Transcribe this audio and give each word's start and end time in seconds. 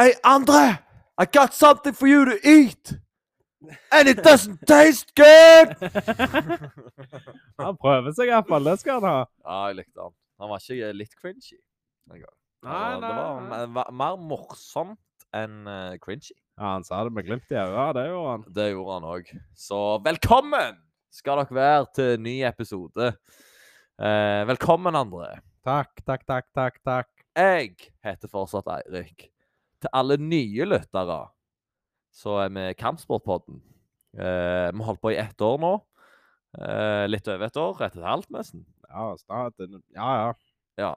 Hey, 0.00 0.14
Andre! 0.24 0.78
I 1.18 1.26
got 1.26 1.52
something 1.52 1.92
for 1.92 2.06
you 2.06 2.24
to 2.24 2.38
eat! 2.42 2.94
And 3.92 4.08
it 4.08 4.22
doesn't 4.22 4.66
taste 4.66 5.14
good! 5.14 5.76
Han 7.60 7.76
prøver 7.76 8.14
seg 8.16 8.30
iallfall. 8.32 8.64
Det 8.64 8.78
skal 8.80 9.02
han 9.02 9.04
ha. 9.04 9.18
Ja, 9.44 9.58
jeg 9.68 9.76
likte 9.82 10.00
han. 10.00 10.14
Han 10.40 10.48
var 10.54 10.64
ikke 10.64 10.88
litt 10.96 11.12
cringy. 11.20 11.58
Nei, 12.08 12.22
nei, 12.64 12.86
det 13.02 13.10
var 13.18 13.42
nei. 13.44 13.82
mer 14.00 14.16
morsomt 14.30 15.26
enn 15.36 15.68
uh, 15.68 15.98
cringy. 16.00 16.32
Ja, 16.32 16.78
Han 16.78 16.86
sa 16.88 17.02
det 17.04 17.12
med 17.18 17.28
glimt 17.28 17.52
i 17.52 17.58
øyet. 17.60 17.98
Det 17.98 18.04
gjorde 18.08 18.30
han. 18.30 18.46
Det 18.56 18.66
gjorde 18.70 18.94
han 18.96 19.08
òg. 19.10 19.28
Så 19.66 19.80
velkommen 20.06 20.78
skal 21.12 21.42
dere 21.42 21.58
være 21.58 21.90
til 21.98 22.24
ny 22.24 22.38
episode. 22.48 23.10
Eh, 24.00 24.40
velkommen, 24.48 24.96
André. 24.96 25.28
Takk, 25.60 25.92
takk, 26.08 26.24
takk, 26.24 26.48
takk. 26.56 26.80
takk. 26.88 27.12
Jeg 27.36 27.76
heter 28.08 28.32
fortsatt 28.32 28.72
Eirik. 28.78 29.28
Til 29.80 29.92
alle 29.96 30.16
nye 30.20 30.66
lyttere 30.68 31.20
så 32.12 32.40
er 32.42 32.50
vi 32.52 32.64
Kampsportpodden. 32.74 33.60
Eh, 34.18 34.68
vi 34.72 34.80
har 34.80 34.88
holdt 34.88 35.02
på 35.02 35.12
i 35.14 35.20
ett 35.20 35.40
år 35.46 35.60
nå. 35.62 35.74
Eh, 36.58 37.06
litt 37.08 37.28
over 37.30 37.46
et 37.46 37.56
år. 37.56 37.82
Ett 37.86 37.96
og 37.96 38.02
et 38.02 38.08
halvt, 38.08 38.30
nesten. 38.34 38.64
Ja, 38.90 39.14
snart. 39.16 39.54
Ja, 39.94 40.10
ja. 40.18 40.32
Ja. 40.80 40.94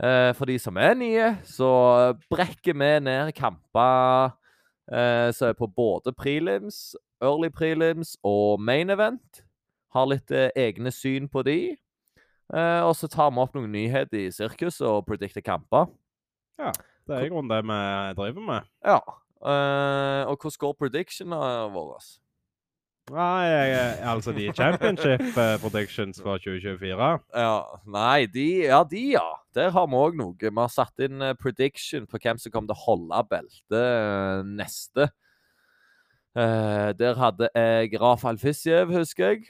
Eh, 0.00 0.32
for 0.34 0.48
de 0.48 0.56
som 0.58 0.78
er 0.80 0.94
nye, 0.96 1.34
så 1.44 1.68
brekker 2.32 2.72
vi 2.72 2.90
ned 3.04 3.34
kamper 3.36 4.32
eh, 4.88 5.28
som 5.36 5.50
er 5.50 5.58
på 5.58 5.68
både 5.68 6.14
prelims, 6.16 6.96
early 7.20 7.50
prelims 7.52 8.16
og 8.24 8.60
main 8.60 8.90
event. 8.90 9.44
Har 9.92 10.08
litt 10.08 10.30
eh, 10.32 10.48
egne 10.56 10.92
syn 10.94 11.28
på 11.28 11.44
de. 11.44 11.76
Eh, 12.54 12.80
og 12.80 12.94
så 12.96 13.10
tar 13.10 13.30
vi 13.34 13.42
opp 13.42 13.54
noen 13.58 13.72
nyheter 13.74 14.24
i 14.24 14.30
sirkuset 14.32 14.86
og 14.88 15.04
predicter 15.06 15.44
kamper. 15.44 15.90
Det 17.10 17.18
er 17.18 17.26
i 17.26 17.32
grunnen 17.32 17.50
det 17.50 17.60
vi 17.66 17.80
driver 18.20 18.46
med. 18.46 18.72
Ja. 18.86 19.00
Uh, 19.40 20.28
og 20.30 20.36
hvordan 20.36 20.58
går 20.62 20.74
predictionene 20.78 21.70
våre? 21.74 22.00
Nei, 23.10 23.46
altså 24.06 24.30
de 24.36 24.46
championship 24.54 25.22
eh, 25.34 25.56
predictions 25.62 26.20
fra 26.22 26.36
2024. 26.38 27.08
Ja, 27.34 27.56
nei, 27.90 28.26
de, 28.30 28.46
ja, 28.68 28.84
de, 28.86 29.00
ja. 29.16 29.24
Der 29.56 29.72
har 29.74 29.88
vi 29.90 29.98
òg 29.98 30.18
noe. 30.18 30.36
Vi 30.38 30.52
har 30.54 30.70
satt 30.70 31.02
inn 31.02 31.24
eh, 31.24 31.34
prediction 31.34 32.06
på 32.06 32.20
hvem 32.22 32.38
som 32.38 32.54
kommer 32.54 32.70
til 32.70 32.78
å 32.78 32.84
holde 32.84 33.22
beltet 33.32 34.52
neste. 34.52 35.08
Uh, 36.38 36.94
der 36.94 37.18
hadde 37.18 37.48
jeg 37.50 37.98
Rafael 37.98 38.38
Fisjev, 38.38 38.92
husker 38.94 39.32
jeg. 39.32 39.48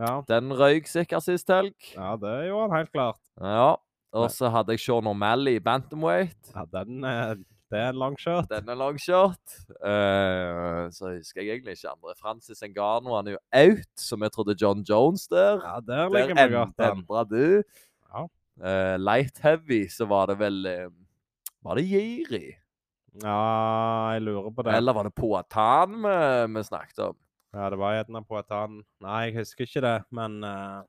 Ja. 0.00 0.22
Den 0.30 0.54
røyk 0.56 0.88
sikkert 0.88 1.26
sist 1.26 1.50
helg. 1.52 1.76
ja, 1.92 2.14
det 2.16 2.34
gjorde 2.46 2.64
han 2.70 2.78
helt 2.78 2.94
klart. 2.94 3.20
Ja. 3.42 3.74
Og 4.16 4.30
så 4.32 4.48
hadde 4.52 4.72
jeg 4.74 4.80
Sean 4.80 5.08
O'Malley 5.10 5.58
i 5.58 5.62
bantamweight. 5.64 6.52
Ja, 6.54 6.64
den, 6.78 7.04
er, 7.04 7.34
det 7.68 7.80
er 7.80 7.90
en 7.92 7.98
longshot. 8.00 8.48
Den 8.50 8.70
er 8.72 8.78
longshot. 8.80 9.56
Uh, 9.82 10.88
så 10.94 11.12
husker 11.18 11.42
jeg 11.42 11.58
egentlig 11.58 11.76
ikke 11.76 11.92
andre. 11.92 12.14
Francis 12.20 12.64
Engano 12.64 13.16
han 13.18 13.28
er 13.28 13.36
jo 13.36 13.42
out, 13.60 13.92
som 14.00 14.24
jeg 14.24 14.32
trodde 14.32 14.56
John 14.60 14.84
Jones 14.88 15.28
der. 15.28 15.60
Ja, 15.60 15.76
der 15.84 16.08
ligger 16.14 16.40
vi 16.40 16.56
godt 16.56 16.80
an. 16.80 17.02
endra 17.02 17.26
du. 17.28 17.62
Ja. 18.08 18.24
Uh, 18.58 18.96
light 18.96 19.38
heavy, 19.44 19.84
så 19.92 20.08
var 20.08 20.32
det 20.32 20.40
vel 20.40 20.64
uh, 20.66 20.88
Var 21.62 21.78
det 21.78 21.84
Jiri? 21.86 22.46
Ja, 23.22 24.12
jeg 24.14 24.22
lurer 24.22 24.50
på 24.54 24.62
det. 24.62 24.74
Eller 24.74 24.94
var 24.94 25.06
det 25.08 25.14
Poatan 25.14 26.00
vi, 26.02 26.18
vi 26.54 26.64
snakket 26.64 26.98
om? 27.10 27.16
Ja, 27.56 27.70
det 27.72 27.78
var 27.80 27.96
gjerne 27.96 28.24
Poatan. 28.28 28.78
at 28.80 29.04
Nei, 29.04 29.20
jeg 29.28 29.38
husker 29.40 29.66
ikke 29.66 29.82
det, 29.84 29.96
men 30.14 30.42
eh, 30.44 30.82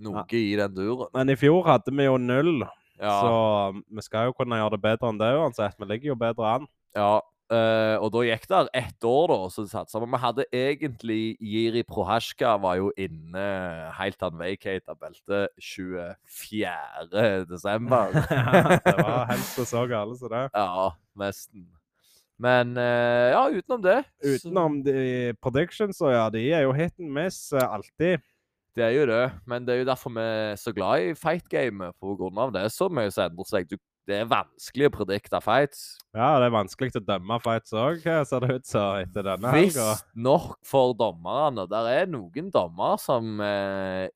Noe 0.00 0.24
i 0.36 0.56
den 0.58 0.76
duren. 0.76 1.10
Men 1.16 1.32
i 1.32 1.38
fjor 1.38 1.64
hadde 1.68 1.92
vi 1.94 2.08
jo 2.08 2.16
null, 2.20 2.64
Ja. 3.00 3.16
så 3.20 3.82
vi 3.88 4.02
skal 4.04 4.28
jo 4.28 4.36
kunne 4.36 4.58
gjøre 4.60 4.76
det 4.76 4.82
bedre 4.84 5.08
enn 5.08 5.20
det 5.20 5.34
uansett. 5.36 5.76
Vi 5.78 5.88
ligger 5.88 6.14
jo 6.14 6.20
bedre 6.20 6.54
an. 6.56 6.70
ja 6.96 7.20
Uh, 7.50 7.98
og 7.98 8.12
da 8.14 8.20
gikk 8.22 8.44
det 8.46 8.58
ett 8.78 9.06
år, 9.10 9.24
da, 9.32 9.36
så 9.50 9.64
satsa 9.66 9.98
vi. 9.98 10.06
Vi 10.12 10.18
hadde 10.22 10.44
egentlig 10.54 11.22
Jiri 11.42 11.80
Prohasjka 11.82 12.52
var 12.62 12.76
jo 12.78 12.92
inne 12.94 13.46
helt 13.96 14.22
han 14.22 14.36
vacata 14.38 14.94
beltet 14.94 15.50
24. 15.58 16.14
desember. 17.50 18.14
det 18.86 18.94
var 19.00 19.26
helst 19.32 19.58
så 19.66 19.82
gale 19.90 20.14
som 20.20 20.30
det. 20.30 20.44
Ja, 20.54 20.92
nesten. 21.18 21.66
Men 22.40 22.78
uh, 22.78 23.34
ja, 23.34 23.42
utenom 23.50 23.82
det 23.82 23.98
Utenom 24.22 24.78
de 24.86 25.34
predictions, 25.42 25.98
så 25.98 26.14
ja, 26.14 26.28
de 26.30 26.46
er 26.54 26.68
jo 26.68 26.72
hit 26.78 26.94
and 27.02 27.10
miss 27.18 27.50
eh, 27.52 27.66
alltid. 27.66 28.22
Det 28.80 28.86
er 28.86 28.94
jo 28.96 29.06
det, 29.10 29.22
men 29.50 29.64
det 29.66 29.74
er 29.74 29.82
jo 29.82 29.88
derfor 29.90 30.12
vi 30.16 30.22
er 30.24 30.54
så 30.56 30.72
glad 30.72 31.04
i 31.04 31.14
fight-gamet. 31.18 31.92
Av 32.00 32.52
det 32.54 32.62
så 32.72 32.86
mye 32.88 33.10
som 33.12 33.26
endrer 33.28 33.48
seg. 33.50 33.74
Det 34.08 34.16
er 34.22 34.30
vanskelig 34.30 34.88
å 34.88 34.92
predikte 34.94 35.38
fights. 35.44 35.82
Ja, 36.16 36.30
det 36.40 36.48
er 36.48 36.54
vanskelig 36.54 36.94
å 36.96 37.02
dømme 37.04 37.36
fights 37.44 37.74
òg, 37.76 38.00
ser 38.02 38.40
det 38.46 38.56
ut 38.56 38.66
som, 38.70 38.96
etter 39.04 39.26
denne 39.28 39.52
helga. 39.52 39.84
Visstnok 39.92 40.56
for 40.66 40.94
dommerne. 40.98 41.66
Der 41.70 41.90
er 41.92 42.08
noen 42.10 42.48
dommer 42.54 42.96
som 42.98 43.36
eh, 43.44 44.08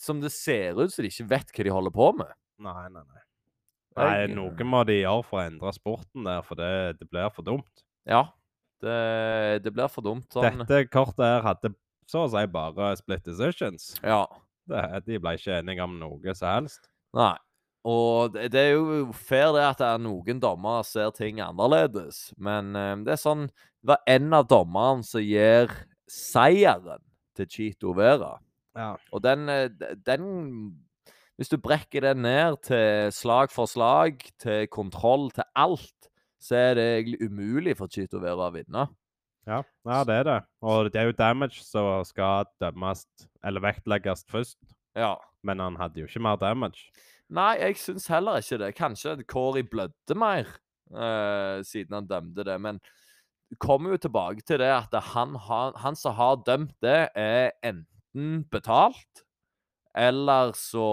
Som 0.00 0.22
det 0.22 0.30
ser 0.32 0.78
ut 0.78 0.94
som 0.94 1.02
de 1.04 1.10
ikke 1.10 1.26
vet 1.34 1.50
hva 1.52 1.66
de 1.66 1.74
holder 1.74 1.92
på 1.98 2.06
med. 2.22 2.30
Nei, 2.62 2.86
nei, 2.94 3.02
nei. 3.02 3.24
Nei, 3.98 4.12
Jeg- 4.22 4.36
Noe 4.38 4.64
må 4.64 4.86
de 4.88 5.00
gjøre 5.02 5.26
for 5.26 5.42
å 5.42 5.46
endre 5.50 5.74
sporten 5.76 6.24
der, 6.24 6.40
for 6.46 6.54
det, 6.56 6.70
det 7.02 7.10
blir 7.10 7.28
for 7.34 7.42
dumt. 7.44 7.82
Ja. 8.08 8.28
Det, 8.80 9.62
det 9.66 9.70
blir 9.74 9.90
for 9.92 10.02
dumt. 10.06 10.30
Sånn. 10.32 10.62
Dette 10.62 10.86
kortet 10.90 11.26
her 11.26 11.42
hadde 11.44 11.74
så 12.10 12.24
å 12.26 12.30
si 12.32 12.42
bare 12.52 12.92
split 12.98 13.24
decisions. 13.26 13.92
Ja. 14.02 14.24
Det, 14.68 14.82
de 15.06 15.18
ble 15.22 15.36
ikke 15.38 15.58
enige 15.58 15.84
om 15.84 15.96
noe 16.00 16.34
som 16.38 16.48
helst. 16.56 16.86
Nei. 17.16 17.34
Og 17.88 18.30
det, 18.34 18.52
det 18.54 18.60
er 18.62 18.76
jo 18.76 19.14
fair 19.16 19.50
det 19.56 19.64
at 19.66 19.80
det 19.80 19.88
er 19.88 20.02
noen 20.04 20.42
dommere 20.42 20.84
ser 20.86 21.10
ting 21.16 21.40
annerledes, 21.42 22.28
men 22.38 22.76
eh, 22.78 22.94
det 23.02 23.16
er 23.16 23.18
sånn 23.18 23.48
Det 23.50 23.90
var 23.90 24.04
en 24.06 24.36
av 24.38 24.46
dommerne 24.46 25.02
som 25.06 25.24
gir 25.24 25.72
seieren 26.06 27.02
til 27.34 27.48
Chito 27.50 27.94
Vera. 27.96 28.36
Ja. 28.78 28.94
Og 29.10 29.24
den, 29.24 29.48
eh, 29.50 29.68
den 30.06 30.78
Hvis 31.40 31.50
du 31.50 31.56
brekker 31.58 32.04
den 32.04 32.22
ned 32.22 32.60
til 32.62 33.10
slag 33.10 33.50
for 33.50 33.66
slag, 33.66 34.20
til 34.38 34.68
kontroll, 34.70 35.30
til 35.34 35.48
alt, 35.56 36.10
så 36.38 36.54
er 36.54 36.74
det 36.78 36.84
egentlig 37.00 37.26
umulig 37.26 37.74
for 37.78 37.90
Chito 37.90 38.20
Vera 38.22 38.46
å 38.46 38.54
vinne. 38.54 38.86
Ja, 39.46 39.62
ja, 39.88 40.02
det 40.06 40.16
er 40.20 40.26
det. 40.28 40.38
Og 40.62 40.90
det 40.92 41.00
er 41.00 41.08
jo 41.10 41.16
damage 41.18 41.64
som 41.66 42.04
skal 42.06 42.46
dømmes, 42.62 43.06
eller 43.42 43.64
vektlegges 43.64 44.24
først. 44.30 44.60
Ja. 44.94 45.16
Men 45.42 45.58
han 45.58 45.78
hadde 45.80 46.02
jo 46.02 46.06
ikke 46.06 46.22
mer 46.22 46.38
damage. 46.38 46.92
Nei, 47.32 47.56
jeg 47.58 47.78
syns 47.80 48.06
heller 48.12 48.42
ikke 48.42 48.60
det. 48.60 48.74
Kanskje 48.78 49.16
Kåri 49.26 49.64
blødde 49.66 50.16
mer 50.18 50.46
uh, 50.92 51.62
siden 51.66 51.96
han 51.96 52.06
dømte 52.10 52.44
det. 52.46 52.58
Men 52.60 52.78
kommer 53.60 53.94
jo 53.94 54.02
tilbake 54.04 54.44
til 54.46 54.60
det 54.62 54.70
at 54.72 54.94
han, 55.12 55.34
har, 55.48 55.74
han 55.80 55.96
som 55.98 56.14
har 56.16 56.42
dømt 56.46 56.76
det, 56.84 57.08
er 57.16 57.50
enten 57.64 58.44
betalt, 58.52 59.24
eller 59.96 60.54
så 60.56 60.86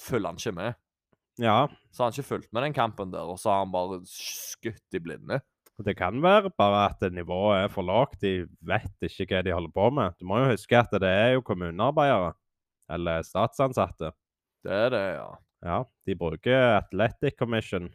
følger 0.00 0.30
han 0.30 0.40
ikke 0.40 0.56
med. 0.56 0.80
Ja, 1.42 1.66
Så 1.90 2.02
har 2.02 2.10
han 2.10 2.14
ikke 2.14 2.28
fulgt 2.28 2.52
med 2.52 2.62
den 2.62 2.76
kampen 2.76 3.10
der, 3.10 3.26
og 3.26 3.38
så 3.42 3.50
har 3.50 3.64
han 3.64 3.72
bare 3.72 3.98
skutt 4.06 4.94
i 4.94 5.00
blinde. 5.02 5.40
Det 5.82 5.96
kan 5.98 6.20
være 6.22 6.52
bare 6.54 6.84
at 6.86 7.12
nivået 7.12 7.64
er 7.64 7.70
for 7.72 7.82
lavt. 7.82 8.20
De 8.22 8.46
vet 8.62 9.08
ikke 9.08 9.34
hva 9.34 9.42
de 9.42 9.54
holder 9.54 9.72
på 9.74 9.88
med. 9.90 10.14
Du 10.20 10.28
må 10.30 10.38
jo 10.38 10.52
huske 10.52 10.78
at 10.78 10.92
det 11.02 11.10
er 11.10 11.32
jo 11.34 11.42
kommunearbeidere, 11.42 12.34
eller 12.94 13.24
statsansatte. 13.26 14.12
Det 14.64 14.72
er 14.72 14.92
det, 14.94 15.04
ja. 15.16 15.30
Ja, 15.64 15.78
de 16.06 16.14
bruker 16.20 16.76
Athletic 16.76 17.38
Commission, 17.38 17.88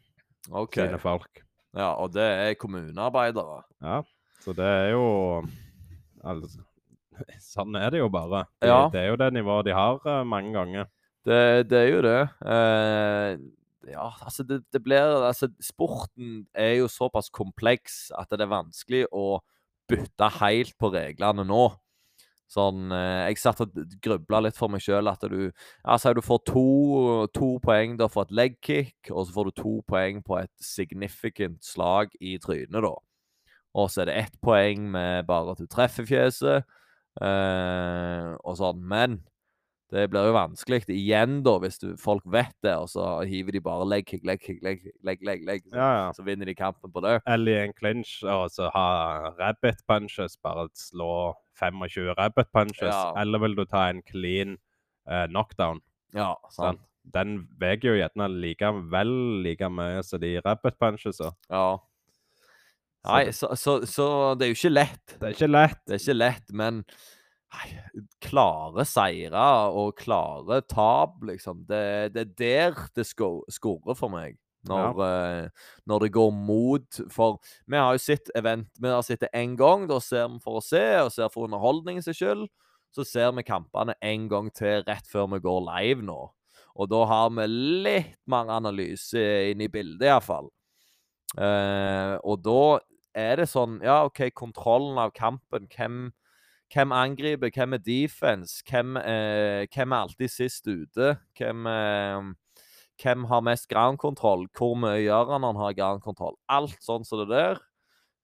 okay. 0.51 0.87
sine 0.87 0.99
folk. 0.99 1.43
Ja, 1.77 1.93
og 2.01 2.11
det 2.13 2.25
er 2.25 2.57
kommunearbeidere. 2.59 3.61
Ja, 3.85 4.01
så 4.41 4.55
det 4.57 4.65
er 4.65 4.89
jo 4.95 5.05
altså, 6.23 6.65
Sånn 7.43 7.75
er 7.75 7.91
det 7.91 7.99
jo 7.99 8.07
bare. 8.11 8.45
Det, 8.61 8.69
Ja. 8.69 8.87
Det 8.91 9.01
er 9.01 9.09
jo 9.11 9.19
det 9.19 9.33
nivået 9.35 9.67
de 9.67 9.75
har 9.75 9.99
eh, 10.07 10.23
mange 10.23 10.53
ganger. 10.55 10.87
Det, 11.27 11.69
det 11.69 11.79
er 11.79 11.89
jo 11.91 12.01
det. 12.05 12.21
Eh, 12.47 13.39
ja, 13.91 14.07
altså 14.25 14.43
det, 14.47 14.61
det 14.73 14.81
blir 14.83 15.19
Altså, 15.25 15.49
sporten 15.63 16.47
er 16.53 16.79
jo 16.79 16.89
såpass 16.91 17.29
kompleks 17.33 18.09
at 18.17 18.31
det 18.31 18.45
er 18.45 18.51
vanskelig 18.51 19.05
å 19.11 19.39
bytte 19.89 20.29
helt 20.39 20.75
på 20.79 20.91
reglene 20.93 21.45
nå. 21.47 21.63
Sånn 22.49 22.89
eh, 22.95 23.29
Jeg 23.29 23.41
satt 23.43 23.61
og 23.61 23.75
grubla 24.01 24.41
litt 24.41 24.57
for 24.57 24.73
meg 24.73 24.81
sjøl 24.81 25.09
at 25.11 25.21
du 25.29 25.51
si 25.53 26.13
du 26.17 26.21
får 26.25 26.41
to, 26.49 26.65
to 27.35 27.49
poeng 27.61 27.97
da 27.99 28.09
for 28.09 28.25
et 28.25 28.33
leg 28.33 28.57
kick, 28.65 29.11
og 29.11 29.27
så 29.27 29.35
får 29.35 29.49
du 29.49 29.57
to 29.61 29.75
poeng 29.89 30.23
på 30.25 30.39
et 30.41 30.53
significant 30.63 31.61
slag 31.65 32.15
i 32.19 32.37
trynet, 32.41 32.81
da. 32.85 32.95
Og 33.77 33.91
så 33.93 34.01
er 34.01 34.09
det 34.09 34.17
ett 34.23 34.39
poeng 34.41 34.89
med 34.95 35.27
bare 35.29 35.53
at 35.53 35.61
du 35.61 35.69
treffer 35.69 36.07
fjeset, 36.09 36.65
eh, 37.21 38.31
og 38.41 38.57
sånn. 38.57 38.81
Men 38.81 39.19
det 39.93 40.05
blir 40.13 40.29
jo 40.29 40.35
vanskelig 40.35 40.83
igjen, 40.93 41.39
da, 41.45 41.55
hvis 41.63 41.79
du, 41.81 41.87
folk 41.97 42.25
vet 42.29 42.53
det, 42.65 42.75
og 42.77 42.89
så 42.91 43.07
hiver 43.27 43.55
de 43.55 43.61
bare 43.65 43.87
leg 43.89 44.05
kick, 44.09 44.21
leg 44.27 44.41
kick, 44.43 44.59
leg, 44.65 44.83
leg, 45.05 45.23
leg, 45.25 45.45
leg. 45.47 45.63
Så, 45.65 45.75
Ja, 45.75 45.89
ja. 45.97 46.09
så 46.13 46.25
vinner 46.27 46.49
de 46.49 46.55
kampen 46.57 46.93
på 46.93 47.03
det. 47.05 47.15
Eller 47.25 47.55
i 47.55 47.63
en 47.67 47.73
clinch 47.77 48.19
og 48.23 48.51
så 48.53 48.69
ha 48.75 48.89
rabbit 49.39 49.81
punches, 49.89 50.37
bare 50.45 50.67
slå 50.77 51.33
25 51.59 52.13
rabbit 52.19 52.51
punches. 52.53 52.93
Ja. 52.93 53.13
Eller 53.19 53.41
vil 53.41 53.57
du 53.57 53.65
ta 53.65 53.87
en 53.89 54.03
clean 54.05 54.57
uh, 55.09 55.25
knockdown? 55.27 55.81
Ja, 56.13 56.35
sant. 56.49 56.79
Sant? 56.79 56.85
den 57.13 57.39
veier 57.57 57.79
jo 57.81 57.97
gjerne 57.97 58.27
likevel 58.41 59.13
like 59.45 59.69
mye 59.73 60.01
som 60.05 60.21
de 60.21 60.35
rabbit 60.45 60.77
punchesa. 60.81 61.31
Ja. 61.49 61.77
Nei, 63.07 63.29
så, 63.31 63.53
så, 63.55 63.79
så 63.87 64.35
det 64.37 64.45
er 64.45 64.51
jo 64.51 64.57
ikke 64.59 64.73
lett. 64.73 65.15
Det 65.15 65.29
er 65.29 65.37
ikke 65.37 65.49
lett. 65.49 65.79
Det 65.87 65.95
er 65.95 66.03
ikke 66.03 66.17
lett, 66.19 66.53
men 66.61 66.83
klare 68.23 68.85
seire 68.85 69.45
og 69.73 69.95
klare 69.99 70.61
tap, 70.69 71.17
liksom. 71.25 71.65
Det, 71.69 72.13
det 72.13 72.25
er 72.25 72.35
der 72.37 72.85
det 72.95 73.07
skurrer 73.07 73.97
for 73.97 74.13
meg. 74.13 74.37
Når, 74.67 74.97
eh, 75.05 75.67
når 75.87 76.01
det 76.03 76.09
går 76.11 76.33
mot 76.35 76.97
For 77.15 77.37
vi 77.63 77.77
har 77.79 77.93
jo 77.95 78.01
sett 78.03 78.27
event 78.35 78.67
Vi 78.75 78.89
har 78.91 79.05
sett 79.07 79.21
det 79.23 79.29
én 79.31 79.53
gang. 79.55 79.85
Da 79.87 80.01
ser 80.03 80.27
vi 80.27 80.41
for 80.43 80.59
å 80.59 80.63
se, 80.63 80.83
og 80.99 81.13
ser 81.15 81.31
for 81.31 81.47
underholdningens 81.47 82.11
skyld. 82.11 82.49
Så 82.91 83.05
ser 83.07 83.31
vi 83.37 83.45
kampene 83.47 83.95
en 84.01 84.27
gang 84.27 84.49
til 84.51 84.83
rett 84.83 85.07
før 85.07 85.29
vi 85.35 85.39
går 85.45 85.63
live 85.69 86.03
nå. 86.03 86.19
Og 86.79 86.89
da 86.91 87.03
har 87.07 87.31
vi 87.35 87.47
litt 87.85 88.17
mer 88.29 88.51
analyse 88.51 89.21
inne 89.51 89.67
i 89.67 89.71
bildet, 89.71 90.07
iallfall. 90.09 90.49
Uh, 91.37 92.17
og 92.25 92.39
da 92.41 92.61
er 93.13 93.35
det 93.37 93.49
sånn 93.51 93.75
Ja, 93.85 94.01
OK, 94.07 94.23
kontrollen 94.33 94.97
av 95.01 95.13
kampen. 95.15 95.67
Hvem, 95.69 96.09
hvem 96.73 96.91
angriper? 96.91 97.49
Hvem 97.53 97.73
er 97.73 97.77
defense? 97.77 98.63
Hvem, 98.69 98.97
eh, 98.97 99.67
hvem 99.73 99.91
er 99.91 99.95
alltid 99.95 100.27
sist 100.27 100.67
ute? 100.67 101.17
Hvem, 101.37 101.67
eh, 101.67 102.33
hvem 103.03 103.23
har 103.25 103.41
mest 103.41 103.69
ground-kontroll? 103.69 104.47
Hvor 104.57 104.75
mye 104.75 105.01
gjør 105.01 105.31
han 105.31 105.41
når 105.41 105.53
han 105.53 105.61
har 105.63 105.73
ground-kontroll? 105.73 106.35
Alt 106.49 106.77
sånn 106.83 107.05
som 107.05 107.23
det 107.23 107.29
der. 107.29 107.61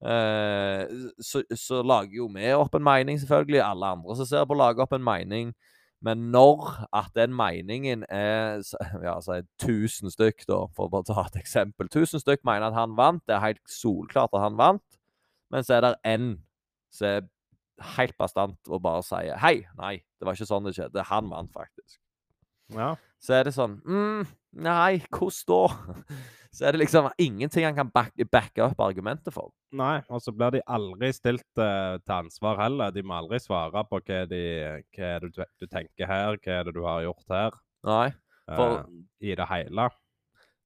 Eh, 0.06 0.86
så, 1.21 1.42
så 1.56 1.81
lager 1.81 2.19
jo 2.19 2.27
vi 2.33 2.51
opp 2.53 2.75
en 2.75 2.83
mening, 2.83 3.19
selvfølgelig. 3.19 3.63
Alle 3.63 3.94
andre 3.95 4.15
som 4.15 4.25
ser 4.30 4.45
på, 4.45 4.57
lager 4.57 4.86
opp 4.86 4.94
en 4.94 5.06
mening. 5.06 5.53
Men 6.06 6.27
når 6.31 6.86
at 6.94 7.09
den 7.15 7.33
meningen 7.33 8.03
er 8.09 8.62
ja, 9.01 9.15
si 9.24 9.39
1000 9.63 10.12
stykk, 10.13 10.44
da, 10.45 10.65
for 10.75 10.86
å 10.86 10.91
bare 10.91 11.07
ta 11.07 11.24
et 11.25 11.39
eksempel 11.39 11.89
1000 11.89 12.21
stykk 12.21 12.44
mener 12.45 12.68
at 12.69 12.77
han 12.77 12.98
vant. 12.98 13.24
Det 13.25 13.33
er 13.33 13.48
helt 13.48 13.63
solklart 13.71 14.36
at 14.36 14.44
han 14.45 14.59
vant. 14.59 15.00
Men 15.50 15.65
så 15.65 15.77
er 15.77 15.88
det 15.88 15.95
én 16.06 16.36
som 16.94 17.07
er 17.09 17.25
helt 17.95 18.16
bastant 18.19 18.72
og 18.72 18.81
bare 18.86 19.04
sier 19.06 19.38
Hei, 19.42 19.66
nei, 19.80 19.98
det 20.19 20.27
var 20.27 20.38
ikke 20.38 20.48
sånn 20.50 20.68
det 20.68 20.75
skjedde. 20.77 21.06
Han 21.12 21.30
vant 21.31 21.51
faktisk. 21.54 22.00
Ja. 22.74 22.95
Så 23.22 23.36
er 23.38 23.45
det 23.45 23.54
sånn 23.54 23.77
mm, 23.86 24.25
Nei, 24.66 25.04
hvordan 25.13 25.45
da? 25.51 26.16
Så 26.56 26.63
er 26.63 26.72
det 26.72 26.86
liksom 26.86 27.10
ingenting 27.19 27.66
han 27.68 27.75
kan 27.75 27.89
back- 27.92 28.22
backe 28.31 28.63
opp 28.63 28.80
argumentet 28.80 29.33
for. 29.36 29.50
Nei, 29.75 29.98
og 30.07 30.22
så 30.24 30.31
blir 30.31 30.54
de 30.56 30.62
aldri 30.72 31.10
stilt 31.12 31.60
uh, 31.60 31.98
til 32.00 32.13
ansvar 32.16 32.62
heller. 32.62 32.94
De 32.95 33.04
må 33.04 33.18
aldri 33.18 33.42
svare 33.44 33.83
på 33.89 34.00
hva, 34.00 34.22
de, 34.31 34.39
hva 34.95 35.10
er 35.18 35.25
det 35.25 35.33
du, 35.36 35.42
du 35.60 35.68
tenker 35.68 36.07
her, 36.07 36.39
hva 36.39 36.54
er 36.56 36.69
det 36.69 36.75
du 36.77 36.80
har 36.88 37.04
gjort 37.04 37.36
her, 37.36 37.60
Nei. 37.83 38.07
For 38.48 38.77
uh, 38.86 38.95
i 39.19 39.36
det 39.36 39.50
hele. 39.51 39.89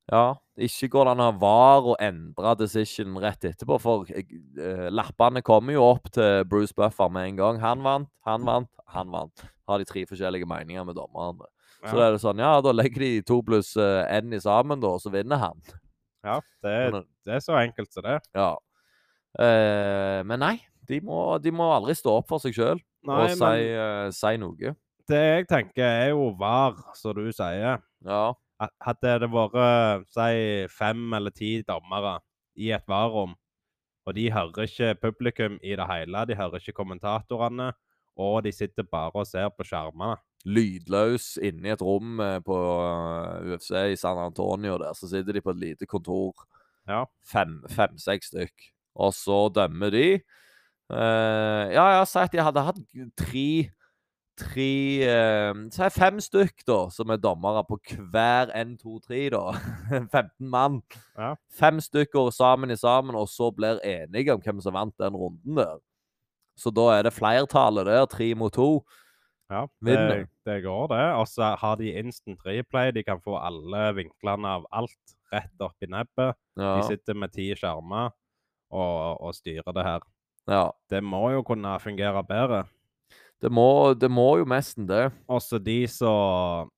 Ja, 0.09 0.33
ikke 0.57 0.89
går 0.89 1.06
det 1.06 1.11
an 1.13 1.21
å 1.21 1.27
ha 1.27 1.35
var 1.38 1.88
og 1.91 2.00
endre 2.01 2.56
decision 2.57 3.19
rett 3.21 3.45
etterpå, 3.45 3.77
for 3.81 4.09
eh, 4.09 4.88
lappene 4.89 5.44
kommer 5.45 5.75
jo 5.75 5.85
opp 5.85 6.09
til 6.15 6.47
Bruce 6.50 6.73
Buffer 6.75 7.11
med 7.13 7.29
en 7.29 7.39
gang. 7.39 7.59
Han 7.61 7.85
vant, 7.85 8.09
han 8.25 8.47
vant, 8.47 8.71
han 8.95 9.13
vant. 9.13 9.45
Har 9.69 9.81
de 9.81 9.85
tre 9.85 10.03
forskjellige 10.09 10.50
meninger 10.50 10.88
med 10.88 10.97
dommerne. 10.97 11.45
Så 11.79 11.94
da 11.95 12.07
er 12.07 12.15
det 12.15 12.23
sånn, 12.23 12.41
ja, 12.41 12.57
da 12.63 12.73
legger 12.75 13.06
de 13.06 13.11
to 13.23 13.38
pluss 13.45 13.69
uh, 13.79 14.01
n 14.11 14.33
i 14.35 14.41
sammen, 14.44 14.81
da, 14.81 14.95
og 14.97 15.03
så 15.03 15.13
vinner 15.13 15.39
han. 15.39 15.61
ja 16.25 16.39
det, 16.65 16.73
Men, 16.95 17.06
det 17.23 17.38
er 17.38 17.45
så 17.45 17.56
enkelt 17.61 17.94
som 17.94 18.03
det. 18.03 18.17
Ja. 18.35 18.51
Eh, 19.39 20.19
men 20.25 20.41
nei, 20.41 20.56
de 20.89 21.00
må, 21.06 21.38
de 21.39 21.53
må 21.53 21.69
aldri 21.71 21.95
stå 21.95 22.17
opp 22.19 22.31
for 22.31 22.41
seg 22.41 22.57
sjøl 22.57 22.79
og 22.79 23.29
si, 23.29 23.39
men 23.39 23.61
eh, 23.61 24.06
si 24.15 24.33
noe. 24.41 24.73
det 25.07 25.21
jeg 25.21 25.45
tenker 25.47 25.85
er 25.85 26.09
jo 26.11 26.31
var, 26.39 26.75
som 26.97 27.15
du 27.15 27.29
sier. 27.31 27.79
Ja. 28.06 28.23
At- 28.59 28.73
Hadde 28.83 29.19
det 29.23 29.29
vært 29.31 30.07
si 30.11 30.67
fem 30.73 31.13
eller 31.13 31.31
ti 31.31 31.61
dommere 31.67 32.19
i 32.59 32.71
et 32.75 32.83
varerom, 32.88 33.35
og 34.06 34.15
de 34.15 34.31
hører 34.33 34.65
ikke 34.67 34.95
publikum 35.00 35.59
i 35.63 35.75
det 35.79 35.85
hele, 35.88 36.25
de 36.27 36.35
hører 36.35 36.59
ikke 36.59 36.75
kommentatorene, 36.75 37.71
og 38.19 38.44
de 38.44 38.51
sitter 38.51 38.83
bare 38.83 39.15
og 39.15 39.27
ser 39.27 39.47
på 39.56 39.63
skjermene. 39.63 40.17
Lydløs 40.47 41.38
inne 41.44 41.67
i 41.67 41.73
et 41.73 41.81
rom 41.83 42.19
eh, 42.23 42.39
på 42.44 42.56
eh, 42.56 43.50
UFC 43.53 43.71
i 43.91 43.97
San 44.00 44.19
Antonio 44.23 44.77
der, 44.79 44.95
så 44.95 45.07
sitter 45.11 45.35
de 45.35 45.44
på 45.44 45.51
et 45.56 45.59
lite 45.59 45.88
kontor. 45.88 46.33
Ja. 46.88 47.03
Fem-seks 47.27 47.75
fem, 47.75 47.97
stykk. 48.00 48.69
Og 49.00 49.13
så 49.15 49.39
dømmer 49.56 49.91
de. 49.94 50.06
Uh, 50.89 51.69
ja, 51.69 51.83
jeg 51.85 51.97
har 52.00 52.07
sagt 52.09 52.33
de 52.33 52.41
hadde 52.41 52.63
hatt 52.65 52.79
tre 53.19 53.69
Tre 54.39 54.69
eh, 55.03 55.57
det 55.75 55.89
fem 55.91 56.19
stykk, 56.24 56.63
da, 56.68 56.77
som 56.94 57.12
er 57.12 57.19
dommere 57.19 57.63
på 57.68 57.80
hver 58.13 58.53
en, 58.56 58.77
to, 58.80 59.00
tre, 59.03 59.25
da. 59.33 59.41
15 60.13 60.47
mann. 60.47 60.80
Ja. 61.18 61.33
Fem 61.59 61.81
stykker 61.83 62.31
sammen 62.36 62.71
i 62.71 62.77
sammen, 62.80 63.18
og 63.19 63.27
så 63.31 63.50
blir 63.56 63.81
enige 63.83 64.36
om 64.36 64.44
hvem 64.44 64.62
som 64.63 64.77
vant 64.77 64.95
den 65.01 65.18
runden 65.19 65.59
der. 65.59 65.77
Så 66.59 66.71
da 66.75 66.89
er 66.97 67.06
det 67.07 67.15
flertallet 67.15 67.88
der, 67.88 68.07
tre 68.12 68.33
mot 68.36 68.53
to. 68.56 68.81
Ja, 69.50 69.63
det, 69.81 70.27
det 70.45 70.59
går, 70.63 70.88
det. 70.92 71.06
Og 71.18 71.27
så 71.27 71.53
har 71.57 71.77
de 71.80 71.94
instant 71.97 72.44
replay. 72.45 72.92
De 72.94 73.03
kan 73.03 73.21
få 73.24 73.39
alle 73.42 73.88
vinklene 73.97 74.51
av 74.59 74.68
alt 74.75 75.15
rett 75.33 75.63
opp 75.65 75.77
i 75.81 75.89
nebbet. 75.89 76.38
Ja. 76.59 76.75
De 76.77 76.83
sitter 76.92 77.18
med 77.18 77.33
ti 77.33 77.47
skjermer 77.57 78.12
og, 78.69 79.21
og 79.25 79.33
styrer 79.38 79.74
det 79.74 79.88
her. 79.88 80.06
ja. 80.51 80.68
Det 80.89 81.01
må 81.06 81.30
jo 81.33 81.42
kunne 81.47 81.80
fungere 81.81 82.21
bedre. 82.27 82.68
Det 83.39 83.51
må, 83.51 83.94
det 83.95 84.09
må 84.12 84.33
jo 84.41 84.50
nesten 84.50 84.88
det. 84.89 85.09
Også 85.31 85.62
de 85.63 85.86
som 85.88 86.71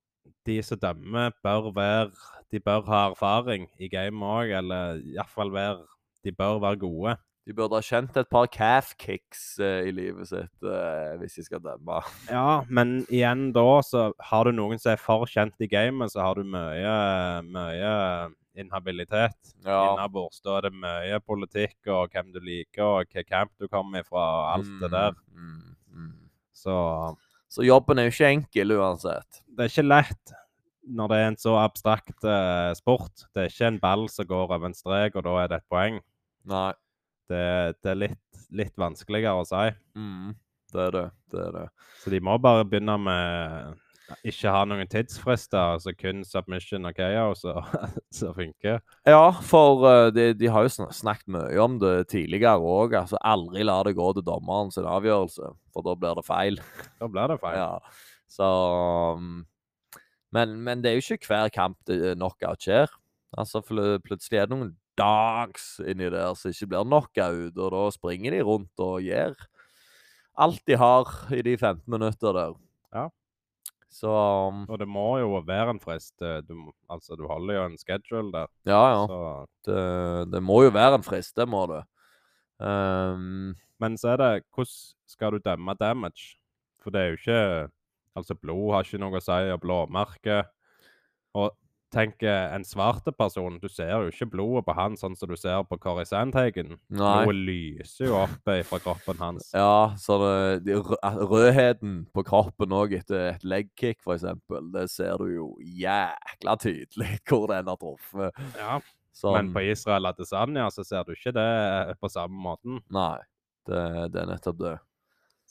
de 0.45 0.61
som 0.65 0.79
dømmer, 0.81 1.33
bør 1.43 1.71
være 1.75 2.11
De 2.51 2.59
bør 2.59 2.81
ha 2.89 3.09
erfaring 3.11 3.69
i 3.79 3.87
game 3.87 4.25
òg, 4.25 4.51
eller 4.57 5.01
iallfall 5.13 5.53
være 5.53 5.85
De 6.25 6.33
bør 6.35 6.59
være 6.59 6.81
gode. 6.81 7.15
De 7.47 7.55
burde 7.57 7.73
ha 7.73 7.81
kjent 7.81 8.17
et 8.19 8.29
par 8.29 8.45
calf 8.53 8.91
kicks 9.01 9.55
uh, 9.59 9.81
i 9.87 9.93
livet 9.95 10.29
sitt 10.29 10.67
uh, 10.67 11.17
hvis 11.17 11.39
de 11.39 11.45
skal 11.47 11.63
dømme. 11.63 11.97
Ja, 12.29 12.61
men 12.69 12.99
igjen 13.09 13.49
da, 13.55 13.65
så 13.81 14.11
har 14.21 14.45
du 14.45 14.53
noen 14.53 14.77
som 14.81 14.93
er 14.93 15.01
for 15.01 15.25
kjent 15.25 15.57
i 15.57 15.69
gamet, 15.71 16.13
så 16.13 16.21
har 16.21 16.37
du 16.37 16.45
mye, 16.45 16.93
mye 17.49 17.95
inhabilitet. 18.61 19.55
Ja. 19.65 19.79
Innabords. 19.89 20.43
Da 20.45 20.59
er 20.59 20.67
det 20.67 20.73
mye 20.83 21.17
politikk 21.25 21.89
og 21.89 22.13
hvem 22.13 22.29
du 22.35 22.39
liker, 22.45 22.85
og 22.85 23.07
hvilken 23.07 23.29
camp 23.31 23.53
du 23.57 23.65
kommer 23.71 24.05
fra, 24.05 24.27
og 24.37 24.47
alt 24.59 24.73
det 24.83 24.91
der. 24.93 25.17
Mm, 25.33 25.41
mm, 25.41 25.57
mm. 25.57 25.80
Så 26.61 26.75
Så 27.51 27.65
jobben 27.67 27.99
er 27.99 28.07
jo 28.07 28.13
ikke 28.13 28.29
enkel 28.37 28.77
uansett. 28.77 29.41
det 29.49 29.65
er 29.65 29.73
ikke 29.73 29.87
lett 29.89 30.37
når 30.91 31.11
det 31.11 31.17
er 31.17 31.27
en 31.29 31.37
så 31.37 31.51
abstrakt 31.61 32.23
eh, 32.25 32.71
sport. 32.73 33.25
Det 33.35 33.43
er 33.43 33.51
ikke 33.51 33.67
en 33.69 33.79
ball 33.83 34.07
som 34.09 34.25
går 34.25 34.47
over 34.47 34.65
en 34.65 34.73
strek, 34.75 35.15
og 35.15 35.23
da 35.27 35.35
er 35.43 35.51
det 35.51 35.59
et 35.61 35.67
poeng. 35.69 35.99
Nei. 36.49 36.71
Det, 37.29 37.43
det 37.83 37.91
er 37.93 37.99
litt, 37.99 38.39
litt 38.51 38.73
vanskeligere 38.81 39.43
å 39.43 39.45
si. 39.47 39.67
Mm, 39.95 40.33
det 40.73 40.81
er 40.87 40.95
det. 40.97 41.03
Det 41.31 41.43
er 41.45 41.53
det. 41.55 41.65
Så 42.01 42.11
de 42.11 42.19
må 42.25 42.33
bare 42.43 42.65
begynne 42.67 42.97
med 42.99 43.77
ikke 44.27 44.51
ha 44.53 44.61
noen 44.67 44.89
tidsfrister, 44.89 45.75
altså 45.75 45.93
kun 45.97 46.23
submission 46.27 46.87
og 46.89 46.97
KO 46.97 47.27
som 47.37 47.67
så 48.17 48.31
funker. 48.35 48.81
Ja, 49.07 49.23
for 49.45 49.85
eh, 49.89 50.07
de, 50.15 50.25
de 50.37 50.49
har 50.51 50.67
jo 50.67 50.87
snakket 50.93 51.31
mye 51.35 51.61
om 51.63 51.77
det 51.81 52.09
tidligere 52.13 52.57
òg. 52.59 52.95
Altså, 52.99 53.19
aldri 53.21 53.65
la 53.67 53.79
det 53.87 53.95
gå 53.99 54.09
til 54.17 54.25
dommeren 54.27 54.73
sin 54.73 54.89
avgjørelse, 54.89 55.53
for 55.73 55.87
da 55.87 55.95
blir 55.99 56.19
det 56.19 56.25
feil. 56.27 56.59
Da 57.01 57.11
blir 57.11 57.33
det 57.33 57.39
feil. 57.43 57.59
Ja, 57.61 58.19
så 58.31 58.49
um, 59.17 59.41
men, 60.31 60.59
men 60.63 60.83
det 60.83 60.91
er 60.91 60.99
jo 60.99 61.17
ikke 61.17 61.31
hver 61.31 61.51
kamp 61.53 61.79
det 61.89 62.15
knockout 62.15 62.63
skjer. 62.63 62.91
Altså, 63.37 63.63
pl 63.63 63.97
plutselig 64.03 64.41
er 64.41 64.47
det 64.47 64.55
noen 64.57 64.75
dogs 64.99 65.77
inni 65.87 66.09
der 66.11 66.35
som 66.37 66.51
ikke 66.51 66.73
blir 66.73 66.87
knockout, 66.87 67.57
og 67.57 67.73
da 67.75 67.87
springer 67.95 68.35
de 68.35 68.43
rundt 68.47 68.83
og 68.83 69.01
gjør 69.05 69.35
alt 70.41 70.61
de 70.67 70.77
har 70.79 71.09
i 71.35 71.41
de 71.45 71.57
15 71.57 71.83
minutter 71.91 72.33
der. 72.35 72.53
Ja. 72.95 73.07
Så 73.91 74.07
um, 74.47 74.61
Og 74.71 74.77
det 74.79 74.87
må 74.87 75.17
jo 75.19 75.39
være 75.43 75.73
en 75.75 75.79
frist. 75.83 76.15
eh, 76.23 76.39
Du, 76.47 76.71
altså, 76.89 77.15
du 77.19 77.25
holder 77.27 77.57
jo 77.57 77.65
en 77.65 77.77
schedule 77.77 78.31
der. 78.31 78.47
ja, 78.65 78.83
ja. 78.93 79.01
Så, 79.07 79.47
Det, 79.67 80.31
det 80.31 80.41
må 80.43 80.61
jo 80.63 80.69
være 80.71 80.95
en 81.01 81.03
frist, 81.03 81.35
det 81.35 81.47
må 81.49 81.65
det. 81.67 81.83
Um, 82.61 83.55
men 83.81 83.97
så 83.97 84.13
er 84.13 84.17
det 84.21 84.29
hvordan 84.53 84.79
skal 85.09 85.31
du 85.33 85.39
dømme 85.43 85.73
damage? 85.79 86.37
For 86.83 86.89
det 86.93 87.01
er 87.01 87.07
jo 87.11 87.19
ikke 87.19 87.69
Altså, 88.15 88.35
blod 88.35 88.73
har 88.73 88.83
ikke 88.83 88.99
noe 88.99 89.19
å 89.19 89.23
si, 89.23 89.37
og 89.53 89.61
blåmerke. 89.63 90.41
Og 91.39 91.53
tenk 91.91 92.23
eh, 92.23 92.53
en 92.55 92.63
svarte 92.67 93.13
person. 93.15 93.57
Du 93.61 93.67
ser 93.71 93.91
jo 93.93 94.11
ikke 94.11 94.29
blodet 94.33 94.65
på 94.67 94.75
han 94.77 94.95
sånn 94.99 95.17
som 95.19 95.31
du 95.31 95.37
ser 95.39 95.63
på 95.67 95.77
Corey 95.81 96.07
Sandhagen. 96.07 96.77
Blodet 96.91 97.35
lyser 97.35 98.07
jo 98.09 98.17
opp 98.23 98.51
eh, 98.51 98.63
fra 98.67 98.79
kroppen 98.83 99.19
hans. 99.21 99.51
Ja, 99.55 99.91
så 99.99 100.17
det, 100.23 100.31
de, 100.69 100.79
rødheten 100.79 101.99
på 102.15 102.25
kroppen 102.27 102.75
òg 102.75 102.95
etter 103.01 103.33
et 103.33 103.45
legkick, 103.47 104.01
eksempel, 104.01 104.71
det 104.73 104.87
ser 104.91 105.21
du 105.21 105.35
jo 105.35 105.51
jækla 105.61 106.57
tydelig 106.61 107.13
hvor 107.29 107.49
den 107.51 107.71
har 107.71 107.79
truffet. 107.81 108.41
Ja, 108.59 108.79
Sånn, 109.11 109.35
Men 109.35 109.49
på 109.51 109.65
Israel 109.67 110.07
Adesanya 110.07 110.69
så 110.71 110.85
ser 110.87 111.03
du 111.03 111.11
ikke 111.11 111.33
det 111.35 111.97
på 111.99 112.09
samme 112.09 112.37
måten. 112.39 112.79
Nei, 112.95 113.19
det, 113.67 113.81
det 114.13 114.21
er 114.23 114.29
nettopp 114.29 114.61
det. 114.61 114.77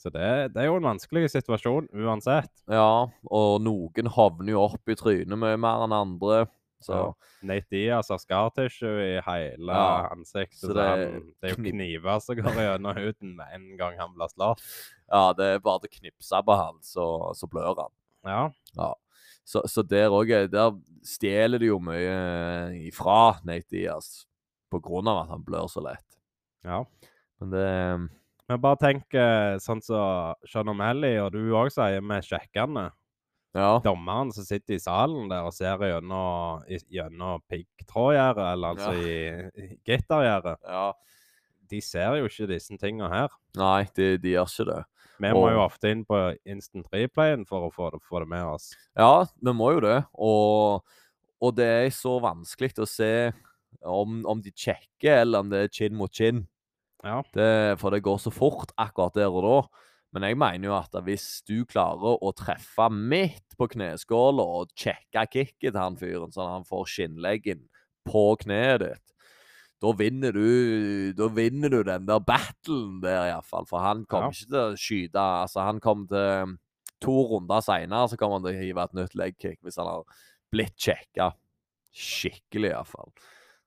Så 0.01 0.09
det, 0.09 0.27
det 0.55 0.63
er 0.63 0.65
jo 0.71 0.79
en 0.79 0.87
vanskelig 0.89 1.27
situasjon 1.29 1.85
uansett. 1.93 2.49
Ja, 2.71 3.05
og 3.29 3.51
noen 3.61 4.07
havner 4.15 4.55
jo 4.55 4.63
opp 4.65 4.89
i 4.89 4.95
trynet 4.97 5.37
mye 5.37 5.59
mer 5.61 5.83
enn 5.85 5.93
andre. 5.93 6.39
Så 6.81 6.95
Ja. 6.97 7.09
Nate 7.45 7.69
Diaz 7.69 8.09
har 8.09 8.17
scar 8.21 8.47
tissue 8.55 9.03
i 9.05 9.19
hele 9.21 9.69
Ja, 9.75 10.07
ansiktet. 10.09 10.57
så 10.63 10.73
det 10.73 10.85
han, 10.87 11.27
det 11.41 11.51
er 11.51 11.53
jo 11.53 11.61
kniver 11.67 12.19
som 12.25 12.39
går 12.39 12.57
gjennom 12.57 12.97
huden 12.97 13.35
med 13.37 13.53
en 13.53 13.67
gang 13.77 13.99
han 13.99 14.15
blir 14.15 14.31
slått. 14.33 14.63
ja, 15.11 15.21
det 15.37 15.45
er 15.45 15.59
bare 15.61 15.83
til 15.83 15.91
å 15.91 15.95
knipse 15.99 16.41
på 16.47 16.55
han, 16.57 16.79
så, 16.81 17.05
så 17.37 17.49
blør 17.49 17.77
han. 17.83 17.93
Ja. 18.25 18.89
Så, 19.45 19.61
så 19.69 19.81
der 19.85 20.09
òg 20.13 20.29
Der 20.53 20.73
stjeler 21.05 21.59
de 21.61 21.69
jo 21.69 21.77
mye 21.81 22.73
ifra 22.89 23.37
Nate 23.45 23.69
Diaz 23.69 24.25
på 24.71 24.81
grunn 24.81 25.09
av 25.11 25.23
at 25.27 25.29
han 25.35 25.45
blør 25.45 25.69
så 25.69 25.85
lett. 25.85 26.17
ja. 26.65 26.81
Men 27.41 27.49
det 27.53 27.69
Men 28.51 28.59
bare 28.59 28.79
tenk 28.81 29.15
eh, 29.15 29.53
sånn 29.63 29.79
som 29.85 30.33
Sean 30.49 30.67
O'Malley 30.73 31.15
og 31.23 31.29
du 31.31 31.53
òg 31.55 31.69
sier, 31.71 32.01
med 32.03 32.25
sjekkene. 32.27 32.89
Ja. 33.55 33.77
Dommeren 33.83 34.31
som 34.35 34.43
sitter 34.47 34.75
i 34.75 34.79
salen 34.83 35.29
der 35.31 35.43
og 35.47 35.53
ser 35.55 35.79
gjennom, 35.83 36.61
gjennom 36.91 37.41
piggtrådgjerdet, 37.51 38.45
eller 38.53 38.75
altså 38.75 38.91
i, 38.95 39.15
i 39.55 39.69
gittergjerdet. 39.87 40.57
ja. 40.67 40.91
De 41.71 41.79
ser 41.79 42.17
jo 42.19 42.27
ikke 42.27 42.49
disse 42.49 42.75
tinga 42.75 43.07
her. 43.07 43.35
Nei, 43.55 43.85
de, 43.95 44.17
de 44.19 44.33
gjør 44.33 44.49
ikke 44.49 44.65
det. 44.67 44.79
Vi 45.23 45.29
må 45.31 45.43
Og- 45.45 45.51
jo 45.53 45.59
ofte 45.63 45.91
inn 45.93 46.01
på 46.03 46.17
instant 46.51 46.89
replayen 46.91 47.45
for 47.47 47.63
å 47.69 47.71
få 47.71 47.87
det, 47.93 48.01
få 48.03 48.19
det 48.19 48.27
med 48.33 48.43
oss. 48.43 48.73
Ja, 48.99 49.23
vi 49.39 49.53
må 49.55 49.69
jo 49.77 49.79
det. 49.85 50.01
Og, 50.19 50.83
og 51.39 51.55
det 51.55 51.69
er 51.85 51.87
så 51.95 52.17
vanskelig 52.19 52.73
å 52.83 52.87
se 52.91 53.31
om, 53.87 54.17
om 54.27 54.41
de 54.43 54.51
sjekker, 54.51 55.21
eller 55.23 55.45
om 55.45 55.53
det 55.53 55.61
er 55.63 55.71
kinn 55.79 55.95
mot 55.95 56.11
kinn. 56.11 56.43
Ja. 57.03 57.21
Det, 57.33 57.79
for 57.81 57.93
det 57.93 58.03
går 58.05 58.19
så 58.21 58.31
fort 58.33 58.73
akkurat 58.77 59.15
der 59.17 59.31
og 59.33 59.43
da. 59.45 59.55
Men 60.13 60.25
jeg 60.27 60.37
mener 60.37 60.67
jo 60.67 60.73
at 60.75 60.95
hvis 61.05 61.41
du 61.47 61.61
klarer 61.65 62.17
å 62.19 62.31
treffe 62.35 62.89
midt 62.91 63.55
på 63.57 63.69
kneskåla 63.71 64.43
og 64.43 64.73
sjekke 64.75 65.23
kicket 65.31 65.71
til 65.71 65.79
han 65.79 65.95
fyren, 65.99 66.33
sånn 66.35 66.49
at 66.49 66.57
han 66.59 66.67
får 66.67 66.89
skinnleggen 66.91 67.63
på 68.07 68.25
kneet 68.43 68.83
ditt, 68.83 69.05
da 69.81 69.89
vinner 69.97 70.35
du 70.35 71.13
Da 71.17 71.25
vinner 71.33 71.71
du 71.73 71.79
den 71.87 72.03
der 72.05 72.19
battlen 72.21 72.99
der, 73.01 73.31
iallfall. 73.31 73.65
For 73.65 73.81
han 73.81 74.03
kommer 74.05 74.29
Ja. 74.29 74.35
ikke 74.35 74.51
til 74.51 74.59
å 74.61 74.77
skyte 74.77 75.23
Altså, 75.41 75.63
han 75.65 75.79
kommer 75.81 76.05
til 76.11 76.57
To 77.01 77.15
runder 77.31 77.63
seinere 77.65 78.09
så 78.11 78.17
kommer 78.19 78.37
han 78.37 78.43
til 78.45 78.53
å 78.53 78.61
hive 78.61 78.83
et 78.83 78.93
nytt 78.93 79.15
legkick 79.17 79.57
hvis 79.65 79.79
han 79.81 79.87
har 79.89 80.03
blitt 80.53 80.75
sjekka. 80.77 81.31
Skikkelig, 81.91 82.75
iallfall. 82.75 83.09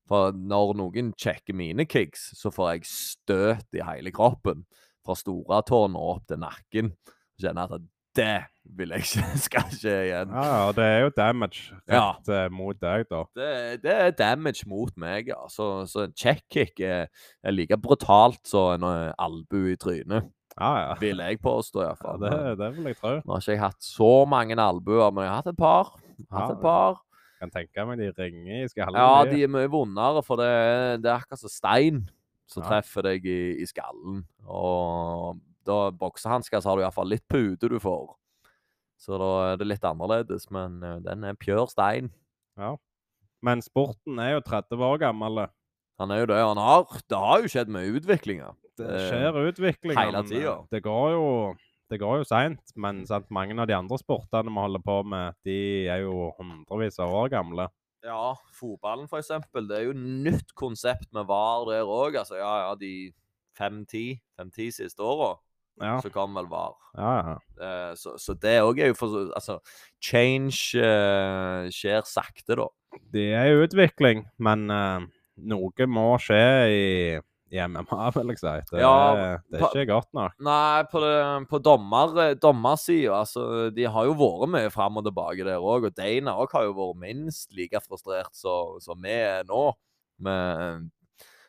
For 0.08 0.37
når 0.37 0.75
noen 0.80 1.12
sjekker 1.16 1.56
mine 1.56 1.87
kicks, 1.88 2.30
så 2.37 2.52
får 2.52 2.75
jeg 2.75 2.88
støt 2.90 3.78
i 3.78 3.84
hele 3.84 4.12
kroppen. 4.14 4.66
Fra 5.04 5.16
storetåen 5.16 5.96
og 6.00 6.16
opp 6.16 6.28
til 6.28 6.40
nakken. 6.42 6.94
Kjenner 7.40 7.78
at 7.78 7.88
det 8.14 8.44
vil 8.78 8.94
jeg 8.94 9.04
ikke 9.04 9.38
skal 9.49 9.73
skje 9.75 9.94
igjen. 10.06 10.30
Ja, 10.32 10.44
ja, 10.44 10.68
det 10.76 10.84
er 10.87 11.00
jo 11.04 11.11
damage 11.16 11.75
rett 11.90 12.30
ja. 12.30 12.44
mot 12.52 12.78
deg, 12.80 13.08
da. 13.11 13.25
Det, 13.37 13.50
det 13.84 13.96
er 14.06 14.14
damage 14.16 14.68
mot 14.70 14.94
meg, 15.00 15.28
ja. 15.32 15.40
Så, 15.52 15.68
så 15.90 16.06
en 16.06 16.14
check-kick 16.16 16.80
er, 16.84 17.11
er 17.44 17.56
like 17.56 17.78
brutalt 17.82 18.40
som 18.49 18.78
en 18.78 18.88
albu 18.88 19.12
albue 19.25 19.75
i 19.75 19.80
trynet. 19.80 20.30
Ja, 20.54 20.70
ja. 20.78 20.90
Vil 21.00 21.18
jeg 21.18 21.40
påstå, 21.42 21.82
ja 21.82 21.92
iallfall. 21.92 22.20
det, 22.23 22.58
det 22.61 22.70
vil 22.76 22.92
jeg 22.92 23.00
tro. 23.00 23.16
Nå 23.25 23.34
har 23.34 23.42
ikke 23.42 23.56
jeg 23.56 23.64
hatt 23.64 23.82
så 23.82 24.12
mange 24.30 24.54
albuer, 24.62 25.11
men 25.11 25.26
jeg 25.26 25.32
har 25.32 25.40
hatt 25.42 25.50
et 25.50 25.58
par. 25.58 25.96
Hatt 26.30 26.44
Ja, 26.44 26.52
et 26.54 26.62
par. 26.62 27.00
Kan 27.44 27.52
tenke 27.54 27.84
meg 27.86 28.00
de 28.00 28.10
ringer 28.16 28.64
i 28.64 28.68
skallen. 28.72 28.96
Ja, 28.98 29.24
de. 29.28 29.42
er 29.44 29.52
mye 29.52 29.68
vondere, 29.72 30.22
for 30.24 30.40
det, 30.40 30.50
det 31.04 31.10
er 31.12 31.20
akkurat 31.20 31.40
som 31.44 31.52
stein 31.52 32.04
som 32.48 32.62
Ja. 32.64 32.68
treffer 32.74 33.04
deg 33.06 33.24
i, 33.28 33.38
i 33.62 33.66
skallen. 33.68 34.22
Og 34.48 35.38
da 35.64 35.90
boksehansker 35.96 36.60
så 36.60 36.72
har 36.72 36.76
du 36.80 36.82
iallfall 36.84 37.08
litt 37.12 37.24
pute 37.30 37.68
du 37.72 37.78
får. 37.80 38.14
Så 39.00 39.16
da 39.20 39.30
er 39.52 39.56
det 39.60 39.66
litt 39.68 39.84
annerledes, 39.84 40.46
men 40.54 40.76
eh, 40.84 40.98
den 41.04 41.24
er 41.28 41.34
pjør 41.40 41.68
stein. 41.72 42.10
Ja. 42.60 42.74
Men 43.44 43.60
sporten 43.64 44.18
er 44.22 44.36
jo 44.36 44.42
30 44.46 44.80
år 44.86 44.98
gammel. 45.02 45.46
Han 46.00 46.10
er 46.14 46.22
jo 46.22 46.28
det. 46.30 46.38
Han 46.40 46.56
har, 46.60 46.84
det 47.10 47.18
har 47.18 47.42
jo 47.44 47.50
skjedd 47.52 47.68
mye 47.74 47.90
utviklinger. 48.00 48.54
Det 48.78 48.86
Eh, 48.90 49.04
skjer 49.10 49.36
utviklinger. 49.50 50.00
hele 50.00 50.22
eh, 50.22 50.28
tida. 50.30 50.54
Det 50.72 50.80
går 50.82 51.10
jo 51.14 51.26
det 51.93 52.00
går 52.00 52.23
jo 52.23 52.26
seint, 52.29 52.75
men 52.81 53.03
sant, 53.09 53.29
mange 53.35 53.57
av 53.61 53.69
de 53.69 53.76
andre 53.76 53.99
sportene 54.00 54.50
vi 54.50 54.62
holder 54.64 54.85
på 54.85 54.99
med, 55.12 55.37
de 55.47 55.59
er 55.93 56.05
jo 56.05 56.31
hundrevis 56.38 57.00
av 57.03 57.12
år 57.12 57.33
gamle. 57.35 57.69
Ja, 58.05 58.35
fotballen 58.53 59.09
eksempel. 59.21 59.69
Det 59.69 59.79
er 59.79 59.87
jo 59.88 59.97
nytt 59.97 60.53
konsept 60.59 61.09
med 61.17 61.29
VAR 61.29 61.64
der 61.71 61.88
òg. 61.88 62.19
Altså, 62.21 62.37
ja, 62.37 62.53
ja, 62.67 62.75
de 62.76 63.12
fem-ti 63.57 64.19
fem-ti 64.37 64.71
siste 64.75 65.05
åra, 65.05 65.35
Ja, 65.81 65.97
så 65.99 66.11
kom 66.12 66.37
vel 66.37 66.47
VAR. 66.50 66.76
ja. 66.99 67.14
ja. 67.31 67.37
Eh, 67.67 67.95
så, 67.99 68.17
så 68.19 68.35
det 68.38 68.61
òg 68.62 68.79
er 68.79 68.93
jo 68.93 68.99
for 68.99 69.33
Altså, 69.35 69.59
change 70.03 70.79
uh, 70.79 71.71
skjer 71.73 72.05
sakte, 72.07 72.59
da. 72.61 72.69
Det 73.12 73.33
er 73.35 73.49
jo 73.50 73.64
utvikling, 73.64 74.26
men 74.38 74.71
uh, 74.71 75.00
noe 75.50 75.88
må 75.91 76.07
skje 76.23 76.45
i, 76.71 76.85
i 77.52 77.58
MMA, 77.68 78.06
vil 78.16 78.30
jeg 78.32 78.38
si. 78.40 78.52
Det, 78.70 78.80
Ja, 78.80 78.92
det 79.52 79.60
er 79.60 79.66
ikke 79.68 79.84
godt 79.92 80.08
nok. 80.16 80.32
Nei, 80.42 80.82
på, 80.90 81.02
det, 81.04 81.14
på 81.50 81.60
dommer, 81.62 82.34
dommersida, 82.40 83.20
altså 83.20 83.70
De 83.74 83.84
har 83.84 84.08
jo 84.08 84.14
vært 84.18 84.50
mye 84.54 84.70
fram 84.74 84.96
og 85.00 85.04
tilbake 85.06 85.44
der 85.46 85.60
òg. 85.62 85.86
Og 85.90 85.94
Dana 85.98 86.34
òg 86.40 86.54
har 86.56 86.64
jo 86.68 86.74
vært 86.78 87.00
minst 87.04 87.52
like 87.54 87.80
frustrert 87.84 88.32
som 88.34 89.04
vi 89.04 89.12
er 89.20 89.44
nå. 89.48 89.66
Men, 90.24 90.88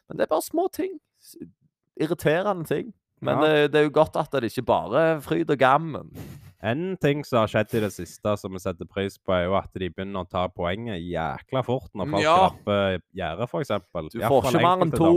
men 0.10 0.18
det 0.20 0.26
er 0.28 0.34
bare 0.36 0.46
små 0.46 0.68
ting. 0.74 0.98
Irriterende 2.02 2.68
ting. 2.70 2.94
Men 3.24 3.40
Ja. 3.40 3.46
det, 3.48 3.72
det 3.74 3.80
er 3.80 3.86
jo 3.88 3.94
godt 3.96 4.18
at 4.20 4.32
det 4.36 4.52
ikke 4.52 4.66
bare 4.68 5.06
er 5.16 5.22
fryd 5.24 5.50
og 5.50 5.58
gammen. 5.62 6.12
En 6.66 6.96
ting 6.98 7.22
som 7.28 7.44
har 7.44 7.50
skjedd 7.52 7.76
i 7.78 7.82
det 7.84 7.92
siste 7.94 8.32
som 8.42 8.54
vi 8.56 8.62
setter 8.64 8.88
pris 8.90 9.20
på, 9.22 9.34
er 9.36 9.44
jo 9.46 9.56
at 9.60 9.70
de 9.78 9.90
begynner 9.94 10.24
å 10.26 10.30
ta 10.32 10.48
poenget 10.50 10.98
jækla 11.04 11.62
fort 11.68 11.92
når 11.94 12.10
folk 12.16 12.24
Ja. 12.24 12.36
grapper 12.42 13.02
gjerdet, 13.14 13.50
f.eks. 13.52 13.74
Du 14.16 14.22
får 14.24 14.48
ikke 14.50 14.64
mer 14.64 14.86
enn 14.86 14.94
to. 14.96 15.12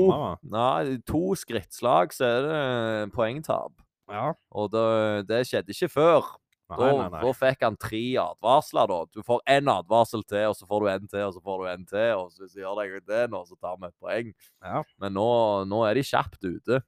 Nei, 0.52 0.98
to 1.08 1.22
skrittslag, 1.40 2.12
så 2.12 2.28
er 2.28 2.42
det 2.48 3.12
poengtap. 3.16 3.72
Ja. 4.12 4.34
Og 4.52 4.70
det, 4.72 4.84
det 5.30 5.40
skjedde 5.48 5.72
ikke 5.72 5.88
før. 5.94 6.28
Nei, 6.68 6.76
Da, 6.76 6.88
nei, 6.98 7.08
nei. 7.14 7.20
da 7.24 7.32
fikk 7.32 7.62
han 7.64 7.76
tre 7.80 8.02
advarsler, 8.20 8.90
da. 8.90 8.98
Du 9.16 9.22
får 9.24 9.40
én 9.48 9.70
advarsel 9.72 10.20
til, 10.28 10.50
og 10.50 10.56
så 10.58 10.66
får 10.68 10.82
du 10.84 10.88
en 10.92 11.06
til, 11.08 11.22
og 11.30 11.32
så 11.32 11.40
får 11.40 11.62
du 11.62 11.68
en 11.72 11.86
til. 11.88 12.10
Og 12.18 12.26
så 12.34 12.42
hvis 12.44 12.52
du 12.52 12.60
gjør 12.60 12.82
deg 12.82 13.06
det 13.08 13.22
nå, 13.32 13.40
så 13.48 13.56
tar 13.56 13.78
vi 13.80 13.88
et 13.88 13.96
poeng. 14.04 14.34
Ja. 14.60 14.82
Men 15.00 15.14
nå, 15.16 15.28
nå 15.70 15.78
er 15.88 15.96
de 15.96 16.04
kjapt 16.04 16.44
ute. 16.44 16.82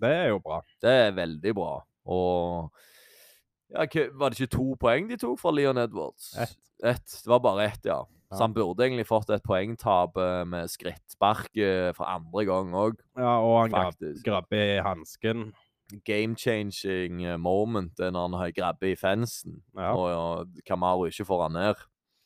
Det 0.00 0.08
er 0.22 0.30
jo 0.32 0.38
bra. 0.40 0.62
Det 0.80 0.94
er 1.02 1.12
veldig 1.18 1.52
bra. 1.58 1.74
Og 2.08 2.70
ja, 3.70 3.86
Var 4.12 4.30
det 4.30 4.40
ikke 4.40 4.56
to 4.56 4.74
poeng 4.80 5.08
de 5.10 5.16
tok 5.20 5.38
fra 5.40 5.52
Leon 5.54 5.78
Edwards? 5.78 6.32
Ett. 6.38 6.56
Et. 6.82 7.04
Det 7.24 7.28
var 7.30 7.40
bare 7.44 7.64
ett, 7.70 7.84
ja. 7.84 8.00
Ja. 8.30 8.36
Så 8.36 8.44
han 8.44 8.54
burde 8.54 8.84
egentlig 8.86 9.08
fått 9.08 9.30
et 9.34 9.42
poengtap 9.42 10.16
eh, 10.16 10.44
med 10.46 10.70
skrittspark 10.70 11.50
eh, 11.58 11.90
for 11.96 12.06
andre 12.06 12.44
gang 12.46 12.70
òg, 12.78 13.00
Ja, 13.18 13.38
og 13.42 13.56
han 13.64 13.72
grab, 13.74 14.04
grabber 14.24 14.76
i 14.76 14.80
hansken. 14.86 15.48
Game-changing 16.06 17.24
eh, 17.26 17.36
moment 17.42 17.98
er 17.98 18.12
når 18.14 18.36
han 18.38 18.52
grabber 18.54 18.92
i 18.92 18.96
fensen, 18.98 19.62
Ja. 19.76 19.90
og 19.96 20.10
og 20.14 20.60
Kamaru 20.66 21.08
ikke 21.10 21.26
får 21.26 21.42
han 21.48 21.52
ned. 21.58 21.74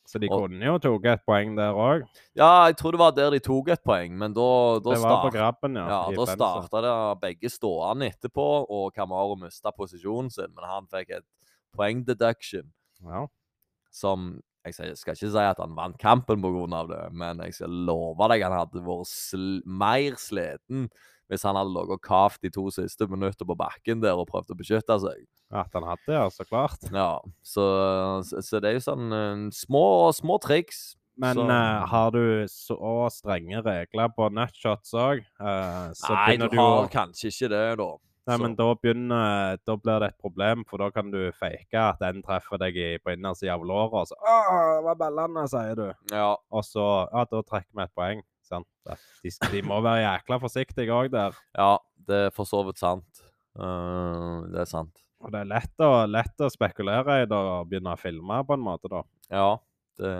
Så 0.05 0.19
de 0.21 0.27
og- 0.29 0.43
kunne 0.49 0.61
jo 0.63 0.77
tatt 0.77 1.05
et 1.05 1.25
poeng 1.25 1.55
der 1.57 1.73
òg. 1.73 2.03
Ja, 2.35 2.67
jeg 2.67 2.77
tror 2.77 2.91
det 2.91 2.99
var 2.99 3.11
der 3.11 3.31
de 3.31 3.39
tok 3.39 3.69
et 3.69 3.83
poeng, 3.83 4.11
men 4.17 4.33
da, 4.33 4.79
da 4.79 4.91
Det 4.93 5.01
var 5.01 5.23
på 5.23 5.31
grabben, 5.33 5.75
ja. 5.75 5.87
Ja, 5.87 6.15
da 6.15 6.25
starta 6.29 6.81
det 6.85 7.21
begge 7.21 7.49
stående 7.49 8.11
etterpå, 8.13 8.65
og 8.69 8.93
Kamaru 8.93 9.35
mista 9.39 9.71
posisjonen 9.71 10.31
sin. 10.31 10.53
Men 10.55 10.63
han 10.69 10.85
fikk 10.87 11.09
et 11.17 11.23
poeng 11.75 12.05
deduction 12.05 12.71
Ja. 13.03 13.25
som 13.91 14.41
Jeg 14.65 14.73
skal 14.97 15.13
ikke 15.13 15.29
si 15.31 15.37
at 15.37 15.57
han 15.59 15.75
vant 15.75 15.97
kampen 15.99 16.41
pga. 16.41 16.87
det, 16.87 17.13
men 17.13 17.37
jeg 17.37 17.53
skal 17.53 17.69
love 17.69 18.17
deg 18.29 18.41
han 18.41 18.51
hadde 18.51 18.81
vært 18.83 19.05
sl 19.05 19.61
mer 19.63 20.11
sliten 20.17 20.89
hvis 21.29 21.43
han 21.47 21.55
hadde 21.57 21.73
ligget 21.73 21.95
og 21.97 22.01
kavt 22.05 22.41
de 22.45 22.49
to 22.53 22.67
siste 22.73 23.07
minuttene 23.09 23.47
på 23.49 23.57
bakken 23.57 24.01
der 24.03 24.13
og 24.19 24.27
prøvd 24.29 24.53
å 24.53 24.57
beskytte 24.59 24.99
seg. 25.01 25.23
At 25.51 25.73
han 25.73 25.83
hadde, 25.87 26.11
ja, 26.13 26.27
så 26.33 26.45
klart. 26.45 26.85
Ja, 26.91 27.19
så, 27.45 27.65
så, 28.25 28.41
så 28.45 28.59
det 28.61 28.69
er 28.71 28.77
jo 28.79 28.85
sånn 28.85 29.11
eh, 29.13 29.43
små, 29.55 29.85
små 30.13 30.39
triks. 30.43 30.95
Men 31.17 31.37
eh, 31.47 31.85
har 31.87 32.09
du 32.11 32.43
så 32.51 32.75
strenge 33.13 33.61
regler 33.63 34.09
på 34.17 34.27
nutshots 34.35 34.91
òg, 34.99 35.21
så 35.39 36.11
Nei, 36.11 36.25
begynner 36.25 36.49
du 36.51 36.57
du 36.57 36.63
å 36.63 36.65
har 36.81 36.89
kanskje 36.91 37.31
ikke 37.31 37.51
det, 37.53 37.63
da. 37.79 37.87
Nei, 38.25 38.35
Så- 38.35 38.41
men 38.41 38.55
da 38.57 38.65
begynner 38.73 39.57
Da 39.69 39.75
blir 39.77 39.99
det 40.01 40.07
et 40.09 40.17
problem, 40.19 40.63
for 40.67 40.81
da 40.81 40.89
kan 40.91 41.11
du 41.13 41.31
fake 41.37 41.77
at 41.77 41.99
den 42.01 42.23
treffer 42.25 42.57
deg 42.57 42.75
i, 42.75 42.87
på 42.97 43.13
innersida 43.13 43.53
av 43.53 43.61
låret, 43.63 43.93
og 44.01 44.07
så 44.09 44.15
'Å, 44.17 44.75
det 44.75 44.83
var 44.89 44.95
ballene', 45.03 45.47
sier 45.47 45.75
du. 45.75 45.93
Ja, 46.11 46.35
Og 46.51 46.63
så 46.65 47.07
Ja, 47.13 47.23
da 47.31 47.41
trekker 47.43 47.71
vi 47.75 47.83
et 47.83 47.95
poeng. 47.95 48.23
Sant? 48.45 48.67
De, 49.23 49.31
de 49.51 49.61
må 49.65 49.79
være 49.85 50.03
jækla 50.05 50.37
forsiktige 50.43 50.93
òg 50.93 51.09
der. 51.13 51.37
ja, 51.57 51.71
det 52.05 52.19
er 52.27 52.33
for 52.35 52.45
så 52.49 52.61
vidt 52.67 52.77
sant. 52.81 53.23
Uh, 53.57 54.45
det 54.51 54.61
er 54.65 54.69
sant. 54.69 55.01
Og 55.23 55.31
det 55.33 55.39
er 55.41 55.47
lett 55.49 55.81
å, 55.81 55.91
lett 56.11 56.43
å 56.43 56.49
spekulere 56.53 57.21
i 57.23 57.29
det 57.29 57.37
og 57.39 57.69
begynne 57.71 57.95
å 57.95 57.97
filme, 57.97 58.41
på 58.45 58.53
en 58.57 58.65
måte, 58.65 58.91
da. 58.91 58.99
Ja, 59.33 59.47
det, 59.97 60.11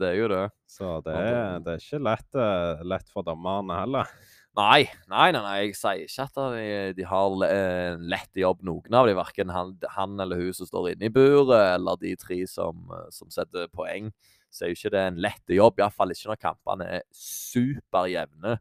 det 0.00 0.08
er 0.08 0.16
jo 0.18 0.28
det. 0.32 0.44
Så 0.66 0.96
det 1.06 1.14
er, 1.14 1.60
det- 1.62 1.76
er 1.76 1.84
ikke 1.84 2.00
lett, 2.02 2.28
eh, 2.42 2.82
lett 2.88 3.12
for 3.12 3.26
dommerne 3.26 3.76
heller. 3.84 4.10
Nei, 4.58 4.88
nei, 5.06 5.28
nei, 5.30 5.42
nei, 5.44 5.58
jeg 5.68 5.76
sier 5.78 6.00
ikke 6.08 6.24
at 6.26 6.38
de, 6.56 6.64
de 6.98 7.04
har 7.06 7.36
en 7.46 8.00
lett 8.10 8.40
jobb, 8.40 8.64
noen 8.66 8.96
av 8.98 9.06
dem. 9.06 9.20
Verken 9.20 9.52
han, 9.54 9.76
han 9.94 10.18
eller 10.24 10.40
hun 10.40 10.56
som 10.56 10.66
står 10.66 10.88
inne 10.96 11.06
i 11.06 11.14
buret, 11.14 11.52
eller 11.76 12.00
de 12.02 12.16
tre 12.18 12.40
som, 12.50 12.80
eh, 12.96 13.06
som 13.14 13.30
setter 13.30 13.68
poeng. 13.70 14.10
Sier 14.50 14.70
jo 14.72 14.78
ikke 14.78 14.90
det 14.94 15.00
er 15.02 15.10
en 15.12 15.20
lett 15.20 15.52
jobb, 15.52 15.78
iallfall 15.82 16.14
ikke 16.14 16.30
når 16.30 16.40
kampene 16.40 16.86
er 16.98 17.02
superjevne. 17.14 18.56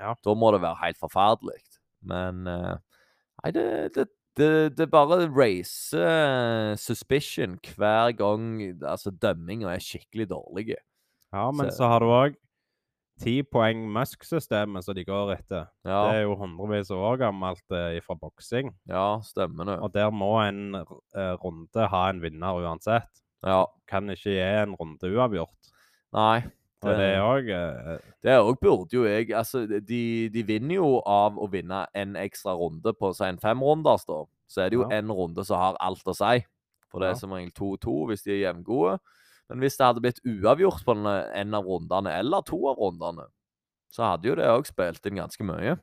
Ja. 0.00 0.14
Da 0.24 0.34
må 0.38 0.52
det 0.54 0.62
være 0.64 0.80
helt 0.84 1.00
forferdelig. 1.00 1.60
Men 2.08 2.46
eh, 2.48 2.76
nei, 3.44 3.50
det, 3.56 3.64
det, 3.96 4.06
det, 4.40 4.50
det 4.78 4.86
bare 4.92 5.26
raiser 5.28 6.06
eh, 6.06 6.76
suspicion 6.80 7.58
hver 7.76 8.14
gang 8.16 8.54
altså, 8.80 9.12
dømminga 9.12 9.74
er 9.74 9.82
skikkelig 9.84 10.30
dårlig. 10.32 10.70
Ja, 11.34 11.50
men 11.52 11.68
Så- 11.70 11.82
så 11.82 11.90
har 11.92 12.00
du 12.00 12.06
òg 12.16 12.38
ti 13.20 13.42
poeng 13.44 13.82
Musk-systemet 13.92 14.80
som 14.86 14.94
de 14.96 15.04
går 15.04 15.34
etter. 15.34 15.66
Det 15.84 15.92
er 15.92 16.22
jo 16.24 16.38
hundrevis 16.40 16.88
av 16.90 17.02
år 17.10 17.18
gammelt 17.26 17.74
eh, 17.76 17.98
fra 18.06 18.16
boksing. 18.16 18.72
ja 18.88 19.20
stemmer 19.20 19.68
det. 19.68 19.76
Og 19.84 19.92
der 19.92 20.08
må 20.10 20.30
en 20.40 20.78
eh, 20.80 21.34
runde 21.44 21.88
ha 21.92 22.06
en 22.08 22.22
vinner 22.24 22.62
uansett. 22.64 23.20
Ja, 23.46 23.66
Kan 23.88 24.08
ikke 24.12 24.30
gi 24.34 24.38
en 24.40 24.74
runde 24.76 25.10
uavgjort. 25.16 25.70
nei. 26.12 26.42
Og 26.82 26.96
det 26.96 27.06
er 27.12 27.20
òg 27.20 27.48
eh, 27.52 27.98
Det 28.24 28.34
òg 28.40 28.56
burde 28.60 28.94
jo 28.96 29.02
jeg 29.04 29.30
Altså, 29.36 29.66
de, 29.68 30.30
de 30.32 30.42
vinner 30.48 30.76
jo 30.78 31.02
av 31.04 31.36
å 31.36 31.44
vinne 31.52 31.82
en 31.94 32.14
ekstra 32.16 32.54
runde 32.56 32.94
på 32.96 33.10
si 33.14 33.24
en 33.24 33.36
femrunders, 33.38 34.06
da. 34.08 34.22
Så 34.48 34.62
er 34.64 34.70
det 34.70 34.78
jo 34.78 34.86
Ja. 34.88 34.96
en 34.98 35.10
runde 35.12 35.44
som 35.44 35.58
har 35.60 35.76
alt 35.80 36.02
å 36.08 36.14
si. 36.16 36.44
For 36.90 37.00
det 37.00 37.08
Ja. 37.08 37.12
er 37.12 37.20
som 37.20 37.32
regel 37.32 37.52
2-2 37.52 38.06
hvis 38.08 38.22
de 38.24 38.32
er 38.32 38.52
jevngode. 38.54 38.98
Men 39.50 39.58
hvis 39.60 39.76
det 39.76 39.86
hadde 39.86 40.00
blitt 40.00 40.20
uavgjort 40.24 40.84
på 40.86 40.96
en 41.34 41.54
av 41.54 41.64
rundene, 41.64 42.06
eller 42.18 42.40
to 42.42 42.56
av 42.68 42.76
rundene, 42.78 43.26
så 43.92 44.02
hadde 44.16 44.28
jo 44.30 44.34
det 44.36 44.46
òg 44.46 44.64
spilt 44.66 45.04
inn 45.06 45.16
ganske 45.20 45.44
mye. 45.44 45.78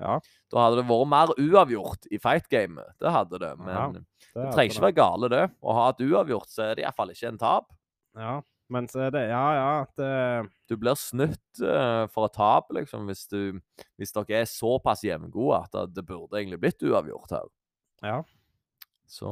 Ja. 0.00 0.18
Da 0.52 0.64
hadde 0.64 0.80
det 0.80 0.88
vært 0.88 1.08
mer 1.12 1.32
uavgjort 1.40 2.10
i 2.12 2.20
fight-gamet. 2.20 2.96
Det 3.00 3.12
hadde 3.14 3.40
det. 3.42 3.52
Men 3.60 3.72
Ja, 3.72 3.86
det 3.94 4.04
det 4.36 4.50
trenger 4.52 4.74
ikke 4.74 4.84
være 4.88 4.98
gale, 4.98 5.30
det. 5.32 5.46
Å 5.62 5.78
ha 5.78 5.88
et 5.92 6.04
uavgjort, 6.04 6.50
så 6.52 6.66
er 6.66 6.76
det 6.76 6.84
iallfall 6.84 7.14
ikke 7.14 7.32
en 7.32 7.40
tap. 7.40 7.72
Ja. 8.16 8.36
Men 8.72 8.88
så 8.90 9.04
er 9.06 9.12
det 9.14 9.22
Ja, 9.30 9.44
ja. 9.54 9.72
Det, 9.96 10.50
du 10.68 10.76
blir 10.80 10.98
snytt 10.98 11.60
uh, 11.62 12.06
for 12.10 12.26
et 12.26 12.34
tap, 12.34 12.72
liksom, 12.74 13.06
hvis, 13.06 13.26
du, 13.30 13.60
hvis 13.96 14.14
dere 14.16 14.40
er 14.42 14.48
såpass 14.50 15.04
jevngode 15.06 15.60
at 15.62 15.76
det, 15.76 15.84
det 16.00 16.06
burde 16.08 16.40
egentlig 16.40 16.60
blitt 16.64 16.82
uavgjort 16.82 17.36
her. 17.38 17.52
ja. 18.02 18.22
Så 19.06 19.30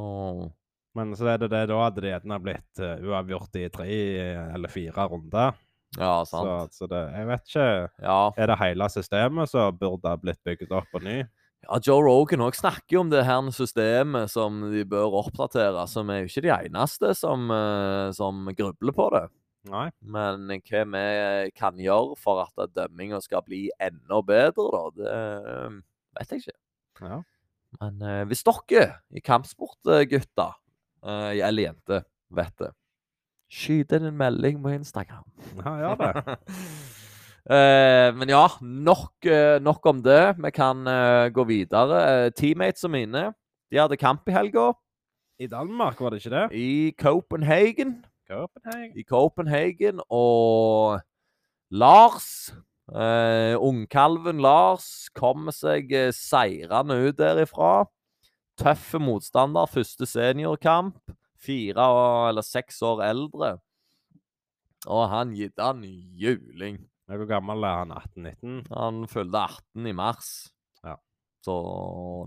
Men 0.95 1.11
så 1.19 1.27
er 1.27 1.41
det 1.41 1.49
det, 1.51 1.65
da 1.67 1.81
hadde 1.81 1.99
det 2.05 2.13
gjerne 2.13 2.39
blitt 2.39 2.79
uh, 2.79 2.95
uavgjort 3.03 3.57
i 3.59 3.65
tre 3.67 3.87
eh, 3.91 4.53
eller 4.55 4.71
fire 4.71 5.07
runder. 5.11 5.57
Ja, 5.95 6.25
Så, 6.27 6.41
sant. 6.43 6.73
så 6.75 6.87
det 6.91 7.01
Jeg 7.15 7.27
vet 7.29 7.47
ikke 7.47 7.67
Ja. 8.03 8.19
Er 8.37 8.47
det 8.51 8.59
hele 8.59 8.89
systemet 8.91 9.49
som 9.49 9.77
burde 9.79 10.11
ha 10.11 10.17
blitt 10.19 10.41
bygd 10.43 10.71
opp 10.75 10.89
på 10.91 11.01
ny? 11.03 11.23
ja, 11.65 11.79
Joe 11.81 12.03
Rogan 12.03 12.43
òg 12.45 12.57
snakker 12.57 12.97
jo 12.97 13.03
om 13.05 13.09
det 13.09 13.23
her 13.25 13.47
systemet 13.55 14.29
som 14.29 14.59
de 14.71 14.83
bør 14.85 15.15
oppdatere. 15.23 15.85
Så 15.89 16.03
vi 16.05 16.13
er 16.13 16.21
jo 16.23 16.29
ikke 16.29 16.45
de 16.45 16.53
eneste 16.53 17.13
som, 17.17 17.49
eh, 17.51 18.11
som 18.13 18.45
grubler 18.57 18.93
på 18.95 19.09
det. 19.15 19.23
Nei? 19.71 19.89
Men 20.01 20.45
hva 20.47 20.83
vi 20.85 21.51
kan 21.57 21.79
gjøre 21.81 22.17
for 22.21 22.43
at 22.43 22.75
dømminga 22.75 23.21
skal 23.23 23.41
bli 23.47 23.71
enda 23.81 24.21
bedre, 24.21 24.67
da, 24.75 24.83
det 24.99 25.15
eh, 25.15 25.79
vet 26.19 26.35
jeg 26.35 26.43
ikke. 26.43 26.57
Ja. 27.01 27.21
Men 27.81 28.01
eh, 28.01 28.23
hvis 28.29 28.45
dere 28.45 28.99
i 29.11 29.23
kampsport, 29.25 29.81
gutter, 30.11 30.53
eller 31.05 31.67
jenter, 31.67 32.05
vet 32.33 32.53
det, 32.61 32.71
skyt 33.51 33.93
inn 33.95 34.09
en 34.09 34.17
melding 34.17 34.61
på 34.63 34.73
Instagram. 34.75 35.25
Ja, 35.63 35.75
gjør 35.81 36.01
det. 36.01 36.37
Eh, 37.45 38.09
men 38.17 38.25
ja, 38.31 38.47
nok, 38.61 39.21
eh, 39.29 39.59
nok 39.61 39.85
om 39.85 39.99
det. 40.01 40.33
Vi 40.41 40.49
kan 40.49 40.79
eh, 40.89 41.29
gå 41.29 41.43
videre. 41.45 42.31
Uh, 42.33 42.73
og 42.83 42.89
mine 42.89 43.21
de 43.69 43.77
hadde 43.77 43.97
kamp 44.01 44.25
i 44.27 44.33
helga 44.33 44.71
I 45.37 45.45
Danmark, 45.47 46.01
var 46.01 46.09
det 46.09 46.25
ikke 46.25 46.35
det? 46.35 46.57
i 46.57 46.93
Copenhagen. 46.97 48.05
Copenhagen. 48.27 48.97
I 48.97 49.03
Copenhagen. 49.03 50.01
Og 50.09 50.99
Lars, 51.69 52.53
eh, 52.89 53.53
ungkalven 53.61 54.41
Lars, 54.41 55.09
kommer 55.13 55.51
seg 55.51 55.93
seirende 56.17 56.97
ut 56.97 57.17
derifra. 57.19 57.85
Tøffe 58.57 58.97
motstander, 58.97 59.69
første 59.69 60.05
seniorkamp. 60.05 60.97
Fire 61.35 61.85
eller 62.29 62.45
seks 62.45 62.81
år 62.85 63.03
eldre. 63.05 63.55
Og 64.85 65.07
han 65.11 65.33
gitt 65.35 65.59
han 65.61 65.83
juling. 65.85 66.79
Hvor 67.09 67.27
gammel 67.29 67.65
er 67.65 67.83
han? 67.83 67.93
18-19? 67.93 68.61
Han 68.73 69.05
fylte 69.09 69.41
18 69.41 69.89
i 69.89 69.93
mars. 69.97 70.29
Ja. 70.85 70.95
Så 71.45 71.55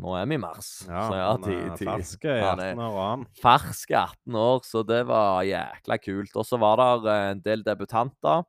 nå 0.03 0.15
er 0.19 0.29
vi 0.31 0.39
i 0.39 0.43
mars. 0.43 0.71
Ja, 0.87 1.03
så 1.09 1.19
ja, 1.19 1.33
ti, 1.43 1.57
ti. 1.81 1.89
fersk 1.89 2.29
i 2.29 2.35
er 2.37 2.47
18 2.53 2.85
år, 2.85 2.99
han. 3.03 3.27
fersk 3.43 3.95
18 3.99 4.39
år, 4.39 4.63
så 4.67 4.85
det 4.87 5.01
var 5.11 5.43
jækla 5.47 5.99
kult. 6.03 6.39
Og 6.39 6.47
så 6.47 6.61
var 6.63 6.79
det 6.79 7.15
eh, 7.15 7.27
en 7.33 7.45
del 7.47 7.67
debutanter. 7.67 8.47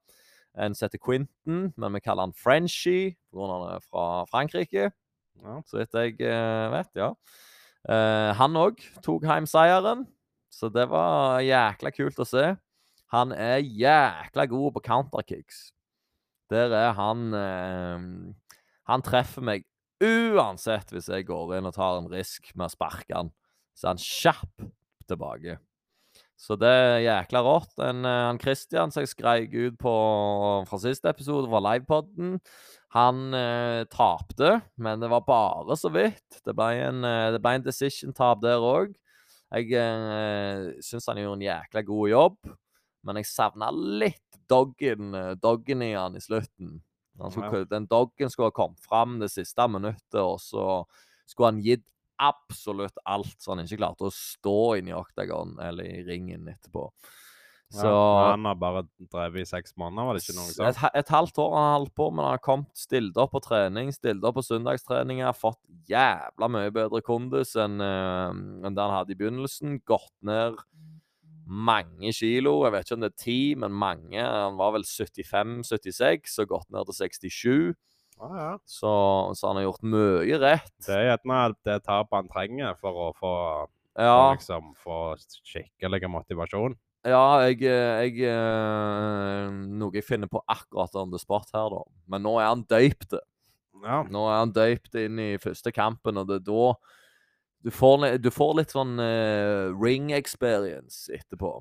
En 0.59 0.75
som 0.75 0.87
heter 0.87 1.01
Quentin, 1.01 1.69
men 1.77 1.95
vi 1.95 2.01
kaller 2.03 2.27
han 2.27 2.35
Frenchie 2.35 3.13
pga. 3.31 3.45
han 3.53 3.67
er 3.75 3.85
fra 3.85 4.05
Frankrike. 4.29 4.89
Ja. 5.39 5.59
Så 5.69 5.79
vidt 5.79 5.95
jeg 5.95 6.17
eh, 6.25 6.65
vet, 6.73 6.91
ja. 6.99 7.13
Eh, 7.89 8.31
han 8.35 8.57
òg 8.59 8.81
tok 9.05 9.23
hjem 9.29 9.47
seieren, 9.49 10.03
så 10.49 10.69
det 10.73 10.87
var 10.91 11.39
jækla 11.45 11.91
kult 11.95 12.19
å 12.21 12.27
se. 12.27 12.45
Han 13.13 13.33
er 13.33 13.61
jækla 13.61 14.45
god 14.49 14.75
på 14.75 14.83
counterkicks. 14.85 15.69
Der 16.49 16.73
er 16.73 16.93
han 16.97 17.33
eh, 17.37 18.05
Han 18.89 19.05
treffer 19.05 19.45
meg 19.45 19.65
uansett 20.01 20.89
hvis 20.93 21.09
jeg 21.11 21.27
går 21.27 21.57
inn 21.57 21.67
og 21.69 21.75
tar 21.75 21.99
en 21.99 22.09
risk 22.09 22.49
med 22.55 22.69
å 22.69 22.73
sparke 22.73 23.13
han. 23.13 23.33
Så 23.77 23.91
han 23.91 24.01
kjapp 24.01 24.69
tilbake. 25.09 25.59
Så 26.39 26.55
det 26.55 26.69
er 26.71 27.03
jækla 27.03 27.41
rått. 27.43 27.73
En, 27.83 28.05
eh, 28.07 28.25
han 28.29 28.39
Christian 28.39 28.91
som 28.91 29.03
jeg 29.03 29.11
skreik 29.11 29.53
ut 29.53 29.77
på 29.81 29.93
fra 30.69 30.79
siste 30.79 31.11
episode, 31.11 31.49
fra 31.51 31.59
livepoden, 31.65 32.37
han 32.95 33.33
eh, 33.37 33.83
tapte, 33.91 34.61
men 34.81 35.03
det 35.03 35.09
var 35.11 35.27
bare 35.27 35.75
så 35.77 35.91
vidt. 35.93 36.39
Det 36.45 36.55
ble 36.57 36.71
en, 36.87 37.03
eh, 37.05 37.31
det 37.35 37.43
en 37.43 37.67
decision-tap 37.67 38.41
der 38.41 38.63
òg. 38.63 38.95
Jeg 39.49 39.73
eh, 39.73 40.65
syns 40.85 41.07
han 41.09 41.19
gjorde 41.21 41.39
en 41.39 41.47
jækla 41.47 41.83
god 41.87 42.09
jobb, 42.11 42.51
men 43.07 43.19
jeg 43.19 43.29
savna 43.29 43.71
litt 43.73 44.41
doggen, 44.49 45.13
eh, 45.17 45.31
doggen 45.41 45.85
i 45.85 45.93
han 45.95 46.17
i 46.17 46.23
slutten. 46.23 46.77
Han 47.19 47.33
skulle, 47.33 47.65
Den 47.67 47.87
doggen 47.89 48.29
skulle 48.31 48.51
ha 48.51 48.55
kommet 48.55 48.79
fram 48.79 49.17
det 49.19 49.31
siste 49.33 49.65
minuttet, 49.67 50.21
og 50.21 50.37
så 50.43 50.83
skulle 51.27 51.53
han 51.53 51.63
gitt 51.65 51.87
absolutt 52.19 52.99
alt, 53.07 53.35
så 53.39 53.53
han 53.53 53.63
ikke 53.63 53.79
klarte 53.79 54.07
å 54.07 54.13
stå 54.13 54.59
inni 54.79 54.91
i 54.91 54.97
oktagon 54.97 55.57
eller 55.63 55.87
i 55.87 56.03
ringen 56.07 56.47
etterpå. 56.51 56.85
Så 57.69 57.85
Ja, 57.85 58.31
han 58.31 58.47
har 58.49 58.55
bare 58.57 58.81
drevet 58.97 59.43
i 59.43 59.45
seks 59.45 59.75
måneder, 59.77 60.07
var 60.07 60.17
det 60.17 60.23
ikke 60.23 60.37
noe 60.39 60.49
et, 60.49 60.55
sånt? 60.57 60.95
et 60.97 61.11
halvt 61.13 61.41
år 61.43 61.51
har 61.53 61.67
han 61.67 61.75
holdt 61.75 61.93
på, 61.99 62.07
men 62.09 62.23
han 62.25 62.33
har 62.33 62.41
kommet 62.41 62.81
stilt 62.81 63.19
opp 63.21 63.35
på 63.35 63.43
trening, 63.45 63.91
stilt 63.93 64.25
opp 64.25 64.39
på 64.39 64.45
søndagstreninger, 64.47 65.37
fått 65.37 65.59
jævla 65.89 66.49
mye 66.49 66.71
bedre 66.73 67.03
kondis 67.05 67.53
enn 67.61 67.77
uh, 67.77 68.33
enn 68.33 68.73
det 68.73 68.81
han 68.81 68.95
hadde 68.95 69.13
i 69.13 69.19
begynnelsen. 69.19 69.77
Gått 69.85 70.15
ned 70.25 70.57
mange 71.49 72.13
kilo. 72.13 72.55
Jeg 72.65 72.73
vet 72.73 72.87
ikke 72.87 72.97
om 72.97 73.05
det 73.05 73.11
er 73.11 73.21
ti, 73.23 73.39
men 73.57 73.77
mange. 73.85 74.21
Han 74.21 74.57
var 74.59 74.73
vel 74.77 74.85
75-76 74.85 76.41
og 76.43 76.51
gått 76.55 76.69
ned 76.73 76.89
til 76.89 76.99
67. 76.99 77.77
Ja, 78.19 78.29
ja. 78.35 78.51
Så, 78.67 78.91
så 79.37 79.49
han 79.49 79.61
har 79.61 79.69
gjort 79.69 79.85
mye 79.93 80.41
rett. 80.41 80.73
Det 80.85 80.95
er 80.97 81.07
gjerne 81.13 81.41
det 81.65 81.79
tapet 81.85 82.17
han 82.17 82.29
trenger 82.33 82.77
for 82.81 83.05
å 83.07 83.09
få, 83.17 83.33
Ja, 83.99 84.33
liksom, 84.33 84.73
få 84.77 85.15
skikkelig 85.47 86.09
motivasjon. 86.11 86.77
Ja 87.09 87.23
jeg, 87.47 87.59
jeg 87.65 88.29
eh, 88.29 89.49
Noe 89.79 89.97
jeg 89.97 90.05
finner 90.07 90.29
på 90.31 90.41
akkurat 90.47 90.95
on 90.99 91.11
the 91.13 91.19
spot 91.21 91.51
her, 91.55 91.67
da. 91.73 91.83
Men 92.11 92.25
nå 92.25 92.37
er 92.39 92.49
han 92.51 92.63
døypt. 92.69 93.17
Ja. 93.83 94.03
Nå 94.11 94.23
er 94.27 94.41
han 94.41 94.53
døypt 94.55 94.95
inn 94.99 95.19
i 95.23 95.33
første 95.41 95.71
kampen, 95.75 96.19
og 96.19 96.29
det 96.29 96.41
er 96.41 96.47
da 96.49 96.63
du 97.59 97.71
får, 97.75 98.05
du 98.23 98.29
får 98.31 98.53
litt 98.55 98.71
sånn 98.71 98.93
uh, 99.03 99.75
ring 99.75 100.13
experience 100.15 101.11
etterpå. 101.11 101.57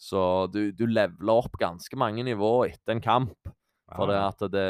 Så 0.00 0.48
du, 0.50 0.72
du 0.72 0.86
leveler 0.88 1.42
opp 1.44 1.58
ganske 1.60 1.98
mange 2.00 2.24
nivåer 2.26 2.72
etter 2.72 2.96
en 2.96 3.04
kamp. 3.04 3.52
For 3.92 4.08
det 4.08 4.16
Ja. 4.16 4.30
at 4.32 4.40
det, 4.50 4.68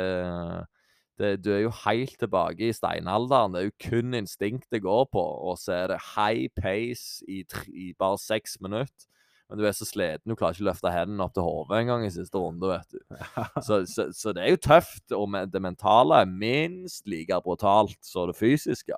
det 1.23 1.31
Du 1.45 1.53
er 1.55 1.63
jo 1.63 1.71
helt 1.85 2.17
tilbake 2.19 2.67
i 2.67 2.75
steinalderen. 2.75 3.55
Det 3.55 3.61
er 3.63 3.69
jo 3.71 3.79
kun 3.87 4.19
instinkt 4.19 4.67
det 4.75 4.83
går 4.83 5.07
på. 5.15 5.23
Og 5.23 5.57
så 5.63 5.85
er 5.85 5.87
det 5.95 6.01
high 6.17 6.51
pace 6.59 7.23
i, 7.31 7.45
tre, 7.49 7.65
i 7.71 7.93
bare 7.95 8.19
seks 8.19 8.59
minutter. 8.61 9.07
Men 9.53 9.61
du 9.61 9.67
er 9.69 9.75
så 9.77 9.85
sliten, 9.85 10.33
du 10.33 10.33
klarer 10.33 10.57
ikke 10.57 10.65
å 10.65 10.71
løfte 10.71 10.91
hendene 10.95 11.27
opp 11.27 11.35
til 11.37 11.45
hodet 11.45 11.83
engang 11.83 12.07
i 12.07 12.13
siste 12.15 12.41
runde, 12.41 12.71
vet 12.71 12.95
du. 12.95 13.01
Så, 13.67 13.83
så, 13.85 14.07
så 14.17 14.33
det 14.33 14.47
er 14.47 14.55
jo 14.55 14.61
tøft, 14.65 15.13
og 15.13 15.37
det 15.53 15.61
mentale 15.61 16.23
er 16.23 16.31
minst 16.31 17.05
like 17.05 17.37
brutalt 17.45 17.99
som 18.01 18.31
det 18.31 18.39
fysiske. 18.39 18.97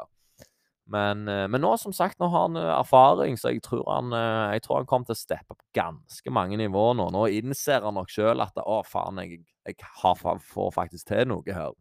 Men, 0.87 1.25
eh, 1.29 1.49
men 1.49 1.64
nå, 1.64 1.73
som 1.81 1.95
sagt, 1.97 2.21
nå 2.21 2.29
har 2.31 2.47
han 2.47 2.61
eh, 2.61 2.71
erfaring, 2.71 3.35
så 3.40 3.51
jeg 3.51 3.64
tror 3.67 3.83
han, 3.88 4.14
eh, 4.14 4.55
jeg 4.55 4.62
tror 4.62 4.83
han 4.83 4.88
kommer 4.88 5.09
til 5.09 5.17
å 5.17 5.23
steppe 5.25 5.57
opp 5.57 5.64
ganske 5.75 6.35
mange 6.38 6.61
nivåer 6.61 6.99
nå. 7.01 7.09
Nå 7.14 7.25
innser 7.35 7.83
han 7.83 7.99
nok 7.99 8.12
sjøl 8.14 8.45
at 8.45 8.62
å, 8.62 8.79
faen, 8.87 9.19
jeg, 9.25 9.40
jeg 9.67 9.90
har, 10.05 10.23
får 10.55 10.71
faktisk 10.77 11.11
til 11.11 11.27
noe 11.33 11.57
her. 11.57 11.75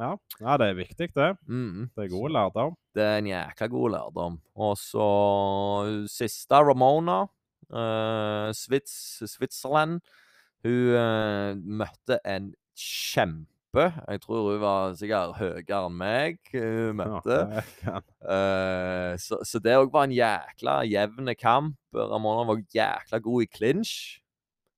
Ja. 0.00 0.14
ja, 0.40 0.56
det 0.62 0.70
er 0.70 0.78
viktig, 0.78 1.10
det. 1.16 1.32
Mm. 1.50 1.90
Det 1.92 2.06
er 2.06 2.12
god 2.14 2.32
lærdom. 2.38 2.76
Det 2.96 3.04
er 3.04 3.18
en 3.20 3.28
jækla 3.28 3.68
god 3.72 3.92
lærdom. 3.96 4.38
Og 4.68 4.76
så 4.80 5.08
siste 6.10 6.60
Ramona, 6.64 7.24
Svits, 8.56 8.94
Switzerland. 9.30 10.00
Hun 10.62 10.94
eh, 10.94 11.54
møtte 11.58 12.20
en 12.28 12.52
kjempe 12.78 13.48
Jeg 13.72 14.20
tror 14.20 14.50
hun 14.50 14.60
var 14.60 14.94
sikkert 14.98 15.38
høyere 15.40 15.78
enn 15.86 15.96
meg. 15.96 16.38
Hun 16.52 16.98
møtte. 17.00 17.38
Ja, 17.56 17.62
kan. 17.80 18.04
Eh, 18.20 19.14
så, 19.22 19.40
så 19.48 19.62
det 19.64 19.78
òg 19.80 19.90
var 19.94 20.06
en 20.06 20.16
jækla 20.16 20.82
jevn 20.90 21.32
kamp. 21.40 21.78
Ramona 21.96 22.44
var 22.50 22.62
jækla 22.74 23.22
god 23.24 23.46
i 23.46 23.50
clinch. 23.50 23.94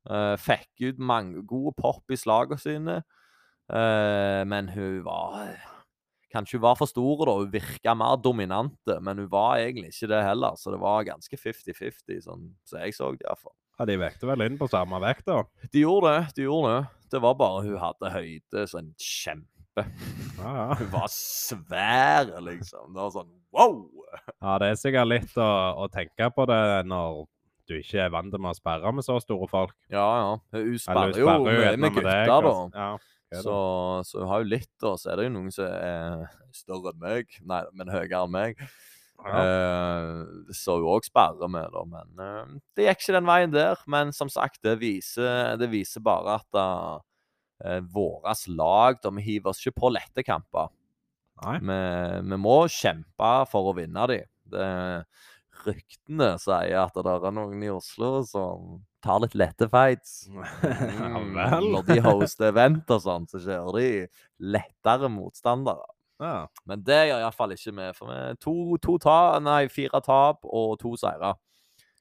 Uh, 0.04 0.36
fikk 0.36 0.82
ut 0.84 0.98
mange 1.00 1.40
gode 1.48 1.72
pop 1.80 2.12
i 2.12 2.16
slagene 2.20 2.60
sine. 2.60 2.96
Uh, 3.72 4.44
men 4.44 4.68
hun 4.68 4.98
var 5.06 5.54
Kanskje 6.34 6.58
hun 6.58 6.64
var 6.66 6.78
for 6.80 6.90
stor, 6.90 7.24
da. 7.28 7.34
Hun 7.40 7.52
virka 7.52 7.94
mer 7.96 8.16
dominante, 8.18 8.96
men 9.00 9.22
hun 9.22 9.28
var 9.30 9.60
egentlig 9.62 9.92
ikke 9.94 10.10
det 10.10 10.22
heller. 10.26 10.56
Så 10.58 10.74
det 10.74 10.80
var 10.82 11.06
ganske 11.06 11.38
50-50, 11.38 12.24
sånn 12.26 12.48
som 12.66 12.74
så 12.74 12.82
jeg 12.82 12.96
så 12.96 13.12
det 13.14 13.22
iallfall. 13.28 13.54
Ja, 13.78 13.86
de 13.90 13.96
vekte 13.98 14.28
vel 14.30 14.42
inn 14.44 14.58
på 14.58 14.68
samme 14.70 14.98
vekt, 15.02 15.26
da. 15.30 15.40
De 15.72 15.80
gjorde 15.82 16.12
det. 16.14 16.34
de 16.36 16.44
gjorde 16.48 16.74
Det 16.82 17.10
Det 17.16 17.20
var 17.22 17.34
bare 17.38 17.62
hun 17.66 17.78
hadde 17.82 18.10
høyde 18.14 18.66
som 18.70 18.80
en 18.84 18.92
kjempe. 18.98 19.84
Ja, 20.38 20.50
ja. 20.54 20.66
Hun 20.78 20.90
var 20.92 21.08
svær, 21.10 22.28
liksom. 22.46 22.92
Det 22.94 23.00
var 23.02 23.14
sånn 23.14 23.30
wow! 23.54 23.78
ja, 24.42 24.58
det 24.62 24.68
er 24.72 24.78
sikkert 24.78 25.10
litt 25.10 25.38
å, 25.38 25.48
å 25.82 25.88
tenke 25.90 26.28
på 26.34 26.46
det 26.50 26.60
når 26.90 27.24
du 27.70 27.78
ikke 27.80 28.02
er 28.04 28.12
vant 28.12 28.30
til 28.34 28.44
å 28.46 28.52
sperre 28.54 28.90
med 28.94 29.06
så 29.06 29.16
store 29.22 29.48
folk. 29.50 29.74
Ja, 29.90 30.04
ja. 30.20 30.30
Hun 30.54 30.60
Eller 30.60 30.78
sperrer 30.78 31.14
du 31.14 31.20
jo 31.22 31.28
sperrer 31.30 31.60
gjerne 31.64 31.80
med 31.80 31.94
deg, 31.98 32.04
gutter, 32.04 32.28
da. 32.28 32.54
og- 32.54 32.78
Ja, 32.78 32.88
da. 32.94 33.10
Så, 33.42 33.58
så 34.06 34.22
hun 34.22 34.30
har 34.30 34.42
jo 34.42 34.50
litt, 34.52 34.74
og 34.82 34.98
Så 35.00 35.10
er 35.12 35.20
det 35.20 35.28
jo 35.28 35.34
noen 35.36 35.54
som 35.54 35.68
er 35.68 36.26
større 36.54 36.92
enn 36.92 37.00
meg. 37.02 37.38
Nei, 37.42 37.62
men 37.74 37.92
høyere 37.92 38.24
enn 38.24 38.34
meg. 38.34 38.60
ja. 39.24 39.40
Uh, 39.40 40.52
så 40.52 40.76
hun 40.78 40.90
òg 40.96 41.06
sperrer 41.06 41.50
med, 41.50 41.72
da. 41.74 41.84
Men 41.88 42.22
uh, 42.22 42.54
det 42.76 42.88
gikk 42.88 43.04
ikke 43.04 43.16
den 43.16 43.28
veien 43.30 43.54
der. 43.54 43.82
Men 43.90 44.14
som 44.16 44.30
sagt, 44.32 44.60
det 44.66 44.76
viser, 44.82 45.54
det 45.60 45.70
viser 45.72 46.04
bare 46.04 46.38
at 46.40 46.60
uh, 46.60 47.80
vårt 47.94 48.48
lag 48.50 48.98
da, 49.02 49.12
Vi 49.14 49.24
hiver 49.24 49.52
oss 49.52 49.62
ikke 49.62 49.80
på 49.84 49.94
lette 49.94 50.26
kamper. 50.26 50.72
Vi, 51.44 51.78
vi 52.30 52.36
må 52.38 52.58
kjempe 52.70 53.30
for 53.50 53.70
å 53.70 53.76
vinne 53.76 54.04
de. 54.10 54.20
Det, 54.54 54.66
ryktene 55.66 56.34
sier 56.42 56.80
at 56.82 56.94
det 56.96 57.12
er 57.14 57.34
noen 57.34 57.62
i 57.64 57.70
Oslo 57.72 58.22
som 58.28 58.82
tar 59.04 59.20
litt 59.24 59.34
lette 59.36 59.68
fights. 59.72 60.26
ja 60.32 61.10
Mm, 61.14 61.34
vel. 61.36 61.66
Når 61.74 61.86
de 61.90 61.98
hoster 62.04 62.48
event 62.50 62.90
og 62.94 63.02
sånn, 63.04 63.26
så 63.30 63.40
kjører 63.42 63.78
de 63.78 63.88
lettere 64.54 65.10
motstandere. 65.12 65.84
Ja. 66.22 66.46
Men 66.68 66.82
det 66.86 67.00
gjør 67.10 67.24
iallfall 67.24 67.52
ikke 67.56 67.74
vi. 67.76 67.88
For 67.98 68.10
vi 68.12 68.20
to, 68.44 68.54
to 68.84 68.94
ta, 69.02 69.16
nei, 69.42 69.64
fire 69.72 70.00
tap 70.04 70.44
og 70.46 70.78
to 70.82 70.94
seire 71.00 71.34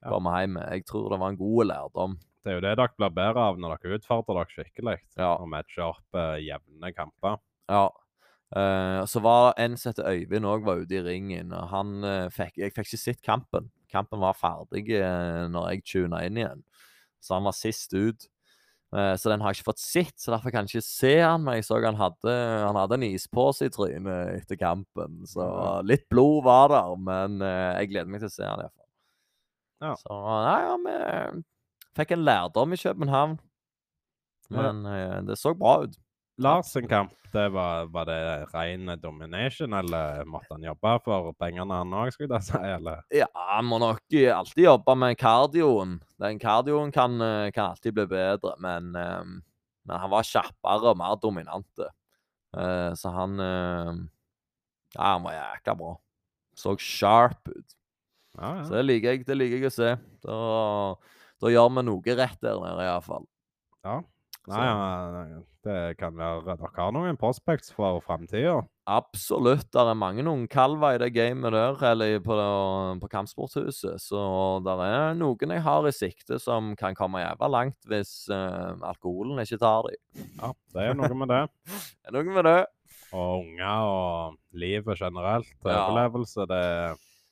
Ja. 0.04 0.10
kommer 0.12 0.38
hjem 0.40 0.56
med. 0.58 0.68
Jeg 0.78 0.86
tror 0.88 1.10
det 1.12 1.18
var 1.20 1.32
en 1.34 1.40
god 1.40 1.66
lærdom. 1.70 2.16
Det 2.44 2.52
er 2.52 2.58
jo 2.58 2.64
det 2.66 2.74
dere 2.76 2.92
blir 2.98 3.12
bedre 3.16 3.40
av 3.50 3.58
når 3.60 3.78
dere 3.80 3.98
utfordrer 3.98 4.36
dere 4.42 4.52
skikkelig. 4.52 4.96
Ja. 5.16 5.30
Og 5.40 5.48
matcher 5.48 5.86
opp 5.90 6.18
eh, 6.20 6.40
jevne 6.44 6.90
kamper. 6.96 7.38
Ja. 7.72 7.86
Eh, 8.54 9.04
så 9.04 9.20
var 9.20 9.54
en 9.58 9.74
som 9.78 9.90
heter 9.90 10.06
Øyvind 10.06 10.46
òg 10.46 10.66
var 10.66 10.82
ute 10.84 11.00
i 11.00 11.02
ringen. 11.02 11.52
og 11.52 11.68
han 11.72 12.04
uh, 12.04 12.30
fikk, 12.30 12.58
Jeg 12.58 12.74
fikk 12.74 12.86
ikke 12.86 13.00
sett 13.00 13.22
kampen. 13.22 13.70
Kampen 13.90 14.22
var 14.22 14.38
ferdig 14.38 14.86
uh, 14.94 15.50
når 15.50 15.72
jeg 15.72 15.84
tuna 15.90 16.22
inn 16.26 16.38
igjen. 16.38 16.62
Så 17.22 17.34
han 17.34 17.48
var 17.48 17.56
sist 17.58 17.94
ut. 17.94 18.28
Uh, 18.94 19.16
så 19.18 19.32
den 19.32 19.42
har 19.42 19.50
jeg 19.50 19.58
ikke 19.58 19.72
fått 19.72 19.82
sett, 19.82 20.14
så 20.22 20.30
derfor 20.30 20.54
kan 20.54 20.68
jeg 20.68 20.78
ikke 20.78 20.86
se 20.86 21.16
han. 21.18 21.42
Men 21.42 21.58
jeg 21.58 21.66
så 21.66 21.80
han 21.82 21.98
hadde, 21.98 22.36
han 22.68 22.78
hadde 22.78 23.00
en 23.00 23.08
ispose 23.08 23.66
i 23.66 23.74
trynet 23.74 24.36
etter 24.36 24.60
kampen. 24.60 25.24
Så 25.26 25.48
litt 25.82 26.06
blod 26.12 26.44
var 26.46 26.70
der, 26.70 26.94
men 26.94 27.42
jeg 27.42 27.90
gleder 27.90 28.12
meg 28.12 28.22
til 28.22 28.30
å 28.30 28.36
se 28.36 28.46
han 28.46 28.62
iallfall. 28.62 28.90
Ja. 29.82 29.96
Så 29.98 30.20
nei, 30.46 30.60
ja, 30.62 30.78
vi 30.78 31.42
fikk 31.98 32.14
en 32.14 32.24
lærdom 32.26 32.72
i 32.74 32.78
København. 32.78 33.36
Men 34.54 34.86
det 35.26 35.40
så 35.40 35.56
bra 35.58 35.80
ut. 35.82 35.98
Lars 36.36 36.66
sin 36.72 36.88
kamp, 36.90 37.12
det 37.32 37.48
var, 37.54 37.86
var 37.94 38.06
det 38.08 38.46
ren 38.54 38.90
domination, 39.00 39.72
eller 39.72 40.24
måtte 40.26 40.54
han 40.54 40.64
jobbe 40.66 40.94
for 41.04 41.30
pengene 41.38 41.76
han 41.78 41.94
òg, 41.94 42.10
skulle 42.14 42.40
jeg 42.40 42.48
si? 42.48 42.58
Eller? 42.58 43.04
Ja, 43.14 43.28
han 43.54 43.68
må 43.70 43.78
nok 43.82 44.02
alltid 44.34 44.64
jobbe 44.64 44.96
med 44.98 45.18
kardioen. 45.20 46.00
Den 46.18 46.40
kardioen 46.42 46.90
kan, 46.94 47.14
eh, 47.22 47.50
kan 47.54 47.70
alltid 47.74 47.94
bli 47.94 48.06
bedre, 48.10 48.54
men, 48.62 48.90
eh, 48.98 49.22
men 49.86 50.00
han 50.02 50.10
var 50.10 50.26
kjappere 50.26 50.90
og 50.90 50.98
mer 50.98 51.14
dominante. 51.22 51.90
Eh, 52.56 52.90
så 52.98 53.14
han 53.14 53.38
Ja, 54.94 55.02
han 55.16 55.24
var 55.24 55.34
jækla 55.34 55.74
bra. 55.78 55.94
Så 56.54 56.76
sharp 56.78 57.48
ut. 57.50 57.74
Ja, 58.38 58.62
Så 58.62 58.74
det 58.78 58.84
liker 58.86 59.10
jeg, 59.14 59.26
det 59.26 59.36
liker 59.36 59.58
jeg 59.58 59.70
å 59.70 59.74
se. 59.74 59.88
Da, 60.22 60.36
da 61.42 61.50
gjør 61.50 61.70
vi 61.74 61.82
noe 61.86 62.14
rett 62.18 62.38
der 62.42 62.58
nede, 62.62 62.86
iallfall. 62.86 63.26
ja. 63.84 64.02
Nei, 64.50 64.64
ja, 64.66 65.38
det 65.64 65.96
kan 65.96 66.16
være 66.18 66.42
Dere 66.44 66.68
har 66.76 66.92
noen 66.92 67.16
prospects 67.16 67.72
for 67.72 68.02
framtida. 68.04 68.58
Absolutt. 68.84 69.70
Det 69.72 69.80
er 69.80 69.96
mange 69.96 70.24
noen 70.26 70.44
kalver 70.52 70.98
i 70.98 71.00
det 71.00 71.14
gamet 71.14 71.54
der, 71.54 71.78
eller 71.88 72.18
på, 72.24 72.36
på 73.00 73.10
Kampsporthuset. 73.12 73.96
Så 74.04 74.24
det 74.66 74.74
er 74.84 75.16
noen 75.16 75.54
jeg 75.56 75.64
har 75.64 75.88
i 75.88 75.94
sikte 75.96 76.38
som 76.42 76.74
kan 76.76 76.96
komme 76.98 77.24
jævla 77.24 77.48
langt 77.48 77.88
hvis 77.88 78.12
uh, 78.28 78.76
alkoholen 78.84 79.40
ikke 79.40 79.60
tar 79.62 79.88
dem. 79.88 80.28
Ja, 80.36 80.52
det 80.76 80.88
er 80.90 81.00
noe 81.00 81.20
med 81.24 81.32
det. 81.32 81.42
Det 82.04 82.12
er 82.12 82.18
noe 82.18 82.36
med 82.36 82.44
det. 82.44 82.60
Og 83.16 83.46
unger 83.46 83.86
og 83.88 84.58
livet 84.60 85.00
generelt. 85.00 85.48
Ja. 85.64 85.86
Overlevelse. 85.86 86.44
Det, 86.50 86.64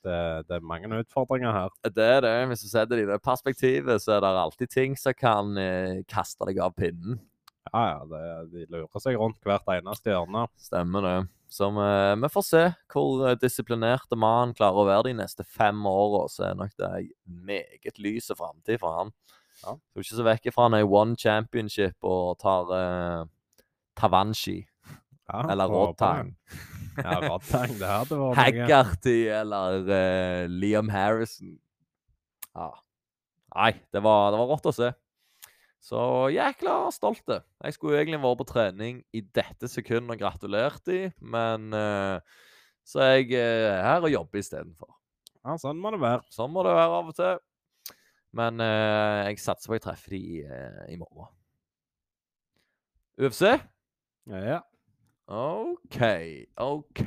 det, 0.06 0.20
det 0.48 0.56
er 0.56 0.64
mange 0.66 0.90
utfordringer 1.02 1.54
her. 1.54 1.74
Det 1.88 2.06
er 2.18 2.24
det. 2.24 2.32
Hvis 2.50 2.64
du 2.64 2.70
setter 2.70 2.98
det 2.98 3.04
i 3.06 3.10
det 3.10 3.20
perspektivet, 3.24 4.02
så 4.02 4.16
er 4.16 4.24
det 4.24 4.32
alltid 4.44 4.72
ting 4.72 4.96
som 4.98 5.16
kan 5.16 5.56
eh, 5.60 6.02
kaste 6.10 6.48
deg 6.48 6.60
av 6.62 6.74
pinnen. 6.78 7.20
Ja, 7.70 7.82
ja, 7.86 8.00
det, 8.10 8.22
de 8.52 8.66
lurer 8.74 9.02
seg 9.02 9.16
rundt 9.20 9.38
hvert 9.46 9.68
eneste 9.70 10.12
hjørne. 10.12 10.48
Stemmer 10.60 11.06
det. 11.06 11.16
Så 11.52 11.68
vi, 11.76 11.88
vi 12.22 12.30
får 12.32 12.44
se 12.46 12.62
hvor 12.92 13.26
eh, 13.28 13.38
disiplinerte 13.38 14.18
mannen 14.18 14.54
klarer 14.56 14.82
å 14.82 14.88
være 14.88 15.10
de 15.10 15.18
neste 15.20 15.46
fem 15.46 15.84
åra. 15.88 16.24
Så 16.32 16.48
er 16.48 16.58
nok 16.58 16.74
det 16.80 16.90
ei 16.98 17.06
meget 17.24 18.00
lys 18.02 18.32
framtid 18.36 18.80
for 18.82 18.98
han. 18.98 19.14
Ja. 19.62 19.76
Skal 19.76 20.04
ikke 20.04 20.18
så 20.18 20.26
vekk 20.26 20.50
fra 20.54 20.66
han 20.66 20.76
er 20.78 20.84
i 20.84 20.88
one 20.88 21.16
championship 21.20 22.08
og 22.08 22.40
tar 22.42 22.72
eh, 22.76 23.24
Tavanshi 24.00 24.62
Ja, 25.28 25.44
eller 25.52 25.70
det. 25.92 26.32
Ja. 26.98 27.18
Det 27.81 27.88
hadde 27.88 28.18
vært. 28.18 28.38
Haggerty 28.38 29.18
eller 29.33 29.78
uh, 29.88 30.42
Liam 30.50 30.90
Harrison. 30.92 31.57
Ja. 32.52 32.70
Nei, 33.52 33.72
det 33.92 34.02
var, 34.05 34.31
det 34.33 34.40
var 34.40 34.50
rått 34.52 34.68
å 34.70 34.74
se. 34.76 34.92
Så 35.83 36.00
jækla 36.31 36.76
stolte. 36.94 37.40
Jeg 37.64 37.74
skulle 37.74 37.98
egentlig 37.98 38.20
vært 38.22 38.40
på 38.42 38.48
trening 38.52 39.00
i 39.16 39.24
dette 39.35 39.68
sekundet 39.70 40.14
og 40.14 40.20
gratulert 40.20 40.85
de, 40.87 41.09
men 41.18 41.72
uh, 41.74 42.20
så 42.87 43.02
er 43.02 43.14
jeg 43.16 43.33
uh, 43.35 43.81
her 43.83 44.07
og 44.07 44.12
jobber 44.14 44.42
istedenfor. 44.42 44.92
Ja, 45.42 45.57
sånn 45.59 45.81
må 45.83 45.90
det 45.90 45.98
være. 46.02 46.22
Sånn 46.31 46.52
må 46.55 46.62
det 46.62 46.76
være 46.76 47.00
av 47.00 47.11
og 47.11 47.16
til. 47.18 47.40
Men 48.38 48.62
uh, 48.62 49.26
jeg 49.26 49.40
satser 49.42 49.68
på 49.68 49.74
at 49.74 49.81
jeg 49.81 49.87
treffer 49.88 50.14
de 50.14 50.22
eh, 50.46 50.83
i 50.94 50.98
morgen. 51.00 51.33
UFC? 53.20 53.42
Ja, 54.31 54.44
Ja. 54.55 54.61
OK, 55.28 55.98
OK. 56.58 57.04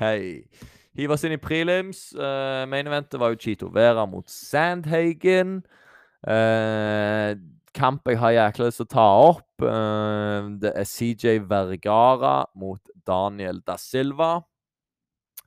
Hiv 0.95 1.12
oss 1.12 1.25
inn 1.28 1.36
i 1.36 1.41
prelims. 1.41 2.08
Uh, 2.15 2.63
main 2.71 2.88
eventet 2.88 3.19
var 3.19 3.34
jo 3.34 3.39
Chito 3.41 3.67
Vera 3.73 4.06
mot 4.08 4.30
Sandhagen. 4.32 5.60
Uh, 6.25 7.36
kamp 7.75 8.08
jeg 8.08 8.19
har 8.21 8.32
jækla 8.38 8.69
lyst 8.69 8.80
til 8.80 8.88
å 8.88 8.93
ta 8.93 9.08
opp. 9.25 9.49
Uh, 9.60 10.56
det 10.62 10.71
er 10.71 10.88
CJ 10.88 11.41
Vergara 11.49 12.45
mot 12.56 12.82
Daniel 13.08 13.60
da 13.67 13.75
Silva. 13.82 14.38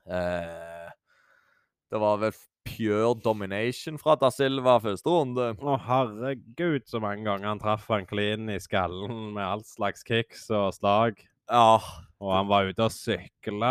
Uh, 0.05 0.93
det 1.89 1.99
var 2.01 2.21
vel 2.21 2.37
pure 2.69 3.15
domination 3.23 3.97
fra 3.97 4.13
da 4.21 4.29
Silva 4.33 4.77
første 4.83 5.09
runde. 5.09 5.49
Å, 5.57 5.79
herregud, 5.87 6.85
så 6.85 7.01
mange 7.01 7.25
ganger 7.25 7.49
han 7.49 7.61
traff 7.61 7.89
han 7.89 8.05
clean 8.09 8.49
i 8.53 8.59
skallen 8.61 9.33
med 9.33 9.45
all 9.45 9.65
slags 9.65 10.05
kicks 10.05 10.45
og 10.53 10.69
slag. 10.77 11.25
Ja, 11.49 11.79
Og 12.19 12.33
han 12.35 12.49
var 12.49 12.67
ute 12.67 12.83
og 12.83 12.91
sykla, 12.91 13.69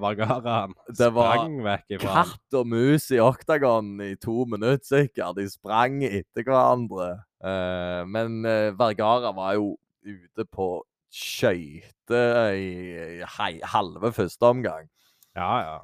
Vergaraen. 0.00 0.76
Det 0.94 1.08
var 1.10 1.32
Sprang 1.40 1.56
vekk 1.64 1.96
ifra 1.96 2.12
han. 2.14 2.28
katt 2.30 2.56
og 2.60 2.68
mus 2.70 3.08
i 3.10 3.18
oktagon 3.22 3.88
i 4.06 4.12
to 4.22 4.44
minutter 4.46 4.84
sikkert. 4.86 5.34
De 5.40 5.48
sprang 5.50 5.98
etter 6.06 6.46
hverandre. 6.46 7.08
Uh, 7.42 8.06
men 8.06 8.44
uh, 8.46 8.70
Vergara 8.78 9.32
var 9.34 9.56
jo 9.58 9.72
ute 10.06 10.46
på 10.46 10.68
skøyter 11.10 12.54
i, 12.54 13.24
hei, 13.38 13.52
halve 13.72 14.12
første 14.14 14.46
omgang. 14.46 14.86
Ja, 15.34 15.50
ja. 15.66 15.74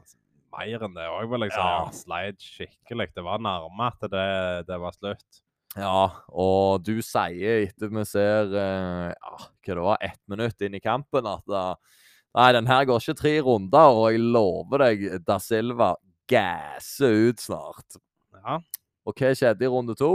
Mer 0.56 0.86
enn 0.86 0.94
det 0.96 1.08
òg, 1.10 1.26
vil 1.32 1.44
jeg 1.48 1.56
si. 1.56 1.60
Ja. 1.60 1.90
Sleit 1.92 2.40
skikkelig. 2.40 3.10
Det 3.18 3.26
var 3.26 3.42
nærme 3.42 3.90
at 3.90 4.06
det, 4.12 4.28
det 4.70 4.78
var 4.80 4.94
slutt. 4.96 5.42
Ja, 5.76 6.06
og 6.32 6.86
du 6.86 6.94
sier 7.04 7.66
etter 7.66 7.90
vi 7.92 8.04
ser 8.08 8.54
eh, 8.56 9.10
ja, 9.12 9.34
hva 9.36 9.74
det 9.76 9.84
var, 9.84 9.98
ett 10.00 10.22
minutt 10.30 10.64
inn 10.64 10.78
i 10.78 10.82
kampen, 10.82 11.28
at 11.28 11.44
da, 11.50 11.66
Nei, 12.36 12.50
den 12.52 12.66
her 12.68 12.82
går 12.84 13.00
ikke 13.00 13.16
tre 13.16 13.30
runder, 13.40 13.96
og 13.96 14.10
jeg 14.12 14.20
lover 14.20 14.82
deg, 14.84 15.04
Da 15.24 15.38
Silva 15.40 15.94
gasser 16.28 17.30
ut 17.30 17.40
snart. 17.40 17.96
Ja. 18.42 18.58
Og 19.08 19.16
hva 19.16 19.30
skjedde 19.32 19.64
i 19.64 19.70
runde 19.72 19.96
to? 19.96 20.10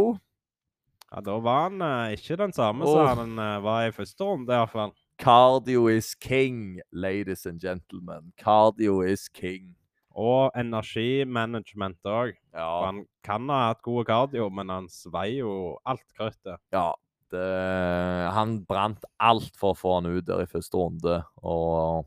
ja, 1.11 1.21
da 1.21 1.37
var 1.43 1.67
han 1.67 1.81
eh, 1.81 2.13
ikke 2.15 2.37
den 2.39 2.53
samme 2.55 2.85
oh. 2.87 2.93
som 2.95 3.19
han 3.19 3.39
eh, 3.39 3.57
var 3.63 3.87
i 3.87 3.95
første 3.95 4.23
runde, 4.23 4.53
iallfall. 4.53 4.93
Cardio 5.21 5.87
is 5.91 6.15
king, 6.15 6.79
ladies 6.91 7.45
and 7.45 7.61
gentlemen. 7.61 8.31
Cardio 8.37 9.01
is 9.05 9.27
king. 9.29 9.75
Og 10.15 10.51
energimanagement 10.55 11.97
òg. 12.03 12.33
Ja, 12.53 12.85
Han 12.85 13.05
kan 13.23 13.47
ha 13.49 13.67
hatt 13.69 13.81
gode 13.81 14.05
cardio, 14.05 14.49
men 14.51 14.69
han 14.69 14.87
svei 14.87 15.37
jo 15.39 15.77
alt 15.85 16.03
kruttet. 16.17 16.59
ja 16.73 16.93
det, 17.31 18.31
han 18.33 18.57
brant 18.67 19.05
alt 19.17 19.55
for 19.55 19.71
å 19.71 19.77
få 19.77 19.93
han 20.01 20.11
ut 20.17 20.25
der 20.25 20.41
i 20.43 20.45
første 20.51 20.75
runde, 20.75 21.23
og 21.41 22.05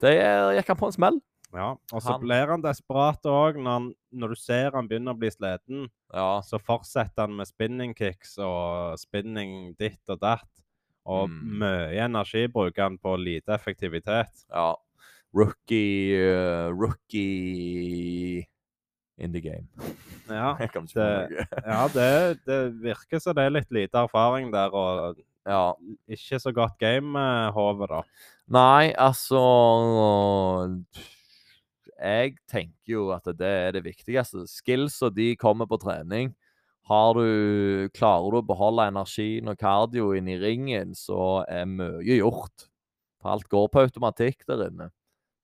det 0.00 0.12
gikk 0.56 0.68
han 0.72 0.78
på 0.80 0.86
en 0.86 0.92
smell. 0.94 1.18
Ja, 1.52 1.72
og 1.92 1.98
så 2.00 2.12
Han- 2.12 2.20
blir 2.22 2.46
han 2.46 2.62
desperat 2.62 3.22
òg 3.26 3.56
når, 3.58 3.92
når 4.12 4.28
du 4.28 4.34
ser 4.36 4.70
han 4.70 4.86
begynner 4.86 5.12
å 5.14 5.18
bli 5.18 5.28
sliten. 5.30 5.88
Ja, 6.14 6.40
Så 6.40 6.60
fortsetter 6.62 7.26
han 7.26 7.34
med 7.36 7.48
spinning 7.48 7.92
kicks 7.96 8.38
og 8.38 8.96
spinning 9.00 9.74
ditt 9.76 9.98
og 10.08 10.20
datt. 10.20 10.46
Og 11.04 11.28
Mm. 11.28 11.58
mye 11.58 11.98
energi 12.04 12.46
bruker 12.46 12.82
han 12.84 12.98
på 12.98 13.16
lite 13.18 13.48
effektivitet. 13.48 14.44
ja. 14.54 14.76
Rookie 15.32 16.16
uh, 16.18 16.70
Rookie 16.74 18.46
in 19.18 19.32
the 19.32 19.40
game. 19.40 19.68
Ja, 20.28 20.56
det- 20.94 21.46
ja 21.66 21.88
det, 21.94 22.38
det 22.46 22.60
virker 22.82 23.18
som 23.20 23.34
det 23.36 23.44
er 23.46 23.54
litt 23.58 23.70
lite 23.70 23.98
erfaring 24.06 24.50
der, 24.54 24.70
og 24.74 25.18
Ja. 25.48 25.72
ikke 26.08 26.38
så 26.38 26.52
godt 26.52 26.76
game-hode, 26.78 27.86
da. 27.88 28.02
Nei, 28.52 28.92
altså 28.98 29.40
Jeg 32.00 32.34
tenker 32.48 32.92
jo 32.94 33.10
at 33.14 33.24
det 33.38 33.48
er 33.48 33.72
det 33.76 33.84
viktigste. 33.84 34.46
Skillsa 34.48 35.10
de 35.12 35.34
kommer 35.36 35.66
på 35.68 35.78
trening. 35.80 36.34
Har 36.90 37.14
du, 37.14 37.88
klarer 37.94 38.30
du 38.32 38.38
å 38.40 38.46
beholde 38.46 38.86
energien 38.90 39.48
og 39.52 39.58
cardio 39.60 40.12
inne 40.16 40.34
i 40.34 40.40
ringen, 40.40 40.94
så 40.96 41.44
er 41.48 41.68
mye 41.68 42.16
gjort. 42.18 42.66
For 43.20 43.34
alt 43.34 43.48
går 43.52 43.68
på 43.70 43.82
automatikk 43.84 44.46
der 44.48 44.64
inne. 44.70 44.88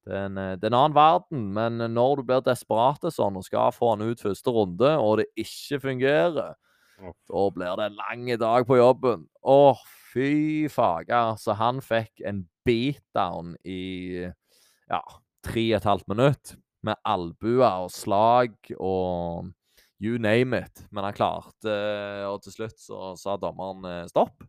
Det 0.07 0.15
er, 0.15 0.29
en, 0.29 0.39
det 0.39 0.63
er 0.63 0.71
en 0.71 0.79
annen 0.79 0.95
verden, 0.95 1.49
men 1.57 1.83
når 1.91 2.21
du 2.21 2.29
blir 2.29 2.45
desperat 2.47 3.03
sånn 3.11 3.41
og 3.41 3.47
skal 3.47 3.73
få 3.75 3.97
han 3.97 4.05
ut 4.07 4.23
første 4.23 4.53
runde, 4.55 4.93
og 5.03 5.17
det 5.19 5.27
ikke 5.43 5.81
fungerer, 5.83 6.55
Uff. 7.03 7.17
da 7.27 7.43
blir 7.53 7.81
det 7.81 7.89
en 7.91 7.99
lang 7.99 8.29
dag 8.39 8.69
på 8.69 8.79
jobben. 8.79 9.27
Å, 9.43 9.75
fy 10.17 10.69
faga. 10.73 11.35
Så 11.41 11.57
han 11.59 11.83
fikk 11.85 12.23
en 12.27 12.45
beatdown 12.67 13.55
i 13.67 14.25
ja, 14.25 15.03
tre 15.47 15.67
og 15.73 15.81
et 15.81 15.91
halvt 15.91 16.09
minutt. 16.13 16.57
Med 16.87 16.99
albuer 17.09 17.87
og 17.87 17.91
slag 17.91 18.55
og 18.77 19.51
you 19.99 20.21
name 20.23 20.57
it. 20.57 20.85
Men 20.91 21.09
han 21.09 21.17
klarte, 21.17 21.77
og 22.29 22.43
til 22.45 22.55
slutt 22.55 22.79
så 22.81 23.15
sa 23.19 23.37
dommeren 23.41 23.87
eh, 23.91 24.05
stopp. 24.11 24.45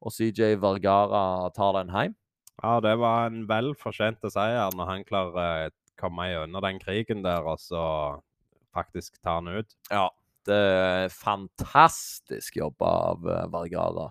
Og 0.00 0.14
CJ 0.14 0.54
Vergara 0.62 1.50
tar 1.56 1.76
den 1.80 1.92
hjem. 1.92 2.16
Ja, 2.62 2.74
det 2.84 2.94
var 3.00 3.26
en 3.30 3.44
vel 3.48 3.72
fortjent 3.80 4.24
seier 4.32 4.72
når 4.76 4.90
han 4.90 5.04
klarer 5.08 5.70
å 5.70 5.74
komme 6.00 6.28
gjennom 6.30 6.64
den 6.64 6.80
krigen 6.80 7.22
der, 7.24 7.44
og 7.48 7.60
så 7.60 7.82
faktisk 8.76 9.16
ta 9.24 9.38
han 9.40 9.48
ut. 9.48 9.76
Ja. 9.90 10.08
Det 10.48 10.56
er 10.56 11.10
fantastisk 11.12 12.56
jobba 12.56 12.90
av 13.12 13.20
Vargara. 13.22 13.50
Vergara. 13.52 14.06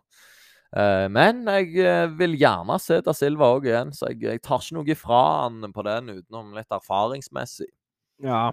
Eh, 0.77 1.07
men 1.09 1.41
jeg 1.49 1.71
eh, 1.81 2.03
vil 2.13 2.35
gjerne 2.37 2.75
se 2.77 2.99
Da 3.01 3.15
Silva 3.17 3.47
òg 3.55 3.65
igjen, 3.65 3.89
så 3.95 4.11
jeg, 4.11 4.21
jeg 4.27 4.41
tar 4.45 4.61
ikke 4.61 4.75
noe 4.77 4.91
ifra 4.93 5.21
han 5.47 5.71
på 5.73 5.85
den 5.87 6.11
utenom 6.19 6.51
litt 6.53 6.69
erfaringsmessig. 6.75 7.71
Ja, 8.21 8.51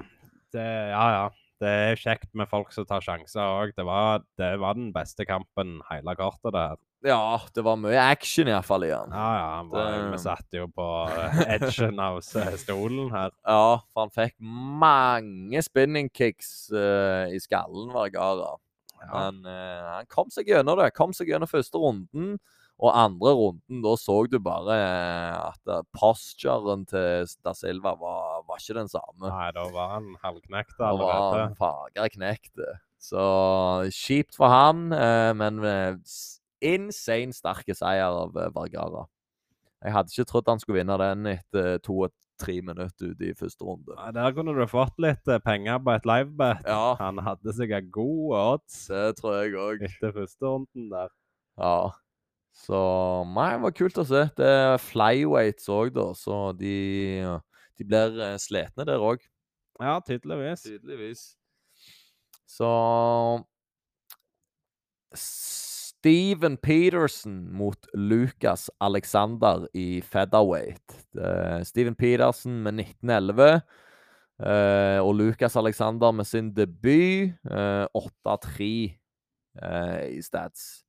det, 0.56 0.64
ja, 0.94 1.04
ja. 1.18 1.26
Det 1.61 1.68
er 1.90 1.96
kjekt 2.00 2.28
med 2.37 2.48
folk 2.50 2.72
som 2.72 2.85
tar 2.88 3.04
sjanser 3.04 3.40
òg. 3.44 3.70
Det, 3.76 3.85
var- 3.88 4.24
det 4.40 4.50
var 4.61 4.76
den 4.76 4.90
beste 4.96 5.24
kampen 5.28 5.78
hele 5.90 6.16
kortet 6.18 6.52
der. 6.56 6.80
Ja, 7.06 7.38
det 7.54 7.62
var 7.62 7.76
mye 7.78 8.00
action 8.02 8.48
iallfall 8.50 8.82
i 8.88 8.90
han. 8.90 9.12
Ja, 9.14 9.26
ja. 9.38 9.46
han 9.60 9.68
var- 9.70 9.90
Det- 9.92 10.10
Vi 10.12 10.18
satt 10.18 10.56
jo 10.58 10.66
på 10.74 10.86
eh, 11.12 11.40
edgen 11.54 12.00
av 12.02 12.20
stolen 12.20 13.10
her. 13.14 13.30
Ja, 13.46 13.78
for 13.94 14.06
han 14.06 14.10
fikk 14.10 14.34
mange 14.40 15.62
spinning 15.62 16.10
kicks 16.10 16.70
uh, 16.74 17.26
i 17.30 17.38
skallen, 17.38 17.92
Vergara. 17.94 18.56
Ja. 18.96 19.12
Men 19.30 19.42
uh, 19.46 19.94
han 19.98 20.06
kom 20.10 20.30
seg 20.34 20.48
gjennom 20.50 20.78
det. 20.80 20.90
Kom 20.96 21.12
seg 21.14 21.28
gjennom 21.30 21.48
første 21.50 21.78
runden. 21.78 22.38
Og 22.76 22.90
andre 22.92 23.30
runden, 23.32 23.78
da 23.80 23.94
så 23.96 24.18
du 24.28 24.34
bare 24.44 24.74
at 25.32 25.70
posturen 25.96 26.82
til 26.90 27.24
Da 27.40 27.54
Silva 27.56 27.94
var, 27.96 28.42
var 28.44 28.58
ikke 28.60 28.76
den 28.76 28.90
samme. 28.92 29.30
Nei, 29.30 29.46
da 29.56 29.64
var 29.72 29.94
han 29.94 30.10
halvknekt 30.20 30.74
allerede. 30.76 31.06
Da 31.06 31.30
var 31.30 31.38
han 31.46 31.54
fager 31.56 32.10
knekt. 32.18 32.60
Så 33.00 33.22
kjipt 33.96 34.36
for 34.36 34.52
han, 34.52 34.88
men 35.40 35.62
insane 36.64 37.34
sterke 37.36 37.74
seier 37.76 38.08
av 38.08 38.32
Vargara. 38.54 39.06
Jeg 39.84 39.92
hadde 39.92 40.12
ikke 40.14 40.28
trodd 40.30 40.48
han 40.48 40.60
skulle 40.62 40.80
vinne 40.80 40.96
den 40.98 41.26
etter 41.34 41.76
to 41.84 41.98
og 42.06 42.14
tre 42.40 42.58
minutter 42.64 43.12
ute 43.12 43.28
i 43.30 43.34
første 43.36 43.64
runde. 43.64 43.94
Ja, 43.96 44.10
Der 44.12 44.32
kunne 44.36 44.52
du 44.56 44.64
fått 44.68 44.96
litt 45.00 45.28
eh, 45.28 45.38
penger 45.44 45.78
på 45.84 45.94
et 45.94 46.08
livebet. 46.08 46.64
Ja, 46.68 46.96
Han 47.00 47.20
hadde 47.24 47.54
sikkert 47.56 47.90
gode 47.94 48.40
odds 48.40 48.86
det 48.92 49.04
tror 49.20 49.38
jeg 49.40 49.54
òg. 49.60 49.84
etter 49.88 50.12
første 50.16 50.44
runden 50.48 50.90
der. 50.92 51.12
Ja. 51.60 51.76
Så 52.56 52.78
nei, 53.36 53.50
det 53.52 53.62
var 53.66 53.74
kult 53.76 53.98
å 54.00 54.04
se. 54.08 54.22
Det 54.36 54.46
er 54.48 54.78
flyweights 54.80 55.68
òg, 55.72 55.90
da, 55.96 56.06
så 56.16 56.52
de, 56.56 56.76
de 57.76 57.84
blir 57.88 58.20
eh, 58.24 58.36
slitne 58.40 58.84
der 58.88 59.00
òg. 59.04 59.24
Ja, 59.80 59.98
tydeligvis. 60.00 60.64
Tydeligvis. 60.64 61.24
Så 62.48 62.68
Steven 66.06 66.56
Peterson 66.56 67.48
mot 67.50 67.86
Lucas 67.92 68.70
Alexander 68.78 69.66
i 69.74 70.00
featherweight. 70.00 70.92
Steven 71.66 71.96
Peterson 71.98 72.60
med 72.62 72.78
1911. 72.78 73.60
eh, 74.38 75.00
og 75.02 75.14
Lucas 75.18 75.56
Alexander 75.56 76.12
med 76.12 76.24
sin 76.24 76.52
debut 76.54 77.34
eh, 77.50 77.86
8-3 77.90 78.68
eh, 79.62 80.04
i 80.12 80.22
stats. 80.22 80.84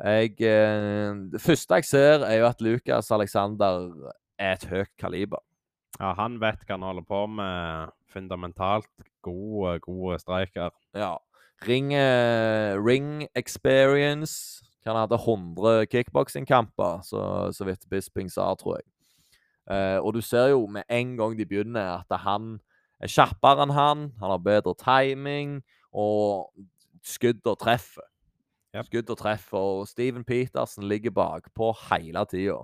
Jeg, 0.00 0.40
eh, 0.40 1.12
det 1.34 1.42
første 1.44 1.74
jeg 1.74 1.84
ser, 1.84 2.24
er 2.24 2.38
jo 2.40 2.48
at 2.48 2.64
Lucas 2.64 3.10
Alexander 3.10 3.92
er 4.38 4.56
et 4.56 4.64
høyt 4.64 4.94
kaliber. 4.96 5.44
Ja, 6.00 6.14
han 6.16 6.40
vet 6.40 6.64
hva 6.64 6.78
han 6.78 6.88
holder 6.88 7.04
på 7.12 7.26
med. 7.26 7.92
Fundamentalt 8.08 8.88
gode, 9.20 9.80
gode 9.84 10.16
streiker. 10.22 10.72
Ja. 10.96 11.18
Ring, 11.64 11.94
eh, 11.94 12.74
ring 12.76 13.28
experience. 13.34 14.62
Han 14.86 14.96
hadde 14.96 15.16
100 15.16 15.86
kickboksingkamper, 15.88 17.00
så, 17.02 17.52
så 17.52 17.64
vidt 17.64 17.88
Bisping 17.90 18.28
sa, 18.32 18.50
tror 18.60 18.78
jeg. 18.78 18.88
Eh, 19.70 19.98
og 19.98 20.12
du 20.14 20.20
ser 20.20 20.52
jo 20.52 20.66
med 20.68 20.84
en 20.92 21.16
gang 21.16 21.38
de 21.38 21.46
begynner, 21.48 22.02
at 22.02 22.20
han 22.20 22.58
er 23.00 23.08
kjappere 23.08 23.64
enn 23.64 23.72
han. 23.72 24.10
Han 24.20 24.34
har 24.34 24.44
bedre 24.44 24.74
timing, 24.80 25.62
og 25.92 26.52
skudd 27.04 27.44
og 27.48 27.58
treffer. 27.62 28.04
Yep. 28.74 28.90
Skudd 28.90 29.10
og 29.14 29.18
treffer. 29.20 29.58
Og 29.58 29.88
Steven 29.88 30.24
Petersen 30.26 30.88
ligger 30.90 31.14
bakpå 31.14 31.72
hele 31.88 32.24
tida. 32.30 32.60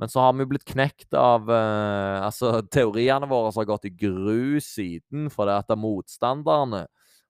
Men 0.00 0.10
så 0.10 0.24
har 0.24 0.32
vi 0.34 0.48
blitt 0.50 0.66
knekt 0.66 1.14
av 1.14 1.50
eh, 1.52 2.18
Altså, 2.24 2.56
teoriene 2.72 3.28
våre 3.30 3.52
har 3.54 3.68
gått 3.68 3.86
i 3.86 3.94
grus 3.94 4.72
siden, 4.74 5.28
fordi 5.30 5.54
at 5.54 5.72
motstanderne 5.78 6.86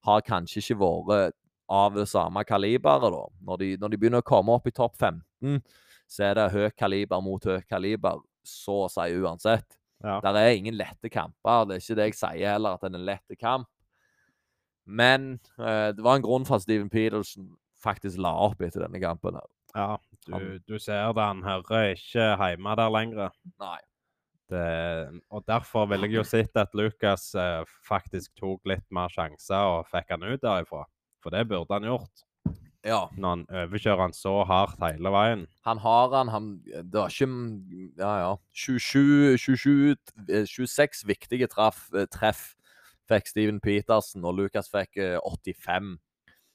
har 0.07 0.25
kanskje 0.27 0.63
ikke 0.63 0.79
vært 1.09 1.37
av 1.73 1.95
det 1.97 2.09
samme 2.11 2.43
kaliberet, 2.45 3.13
da. 3.15 3.23
Når 3.49 3.61
de, 3.63 3.69
når 3.81 3.93
de 3.93 4.01
begynner 4.01 4.23
å 4.25 4.27
komme 4.27 4.53
opp 4.53 4.67
i 4.69 4.75
topp 4.75 4.97
15, 4.99 5.63
så 6.11 6.25
er 6.29 6.35
det 6.37 6.51
høyt 6.53 6.77
kaliber 6.77 7.23
mot 7.25 7.45
høyt 7.49 7.65
kaliber, 7.71 8.21
så 8.45 8.83
å 8.85 8.91
si 8.91 9.07
uansett. 9.23 9.79
Ja. 10.03 10.19
Der 10.25 10.37
er 10.41 10.57
ingen 10.59 10.75
lette 10.77 11.09
kamper. 11.09 11.65
Det 11.71 11.77
er 11.79 11.85
ikke 11.85 11.97
det 12.01 12.07
jeg 12.11 12.19
sier 12.19 12.53
heller, 12.57 12.75
at 12.75 12.83
det 12.83 12.91
er 12.91 12.99
en 12.99 13.07
lette 13.07 13.39
kamp. 13.39 13.69
Men 14.85 15.37
eh, 15.63 15.93
det 15.95 16.03
var 16.03 16.19
en 16.19 16.25
grunn 16.27 16.45
for 16.45 16.59
at 16.59 16.65
Steven 16.67 16.91
Peterson 16.91 17.53
faktisk 17.83 18.19
la 18.23 18.35
opp 18.49 18.61
etter 18.63 18.83
denne 18.83 19.01
kampen. 19.03 19.39
her. 19.39 19.49
Ja, 19.73 19.97
du, 20.27 20.59
du 20.67 20.79
ser 20.83 21.13
det. 21.15 21.23
Han 21.23 21.43
hører 21.47 21.95
ikke 21.95 22.27
hjemme 22.35 22.75
der 22.77 22.93
lenger. 22.93 23.31
Nei. 23.63 23.79
Det, 24.53 25.23
og 25.33 25.45
derfor 25.49 25.87
ville 25.91 26.09
jeg 26.11 26.19
jo 26.21 26.25
sett 26.29 26.59
at 26.61 26.75
Lucas 26.77 27.31
eh, 27.39 27.63
faktisk 27.89 28.35
tok 28.41 28.69
litt 28.69 28.85
mer 28.93 29.09
sjanser 29.13 29.79
og 29.79 29.89
fikk 29.91 30.13
han 30.13 30.27
ut 30.29 30.43
derifra. 30.45 30.85
For 31.25 31.33
det 31.35 31.47
burde 31.49 31.73
han 31.79 31.87
gjort, 31.89 32.25
Ja. 32.85 33.07
når 33.15 33.29
han 33.37 33.45
overkjører 33.63 34.01
han 34.03 34.13
så 34.17 34.33
hardt 34.45 34.81
hele 34.83 35.13
veien. 35.15 35.45
Han 35.65 35.79
har 35.79 36.11
han, 36.17 36.29
han 36.35 36.49
Det 36.67 36.93
var 36.99 37.09
ikke 37.15 37.29
Ja, 37.97 38.15
ja. 38.25 38.33
27, 38.53 39.39
27 39.39 39.97
eh, 40.29 40.45
26 40.51 41.05
viktige 41.07 41.49
traff, 41.49 41.87
eh, 41.95 42.07
treff 42.11 42.57
fikk 43.11 43.27
Steven 43.31 43.61
Petersen, 43.61 44.25
og 44.25 44.35
Lucas 44.39 44.69
fikk 44.71 44.97
eh, 44.99 45.19
85. 45.23 45.97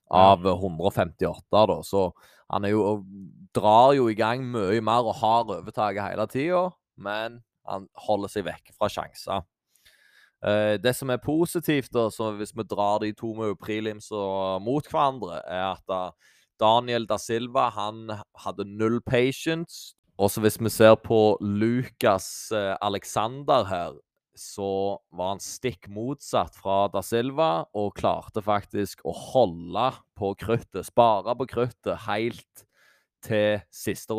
av 0.10 0.46
158, 0.46 1.44
da. 1.52 1.82
Så 1.84 2.14
han 2.50 2.64
er 2.64 2.72
jo 2.72 3.04
drar 3.56 3.92
jo 3.98 4.06
i 4.08 4.16
gang 4.16 4.46
mye 4.54 4.80
mer 4.80 5.04
og 5.04 5.18
har 5.20 5.44
overtaket 5.58 6.12
hele 6.14 6.28
tida, 6.32 6.62
men 6.96 7.42
han 7.68 7.88
holder 8.08 8.32
seg 8.32 8.48
vekk 8.48 8.74
fra 8.78 8.90
sjanser. 8.92 9.46
Eh, 10.46 10.76
det 10.82 10.94
som 10.96 11.10
er 11.10 11.22
positivt, 11.22 11.92
da, 11.94 12.08
hvis 12.38 12.56
vi 12.56 12.66
drar 12.70 13.02
de 13.04 13.12
to 13.18 13.34
med 13.38 13.58
prelims 13.62 14.12
mot 14.64 14.90
hverandre, 14.90 15.42
er 15.46 15.72
at 15.74 15.86
da 15.90 16.02
Daniel 16.62 17.06
da 17.10 17.20
Silva 17.22 17.70
han 17.76 18.08
hadde 18.44 18.66
null 18.66 19.00
patience. 19.06 19.94
Også 20.18 20.42
hvis 20.42 20.58
vi 20.58 20.70
ser 20.74 20.96
på 20.98 21.38
Lucas 21.42 22.50
eh, 22.52 22.74
Alexander 22.82 23.68
her, 23.70 23.98
så 24.38 24.98
var 25.14 25.36
han 25.36 25.42
stikk 25.42 25.88
motsatt 25.90 26.58
fra 26.58 26.86
da 26.94 27.02
Silva, 27.06 27.68
og 27.78 27.96
klarte 27.98 28.42
faktisk 28.46 29.02
å 29.06 29.14
holde 29.14 29.90
på 30.18 30.34
kruttet, 30.38 30.86
spare 30.90 31.34
på 31.38 31.50
kruttet, 31.50 31.96
helt 32.06 32.66
til 33.26 33.62
siste, 33.74 34.14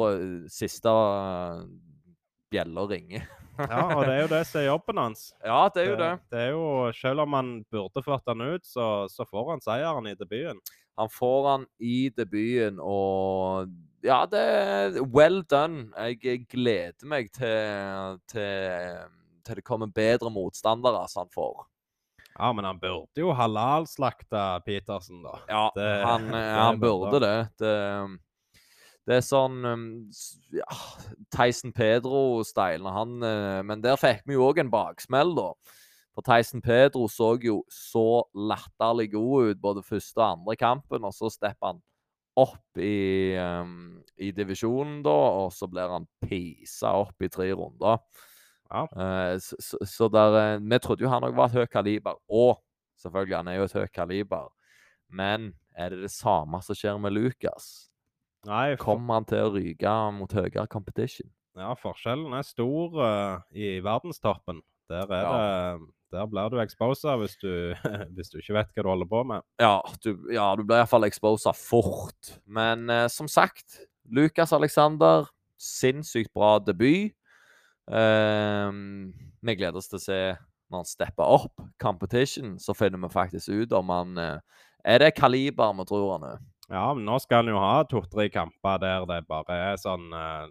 siste 0.51 0.95
bjella 2.51 2.85
ringer. 2.91 3.27
Ja, 3.59 3.81
og 3.97 4.05
det 4.07 4.13
er 4.15 4.21
jo 4.23 4.29
det 4.31 4.41
som 4.47 4.61
er 4.61 4.67
jobben 4.69 5.01
hans. 5.03 5.23
Ja, 5.51 5.61
det 5.75 5.83
er 5.83 5.89
jo 5.91 5.97
det. 5.99 6.11
Det 6.31 6.43
er 6.45 6.51
jo, 6.55 6.67
Selv 6.95 7.25
om 7.25 7.33
han 7.35 7.49
burde 7.75 8.03
ført 8.07 8.23
han 8.31 8.41
ut, 8.55 8.67
så, 8.67 8.87
så 9.11 9.27
får 9.27 9.51
han 9.55 9.65
seieren 9.65 10.07
i 10.07 10.15
debuten. 10.19 10.61
Han 10.99 11.11
får 11.15 11.49
han 11.49 11.65
i 11.79 12.09
debuten, 12.11 12.79
og 12.83 13.69
ja, 14.03 14.25
det 14.31 14.41
er 14.43 14.97
well 15.15 15.43
done. 15.51 15.89
Jeg 16.23 16.45
gleder 16.51 17.07
meg 17.07 17.29
til, 17.35 18.19
til, 18.31 19.03
til 19.47 19.59
det 19.61 19.65
kommer 19.67 19.91
bedre 19.95 20.31
motstandere 20.35 21.05
som 21.11 21.25
han 21.27 21.35
får. 21.35 21.67
Ja, 22.39 22.53
men 22.55 22.67
han 22.67 22.79
burde 22.83 23.19
jo 23.23 23.33
halalslakte 23.35 24.43
Petersen, 24.67 25.23
da. 25.27 25.39
Ja, 25.51 25.63
Det- 25.75 26.05
han, 26.07 26.27
det 26.35 26.43
han 26.63 26.81
burde 26.83 27.19
det. 27.23 27.37
det. 27.59 27.77
Det 29.09 29.16
er 29.16 29.25
sånn 29.25 29.62
um, 29.64 29.85
ja, 30.53 30.79
Tyson 31.33 31.73
Pedro-style. 31.73 32.92
Han 32.92 33.25
eh, 33.25 33.61
Men 33.64 33.81
der 33.85 33.97
fikk 33.97 34.27
vi 34.29 34.37
jo 34.37 34.44
òg 34.51 34.61
en 34.61 34.73
baksmell, 34.73 35.33
da. 35.38 35.53
For 36.18 36.27
Tyson 36.27 36.61
Pedro 36.61 37.07
så 37.09 37.31
jo 37.40 37.62
så 37.73 38.25
latterlig 38.35 39.12
god 39.14 39.53
ut 39.53 39.61
både 39.62 39.85
første 39.87 40.18
og 40.18 40.27
andre 40.27 40.57
kampen, 40.61 41.07
og 41.07 41.14
så 41.14 41.31
stepper 41.33 41.73
han 41.73 41.81
opp 42.38 42.81
i, 42.83 43.35
um, 43.38 44.01
i 44.18 44.31
divisjonen, 44.35 45.01
da, 45.07 45.14
og 45.44 45.53
så 45.55 45.68
blir 45.71 45.90
han 45.94 46.07
pisa 46.23 46.92
opp 47.01 47.23
i 47.23 47.31
tre 47.33 47.49
runder. 47.55 48.03
Ja. 48.68 48.85
Uh, 48.92 49.35
så, 49.40 49.81
så 49.88 50.11
der, 50.12 50.37
eh, 50.42 50.61
Vi 50.61 50.79
trodde 50.85 51.07
jo 51.07 51.11
han 51.11 51.25
òg 51.25 51.38
var 51.38 51.49
et 51.49 51.62
høyt 51.62 51.73
kaliber, 51.73 52.18
og 52.29 52.59
selvfølgelig, 53.01 53.37
han 53.40 53.49
er 53.49 53.61
jo 53.62 53.68
et 53.71 53.79
høyt 53.79 53.94
kaliber. 53.94 54.51
Men 55.09 55.53
er 55.73 55.94
det 55.94 56.03
det 56.05 56.12
samme 56.12 56.61
som 56.62 56.77
skjer 56.77 56.99
med 57.01 57.16
Lucas? 57.16 57.88
Nei, 58.46 58.77
for, 58.77 58.85
Kommer 58.94 59.18
han 59.18 59.27
til 59.29 59.42
å 59.42 59.53
ryke 59.57 59.92
mot 60.14 60.33
høyere 60.33 60.66
competition? 60.70 61.31
ja, 61.59 61.72
forskjellen 61.74 62.37
er 62.38 62.44
stor 62.46 62.92
uh, 63.03 63.40
i 63.51 63.81
verdenstoppen. 63.83 64.61
Der, 64.88 65.11
er 65.11 65.24
Ja. 65.24 65.33
det, 65.79 65.88
der 66.14 66.27
blir 66.31 66.48
du 66.53 66.61
exposa 66.62 67.16
hvis 67.18 67.35
du, 67.42 67.74
hvis 68.14 68.31
du 68.31 68.38
ikke 68.38 68.55
vet 68.55 68.70
hva 68.77 68.85
du 68.87 68.88
holder 68.92 69.09
på 69.11 69.24
med. 69.27 69.42
Ja, 69.61 69.81
du, 70.05 70.12
ja, 70.33 70.53
du 70.55 70.62
blir 70.62 70.79
iallfall 70.79 71.09
exposa 71.09 71.51
fort. 71.53 72.38
Men 72.46 72.87
eh, 72.88 73.09
som 73.11 73.27
sagt, 73.29 73.81
Lukas 74.07 74.55
Alexander, 74.55 75.27
sinnssykt 75.59 76.31
bra 76.33 76.61
debut. 76.62 77.11
Ehm, 77.90 79.12
vi 79.42 79.55
gleder 79.59 79.81
oss 79.81 79.88
til 79.90 79.98
å 79.98 80.03
se 80.05 80.20
når 80.68 80.83
han 80.83 80.88
stepper 80.88 81.24
opp 81.40 81.62
competition, 81.81 82.55
så 82.61 82.74
finner 82.77 83.01
vi 83.03 83.11
faktisk 83.12 83.48
ut 83.48 83.72
om 83.77 83.90
han 83.92 84.18
eh, 84.20 84.38
Er 84.85 84.98
det 85.03 85.14
kaliber 85.18 85.72
vi 85.74 85.85
tror 85.88 86.12
han 86.14 86.27
er? 86.31 86.38
Ja, 86.68 86.92
men 86.94 87.07
nå 87.09 87.16
skal 87.22 87.42
han 87.42 87.54
jo 87.54 87.61
ha 87.62 87.83
to-tre 87.88 88.28
kamper 88.33 88.81
der 88.83 89.07
det 89.09 89.22
bare 89.28 89.57
er 89.70 89.81
sånn 89.81 90.11
eh, 90.12 90.48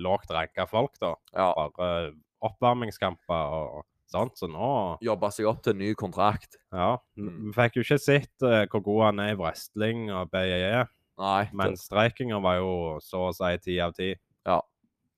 lågt 0.00 0.32
ranka 0.32 0.64
folk, 0.70 0.94
da. 1.02 1.14
Ja. 1.36 1.50
Bare 1.76 2.14
oppvarmingskamper 2.40 3.56
og 3.58 3.82
sånt. 4.10 4.38
Så 4.40 4.48
nå 4.50 4.70
Jobbe 5.04 5.30
seg 5.34 5.50
opp 5.50 5.60
til 5.64 5.76
en 5.76 5.82
ny 5.84 5.92
kontrakt. 5.98 6.56
Ja. 6.72 6.94
Mm. 7.20 7.50
Vi 7.50 7.54
fikk 7.58 7.78
jo 7.78 7.84
ikke 7.86 8.00
sett 8.00 8.46
eh, 8.46 8.64
hvor 8.72 8.84
god 8.86 9.04
han 9.10 9.22
er 9.26 9.34
i 9.34 9.38
wrestling 9.40 10.08
og 10.08 10.32
BJE, 10.32 10.86
Nei, 11.20 11.44
men 11.52 11.76
streikinga 11.76 12.38
var 12.40 12.60
jo 12.62 12.74
så 13.04 13.26
å 13.28 13.32
si 13.36 13.52
ti 13.60 13.76
av 13.84 13.92
ti. 13.96 14.14
Ja. 14.48 14.60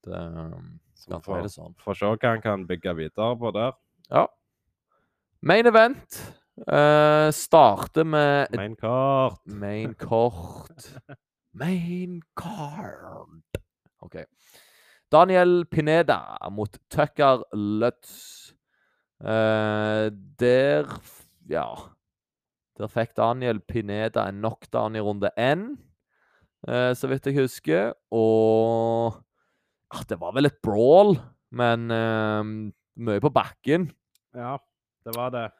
det 0.03 0.19
um, 0.19 0.73
Så 0.99 1.13
vi 1.13 1.19
får, 1.23 1.47
sånn. 1.53 1.75
får 1.79 1.99
se 1.99 2.09
hva 2.11 2.31
han 2.33 2.43
kan 2.43 2.65
bygge 2.67 2.95
videre 2.97 3.37
på 3.39 3.51
der. 3.55 3.77
Ja. 4.11 4.25
Main 5.39 5.67
event 5.67 6.19
eh, 6.67 7.29
starter 7.33 8.05
med 8.05 8.47
et 8.51 8.59
Main 8.59 8.75
kart. 8.75 9.39
main 9.45 9.93
kort. 9.95 10.89
Main 11.53 12.21
card. 12.39 13.41
OK. 14.01 14.23
Daniel 15.13 15.65
Pineda 15.69 16.37
mot 16.51 16.77
Tucker 16.89 17.43
Lutz. 17.53 18.53
Uh, 19.23 20.09
der 20.39 20.89
Ja. 21.49 21.67
Der 22.77 22.89
fikk 22.89 23.13
Daniel 23.15 23.59
Pineda 23.61 24.25
en 24.27 24.41
knockdown 24.41 24.95
i 24.97 24.99
runde 24.99 25.29
N, 25.37 25.77
uh, 26.67 26.91
så 26.97 27.07
vidt 27.07 27.29
jeg 27.29 27.37
husker. 27.37 27.93
Og 28.11 29.13
ja, 29.93 30.01
Det 30.09 30.19
var 30.19 30.33
vel 30.33 30.49
et 30.49 30.57
brawl, 30.65 31.19
men 31.53 31.85
mye 31.87 33.21
på 33.21 33.29
bakken. 33.29 33.91
Ja, 34.33 34.57
det 35.05 35.13
var 35.15 35.29
det. 35.29 35.51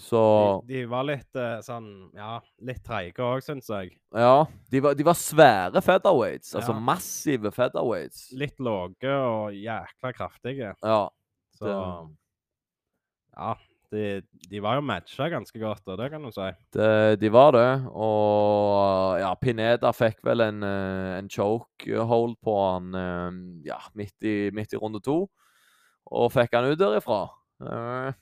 Så 0.00 0.20
De, 0.64 0.72
de 0.72 0.84
var 0.88 1.04
litt 1.04 1.36
eh, 1.36 1.58
sånn 1.66 1.88
Ja, 2.16 2.38
litt 2.64 2.80
treige 2.86 3.20
òg, 3.20 3.42
syns 3.44 3.68
jeg. 3.68 3.90
Ja, 4.16 4.46
de 4.72 4.80
var, 4.80 4.94
de 4.96 5.04
var 5.04 5.18
svære 5.18 5.82
featherweights. 5.84 6.54
Altså 6.56 6.72
Ja. 6.72 6.80
massive 6.90 7.52
featherweights. 7.52 8.30
Litt 8.40 8.56
lave 8.64 9.12
og 9.12 9.52
jækla 9.52 10.12
kraftige. 10.16 10.72
Ja. 10.82 11.02
Så 11.58 11.66
Det, 11.68 11.74
ja, 13.36 13.50
de, 13.92 14.22
de 14.50 14.60
var 14.62 14.78
jo 14.78 14.84
matcha 14.86 15.26
ganske 15.32 15.58
godt, 15.60 15.82
og 15.90 15.98
det 15.98 16.08
kan 16.12 16.22
du 16.24 16.30
si. 16.32 16.48
det, 16.76 17.20
de 17.20 17.28
var 17.34 17.52
det. 17.56 17.68
Og 17.90 19.18
ja, 19.20 19.34
Pineda 19.40 19.90
fikk 19.96 20.22
vel 20.26 20.40
en, 20.46 20.62
eh, 20.62 21.18
en 21.18 21.28
chokehold 21.28 22.36
på 22.42 22.56
han 22.72 22.94
eh, 22.94 23.38
ja, 23.68 23.78
midt 23.98 24.16
i, 24.24 24.34
midt 24.54 24.72
i 24.72 24.80
runde 24.80 25.02
to. 25.04 25.24
Og 26.10 26.32
fikk 26.32 26.54
han 26.56 26.70
ut 26.72 26.78
derifra. 26.80 27.20
Eh, 27.60 28.12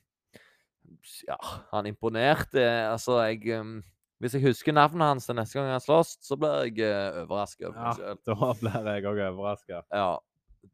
Ja, 1.29 1.39
han 1.73 1.89
imponerte. 1.91 2.65
Altså, 2.89 3.21
jeg 3.27 3.61
um, 3.61 3.79
Hvis 4.19 4.35
jeg 4.35 4.43
husker 4.43 4.75
navnet 4.75 5.07
hans 5.07 5.27
til 5.29 5.37
neste 5.39 5.59
gang 5.59 5.71
han 5.71 5.83
slåss, 5.83 6.17
så 6.27 6.37
blir 6.37 6.67
jeg 6.67 6.83
uh, 6.83 7.23
overraska 7.25 7.71
Ja, 7.71 8.15
da 8.27 8.53
blir 8.61 8.93
jeg 8.93 9.07
òg 9.07 9.25
overraska. 9.31 9.83
Ja. 9.95 10.15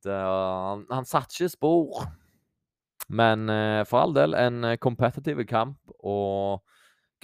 Det, 0.04 0.14
han, 0.14 0.86
han 0.90 1.08
satte 1.08 1.36
ikke 1.36 1.52
spor. 1.52 2.06
Men 3.08 3.50
uh, 3.52 3.82
for 3.88 4.04
all 4.04 4.14
del, 4.16 4.36
en 4.38 4.64
uh, 4.64 4.76
kompetitiv 4.80 5.42
kamp. 5.48 5.78
Og 6.00 6.62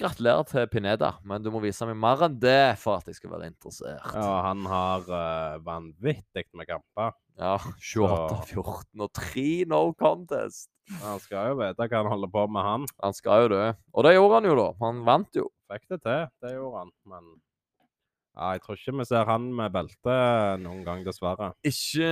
gratulerer 0.01 0.45
til 0.49 0.67
Pineda. 0.71 1.11
Men 1.27 1.43
du 1.43 1.51
må 1.53 1.61
vise 1.63 1.85
meg 1.89 1.97
mer 1.99 2.25
enn 2.27 2.37
det 2.41 2.77
for 2.81 2.99
at 2.99 3.09
jeg 3.09 3.19
skal 3.19 3.33
være 3.35 3.51
interessert. 3.51 4.13
Ja, 4.15 4.29
han 4.47 4.65
har 4.69 5.09
uh, 5.09 5.61
vanvittig 5.65 6.47
med 6.57 6.69
kamper. 6.69 7.15
Ja, 7.41 7.55
28-14 7.57 9.01
og 9.01 9.11
3 9.17 9.47
no 9.71 9.83
contest. 9.97 10.69
Han 10.99 11.21
skal 11.23 11.51
jo 11.51 11.59
vite 11.61 11.87
hva 11.87 12.01
han 12.01 12.11
holder 12.11 12.31
på 12.33 12.43
med, 12.51 12.65
han. 12.67 12.89
Han 13.03 13.15
skal 13.15 13.45
jo 13.45 13.53
det. 13.53 13.67
Og 13.95 14.05
det 14.05 14.15
gjorde 14.17 14.39
han 14.39 14.49
jo, 14.49 14.57
da. 14.59 14.67
Han 14.83 15.05
vant 15.07 15.39
jo. 15.39 15.47
Fikk 15.71 15.87
det 15.93 16.01
til, 16.03 16.27
det 16.43 16.53
gjorde 16.55 16.83
han. 16.83 16.91
Men 17.07 17.29
ja, 18.31 18.53
jeg 18.55 18.63
tror 18.63 18.77
ikke 18.79 18.95
vi 18.97 19.05
ser 19.09 19.27
han 19.27 19.47
med 19.55 19.73
belte 19.75 20.17
noen 20.63 20.83
gang, 20.87 21.05
dessverre. 21.07 21.51
Ikke, 21.67 22.11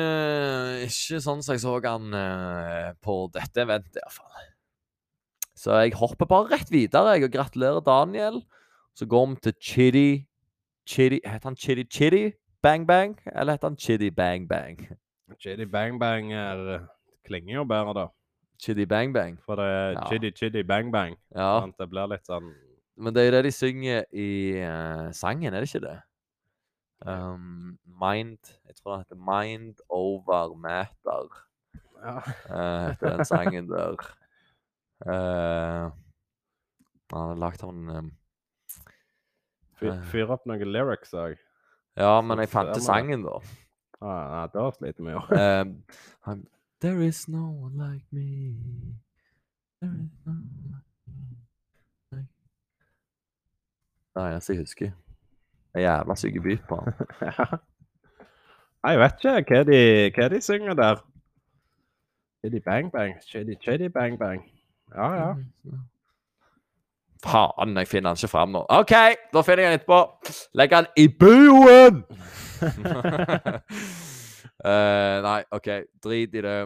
ikke 0.87 1.19
sånn 1.23 1.43
som 1.45 1.55
jeg 1.55 1.63
så 1.63 1.75
han 1.85 2.15
eh, 2.19 2.89
på 3.03 3.19
dette 3.35 3.63
eventet, 3.63 4.01
iallfall. 4.01 4.47
Så 5.59 5.75
jeg 5.83 5.95
hopper 5.99 6.27
bare 6.27 6.53
rett 6.55 6.71
videre 6.71 7.17
jeg, 7.17 7.27
og 7.27 7.35
gratulerer 7.35 7.83
Daniel. 7.83 8.41
Så 8.95 9.07
går 9.07 9.25
vi 9.31 9.41
til 9.43 9.55
Chitty 9.63 10.09
Chitty 10.89 11.19
Heter 11.23 11.51
han 11.51 11.55
Chitty 11.55 11.83
Chitty 11.87 12.23
Bang 12.63 12.87
Bang, 12.87 13.19
eller 13.35 13.55
heter 13.55 13.69
han 13.69 13.77
Chitty 13.77 14.09
Bang 14.09 14.47
Bang? 14.49 14.79
Chitty 15.39 15.67
Bang 15.69 15.99
Bang 15.99 16.33
er, 16.33 16.87
klinger 17.27 17.59
jo 17.61 17.63
bedre, 17.63 17.93
da. 17.95 18.05
Chitty 18.59 18.85
Bang 18.85 19.13
Bang. 19.13 19.37
For 19.45 19.55
det 19.55 19.65
er 19.65 19.91
Ja. 19.91 20.07
Chitty 20.09 20.31
Chitty 20.35 20.61
Bang 20.67 20.91
Bang. 20.91 21.15
Ja, 21.35 21.59
sant? 21.61 21.77
Det 21.79 21.89
blir 21.89 22.07
litt 22.11 22.27
sånn 22.27 22.51
men 22.99 23.15
det 23.15 23.21
er 23.21 23.29
jo 23.29 23.31
det 23.37 23.43
de 23.47 23.51
synger 23.55 24.01
i 24.11 24.29
uh, 24.59 25.07
sangen, 25.15 25.53
er 25.53 25.63
det 25.63 25.69
ikke 25.69 25.85
det? 25.85 25.99
Um, 27.07 27.77
mind 27.85 28.43
Jeg 28.67 28.75
tror 28.75 28.97
det 28.97 29.05
heter 29.05 29.21
Mind 29.23 29.79
Over 29.87 30.55
Matter. 30.59 31.29
ja. 32.03 32.17
Uh, 32.51 32.89
heter 32.89 33.15
den 33.15 33.25
sangen 33.25 33.69
der. 33.71 34.03
Uh, 35.07 35.91
han 37.13 37.21
har 37.29 37.35
lagt 37.39 37.61
han 37.63 37.89
um, 37.89 38.11
Fyr, 39.79 39.95
fyr 40.11 40.35
opp 40.35 40.43
noen 40.43 40.67
lyrics 40.67 41.15
òg. 41.15 41.39
Ja, 41.95 42.19
men 42.19 42.41
jeg 42.43 42.51
fant 42.51 42.73
det. 42.75 42.83
sangen, 42.83 43.23
da. 43.23 43.37
Ah, 44.03 44.23
ja, 44.33 44.41
da 44.51 44.65
sliter 44.75 45.05
vi 45.07 45.15
jo. 45.15 45.21
There 46.81 47.01
is 47.01 47.27
no 47.27 47.49
one 47.63 47.77
like 47.77 48.05
me. 48.11 48.55
There 49.81 49.91
is 49.91 50.11
no 50.25 50.31
one 50.31 50.63
like 50.71 50.85
me. 51.07 51.13
Nei. 52.11 52.25
Det 54.15 54.23
er 54.23 54.27
eneste 54.31 54.53
jeg 54.53 54.59
husker. 54.61 54.91
En 55.75 55.81
jævla 55.81 56.15
syk 56.15 56.43
bit 56.43 56.61
på 56.69 56.75
han. 56.75 56.93
Ja. 57.21 57.45
Jeg 58.87 58.99
vet 58.99 59.13
ikke 59.25 59.55
hva 59.55 59.63
de, 59.67 60.11
hva 60.15 60.27
de 60.29 60.41
synger 60.41 60.73
der. 60.73 60.95
Chitty 62.39 62.59
bang 62.65 62.91
bang, 62.91 63.15
chitty 63.27 63.55
chitty 63.63 63.87
bang 63.87 64.19
bang. 64.19 64.51
Ja, 64.95 65.13
ja. 65.13 65.33
Faen, 67.25 67.77
jeg 67.77 67.87
finner 67.87 68.09
han 68.09 68.17
ikke 68.17 68.27
fram 68.27 68.49
nå. 68.55 68.65
OK, 68.69 68.95
da 69.33 69.41
finner 69.41 69.63
jeg 69.63 69.71
han 69.71 69.79
etterpå. 69.81 69.99
Legg 70.53 70.73
han 70.73 70.87
i 70.97 71.07
buen! 71.19 72.03
Eh, 74.65 75.21
nei, 75.23 75.43
OK, 75.55 75.69
drit 76.03 76.35
i 76.35 76.41
det. 76.43 76.57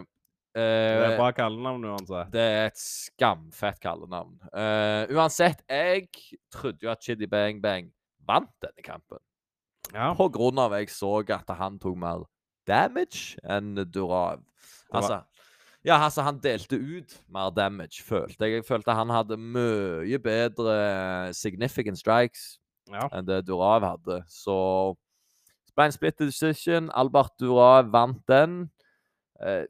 Det 0.54 0.62
er 0.62 1.12
Eh, 1.12 1.16
bra 1.18 1.32
kallenavn 1.34 1.82
uansett. 1.90 2.30
det 2.30 2.40
er 2.40 2.66
et 2.68 2.78
skamfett 2.78 3.80
kallenavn. 3.82 4.36
Uh, 4.54 5.02
uansett, 5.10 5.62
jeg 5.68 6.06
trodde 6.54 6.78
jo 6.82 6.90
at 6.92 7.02
Chiddy 7.02 7.26
Bang 7.26 7.60
Bang 7.62 7.88
vant 8.24 8.50
denne 8.62 8.82
kampen. 8.86 9.18
Ja. 9.92 10.12
På 10.14 10.28
grunn 10.32 10.58
av 10.62 10.72
jeg 10.78 10.88
så 10.94 11.28
at 11.28 11.50
han 11.58 11.78
tok 11.78 11.96
mer 11.98 12.22
damage 12.66 13.36
enn 13.44 13.74
Durav. 13.90 14.40
var- 14.92 15.00
Altså, 15.02 15.24
ja, 15.84 15.98
altså, 15.98 16.22
han 16.22 16.38
delte 16.38 16.78
ut 16.78 17.18
mer 17.28 17.50
damage, 17.50 18.02
følte 18.02 18.38
jeg. 18.38 18.62
Jeg 18.62 18.64
følte 18.64 18.94
han 18.94 19.08
hadde 19.10 19.36
mye 19.36 20.18
bedre 20.18 21.34
significant 21.34 21.98
strikes 21.98 22.58
ja. 22.90 23.08
enn 23.12 23.26
det 23.26 23.44
Durav 23.46 23.82
hadde. 23.82 24.22
Så 24.28 24.96
det 25.74 25.80
ble 25.80 25.86
en 25.90 25.94
split 25.96 26.20
decision. 26.22 26.90
Albert 26.94 27.32
Dura 27.42 27.82
vant 27.82 28.20
den. 28.30 28.70
Eh, 29.42 29.64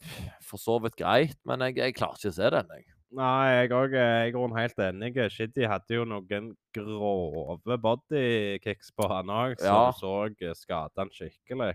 for 0.45 0.61
så 0.61 0.77
vidt 0.85 0.99
greit, 1.01 1.39
men 1.49 1.65
jeg, 1.65 1.79
jeg 1.81 1.95
klarer 1.97 2.21
ikke 2.21 2.29
å 2.35 2.37
se 2.37 2.51
den, 2.53 2.69
jeg. 2.77 2.85
Nei, 3.15 3.47
jeg 3.63 3.71
òg 3.73 3.93
er 3.97 4.27
i 4.29 4.33
grunnen 4.35 4.59
helt 4.59 4.81
enig. 4.83 5.13
Shiddy 5.33 5.65
hadde 5.71 5.95
jo 5.97 6.05
noen 6.05 6.51
grove 6.75 7.77
bodykicks 7.81 8.91
på 8.99 9.07
han 9.09 9.31
òg, 9.33 9.55
så 9.63 9.65
Ja. 9.71 9.81
du 9.95 10.01
så 10.03 10.55
skadet 10.59 10.99
han 10.99 11.13
skikkelig. 11.15 11.73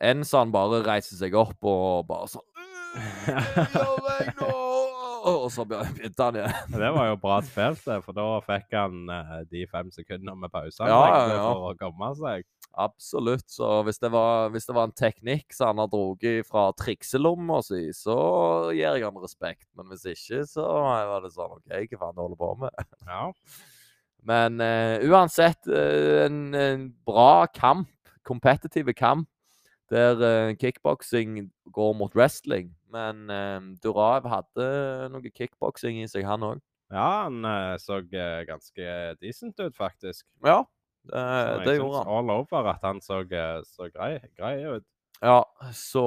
En 0.00 0.22
så 0.28 0.42
han 0.44 0.52
bare 0.52 0.82
reiser 0.84 1.16
seg 1.16 1.34
opp 1.38 1.58
og 1.64 2.06
bare 2.10 2.28
sånn 2.28 2.46
Gjør 3.72 3.98
meg 4.04 4.32
nå! 4.40 4.50
Og 5.22 5.44
så 5.54 5.62
begynte 5.64 6.24
han 6.26 6.36
igjen. 6.40 6.72
Det 6.74 6.88
var 6.96 7.06
jo 7.12 7.16
bra 7.22 7.36
spilt, 7.46 7.84
for 8.04 8.12
da 8.16 8.24
fikk 8.44 8.74
han 8.74 9.04
eh, 9.14 9.36
de 9.52 9.66
fem 9.70 9.90
sekundene 9.94 10.34
med 10.44 10.50
pause 10.52 10.82
Ja, 10.82 10.98
ja, 11.08 11.20
ja. 11.30 11.44
for 11.46 11.70
å 11.70 11.76
komme 11.78 12.08
seg. 12.18 12.44
Absolutt. 12.80 13.50
Så 13.52 13.66
hvis 13.86 14.00
det 14.00 14.08
var, 14.14 14.48
hvis 14.54 14.66
det 14.68 14.74
var 14.76 14.88
en 14.88 14.96
teknikk 14.96 15.52
som 15.52 15.72
han 15.72 15.82
har 15.82 15.90
dratt 15.92 16.48
fra 16.48 16.64
trikselomma 16.78 17.58
si, 17.66 17.84
så 17.96 18.16
gir 18.72 18.96
jeg 18.96 19.04
han 19.04 19.20
respekt. 19.20 19.68
Men 19.76 19.90
hvis 19.92 20.06
ikke, 20.14 20.42
så 20.48 20.64
var 20.64 21.24
det 21.24 21.34
sånn 21.34 21.58
OK, 21.58 21.68
hva 21.92 22.00
faen 22.00 22.16
du 22.16 22.24
holder 22.24 22.40
på 22.40 22.50
med? 22.64 22.82
Ja. 23.12 23.26
Men 24.22 24.60
uh, 24.62 25.02
uansett, 25.10 25.66
uh, 25.66 26.22
en, 26.28 26.54
en 26.54 26.84
bra 27.04 27.44
kamp. 27.50 27.90
Kompetitive 28.22 28.94
kamp. 28.94 29.26
Der 29.90 30.14
uh, 30.22 30.54
kickboksing 30.56 31.50
går 31.74 31.96
mot 31.98 32.14
wrestling. 32.14 32.70
Men 32.92 33.26
uh, 33.32 33.58
Durav 33.82 34.28
hadde 34.30 34.68
noe 35.12 35.32
kickboksing 35.34 35.98
i 36.04 36.08
seg, 36.08 36.24
han 36.28 36.46
òg. 36.46 36.62
ja, 36.92 37.24
han 37.24 37.44
eh, 37.48 37.74
så 37.80 38.02
eh, 38.04 38.42
ganske 38.44 38.88
decent 39.20 39.60
ut, 39.60 39.74
faktisk. 39.76 40.26
Ja, 40.44 40.62
Eh, 41.10 41.64
det 41.66 41.76
gjorde 41.80 41.98
han. 42.04 42.06
all 42.14 42.30
over 42.30 42.68
at 42.70 42.78
han 42.84 43.00
så, 43.02 43.20
eh, 43.26 43.62
så 43.66 43.88
grei, 43.94 44.18
grei 44.38 44.54
ut. 44.76 44.84
Ja, 45.22 45.42
så 45.72 46.02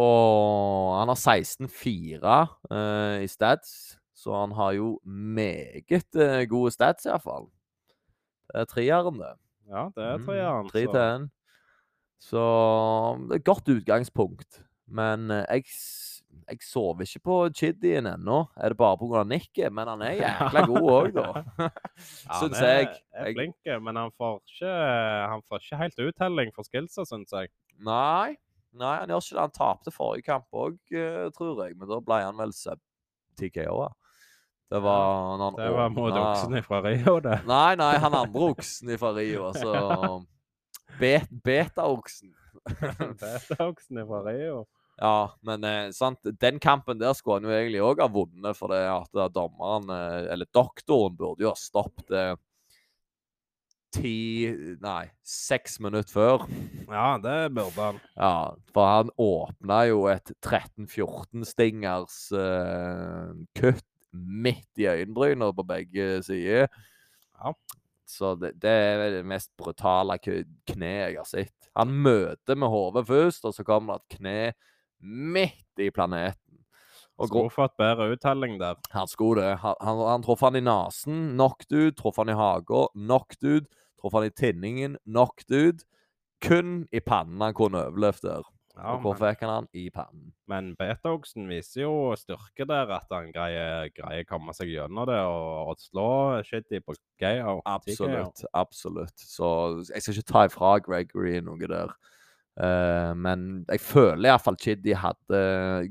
han 1.00 1.08
har 1.08 1.16
16-4 1.16 2.48
uh, 2.72 3.24
i 3.24 3.28
stats. 3.28 3.98
Så 4.16 4.34
han 4.36 4.52
har 4.52 4.72
jo 4.76 5.00
meget 5.06 6.08
uh, 6.16 6.44
gode 6.50 6.72
stats, 6.72 7.06
iallfall. 7.06 7.48
Det 8.52 8.62
er 8.62 8.66
treeren, 8.66 9.20
det. 9.20 9.34
Ja, 9.70 9.86
det 9.96 10.04
er 10.04 10.18
Mm, 10.18 10.26
treeren. 10.26 10.70
Tre 10.70 10.84
så- 10.86 10.92
til 10.92 11.00
én. 11.00 11.30
Så 12.20 12.44
det 13.28 13.32
er 13.32 13.36
et 13.36 13.44
godt 13.46 13.70
utgangspunkt. 13.70 14.64
Men 14.88 15.32
eh, 15.32 15.46
jeg, 15.50 15.64
jeg 16.46 16.62
sover 16.62 17.08
ikke 17.08 17.22
på 17.26 17.36
Chiddien 17.58 18.06
ennå. 18.10 18.44
Er 18.56 18.74
det 18.74 18.78
bare 18.78 18.98
pga. 19.02 19.24
nikket? 19.26 19.74
Men 19.74 19.90
han 19.90 20.02
er 20.06 20.18
jækla 20.22 20.66
god 20.70 20.90
òg, 20.94 21.12
da. 21.16 21.28
Ja, 22.30 22.40
jeg. 22.40 22.40
han 22.40 22.56
er, 22.62 22.96
er 23.14 23.32
flink, 23.34 23.72
men 23.82 24.00
han 24.02 24.12
får, 24.18 24.40
ikke, 24.46 24.74
han 25.32 25.46
får 25.50 25.64
ikke 25.64 25.82
helt 25.82 26.02
uttelling 26.10 26.54
for 26.56 26.68
skillsa, 26.68 27.06
syns 27.10 27.34
jeg. 27.34 27.52
Nei, 27.86 28.36
nei, 28.76 28.96
han 29.02 29.10
gjør 29.12 29.24
ikke 29.24 29.38
det. 29.38 29.44
Han 29.46 29.56
tapte 29.58 29.96
forrige 29.96 30.28
kamp 30.30 30.62
òg, 30.66 30.78
tror 31.38 31.66
jeg. 31.66 31.78
Men 31.80 31.92
da 31.92 32.02
ble 32.04 32.22
han 32.28 32.38
vel 32.40 32.54
sub 32.56 32.82
TKO-er. 33.40 33.94
Det 34.70 34.80
var 34.82 35.38
han 35.38 35.56
Det 35.58 35.72
var 35.72 35.90
mot 35.94 36.14
oksen 36.14 36.64
fra 36.64 36.82
Rio, 36.82 37.20
det. 37.20 37.42
Nei, 37.54 37.76
nei, 37.78 37.94
han 38.02 38.16
andre 38.18 38.48
oksen 38.50 38.98
fra 38.98 39.12
Rio. 39.14 39.50
Altså 39.52 40.26
bet, 41.00 41.30
Beta-oksen. 41.46 42.34
Beta-oksen 43.22 44.02
fra 44.10 44.24
Rio. 44.26 44.66
Ja, 44.96 45.36
men 45.44 45.64
eh, 45.68 45.90
sant, 45.92 46.24
den 46.40 46.60
kampen 46.64 47.00
der 47.02 47.16
skulle 47.18 47.42
han 47.42 47.50
jo 47.50 47.56
egentlig 47.56 47.82
òg 47.84 48.00
ha 48.00 48.08
vunnet, 48.12 48.56
for 48.56 48.72
det 48.72 48.84
at 48.88 49.12
da 49.16 49.28
dommeren, 49.28 49.90
eh, 49.92 50.34
eller 50.34 50.48
doktoren, 50.56 51.18
burde 51.20 51.44
jo 51.44 51.52
ha 51.52 51.60
stoppet 51.60 52.14
eh, 52.16 52.36
ti 53.96 54.16
Nei, 54.84 55.06
seks 55.24 55.80
minutter 55.84 56.12
før. 56.12 56.46
Ja, 56.88 57.16
det 57.22 57.38
burde 57.56 57.90
han. 57.90 58.00
Ja, 58.16 58.36
for 58.76 58.92
han 58.92 59.12
åpna 59.20 59.82
jo 59.90 60.06
et 60.12 60.32
13-14-stingers 60.44 62.20
eh, 62.40 63.32
kutt 63.60 63.88
midt 64.16 64.80
i 64.80 64.88
øyenbrynet 64.88 65.56
på 65.58 65.68
begge 65.68 66.22
sider. 66.24 66.70
Ja. 67.36 67.52
Så 68.08 68.36
det, 68.38 68.54
det 68.62 68.70
er 68.72 69.10
det 69.18 69.26
mest 69.28 69.50
brutale 69.58 70.20
kneet 70.22 71.10
jeg 71.10 71.18
har 71.18 71.28
sett. 71.28 71.70
Han 71.76 71.92
møter 72.06 72.56
med 72.56 72.72
hodet 72.72 73.08
først, 73.10 73.48
og 73.50 73.56
så 73.56 73.66
kommer 73.68 73.98
det 73.98 74.06
et 74.06 74.18
kne 74.20 74.40
midt 75.02 75.82
i 75.82 75.90
planeten. 75.92 76.42
Og 77.16 77.30
Skulle 77.30 77.54
fått 77.54 77.78
bedre 77.80 78.10
uttelling 78.12 78.58
der. 78.60 78.76
han 78.92 79.08
skulle 79.08 79.42
det. 79.42 79.58
Han, 79.64 79.76
han, 79.80 80.02
han 80.04 80.24
traff 80.26 80.42
han 80.44 80.58
i 80.60 80.64
nesen, 80.64 81.22
knocked 81.38 81.72
ut. 81.72 81.96
Traff 81.98 82.18
han 82.20 82.30
i 82.34 82.36
hagen, 82.36 82.90
knocked 82.94 83.44
ut. 83.44 83.70
Traff 84.02 84.18
han 84.18 84.28
i 84.28 84.34
tinningen, 84.36 84.98
knocked 85.06 85.52
ut. 85.56 85.86
Kun 86.44 86.84
i 86.92 87.00
pannen 87.00 87.40
han 87.42 87.56
kunne 87.56 87.86
overlevd 87.88 88.28
der. 88.28 88.44
Ja, 88.76 88.98
og 88.98 89.06
hvor 89.06 89.16
fikk 89.16 89.40
han 89.46 89.52
han? 89.54 89.68
I 89.72 89.86
pannen. 89.88 90.34
men 90.52 90.74
Beta-oksen 90.76 91.46
viser 91.48 91.86
jo 91.86 91.94
styrke 92.20 92.66
der, 92.68 92.90
at 92.92 93.08
han 93.08 93.30
greier, 93.32 93.88
greier 93.96 94.26
komme 94.28 94.52
seg 94.52 94.68
gjennom 94.74 95.08
det 95.08 95.16
og, 95.16 95.70
og 95.72 95.80
slå 95.80 96.10
Shitty 96.44 96.82
på 96.84 96.98
KO. 97.24 97.62
Absolutt. 97.64 98.44
Absolutt. 98.52 99.16
Så 99.16 99.48
jeg 99.88 100.04
skal 100.04 100.18
ikke 100.20 100.32
ta 100.34 100.44
ifra 100.50 100.74
Gregory 100.84 101.40
noe 101.40 101.72
der. 101.72 101.96
Eh, 102.56 103.12
men 103.20 103.66
jeg 103.68 103.82
føler 103.84 104.30
iallfall 104.30 104.58
Chiddy 104.60 104.94
hadde 104.96 105.40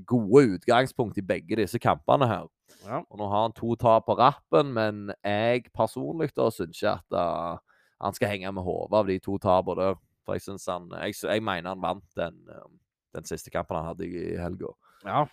gode 0.09 0.57
utgangspunkt 0.57 1.19
i 1.21 1.27
begge 1.27 1.59
disse 1.61 1.81
kampene 1.83 2.29
her. 2.29 2.47
Ja. 2.85 3.03
Og 3.03 3.21
nå 3.21 3.29
har 3.29 3.47
han 3.47 3.57
to 3.57 3.75
tap 3.81 4.07
på 4.09 4.17
rappen, 4.19 4.73
men 4.77 5.13
jeg 5.25 5.69
personlig 5.77 6.31
da 6.37 6.51
syns 6.53 6.81
ikke 6.81 6.97
at 6.99 7.17
uh, 7.17 7.61
han 8.05 8.17
skal 8.17 8.33
henge 8.33 8.53
med 8.53 8.65
hodet 8.65 8.99
av 8.99 9.09
de 9.09 9.19
to 9.25 9.39
tapene 9.41 9.81
der. 9.81 10.01
For 10.25 10.37
jeg 10.37 10.45
synes 10.47 10.67
han 10.73 10.89
jeg, 10.93 11.17
jeg 11.21 11.45
mener 11.45 11.75
han 11.75 11.83
vant 11.85 12.07
den, 12.17 12.37
eh, 12.49 12.69
den 13.17 13.29
siste 13.29 13.53
kampen 13.53 13.77
han 13.77 13.93
hadde 13.93 14.09
i 14.09 14.37
helga. 14.41 14.73
ja. 15.05 15.27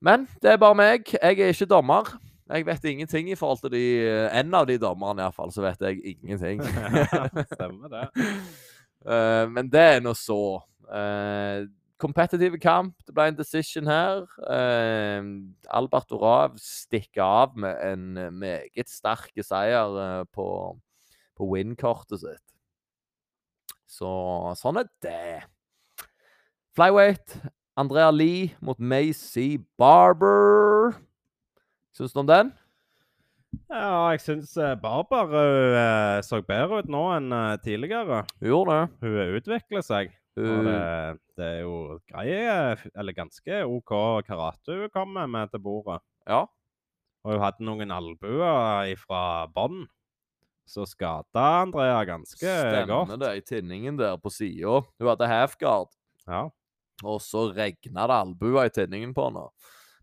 Men 0.00 0.24
det 0.40 0.54
er 0.54 0.56
bare 0.56 0.72
meg. 0.72 1.10
Jeg 1.12 1.40
er 1.44 1.50
ikke 1.52 1.66
dommer. 1.68 2.06
Jeg 2.48 2.64
vet 2.64 2.84
ingenting 2.88 3.28
i 3.30 3.34
forhold 3.36 3.58
til 3.60 3.72
de 3.74 3.82
En 4.32 4.54
av 4.54 4.64
de 4.66 4.78
dommerne, 4.80 5.20
iallfall, 5.20 5.52
så 5.52 5.60
vet 5.60 5.80
jeg 5.84 6.00
ingenting. 6.16 6.62
Stemmer 7.52 7.92
det. 7.92 8.06
Eh, 9.06 9.46
men 9.48 9.70
det 9.72 9.84
er 9.96 10.02
nå 10.04 10.12
så. 10.18 10.60
Uh, 10.90 11.68
competitive 12.00 12.58
kamp. 12.58 12.96
Det 13.06 13.14
ble 13.14 13.28
en 13.30 13.38
decision 13.38 13.88
her. 13.88 14.24
Uh, 14.42 15.22
Albert 15.70 16.12
Orav 16.16 16.56
stikker 16.60 17.22
av 17.24 17.56
med 17.60 17.76
en 17.86 18.38
meget 18.40 18.90
sterk 18.90 19.44
seier 19.46 19.98
eh, 20.04 20.24
på, 20.34 20.48
på 21.38 21.50
win-kortet 21.52 22.24
sitt. 22.24 22.46
Så 23.90 24.10
sånn 24.58 24.82
er 24.82 24.90
det. 25.02 25.40
Flyweight. 26.76 27.38
Andrea 27.80 28.10
Lee 28.12 28.50
mot 28.60 28.78
Macy 28.78 29.56
Barber. 29.78 30.98
Syns 31.96 32.12
du 32.12 32.20
om 32.20 32.28
den? 32.28 32.50
Ja, 33.70 34.10
jeg 34.12 34.22
syns 34.22 34.52
Barbar 34.54 35.06
Barber 35.10 35.76
eh, 35.78 36.20
så 36.26 36.40
bedre 36.46 36.82
ut 36.82 36.90
nå 36.90 37.02
enn 37.16 37.34
uh, 37.34 37.58
tidligere. 37.62 38.24
Gjorde 38.42 38.76
det. 38.76 38.86
Hun 39.02 39.36
utvikler 39.40 39.84
seg. 39.86 40.14
Og 40.40 40.64
det, 40.64 40.78
det 41.36 41.46
er 41.46 41.60
jo 41.66 41.98
greie, 42.08 42.76
eller 42.94 43.16
ganske 43.16 43.64
OK 43.66 43.92
karate 44.24 44.76
hun 44.78 44.92
kommer 44.94 45.26
med 45.28 45.50
til 45.52 45.62
bordet. 45.62 46.00
ja. 46.30 46.46
Og 47.20 47.34
hun 47.34 47.42
hadde 47.42 47.66
noen 47.66 47.90
albuer 47.92 48.94
fra 49.02 49.22
bånn. 49.52 49.82
Så 50.70 50.86
skada 50.86 51.42
Andrea 51.64 51.98
ganske 52.06 52.38
Stemmer 52.38 52.86
godt. 52.86 53.16
det, 53.20 53.32
i 53.36 53.42
tinningen 53.42 53.98
der 53.98 54.16
på 54.22 54.30
sida. 54.32 54.80
Hun 55.00 55.10
hadde 55.10 55.28
halfguard. 55.28 55.90
Ja. 56.28 56.46
Og 57.02 57.18
så 57.24 57.48
regna 57.50 58.06
det 58.06 58.18
albuer 58.22 58.68
i 58.68 58.72
tinningen 58.72 59.12
på 59.16 59.26
henne. 59.26 59.48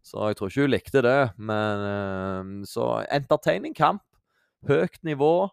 Så 0.07 0.29
jeg 0.29 0.37
tror 0.39 0.51
ikke 0.51 0.63
hun 0.65 0.71
likte 0.71 1.03
det. 1.03 1.19
Men 1.35 1.85
eh, 1.91 2.51
så 2.69 2.89
entertaining 3.11 3.75
kamp. 3.75 4.03
Høyt 4.67 5.01
nivå. 5.05 5.49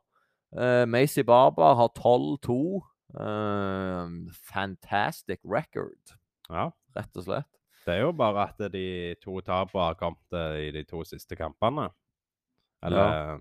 Uh, 0.55 0.85
Macy 0.87 1.25
Barber 1.27 1.75
har 1.75 1.91
12-2 1.99 2.83
Uh, 3.15 4.09
fantastic 4.43 5.39
record, 5.45 6.17
Ja. 6.51 6.73
rett 6.97 7.17
og 7.17 7.23
slett. 7.23 7.47
Det 7.87 7.95
er 7.95 8.01
jo 8.01 8.13
bare 8.13 8.49
at 8.49 8.73
de 8.73 9.15
to 9.23 9.39
tapene 9.41 9.85
har 9.85 9.95
kommet 9.95 10.33
eh, 10.35 10.57
i 10.67 10.71
de 10.75 10.83
to 10.89 11.05
siste 11.05 11.37
kampene. 11.37 11.91
Eller 12.83 13.39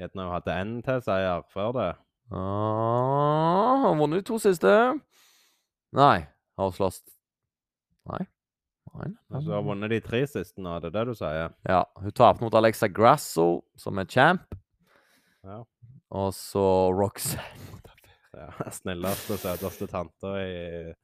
Gjerne 0.00 0.24
hun 0.24 0.32
hadde 0.32 0.56
én 0.56 0.72
til 0.82 1.02
seier 1.04 1.44
før 1.52 1.70
det. 1.76 1.88
Ah, 2.32 3.84
har 3.84 3.94
vunnet 4.00 4.26
to 4.26 4.38
siste. 4.42 4.72
Nei. 5.92 6.26
Har 6.58 6.70
slåss 6.74 7.02
Nei. 8.10 8.24
Nei. 8.92 9.08
nei, 9.32 9.40
så 9.40 9.54
har 9.54 9.62
hun 9.62 9.64
nei. 9.64 9.70
vunnet 9.72 9.90
de 9.94 10.00
tre 10.04 10.20
siste 10.28 10.60
nå, 10.60 10.74
det 10.84 10.90
er 10.90 10.96
det 10.98 11.04
du 11.08 11.14
sier? 11.16 11.52
Ja. 11.68 11.82
Hun 12.02 12.12
tapte 12.12 12.44
mot 12.44 12.54
Alexa 12.58 12.88
Grasso, 12.92 13.62
som 13.80 13.98
er 14.02 14.04
champ. 14.10 14.54
Ja. 15.46 15.62
Og 16.12 16.32
så 16.36 16.64
Roxanne 16.92 17.80
ja. 18.36 18.50
Snilleste 18.72 19.38
søteste 19.40 19.88
tanta 19.90 20.34
i 20.44 20.52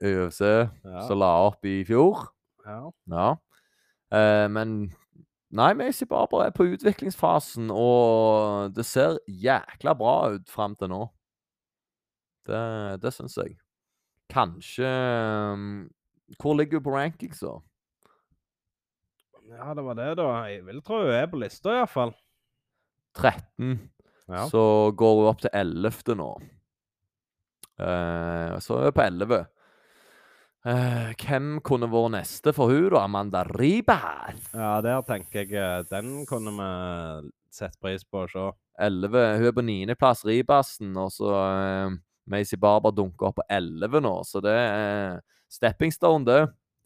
UFC, 0.05 0.43
Ja. 0.84 1.01
som 1.09 1.18
la 1.22 1.32
opp 1.49 1.64
i 1.64 1.80
fjor. 1.89 2.26
ja. 2.66 2.80
Ja. 3.09 3.28
Eh, 4.12 4.47
men 4.49 4.91
Nei, 5.51 5.70
Macy 5.72 6.05
Barber 6.05 6.43
er 6.45 6.51
på 6.53 6.66
utviklingsfasen, 6.68 7.70
og 7.72 8.74
det 8.76 8.84
ser 8.84 9.14
jækla 9.32 9.95
bra 9.97 10.34
ut 10.34 10.51
fram 10.53 10.74
til 10.76 10.91
nå. 10.93 11.07
Det, 12.49 12.61
det 13.01 13.12
syns 13.16 13.36
jeg. 13.41 13.55
Kanskje 14.28 14.84
um, 15.55 15.89
Hvor 16.41 16.53
ligger 16.59 16.78
hun 16.82 16.84
på 16.84 16.93
rankings, 16.93 17.41
da? 17.41 17.55
Ja, 19.49 19.74
det 19.74 19.84
var 19.84 19.96
det, 19.99 20.09
da. 20.20 20.28
Jeg 20.51 20.64
vil 20.66 20.80
tro 20.84 21.03
hun 21.03 21.14
er 21.14 21.28
på 21.30 21.40
lista, 21.40 21.72
iallfall. 21.78 22.12
13. 23.16 23.78
Ja. 24.28 24.44
Så 24.51 24.62
går 24.99 25.20
hun 25.20 25.28
opp 25.30 25.40
til 25.44 25.53
11. 25.57 26.16
nå. 26.18 26.32
Uh, 27.78 28.59
så 28.61 28.80
er 28.80 28.90
hun 28.90 28.96
på 28.96 29.07
11. 29.07 29.46
Uh, 30.66 31.11
hvem 31.22 31.51
kunne 31.64 31.88
vært 31.88 32.12
neste 32.16 32.53
for 32.53 32.72
hun 32.72 32.90
da? 32.92 33.05
Amanda 33.07 33.44
Ribas? 33.46 34.51
ja, 34.53 34.72
der 34.84 35.05
tenker 35.07 35.46
jeg 35.46 35.55
eh, 35.55 35.84
Den 35.86 36.26
kunne 36.26 36.51
vi 36.57 37.30
sett 37.55 37.78
pris 37.80 38.05
på 38.05 38.26
å 38.26 38.28
se. 38.28 38.46
11. 38.84 39.38
Hun 39.38 39.49
er 39.49 39.55
på 39.55 39.64
niendeplass, 39.64 40.26
Ribassen, 40.28 40.92
og 40.99 41.11
så 41.14 41.32
uh, 41.32 41.96
Macy 42.28 42.59
Barber 42.61 42.92
dunker 42.94 43.30
opp 43.30 43.38
på 43.40 43.46
11 43.49 44.03
nå, 44.05 44.14
så 44.28 44.42
det 44.44 44.55
er 44.55 45.20
stepping 45.51 45.94
stone, 45.94 46.26
det. 46.28 46.42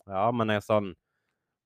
Ja, 0.07 0.29
men 0.31 0.53
jeg 0.53 0.63
er 0.63 0.69
sånn 0.69 0.93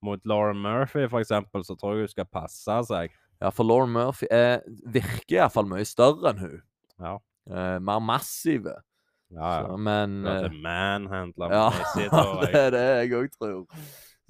Mot 0.07 0.23
Lauren 0.29 0.61
Murphy, 0.63 1.05
eksempel, 1.07 1.65
så 1.67 1.77
tror 1.79 1.97
jeg 1.97 2.07
hun 2.07 2.15
skal 2.15 2.29
passe 2.31 2.81
seg. 2.89 3.15
Ja, 3.43 3.51
for 3.53 3.69
Lauren 3.69 3.93
Murphy 3.93 4.29
er, 4.33 4.63
virker 4.89 5.43
iallfall 5.43 5.69
mye 5.69 5.87
større 5.89 6.33
enn 6.33 6.43
hun. 6.45 6.59
Ja. 7.03 7.17
Eh, 7.51 7.79
mer 7.85 8.03
massive. 8.03 8.79
Ja, 9.35 9.49
ja. 9.61 9.63
Så, 9.67 9.77
men 9.83 10.21
Hun 10.21 10.29
er 10.31 10.37
hadde 10.37 10.61
manhandla 10.63 11.49
Ja, 11.51 11.65
det 12.45 12.61
er 12.61 12.71
det 12.75 12.85
jeg 12.87 13.17
òg 13.19 13.33
tror. 13.35 13.65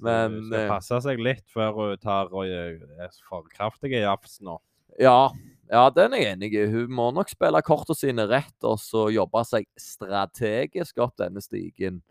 Men 0.01 0.33
hun 0.33 0.47
skal 0.49 0.63
eh, 0.63 0.71
passe 0.71 0.99
seg 1.05 1.21
litt 1.21 1.45
før 1.53 1.77
hun 1.77 2.01
tar 2.01 2.33
og 2.33 2.49
er 2.49 3.13
for 3.29 3.45
kraftig 3.53 3.93
i 3.93 4.01
jafs 4.01 4.39
nå. 4.45 4.57
ja, 5.01 5.29
ja, 5.67 5.87
den 5.91 6.15
er 6.15 6.21
jeg 6.21 6.35
enig 6.37 6.53
i. 6.55 6.65
Hun 6.71 6.93
må 6.95 7.09
nok 7.11 7.29
spille 7.31 7.61
kortene 7.65 7.99
sine 7.99 8.27
rett 8.29 8.67
og 8.67 8.77
så 8.81 9.07
jobbe 9.11 9.43
seg 9.47 9.67
strategisk 9.79 11.01
opp 11.03 11.17
denne 11.19 11.43
stigen. 11.43 12.01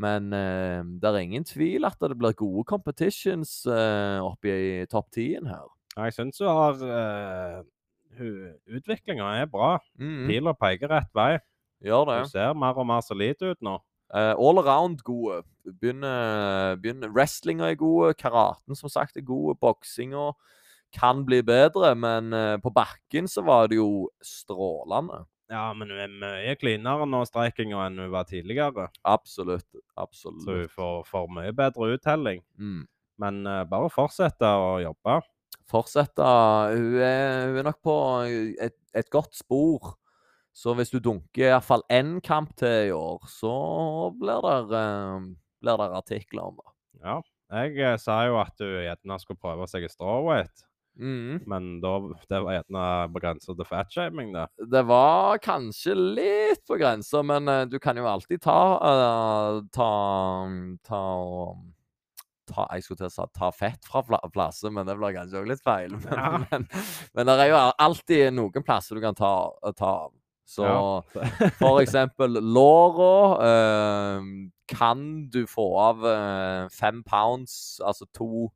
Men 0.00 0.32
eh, 0.32 0.80
det 1.02 1.10
er 1.10 1.20
ingen 1.20 1.44
tvil 1.44 1.84
at 1.84 2.00
det 2.00 2.16
blir 2.18 2.36
gode 2.36 2.64
competitions 2.68 3.62
eh, 3.68 4.18
oppe 4.24 4.52
i 4.52 4.86
topp 4.90 5.10
10 5.12 5.48
her. 5.50 5.68
Ja, 5.96 6.08
Jeg 6.08 6.16
syns 6.16 6.40
hun 6.40 6.48
har 6.48 6.78
uh, 6.80 7.62
Utviklinga 8.72 9.28
er 9.42 9.48
bra. 9.52 9.76
Mm, 10.00 10.28
Pila 10.28 10.54
peker 10.56 10.88
rett 10.92 11.12
vei. 11.14 11.38
gjør 11.84 12.06
det. 12.08 12.18
Hun 12.22 12.30
ser 12.30 12.54
mer 12.56 12.78
og 12.78 12.86
mer 12.88 13.04
solid 13.04 13.42
ut 13.42 13.60
nå. 13.60 13.76
Uh, 14.12 14.32
all 14.36 14.60
around 14.60 15.02
gode. 15.04 15.42
Begynner, 15.64 16.76
begynner 16.80 17.12
Wrestlinga 17.12 17.70
er 17.70 17.78
gode, 17.80 18.14
karaten 18.14 18.76
som 18.76 18.90
sagt 18.92 19.16
er 19.16 19.24
gode, 19.24 19.56
boksinga 19.60 20.32
kan 20.92 21.24
bli 21.24 21.40
bedre, 21.42 21.94
men 21.96 22.32
uh, 22.36 22.58
på 22.60 22.72
bakken 22.74 23.28
så 23.28 23.44
var 23.46 23.70
det 23.72 23.78
jo 23.78 24.10
strålende. 24.24 25.22
Ja, 25.50 25.64
men 25.76 25.90
hun 25.90 26.00
er 26.00 26.12
mye 26.22 26.54
cleanere 26.60 27.06
nå, 27.08 27.22
streikinga, 27.28 27.86
enn 27.86 28.00
hun 28.00 28.12
var 28.14 28.28
tidligere. 28.28 28.88
Absolutt. 29.08 29.68
Absolutt. 30.00 30.44
Så 30.46 30.58
hun 30.62 30.70
får, 30.72 31.02
får 31.10 31.26
mye 31.38 31.52
bedre 31.56 31.92
uttelling. 31.96 32.44
Mm. 32.60 32.84
Men 33.22 33.42
uh, 33.48 33.62
bare 33.68 33.90
fortsette 33.92 34.46
å 34.46 34.78
jobbe. 34.82 35.18
Fortsette. 35.68 36.28
Hun 36.72 36.96
er, 37.02 37.50
hun 37.50 37.60
er 37.60 37.68
nok 37.68 37.82
på 37.84 37.96
et, 38.64 38.78
et 38.96 39.10
godt 39.12 39.36
spor. 39.36 39.96
Så 40.52 40.74
hvis 40.76 40.92
du 40.92 40.98
dunker 41.00 41.48
iallfall 41.48 41.84
én 41.92 42.18
kamp 42.24 42.52
til 42.60 42.90
i 42.90 42.96
år, 42.96 43.22
så 43.28 43.52
blir 44.20 44.42
det, 44.46 44.56
uh, 44.72 45.28
blir 45.64 45.84
det 45.84 45.92
artikler 46.02 46.48
om 46.48 46.58
det. 46.60 46.72
Ja. 47.02 47.20
Jeg 47.52 47.76
eh, 47.84 47.98
sa 48.00 48.22
jo 48.24 48.38
at 48.40 48.56
hun 48.64 48.78
gjerne 48.80 49.18
skulle 49.20 49.40
prøve 49.40 49.66
seg 49.68 49.84
i 49.84 49.90
strawweight, 49.92 50.64
Mm. 51.00 51.40
men 51.48 51.80
da, 51.80 51.92
det 52.28 52.38
var 52.44 52.52
gjerne 52.58 52.82
på 53.14 53.20
grensa 53.24 53.54
til 53.56 53.64
fatshaming, 53.64 54.32
det. 54.34 54.42
Det 54.74 54.82
var 54.86 55.38
kanskje 55.40 55.94
litt 55.96 56.60
på 56.68 56.76
grensa, 56.76 57.22
men 57.24 57.48
uh, 57.48 57.62
du 57.64 57.78
kan 57.80 57.96
jo 57.96 58.04
alltid 58.06 58.42
ta 58.44 58.58
uh, 58.76 59.62
Ta 59.72 59.90
Ta 60.84 61.02
ta, 62.52 62.66
Jeg 62.74 62.82
skulle 62.84 62.98
til 63.00 63.06
å 63.08 63.14
si 63.14 63.24
ta 63.38 63.48
fett 63.54 63.86
fra 63.88 64.02
pla- 64.04 64.20
plasser, 64.34 64.68
men 64.74 64.84
det 64.84 64.96
blir 64.98 65.14
kanskje 65.16 65.40
òg 65.40 65.46
litt 65.48 65.62
feil. 65.64 65.94
Men, 66.04 66.12
Ja. 66.12 66.40
men, 66.50 66.66
men 67.14 67.26
det 67.30 67.36
er 67.40 67.52
jo 67.54 67.60
alltid 67.86 68.34
noen 68.36 68.66
plasser 68.66 68.98
du 68.98 69.00
kan 69.04 69.14
ta, 69.16 69.30
ta 69.78 69.92
av. 70.08 70.12
Så 70.44 70.66
Ja. 70.66 71.30
for 71.56 71.78
eksempel 71.80 72.34
låra 72.42 73.12
eh, 73.46 74.26
kan 74.68 75.06
du 75.32 75.46
få 75.48 75.64
av 75.80 76.04
eh, 76.04 76.66
fem 76.74 77.00
pounds, 77.06 77.80
altså 77.80 78.04
to, 78.12 78.50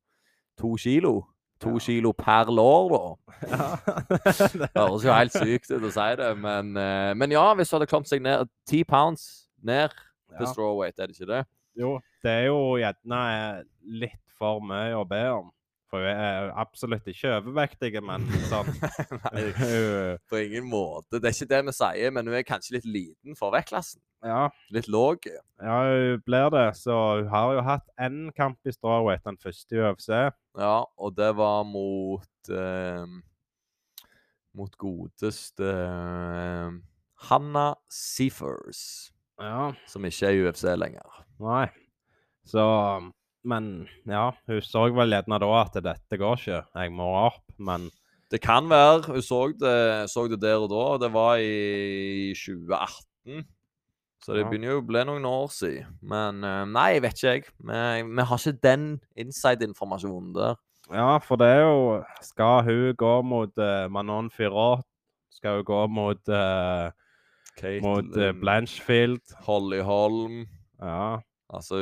to 0.61 0.75
kilo. 0.77 1.23
To 1.65 1.71
Ja. 1.73 1.79
kilo 1.81 2.13
per 2.13 2.51
lår, 2.53 2.91
da. 2.93 3.37
Ja. 3.49 3.69
Det 3.87 4.71
høres 4.77 5.05
jo 5.07 5.13
helt 5.13 5.33
sykt 5.33 5.71
ut 5.73 5.87
å 5.89 5.93
si 5.95 6.09
det, 6.21 6.31
men, 6.39 6.75
eh, 6.77 7.15
men 7.17 7.31
ja, 7.33 7.47
hvis 7.57 7.71
du 7.71 7.77
hadde 7.79 7.89
kommet 7.89 8.11
seg 8.11 8.21
ned 8.25 8.49
ti 8.69 8.83
pounds 8.85 9.47
ned 9.65 9.89
til 10.37 10.45
Ja. 10.45 10.51
strawweight, 10.53 10.99
er 11.01 11.07
det 11.09 11.17
ikke 11.17 11.31
det? 11.31 11.43
Jo, 11.81 11.95
det 12.23 12.31
er 12.43 12.47
jo 12.51 12.59
gjerne 12.81 13.65
litt 13.89 14.21
for 14.39 14.61
mye 14.61 14.93
å 15.01 15.07
be 15.09 15.23
om. 15.33 15.51
For 15.91 16.03
hun 16.03 16.09
er 16.19 16.49
absolutt 16.59 17.07
ikke 17.13 17.37
overvektig, 17.39 17.93
men 18.03 18.25
sånn 18.51 18.67
Nei, 19.29 19.45
på 20.31 20.41
ingen 20.43 20.67
måte. 20.67 21.21
Det 21.21 21.31
er 21.31 21.37
ikke 21.37 21.51
det 21.53 21.61
vi 21.69 21.75
sier, 21.79 22.11
men 22.17 22.27
hun 22.27 22.35
er 22.41 22.47
kanskje 22.49 22.75
litt 22.79 22.89
liten 22.91 23.37
for 23.39 23.55
vektklassen. 23.55 24.01
Ja, 24.27 24.49
Litt 24.75 24.89
låg. 24.91 25.29
ja, 25.63 25.77
hun 25.87 26.23
blir 26.27 26.49
det. 26.51 26.65
Så 26.81 26.91
hun 27.21 27.29
har 27.31 27.53
jo 27.55 27.63
hatt 27.69 27.87
én 28.03 28.33
kamp 28.35 28.59
i 28.67 28.73
strawweight, 28.75 29.23
den 29.29 29.39
første 29.39 29.77
i 29.77 29.83
UFC. 29.85 30.09
Ja, 30.59 30.77
og 30.99 31.15
det 31.15 31.31
var 31.39 31.63
mot 31.69 32.51
eh, 32.51 33.07
Mot 34.57 34.73
godeste 34.81 35.69
eh, 35.69 36.71
Hanna 37.29 37.67
Seafers, 37.93 39.13
Ja, 39.39 39.69
som 39.87 40.05
ikke 40.09 40.31
er 40.31 40.35
i 40.39 40.43
UFC 40.49 40.65
lenger. 40.81 41.23
nei. 41.39 41.67
Så 42.49 42.63
Men 43.47 43.87
ja, 44.11 44.31
hun 44.51 44.65
så 44.65 44.89
vel 44.95 45.15
gjerne 45.15 45.39
da 45.43 45.53
at 45.61 45.79
dette 45.85 46.19
går 46.19 46.41
ikke, 46.41 46.63
jeg 46.75 46.93
må 46.95 47.07
opp. 47.27 47.45
Men 47.59 47.91
Det 48.31 48.41
kan 48.43 48.67
være. 48.67 49.07
Hun 49.07 49.23
så 49.23 49.45
det, 49.55 50.11
så 50.11 50.27
det 50.27 50.41
der 50.43 50.59
og 50.59 50.71
da. 50.73 51.07
Det 51.07 51.13
var 51.15 51.39
i 51.39 52.33
2018. 52.35 53.47
Så 54.27 54.35
det 54.35 54.43
begynner 54.49 54.73
jo 54.73 54.81
å 54.81 54.87
bli 54.87 55.03
noen 55.07 55.27
år 55.29 55.51
siden. 55.55 55.93
Men 56.03 56.43
eh, 56.43 56.65
nei, 56.67 56.87
jeg 56.97 57.03
vet 57.05 57.21
ikke, 57.21 57.35
jeg. 57.37 57.45
Vi, 57.63 57.83
vi 58.17 58.25
har 58.27 58.41
ikke 58.41 58.63
den 58.67 58.87
inside-informasjonen 59.23 60.33
der. 60.35 60.57
ja, 60.91 61.13
for 61.23 61.39
det 61.39 61.47
er 61.47 61.63
jo 61.63 62.03
Skal 62.23 62.65
hun 62.67 62.97
gå 62.99 63.15
mot 63.23 63.63
uh, 63.63 63.87
Manon 63.87 64.31
Firot? 64.31 64.83
Skal 65.31 65.61
hun 65.61 65.69
gå 65.69 65.79
mot, 65.87 66.29
eh, 66.29 66.91
mot 67.85 68.19
uh, 68.19 68.33
Blanchfield? 68.41 69.23
Holly 69.47 69.79
Holm. 69.87 70.47
Ja. 70.83 71.21
Altså, 71.55 71.77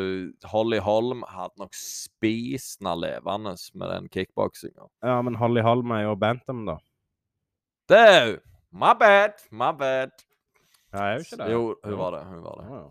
Holly 0.45 0.79
Holm 0.85 1.23
hadde 1.29 1.57
nok 1.59 1.73
spist 1.75 2.81
den 2.81 2.91
levende 3.01 3.55
med 3.75 3.89
den 3.95 4.09
kickboksinga. 4.12 4.89
ja, 5.03 5.23
men 5.23 5.35
Holly 5.41 5.62
Holm 5.65 5.91
er 5.91 6.03
jo 6.05 6.15
Bantam, 6.21 6.67
da. 6.67 6.77
Det 7.89 7.99
er 7.99 8.27
hun! 8.27 8.39
My 8.75 8.93
bad! 9.01 9.33
My 9.53 9.71
bad. 9.79 10.11
Ja, 10.93 10.99
er 10.99 11.12
jo 11.15 11.25
ikke 11.25 11.37
det? 11.41 11.53
Jo, 11.53 11.62
hun 11.85 11.99
var 11.99 12.11
det. 12.17 12.23
Hun 12.27 12.43
var 12.45 12.61
det. 12.61 12.67
Ja. 12.75 12.83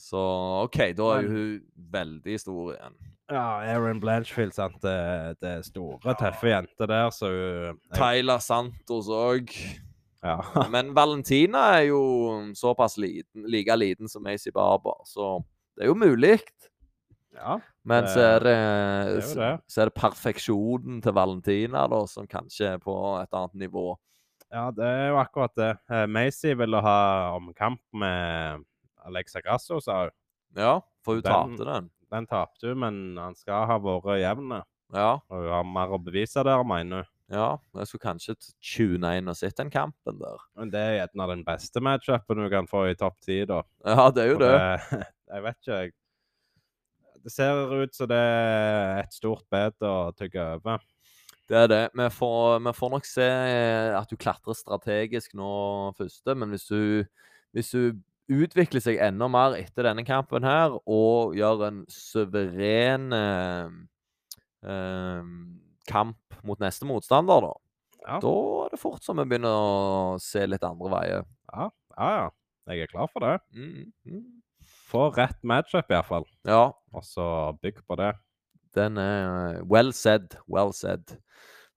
Så 0.00 0.20
OK, 0.64 0.76
da 0.96 1.06
er 1.16 1.22
Men- 1.22 1.30
hun 1.30 1.60
veldig 1.92 2.40
stor 2.40 2.72
igjen. 2.74 2.96
Ja, 3.30 3.60
Erin 3.62 4.00
Blanchfield, 4.00 4.52
sant. 4.54 4.80
Det, 4.82 5.36
det 5.40 5.50
er 5.50 5.62
store, 5.62 6.14
tøffe 6.18 6.48
jenter 6.50 6.86
der, 6.90 7.10
så 7.14 7.28
hun 7.30 7.78
Tyler 7.94 8.38
Santos 8.42 9.06
òg. 9.08 9.52
Ja. 10.24 10.38
Men 10.70 10.90
Valentina 10.94 11.58
er 11.78 11.86
jo 11.92 12.00
såpass 12.58 12.98
liten, 12.98 13.46
like 13.46 13.76
liten 13.76 14.08
som 14.08 14.22
Macy 14.22 14.50
Barber, 14.54 14.98
så 15.06 15.38
det 15.76 15.84
er 15.86 15.90
jo 15.92 15.94
mulig. 15.98 16.38
ja. 17.36 17.58
Men 17.88 18.04
så 18.12 18.20
er 18.36 18.42
det, 18.44 18.52
det 18.52 19.22
er 19.24 19.36
det. 19.40 19.50
så 19.72 19.80
er 19.80 19.88
det 19.88 19.94
perfeksjonen 19.96 20.98
til 21.02 21.14
Valentina, 21.16 21.86
da, 21.88 22.00
som 22.06 22.26
kanskje 22.28 22.74
er 22.74 22.82
på 22.82 22.92
et 23.22 23.32
annet 23.32 23.54
nivå. 23.62 23.94
Ja, 24.52 24.66
det 24.74 24.84
er 24.84 25.06
jo 25.12 25.16
akkurat 25.22 25.54
det. 25.56 25.70
Eh, 25.88 26.04
Macy 26.10 26.52
ville 26.58 26.80
ha 26.84 26.98
omkamp 27.38 27.80
med 27.96 28.60
Alexa 29.08 29.40
Grasso, 29.40 29.78
sa 29.80 30.02
hun. 30.04 30.12
Ja, 30.58 30.74
for 31.06 31.16
hun 31.16 31.24
tapte 31.24 31.64
den. 31.70 31.88
Den 32.12 32.26
tapte 32.28 32.68
hun, 32.68 32.80
men 32.82 33.00
han 33.16 33.36
skal 33.38 33.64
ha 33.70 33.78
vært 33.80 34.18
jevn. 34.20 34.52
Ja, 34.92 35.12
Og 35.30 35.36
hun 35.44 35.48
har 35.54 35.64
mer 35.70 35.94
å 35.96 36.00
bevise 36.02 36.42
der, 36.44 36.64
mener 36.66 37.04
hun. 37.06 37.10
ja. 37.32 37.48
Jeg 37.78 37.86
skulle 37.88 38.08
kanskje 38.10 38.34
tune 38.58 39.14
inn 39.16 39.30
og 39.30 39.38
sett 39.38 39.56
den 39.56 39.70
kampen 39.72 40.18
der. 40.20 40.44
Men 40.58 40.72
det 40.74 40.80
er 40.82 40.96
gjerne 40.98 41.28
den 41.32 41.44
beste 41.46 41.80
matchupen 41.80 42.42
du 42.44 42.50
kan 42.52 42.68
få 42.68 42.88
i 42.90 42.98
topp 42.98 43.16
ti, 43.24 43.40
da. 43.48 43.62
Ja, 43.86 44.10
det 44.10 44.26
er 44.26 44.34
jo 44.34 44.38
det. 44.42 45.06
Jeg 45.30 45.44
vet 45.46 45.58
ikke, 45.60 45.80
jeg. 45.80 45.92
Det 47.20 47.32
ser 47.34 47.74
ut 47.82 47.94
som 47.94 48.08
det 48.08 48.16
er 48.18 49.02
et 49.02 49.12
stort 49.14 49.44
bed 49.52 49.84
å 49.84 50.10
tygge 50.16 50.44
over. 50.56 50.80
Det 51.50 51.58
er 51.58 51.66
det. 51.70 51.80
Vi 51.98 52.06
får, 52.14 52.60
vi 52.64 52.72
får 52.78 52.92
nok 52.94 53.08
se 53.08 53.26
eh, 53.26 53.90
at 53.98 54.10
du 54.10 54.16
klatrer 54.20 54.54
strategisk 54.56 55.34
nå 55.38 55.50
første, 55.98 56.36
men 56.38 56.54
hvis 56.54 56.66
du, 56.70 57.04
hvis 57.56 57.72
du 57.74 57.98
utvikler 58.30 58.82
seg 58.84 59.00
enda 59.02 59.26
mer 59.30 59.56
etter 59.58 59.88
denne 59.88 60.04
kampen 60.06 60.46
her, 60.46 60.76
og 60.86 61.34
gjør 61.38 61.64
en 61.66 61.80
suveren 61.90 63.08
eh, 63.16 63.72
eh, 64.70 65.32
kamp 65.90 66.38
mot 66.46 66.62
neste 66.62 66.86
motstander, 66.88 67.48
da, 67.50 67.56
Ja. 68.06 68.20
da 68.22 68.34
er 68.64 68.70
det 68.72 68.80
fort 68.80 69.04
som 69.04 69.18
vi 69.20 69.26
begynner 69.28 69.50
å 69.52 70.20
se 70.22 70.46
litt 70.46 70.64
andre 70.64 70.94
veier. 70.94 71.26
Ja, 71.52 71.66
ja. 71.98 72.12
ja. 72.22 72.28
Jeg 72.70 72.84
er 72.86 72.92
klar 72.92 73.10
for 73.10 73.26
det. 73.26 73.40
Mm, 73.56 73.90
mm. 74.06 74.22
Få 74.90 75.08
rett 75.14 75.38
matchup, 75.46 75.90
iallfall. 75.94 76.24
Ja, 76.46 76.70
Og 76.92 77.04
så 77.06 77.52
bygg 77.62 77.78
på 77.86 77.94
det. 78.00 78.14
den 78.74 78.96
er 78.98 79.56
eh, 79.56 79.62
well 79.70 79.92
said. 79.92 80.34
Well 80.48 80.72
said. 80.72 81.16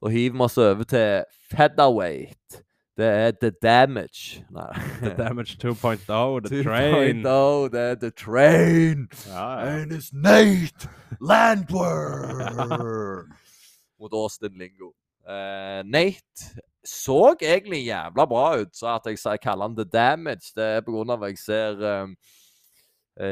Da 0.03 0.09
hiver 0.09 0.33
vi 0.37 0.41
oss 0.43 0.57
over 0.57 0.83
til 0.83 1.23
featherweight. 1.51 2.63
Det 2.97 3.05
er 3.05 3.31
The 3.41 3.51
Damage. 3.61 4.45
Nei. 4.53 4.73
The 5.01 5.15
Damage 5.17 5.57
2.0, 5.57 6.47
The 6.49 6.63
Train. 6.67 7.25
2.0, 7.25 7.69
det 7.73 7.81
er 7.81 7.95
The 7.95 8.09
Train. 8.11 9.07
Ja, 9.27 9.59
ja. 9.59 9.81
And 9.81 9.91
it's 9.91 10.09
Nate 10.13 10.89
Landward 11.21 13.27
mot 13.99 14.13
Austin 14.13 14.57
Lingo. 14.57 14.91
Uh, 15.27 15.81
Nate 15.85 16.61
så 16.85 17.35
egentlig 17.41 17.85
jævla 17.85 18.25
bra 18.27 18.57
ut, 18.59 18.75
så 18.75 18.87
at 18.95 19.05
jeg, 19.07 19.39
kaller 19.41 19.67
han 19.67 19.75
The 19.77 19.85
Damage, 19.85 20.51
det 20.55 20.63
er 20.63 20.81
på 20.83 20.91
grunn 20.91 21.09
av 21.13 21.23
at 21.23 21.29
jeg 21.31 21.37
ser 21.39 22.01
um, 22.03 22.15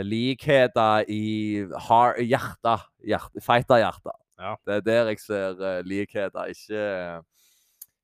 likheter 0.05 1.05
i 1.09 1.21
hjertet. 1.65 2.27
hjerte, 2.27 2.75
hjerte, 3.03 3.41
fighterhjertet. 3.41 4.17
Ja. 4.41 4.55
Det 4.65 4.75
er 4.75 4.81
der 4.85 5.09
jeg 5.11 5.19
ser 5.21 5.57
uh, 5.61 5.79
likheter, 5.85 6.49
ikke, 6.49 7.23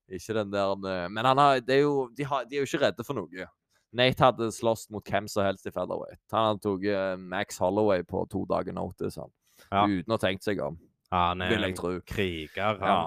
ikke 0.08 0.34
den 0.36 0.52
der 0.52 0.72
eh, 0.86 1.08
Men 1.10 1.24
han 1.26 1.38
har, 1.38 1.60
det 1.60 1.74
er 1.76 1.80
jo, 1.82 2.08
de, 2.16 2.24
har, 2.24 2.44
de 2.44 2.56
er 2.56 2.62
jo 2.62 2.68
ikke 2.68 2.84
redde 2.86 3.04
for 3.06 3.18
noe. 3.18 3.46
Nate 3.92 4.22
hadde 4.22 4.50
slåss 4.52 4.86
mot 4.92 5.02
hvem 5.08 5.26
som 5.28 5.42
helst 5.46 5.66
i 5.66 5.72
featherweight. 5.72 6.20
Han 6.32 6.50
hadde 6.52 6.62
tatt 6.62 6.86
eh, 6.92 7.16
Max 7.18 7.58
Holloway 7.58 8.04
på 8.06 8.22
to 8.30 8.44
dager 8.46 8.72
notice, 8.76 9.18
han. 9.18 9.32
Ja. 9.72 9.82
uten 9.90 10.12
å 10.12 10.14
ha 10.14 10.22
tenkt 10.22 10.46
seg 10.46 10.60
om, 10.62 10.76
Ja, 11.10 11.22
han 11.32 11.42
er 11.42 11.50
vil 11.50 11.64
jeg 11.66 11.74
en 11.74 11.78
tro. 11.80 11.94
kriger, 12.06 12.78
Ja. 12.84 12.98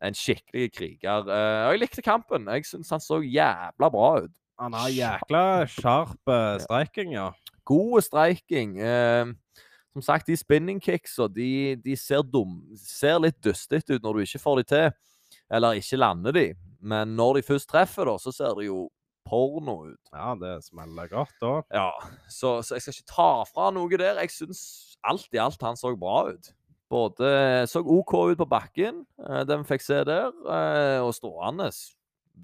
En 0.00 0.14
skikkelig 0.16 0.70
kriger. 0.72 1.26
Eh, 1.28 1.66
og 1.66 1.74
jeg 1.74 1.80
likte 1.82 2.02
kampen. 2.02 2.46
Jeg 2.48 2.64
syns 2.64 2.88
han 2.90 3.02
så 3.04 3.18
jævla 3.20 3.90
bra 3.92 4.06
ut. 4.24 4.32
Han 4.58 4.72
har 4.72 4.88
jækla 4.88 5.42
sharp 5.68 6.32
striking, 6.64 7.12
ja. 7.12 7.30
God 7.68 8.04
streiking. 8.06 8.78
Eh, 8.80 9.32
som 9.92 10.04
sagt, 10.06 10.28
de 10.30 10.36
spinning 10.38 10.78
kicksa, 10.82 11.26
de, 11.34 11.74
de 11.82 11.96
ser 11.98 12.22
dum 12.22 12.60
Ser 12.78 13.18
litt 13.18 13.40
dustete 13.42 13.96
ut 13.96 14.04
når 14.04 14.16
du 14.16 14.26
ikke 14.26 14.42
får 14.42 14.60
de 14.60 14.66
til. 14.70 14.88
Eller 15.50 15.80
ikke 15.80 15.98
lander 15.98 16.36
de. 16.36 16.46
Men 16.80 17.16
når 17.18 17.40
de 17.40 17.46
først 17.50 17.68
treffer, 17.70 18.06
da, 18.08 18.16
så 18.22 18.32
ser 18.34 18.54
det 18.58 18.68
jo 18.68 18.86
porno 19.26 19.76
ut. 19.90 20.12
Ja, 20.14 20.32
det 20.38 20.54
smeller 20.64 21.10
godt 21.10 21.34
da. 21.42 21.52
Ja, 21.74 21.90
så, 22.30 22.60
så 22.64 22.76
jeg 22.76 22.86
skal 22.86 22.96
ikke 22.96 23.12
ta 23.12 23.30
fra 23.50 23.68
noe 23.74 24.00
der. 24.00 24.22
Jeg 24.22 24.32
syns 24.34 24.62
alt 25.06 25.28
i 25.34 25.42
alt 25.42 25.62
han 25.66 25.78
så 25.78 25.92
bra 25.98 26.24
ut. 26.30 26.52
Både 26.90 27.30
så 27.70 27.82
OK 27.84 28.14
ut 28.32 28.40
på 28.40 28.48
bakken, 28.50 29.04
den 29.46 29.62
vi 29.62 29.68
fikk 29.68 29.84
se 29.86 30.00
der, 30.08 30.32
eh, 30.50 30.98
og 30.98 31.12
stående 31.14 31.68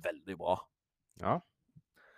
veldig 0.06 0.36
bra. 0.38 0.60
Ja. 1.22 1.40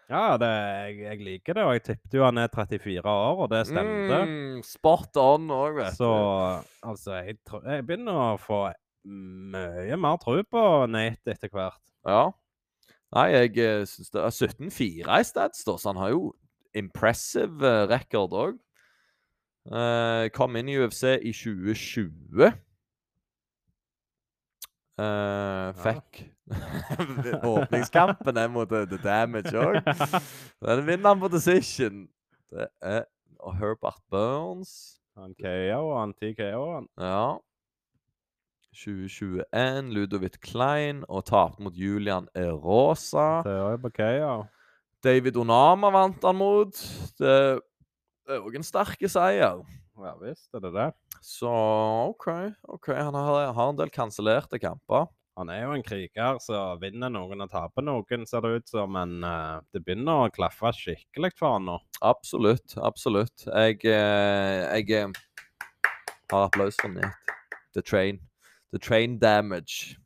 Ja, 0.08 0.38
det, 0.40 0.48
jeg, 0.48 0.94
jeg 1.04 1.20
liker 1.20 1.56
det, 1.58 1.64
og 1.68 1.74
jeg 1.76 1.82
tippet 1.84 2.14
jo 2.16 2.24
han 2.24 2.40
er 2.40 2.48
34 2.48 3.02
år, 3.04 3.40
og 3.44 3.50
det 3.52 3.66
stemte. 3.68 4.20
Mm, 4.24 4.60
spot 4.64 5.18
on 5.20 5.50
òg, 5.52 5.74
vet 5.76 5.98
Så 5.98 6.08
du. 6.08 6.70
altså, 6.88 7.18
jeg, 7.20 7.36
jeg 7.44 7.84
begynner 7.84 8.20
å 8.22 8.28
få 8.40 8.62
mye 9.08 9.98
mer 10.00 10.16
tro 10.22 10.38
på 10.48 10.62
Nate 10.88 11.34
etter 11.34 11.52
hvert. 11.52 11.82
Ja. 12.08 12.30
Nei, 13.16 13.26
jeg 13.34 13.52
uh, 13.60 13.84
syns 13.88 14.12
det 14.14 14.24
er 14.24 14.38
17-4 14.48 15.20
i 15.20 15.28
stedet, 15.28 15.60
så 15.60 15.76
han 15.84 16.00
har 16.00 16.14
jo 16.14 16.32
impressive 16.76 17.64
eh, 17.64 17.84
record 17.88 18.34
òg. 18.36 18.56
kom 20.32 20.56
inn 20.56 20.68
i 20.72 20.76
UFC 20.80 21.18
i 21.20 21.32
2020. 21.36 22.52
Eh, 24.98 25.74
fikk 25.84 26.24
åpningskampen 27.52 28.40
er 28.40 28.48
mot 28.50 28.72
eh, 28.72 28.86
The 28.90 28.98
Damage 29.02 29.52
òg. 29.54 29.78
Den 30.64 30.86
vinner 30.88 31.12
han 31.12 31.20
på 31.22 31.30
decision. 31.30 32.06
Det 32.50 32.66
er 32.82 33.04
og 33.38 33.54
Herbert 33.56 34.00
Burns. 34.10 34.98
Han 35.18 35.34
KO, 35.38 35.94
han 35.98 36.14
TKO, 36.18 36.64
han. 36.74 36.88
Ja. 36.98 37.38
2021, 38.74 39.92
Ludovic 39.94 40.38
Klein, 40.42 41.04
og 41.08 41.24
tapte 41.26 41.62
mot 41.62 41.74
Julian 41.74 42.28
Erosa. 42.34 43.42
Det 43.46 43.54
er 43.54 43.80
på 43.82 43.90
KO. 43.96 44.34
David 45.04 45.36
Onama 45.38 45.90
vant 45.94 46.24
han 46.26 46.38
mot. 46.38 46.82
Det 47.18 47.34
er 48.28 48.42
òg 48.42 48.58
en 48.58 48.66
sterk 48.66 49.02
seier. 49.10 49.62
Ja 49.98 50.14
visst 50.20 50.54
er 50.54 50.62
det 50.62 50.74
det. 50.74 50.88
Så 51.28 51.52
OK. 52.08 52.26
ok, 52.62 52.88
Han 52.88 53.14
har, 53.14 53.52
har 53.52 53.68
en 53.68 53.76
del 53.76 53.90
kansellerte 53.92 54.58
kamper. 54.58 55.10
Han 55.36 55.50
er 55.52 55.60
jo 55.60 55.74
en 55.76 55.84
kriger 55.86 56.38
så 56.42 56.56
vinner 56.80 57.12
noen 57.12 57.44
og 57.44 57.50
taper 57.52 57.84
noen, 57.84 58.24
ser 58.26 58.42
det 58.42 58.54
ut 58.56 58.72
som. 58.72 58.96
Men 58.96 59.20
uh, 59.20 59.60
det 59.76 59.84
begynner 59.84 60.24
å 60.24 60.32
klaffe 60.32 60.72
skikkelig 60.74 61.34
for 61.36 61.58
han 61.58 61.68
nå. 61.68 61.76
Absolutt. 62.00 62.78
Absolutt. 62.80 63.44
Jeg, 63.44 63.84
uh, 63.84 64.72
jeg 64.72 64.88
eh, 64.96 65.20
har 66.32 66.48
applaus 66.48 66.80
for 66.80 66.96
Nate. 66.96 67.36
The 67.76 67.84
Train. 67.84 68.22
The 68.72 68.80
Train 68.80 69.20
Damage. 69.20 69.98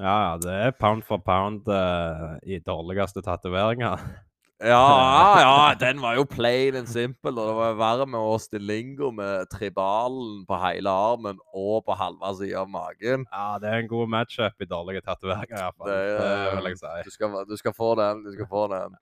Ja, 0.00 0.16
ja, 0.24 0.34
det 0.40 0.56
er 0.56 0.76
pound 0.80 1.04
for 1.04 1.20
pound 1.20 1.68
uh, 1.68 2.40
i 2.42 2.58
dårligste 2.64 3.22
tatoveringer. 3.22 4.00
Ja, 4.62 5.40
ja, 5.42 5.74
den 5.74 5.98
var 6.02 6.14
jo 6.14 6.22
plain 6.28 6.76
and 6.78 6.86
simple. 6.90 7.32
Og 7.34 7.48
det 7.48 7.54
var 7.56 7.78
verre 7.80 8.06
med 8.06 8.20
å 8.20 8.60
Lingo 8.62 9.10
med 9.14 9.48
tribalen 9.50 10.44
på 10.46 10.58
hele 10.62 10.92
armen 10.92 11.40
og 11.50 11.82
på 11.86 11.96
halve 11.98 12.30
sida 12.38 12.60
av 12.62 12.70
magen. 12.70 13.24
Ja, 13.32 13.58
det 13.58 13.70
er 13.72 13.82
en 13.82 13.90
god 13.90 14.12
matchup 14.12 14.62
i 14.62 14.68
dårlige 14.70 15.02
tatoveringer, 15.02 15.58
iallfall. 15.58 15.90
Det 15.90 15.98
Det, 16.20 16.54
vil 16.60 16.70
jeg 16.70 16.78
si. 16.78 16.92
Du 17.08 17.10
skal, 17.16 17.34
du 17.48 17.56
skal 17.58 17.74
få 17.74 17.90
den. 17.98 18.22
Du 18.22 18.30
skal 18.36 18.50
få 18.52 18.64
den. 18.70 18.96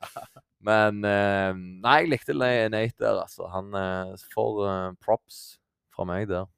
Men 0.70 1.04
eh, 1.04 1.52
Nei, 1.84 1.98
jeg 2.04 2.12
likte 2.14 2.36
Nate 2.40 2.96
der, 2.96 3.20
altså. 3.26 3.50
Han 3.52 3.74
eh, 3.76 4.16
får 4.32 4.64
eh, 4.68 4.88
props 5.04 5.58
fra 5.94 6.08
meg 6.08 6.28
der. 6.32 6.48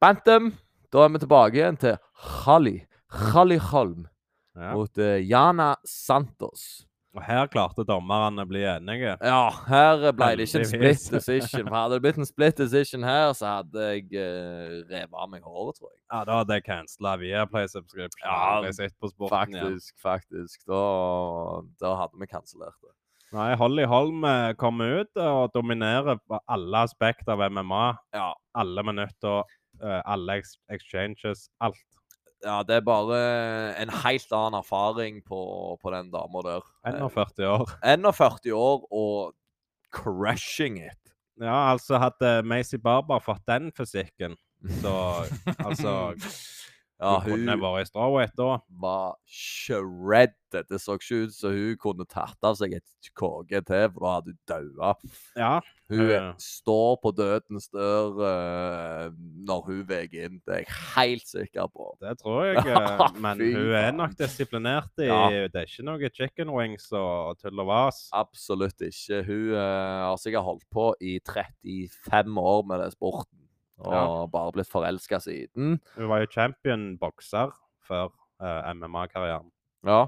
Bantam. 0.00 0.54
Da 0.92 1.04
er 1.04 1.12
vi 1.12 1.20
tilbake 1.20 1.58
igjen 1.58 1.76
til 1.80 1.96
Khali. 2.16 2.78
Khali 3.12 3.58
Holm 3.72 4.06
Ja. 4.56 4.72
mot 4.72 4.96
Jana 4.96 5.74
Santos. 5.84 6.86
Og 7.16 7.22
her 7.24 7.46
klarte 7.48 7.84
dommerne 7.88 8.44
å 8.44 8.48
bli 8.48 8.60
enige. 8.68 9.14
Ja, 9.24 9.46
her 9.70 10.02
ble 10.12 10.28
det 10.36 10.46
ikke 10.50 10.60
en 10.60 10.68
split 10.68 11.06
decision. 11.14 11.64
For 11.64 11.76
hadde 11.78 11.96
det 11.96 12.04
blitt 12.04 12.20
en 12.20 12.28
split 12.28 12.58
decision 12.60 13.06
her, 13.08 13.30
så 13.38 13.54
hadde 13.54 13.86
jeg 13.88 14.04
uh, 14.20 14.82
revet 14.90 15.16
av 15.16 15.30
meg 15.32 15.46
håret, 15.46 15.78
tror 15.78 15.88
jeg. 15.94 16.02
Ja, 16.12 16.20
da 16.28 16.42
hadde 16.42 16.58
jeg 16.58 16.66
cancela 16.66 17.14
Viaplay 17.22 17.70
subscription. 17.72 18.20
Ja, 18.20 18.60
sporten 18.68 19.56
igjen. 19.56 19.72
Faktisk, 19.72 19.96
faktisk. 20.04 20.60
Da, 20.68 20.82
da 21.80 21.96
hadde 22.02 22.20
vi 22.20 22.28
kansellert 22.28 22.76
det. 22.84 22.92
Nei, 23.34 23.50
Holly 23.58 23.88
Holm 23.90 24.24
eh, 24.28 24.52
kommer 24.60 25.00
ut 25.02 25.18
og 25.18 25.50
dominerer 25.56 26.20
alle 26.52 26.84
aspekter 26.86 27.34
av 27.34 27.48
MMA. 27.50 27.86
Ja. 28.14 28.28
Alle 28.60 28.84
minutter, 28.86 29.56
eh, 29.80 30.02
alle 30.04 30.42
exchanges, 30.72 31.48
alt. 31.64 31.80
Ja, 32.46 32.60
det 32.66 32.78
er 32.78 32.84
bare 32.86 33.18
en 33.82 33.90
helt 34.04 34.32
annen 34.32 34.60
erfaring 34.60 35.18
på, 35.26 35.40
på 35.82 35.92
den 35.94 36.12
dama 36.12 36.42
der. 36.46 36.68
41 36.86 37.48
år. 37.50 37.74
41 37.82 38.54
år 38.54 38.86
og 38.94 39.34
crashing 39.94 40.78
it. 40.84 41.02
Ja, 41.42 41.72
altså 41.72 41.98
hadde 42.00 42.40
Macy 42.48 42.78
Barber 42.80 43.20
fått 43.20 43.44
den 43.48 43.68
fysikken, 43.76 44.38
så 44.80 44.94
altså 45.58 46.14
Ja, 47.00 47.18
hun 47.20 47.28
kunne 47.44 47.52
hun 47.58 47.60
vært 47.60 47.84
i 47.84 47.88
strawweight 47.90 48.36
da. 48.38 48.52
var 48.80 49.16
shredded. 49.28 50.32
Det 50.70 50.78
så 50.80 50.94
ikke 50.96 51.26
ut 51.26 51.34
som 51.36 51.52
hun 51.52 51.74
kunne 51.82 52.06
tatt 52.08 52.46
av 52.46 52.54
seg 52.56 52.72
et 52.78 53.10
KG 53.18 53.58
til, 53.68 53.88
for 53.92 54.00
da 54.06 54.12
hadde 54.14 54.32
hun 54.32 54.38
daua. 54.48 54.92
Ja. 55.36 55.50
Hun 55.92 56.08
Ja. 56.10 56.32
står 56.40 56.96
på 57.02 57.12
dødens 57.14 57.68
dør 57.70 58.16
eh, 58.26 59.10
når 59.46 59.60
hun 59.68 59.82
veier 59.86 60.24
inn. 60.24 60.40
Det 60.46 60.54
er 60.54 60.62
jeg 60.64 60.72
helt 60.96 61.28
sikker 61.28 61.68
på. 61.70 61.92
Det 62.00 62.16
tror 62.22 62.46
jeg. 62.48 62.64
eh, 62.66 63.20
Men 63.22 63.38
hun 63.44 63.74
er 63.76 63.92
nok 63.94 64.16
disiplinert 64.18 64.90
i 64.98 65.10
Ja. 65.10 65.28
Det 65.52 65.54
er 65.62 65.68
ikke 65.68 65.84
noe 65.86 66.10
chicken 66.16 66.50
wings 66.56 66.88
og 66.96 67.36
tull 67.42 67.60
og 67.60 67.68
vas. 67.68 68.06
Absolutt 68.16 68.80
ikke. 68.88 69.20
Hun 69.28 69.52
eh, 69.52 70.06
har 70.08 70.16
sikkert 70.22 70.48
holdt 70.48 70.64
på 70.72 70.94
i 71.00 71.18
35 71.28 72.38
år 72.40 72.64
med 72.66 72.80
den 72.86 72.96
sporten. 72.96 73.42
Og 73.84 73.92
Ja. 73.92 74.26
bare 74.32 74.52
blitt 74.52 74.70
forelska 74.72 75.18
siden. 75.20 75.80
Hun 75.96 76.08
var 76.08 76.22
jo 76.22 76.30
champion 76.32 76.96
bokser 76.98 77.52
før 77.84 78.08
uh, 78.40 78.72
MMA-karrieren. 78.72 79.50
Ja. 79.86 80.06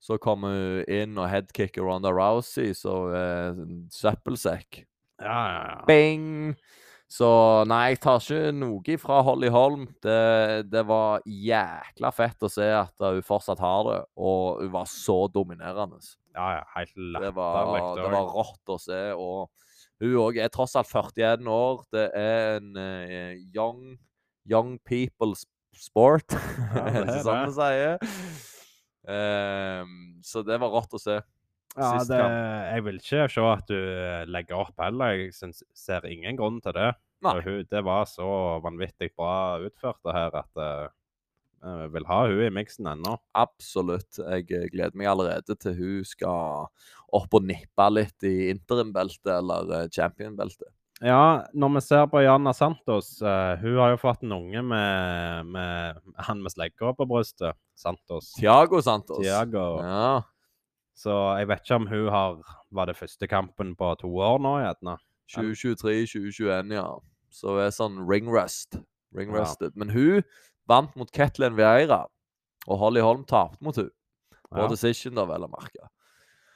Så 0.00 0.18
kom 0.20 0.44
hun 0.44 0.84
inn 0.88 1.18
og 1.18 1.28
headkicker 1.32 1.82
Ronda 1.82 2.12
Rousey, 2.12 2.74
så 2.76 2.94
uh, 3.10 3.64
søppelsekk. 3.90 4.84
Ja, 5.20 5.40
ja, 5.48 5.60
ja. 5.72 5.84
Bing! 5.88 6.54
Så 7.14 7.28
nei, 7.68 7.92
jeg 7.92 8.00
tar 8.02 8.18
ikke 8.18 8.52
noe 8.56 8.96
fra 8.98 9.20
Holly 9.22 9.50
Holm. 9.52 9.84
Det, 10.02 10.64
det 10.72 10.82
var 10.88 11.22
jækla 11.28 12.10
fett 12.16 12.42
å 12.42 12.50
se 12.50 12.66
at 12.74 13.04
hun 13.04 13.20
fortsatt 13.22 13.60
har 13.62 13.84
det, 13.90 13.98
og 14.18 14.62
hun 14.64 14.72
var 14.72 14.88
så 14.90 15.26
dominerende. 15.30 16.00
ja, 16.34 16.48
ja 16.58 16.64
helt 16.74 16.94
Det 16.96 17.30
var, 17.36 17.70
det 18.00 18.08
var 18.10 18.32
rått 18.34 18.72
å 18.74 18.78
se. 18.80 19.00
Og 19.14 19.50
hun 20.02 20.16
òg 20.24 20.38
er 20.42 20.50
tross 20.52 20.74
alt 20.78 20.90
41 20.90 21.46
år. 21.50 21.84
Det 21.94 22.08
er 22.18 22.58
en 22.58 22.72
uh, 22.78 23.34
young, 23.54 23.94
young 24.50 24.74
people's 24.88 25.44
sport, 25.74 26.34
Ja, 26.74 26.86
er 26.86 27.06
det 27.06 27.16
er 27.18 27.22
sånn 27.26 27.40
det. 27.40 27.46
vi 27.46 27.54
sier? 27.58 27.96
Um, 29.04 29.94
så 30.24 30.42
det 30.46 30.58
var 30.62 30.72
rått 30.72 30.94
å 30.96 31.00
se. 31.02 31.18
Ja, 31.74 31.88
det, 32.06 32.18
jeg 32.70 32.84
vil 32.86 33.00
ikke 33.00 33.24
se 33.34 33.44
at 33.50 33.66
du 33.66 33.74
eh, 33.74 34.20
legger 34.30 34.60
opp 34.62 34.78
heller. 34.78 35.16
Jeg 35.18 35.32
synes, 35.34 35.64
ser 35.74 36.06
ingen 36.06 36.38
grunn 36.38 36.60
til 36.62 36.76
det. 36.76 36.92
Hun, 37.24 37.64
det 37.66 37.80
var 37.82 38.04
så 38.06 38.26
vanvittig 38.62 39.08
bra 39.16 39.58
utført 39.64 39.98
det 40.06 40.14
her 40.14 40.36
at 40.38 40.60
eh, 40.62 40.84
vil 41.94 42.06
ha 42.08 42.20
hun 42.28 42.42
i 42.44 42.52
miksen 42.52 42.88
ennå. 42.90 43.16
Absolutt. 43.36 44.18
Jeg 44.18 44.48
eh, 44.52 44.68
gleder 44.72 44.96
meg 44.98 45.10
allerede 45.10 45.56
til 45.60 45.76
hun 45.78 46.08
skal 46.08 46.66
opp 47.14 47.36
og 47.36 47.46
nippe 47.46 47.86
litt 47.92 48.26
i 48.26 48.50
interim-beltet 48.52 49.32
eller 49.38 49.70
eh, 49.78 49.86
champion-beltet. 49.94 50.68
Ja, 51.04 51.44
når 51.56 51.72
vi 51.74 51.82
ser 51.82 52.04
på 52.06 52.20
Jana 52.22 52.52
Santos 52.54 53.16
uh, 53.18 53.58
Hun 53.58 53.80
har 53.80 53.90
jo 53.90 53.96
fått 53.98 54.22
en 54.22 54.30
unge 54.36 54.60
med, 54.62 55.48
med 55.50 55.98
han 56.22 56.38
med 56.40 56.54
slegga 56.54 56.92
på 56.94 57.06
brystet. 57.10 57.58
Santos. 57.74 58.30
Tiago 58.38 58.78
Santos. 58.80 59.18
Tiago. 59.18 59.82
Ja. 59.82 60.22
Så 60.94 61.16
jeg 61.40 61.50
vet 61.50 61.64
ikke 61.64 61.80
om 61.80 61.88
hun 61.90 62.06
har 62.14 62.38
Var 62.70 62.86
det 62.86 62.96
første 62.96 63.26
kampen 63.26 63.74
på 63.74 63.90
to 63.98 64.12
år 64.22 64.38
nå, 64.38 64.54
gjerne? 64.62 64.96
2023-2021, 65.34 66.74
ja. 66.76 66.86
Så 67.34 67.58
er 67.58 67.74
sånn 67.74 67.98
ring 68.06 68.30
rust. 68.30 68.78
Ring 69.16 69.32
rusted. 69.34 69.74
Men 69.78 69.90
hun 69.90 70.22
vant 70.68 70.94
mot 70.96 71.10
Ketlin 71.12 71.56
Vieira, 71.58 72.04
og 72.66 72.78
Holly 72.80 73.00
Holm 73.04 73.24
tapte 73.28 73.60
mot 73.64 73.76
hun. 73.76 73.90
På 74.50 74.62
Ja. 74.62 74.68
decision, 74.70 75.14
da, 75.14 75.24
vel 75.26 75.42
å 75.44 75.50
merke. 75.50 75.88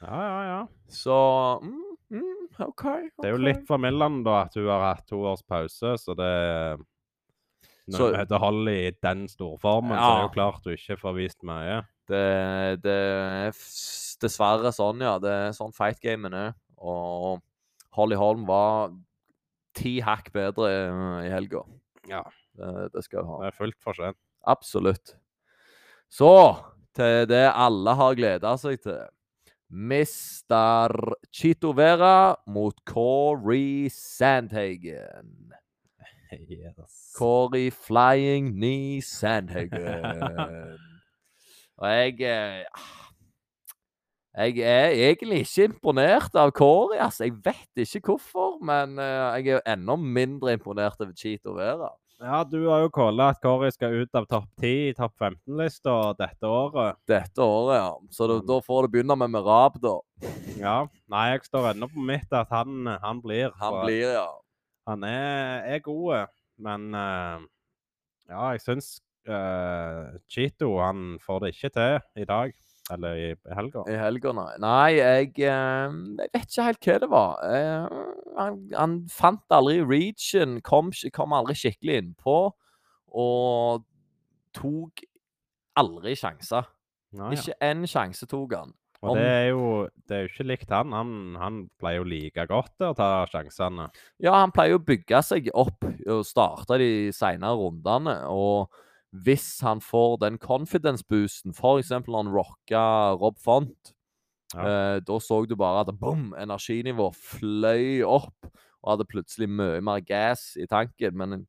Ja, 0.01 0.19
ja, 0.23 0.43
ja. 0.47 0.59
Så 0.87 1.15
mm, 1.61 1.97
mm, 2.11 2.45
OK. 2.67 2.83
Det 3.19 3.27
er 3.27 3.33
jo 3.33 3.41
litt 3.41 3.57
litt 3.59 3.67
formildende 3.67 4.23
da 4.23 4.37
at 4.45 4.53
hun 4.55 4.67
har 4.71 4.85
hatt 4.95 5.05
to 5.09 5.19
års 5.27 5.41
pause, 5.43 5.97
så 5.99 6.15
det 6.15 6.79
Når 7.89 7.97
Så- 7.97 8.15
heter 8.15 8.37
Holly 8.37 8.87
i 8.87 8.91
den 9.01 9.27
storformen, 9.27 9.97
så 9.97 10.09
er 10.11 10.15
det 10.21 10.27
jo 10.29 10.33
klart 10.41 10.63
du 10.63 10.69
ikke 10.69 10.95
får 11.01 11.15
vist 11.15 11.41
mye. 11.43 11.79
Det, 12.07 12.81
det 12.83 12.91
er 12.93 13.51
dessverre 14.21 14.69
sånn, 14.71 15.01
ja. 15.01 15.17
Det 15.17 15.29
er 15.31 15.49
sånn 15.57 15.73
fight-gamen 15.73 16.31
er. 16.37 16.53
Og 16.77 17.41
Holly 17.97 18.15
Holm 18.15 18.45
var 18.45 18.91
ti 19.73 19.99
hakk 20.01 20.31
bedre 20.31 20.69
i 21.25 21.29
helga. 21.33 21.63
Ja. 22.07 22.21
Det, 22.59 22.89
det 22.95 23.05
skal 23.05 23.23
hun 23.23 23.37
ha. 23.37 23.45
Det 23.45 23.53
er 23.53 23.57
fullt 23.59 23.79
forskjell. 23.85 24.17
Absolutt. 24.49 25.15
Så 26.09 26.33
til 26.97 27.25
det 27.29 27.45
alle 27.53 27.95
har 27.95 28.17
gleda 28.17 28.55
seg 28.59 28.81
til. 28.83 28.99
Mister 29.69 30.89
Chito 31.31 31.75
Vera 31.77 32.35
mot 32.49 32.75
Corey 32.89 33.89
Sandhagen. 33.93 35.35
Yes. 36.29 37.15
Corey 37.17 37.71
Flying 37.73 38.51
Knee 38.53 39.01
Sandhagen. 39.01 40.77
Og 41.81 41.87
jeg 41.89 42.21
eh, 42.21 42.65
Jeg 44.37 44.59
er 44.61 44.93
egentlig 45.09 45.39
ikke 45.39 45.63
imponert 45.71 46.35
av 46.37 46.51
Corey, 46.51 46.99
altså. 47.01 47.23
Jeg 47.23 47.33
vet 47.43 47.81
ikke 47.81 48.11
hvorfor, 48.11 48.59
men 48.61 48.99
eh, 49.01 49.41
jeg 49.41 49.57
er 49.57 49.73
enda 49.73 49.95
mindre 49.97 50.53
imponert 50.53 51.01
over 51.01 51.15
Chito 51.17 51.55
Vera. 51.57 51.89
Ja, 52.19 52.41
du 52.43 52.65
har 52.67 52.81
jo 52.83 52.89
calla 52.91 53.29
at 53.31 53.37
Kåre 53.39 53.69
skal 53.71 53.93
ut 54.01 54.17
av 54.19 54.25
topp 54.27 54.49
10 54.59 54.89
i 54.89 54.95
topp 54.97 55.13
15-lista 55.23 55.93
dette 56.19 56.49
året. 56.51 56.97
Dette 57.07 57.39
året, 57.39 57.77
ja. 57.79 57.93
Så 58.11 58.27
da, 58.27 58.35
da 58.43 58.57
får 58.65 58.83
du 58.83 58.95
begynne 58.95 59.15
med 59.21 59.31
Merab, 59.31 59.77
da. 59.79 59.93
Ja. 60.59 60.73
Nei, 61.07 61.23
jeg 61.31 61.45
står 61.47 61.69
ennå 61.69 61.87
på 61.87 62.03
mitt 62.03 62.35
at 62.35 62.51
han, 62.51 62.89
han 62.99 63.21
blir. 63.23 63.55
Han 63.61 63.77
blir, 63.85 64.17
ja. 64.17 64.27
Han 64.91 65.05
er, 65.07 65.63
er 65.71 65.79
god, 65.85 66.35
men 66.59 66.89
uh, 66.91 67.39
Ja, 68.27 68.49
jeg 68.51 68.65
syns 68.65 68.97
uh, 69.29 70.19
Chito 70.27 70.73
han 70.81 71.21
får 71.23 71.45
det 71.45 71.53
ikke 71.55 71.71
til 71.77 72.23
i 72.25 72.27
dag. 72.27 72.51
Eller 72.89 73.19
i 73.21 73.27
helga. 73.55 73.83
I 73.87 73.97
helga, 74.01 74.31
nei. 74.33 74.47
Nei, 74.63 74.89
jeg, 74.97 75.29
eh, 75.45 75.93
jeg 76.19 76.31
vet 76.33 76.47
ikke 76.49 76.65
helt 76.69 76.87
hva 76.89 76.97
det 77.03 77.09
var. 77.11 77.35
Eh, 77.45 77.99
han, 78.39 78.57
han 78.73 78.95
fant 79.13 79.45
aldri 79.53 79.79
reachen, 79.85 80.57
kom, 80.65 80.89
kom 81.13 81.35
aldri 81.37 81.55
skikkelig 81.59 81.99
innpå. 82.03 82.37
Og 83.19 83.85
tok 84.57 85.03
aldri 85.79 86.15
sjanser. 86.19 86.67
Ja. 87.15 87.29
Ikke 87.33 87.55
én 87.65 87.85
sjanse 87.89 88.27
tok 88.29 88.53
han. 88.57 88.73
Og 89.01 89.13
om- 89.13 89.17
det 89.17 89.27
er 89.31 89.47
jo 89.53 89.67
det 90.09 90.15
er 90.17 90.21
jo 90.25 90.29
ikke 90.33 90.47
likt 90.49 90.69
han. 90.75 90.91
Han, 90.91 91.13
han 91.39 91.59
pleier 91.79 92.01
jo 92.01 92.09
like 92.09 92.45
godt 92.49 92.83
å 92.83 92.91
ta 92.97 93.25
sjansene. 93.31 93.87
Ja, 94.19 94.33
han 94.41 94.51
pleier 94.51 94.75
å 94.77 94.83
bygge 94.83 95.21
seg 95.23 95.47
opp 95.53 95.85
og 95.85 96.25
starte 96.27 96.77
de 96.81 96.89
senere 97.15 97.55
rundene. 97.55 98.17
Og 98.27 98.67
hvis 99.11 99.59
han 99.65 99.81
får 99.81 100.17
den 100.21 100.37
confidence-boosten, 100.37 101.53
f.eks. 101.57 101.89
når 101.89 102.17
han 102.23 102.33
rocka 102.33 102.83
Rob 103.19 103.37
Font, 103.41 103.93
Ja. 104.55 104.61
eh, 104.65 104.99
da 105.05 105.19
så 105.21 105.45
du 105.47 105.55
bare 105.55 105.81
at 105.87 105.99
boom, 105.99 106.33
energinivået 106.37 107.15
fløy 107.15 108.01
opp, 108.05 108.33
og 108.83 108.91
hadde 108.93 109.05
plutselig 109.09 109.49
mye 109.49 109.81
mer 109.81 109.99
gass 110.01 110.55
i 110.57 110.65
tanken. 110.65 111.17
Men 111.17 111.47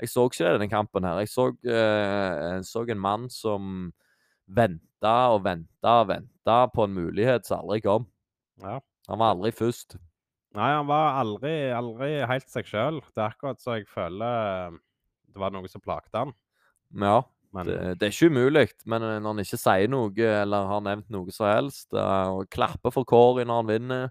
jeg 0.00 0.08
så 0.08 0.24
ikke 0.28 0.44
det 0.44 0.50
i 0.54 0.58
denne 0.58 0.70
kampen 0.70 1.04
her. 1.04 1.18
Jeg 1.18 1.28
så, 1.28 1.48
eh, 1.66 2.60
så 2.62 2.84
en 2.88 2.98
mann 3.00 3.28
som 3.30 3.92
venta 4.48 5.14
og 5.34 5.42
venta 5.44 6.00
og 6.02 6.08
venta 6.08 6.58
på 6.72 6.84
en 6.84 6.94
mulighet 6.94 7.44
som 7.46 7.60
aldri 7.64 7.80
kom. 7.82 8.06
Ja. 8.62 8.78
Han 9.08 9.18
var 9.18 9.34
aldri 9.34 9.50
først. 9.52 9.96
Nei, 10.54 10.70
han 10.72 10.86
var 10.88 11.18
aldri, 11.20 11.70
aldri 11.72 12.26
helt 12.26 12.48
seg 12.48 12.64
sjøl. 12.64 13.00
Det 13.14 13.20
er 13.20 13.28
akkurat 13.34 13.60
så 13.60 13.76
jeg 13.78 13.86
føler 13.88 14.68
eh, 14.72 14.78
det 15.28 15.36
var 15.42 15.50
noe 15.52 15.68
som 15.68 15.80
plagte 15.84 16.16
han. 16.24 16.32
Ja. 16.94 17.22
Men 17.56 17.64
Det, 17.64 17.76
det 17.98 18.06
er 18.06 18.12
ikke 18.12 18.28
umulig, 18.28 18.66
men 18.84 19.02
eh, 19.02 19.18
når 19.24 19.32
han 19.32 19.42
ikke 19.42 19.58
sier 19.60 19.88
noe 19.88 20.12
eller 20.28 20.66
har 20.68 20.82
nevnt 20.84 21.08
noe 21.10 21.32
som 21.32 21.46
helst, 21.48 21.88
eh, 21.96 22.28
og 22.28 22.48
klapper 22.52 22.92
for 22.92 23.08
Corey 23.08 23.46
når 23.48 23.62
han 23.62 23.70
vinner, 23.70 24.10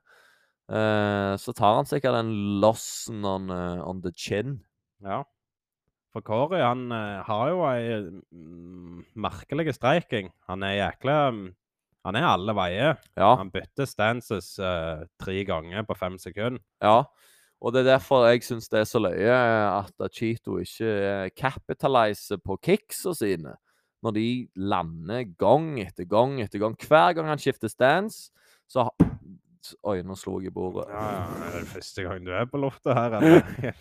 eh, 0.73 1.33
så 1.37 1.53
tar 1.53 1.77
han 1.77 1.85
sikkert 1.89 2.17
den 2.17 2.31
lossen 2.63 3.21
on, 3.25 3.49
on 3.51 4.01
the 4.01 4.11
chin. 4.15 4.59
ja. 5.05 5.23
For 6.15 6.23
Kåre, 6.25 6.57
han 6.63 6.89
har 7.27 7.49
jo 7.51 7.59
ei 7.67 7.97
mm, 8.31 9.01
merkelig 9.21 9.75
streiking. 9.75 10.31
Han 10.49 10.63
er 10.65 10.77
jækla 10.79 11.17
mm, 11.35 11.43
Han 12.07 12.15
er 12.17 12.25
alle 12.25 12.55
veier. 12.57 12.95
Ja, 13.19 13.35
Han 13.37 13.51
bytter 13.53 13.85
stances 13.85 14.55
eh, 14.57 15.03
tre 15.21 15.43
ganger 15.45 15.83
på 15.85 15.93
fem 15.99 16.17
sekunder. 16.17 16.63
ja. 16.81 17.03
Og 17.61 17.73
det 17.73 17.81
er 17.81 17.93
derfor 17.95 18.27
jeg 18.27 18.43
syns 18.45 18.69
det 18.69 18.83
er 18.83 18.89
så 18.89 19.01
løye 19.01 19.33
eh, 19.33 19.79
at 19.79 20.13
Cheeto 20.13 20.59
ikke 20.61 20.91
eh, 20.91 21.29
capitaliser 21.37 22.41
på 22.43 22.59
kicksa 22.61 23.15
sine. 23.17 23.55
Når 24.05 24.13
de 24.13 24.27
lander 24.61 25.23
gang 25.41 25.71
etter 25.81 26.05
gang 26.05 26.37
etter 26.43 26.61
gang. 26.61 26.75
Hver 26.77 27.15
gang 27.17 27.31
han 27.31 27.41
skifter 27.41 27.71
stance, 27.71 28.29
så 28.69 28.85
Oi, 29.83 29.97
nå 30.05 30.15
slo 30.15 30.37
jeg 30.39 30.51
i 30.51 30.53
bordet. 30.53 30.85
Ja, 30.93 31.01
ja. 31.11 31.23
Er 31.49 31.55
det 31.57 31.69
første 31.73 32.03
gang 32.05 32.21
du 32.23 32.29
er 32.31 32.45
på 32.47 32.59
loftet 32.61 32.93
her, 32.95 33.17
eller? 33.17 33.41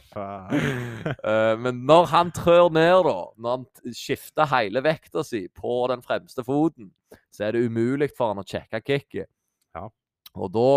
Eh, 1.26 1.54
men 1.60 1.82
når 1.86 2.08
han 2.10 2.30
trør 2.34 2.70
ned, 2.72 3.04
da, 3.06 3.14
når 3.38 3.56
han 3.56 3.94
skifter 3.94 4.48
hele 4.50 4.80
vekta 4.82 5.22
si 5.26 5.44
på 5.52 5.78
den 5.92 6.02
fremste 6.02 6.42
foten, 6.46 6.88
så 7.34 7.46
er 7.46 7.54
det 7.54 7.66
umulig 7.68 8.08
for 8.16 8.32
han 8.32 8.42
å 8.42 8.46
sjekke 8.46 8.80
kicket. 8.82 9.28
Ja. 9.76 9.86
Og 10.34 10.50
da 10.54 10.68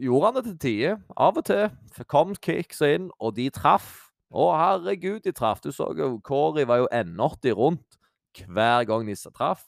gjorde 0.00 0.26
han 0.26 0.38
det 0.38 0.44
til 0.48 0.58
tider. 0.64 1.00
Av 1.16 1.38
og 1.38 1.46
til 1.46 2.04
kom 2.10 2.34
kicks 2.40 2.80
inn, 2.86 3.10
og 3.20 3.36
de 3.36 3.48
traff. 3.54 4.10
Å, 4.30 4.50
herregud, 4.54 5.22
de 5.24 5.32
traff. 5.34 5.62
Du 5.62 5.72
så 5.74 5.90
jo 5.98 6.14
Kåri 6.24 6.66
var 6.68 6.84
jo 6.84 6.90
N80 6.94 7.56
rundt. 7.58 7.98
hver 8.46 8.84
gang 8.86 9.06
de 9.06 9.16
traff. 9.34 9.64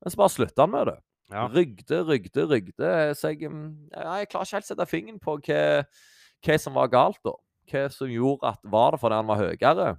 Men 0.00 0.10
så 0.10 0.16
bare 0.16 0.32
slutta 0.32 0.64
han 0.64 0.72
med 0.72 0.86
det. 0.88 0.98
Ja. 1.28 1.44
Rygde, 1.52 1.98
rygde, 2.08 2.46
rygde. 2.48 2.92
Så 3.14 3.34
jeg, 3.34 3.50
mm, 3.52 3.90
jeg 3.92 4.30
klarer 4.32 4.46
ikke 4.46 4.56
helt 4.56 4.64
å 4.64 4.70
sette 4.70 4.88
fingeren 4.88 5.20
på 5.20 5.36
hva, 5.44 5.62
hva 6.44 6.56
som 6.60 6.78
var 6.78 6.88
galt, 6.92 7.20
da. 7.26 7.34
Hva 7.68 7.82
som 7.92 8.08
gjorde 8.08 8.48
at 8.48 8.62
Var 8.64 8.94
det 8.94 9.00
fordi 9.02 9.18
han 9.18 9.28
var 9.28 9.42
høyere? 9.42 9.90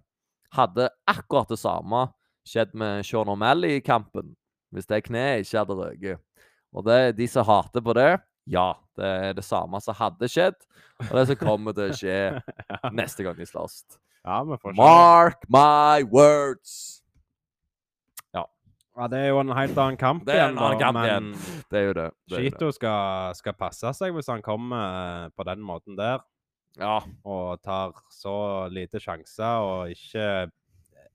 Hadde 0.58 0.90
akkurat 1.06 1.52
det 1.52 1.60
samme 1.62 2.08
skjedd 2.50 2.74
med 2.74 3.06
Sean 3.06 3.30
O'Malley 3.30 3.78
i 3.78 3.86
kampen, 3.86 4.34
hvis 4.74 4.90
det 4.90 5.04
kneet 5.06 5.46
ikke 5.46 5.62
hadde 5.62 5.78
røket. 5.78 6.24
Og 6.74 6.86
det, 6.86 7.18
de 7.20 7.28
som 7.30 7.46
hater 7.46 7.84
på 7.86 7.94
det, 7.98 8.16
ja, 8.50 8.72
det 9.00 9.10
er 9.30 9.34
det 9.40 9.46
samme 9.48 9.80
som 9.82 9.96
hadde 9.98 10.28
skjedd, 10.32 10.58
og 11.08 11.16
det 11.18 11.26
som 11.32 11.40
kommer 11.42 11.76
til 11.78 11.90
å 11.90 11.98
skje 11.98 12.20
neste 13.00 13.26
gang 13.26 13.38
de 13.40 13.48
slåss. 13.50 13.82
ja. 14.28 14.42
Mark 14.78 15.44
my 15.50 16.04
words! 16.12 16.96
Ja, 19.00 19.06
det 19.08 19.20
er 19.22 19.30
jo 19.30 19.38
en 19.40 19.54
helt 19.56 19.78
annen 19.80 19.96
kamp 19.96 20.26
Det 20.28 20.34
er 20.36 20.50
en 20.50 20.58
annen 20.60 20.80
kamp 20.82 20.98
igjen. 21.00 21.28
Det 21.72 21.78
er 21.80 21.86
jo 21.86 21.94
det. 21.96 22.08
det. 22.28 22.40
Chito 22.42 22.68
skal, 22.76 23.30
skal 23.38 23.56
passe 23.56 23.94
seg 23.96 24.12
hvis 24.18 24.28
han 24.28 24.42
kommer 24.44 24.82
eh, 24.82 25.30
på 25.38 25.46
den 25.48 25.62
måten 25.64 25.96
der, 25.96 26.20
Ja. 26.76 26.98
og 27.24 27.62
tar 27.64 27.94
så 28.12 28.34
lite 28.68 29.00
sjanser 29.00 29.64
og 29.64 29.94
ikke 29.94 30.26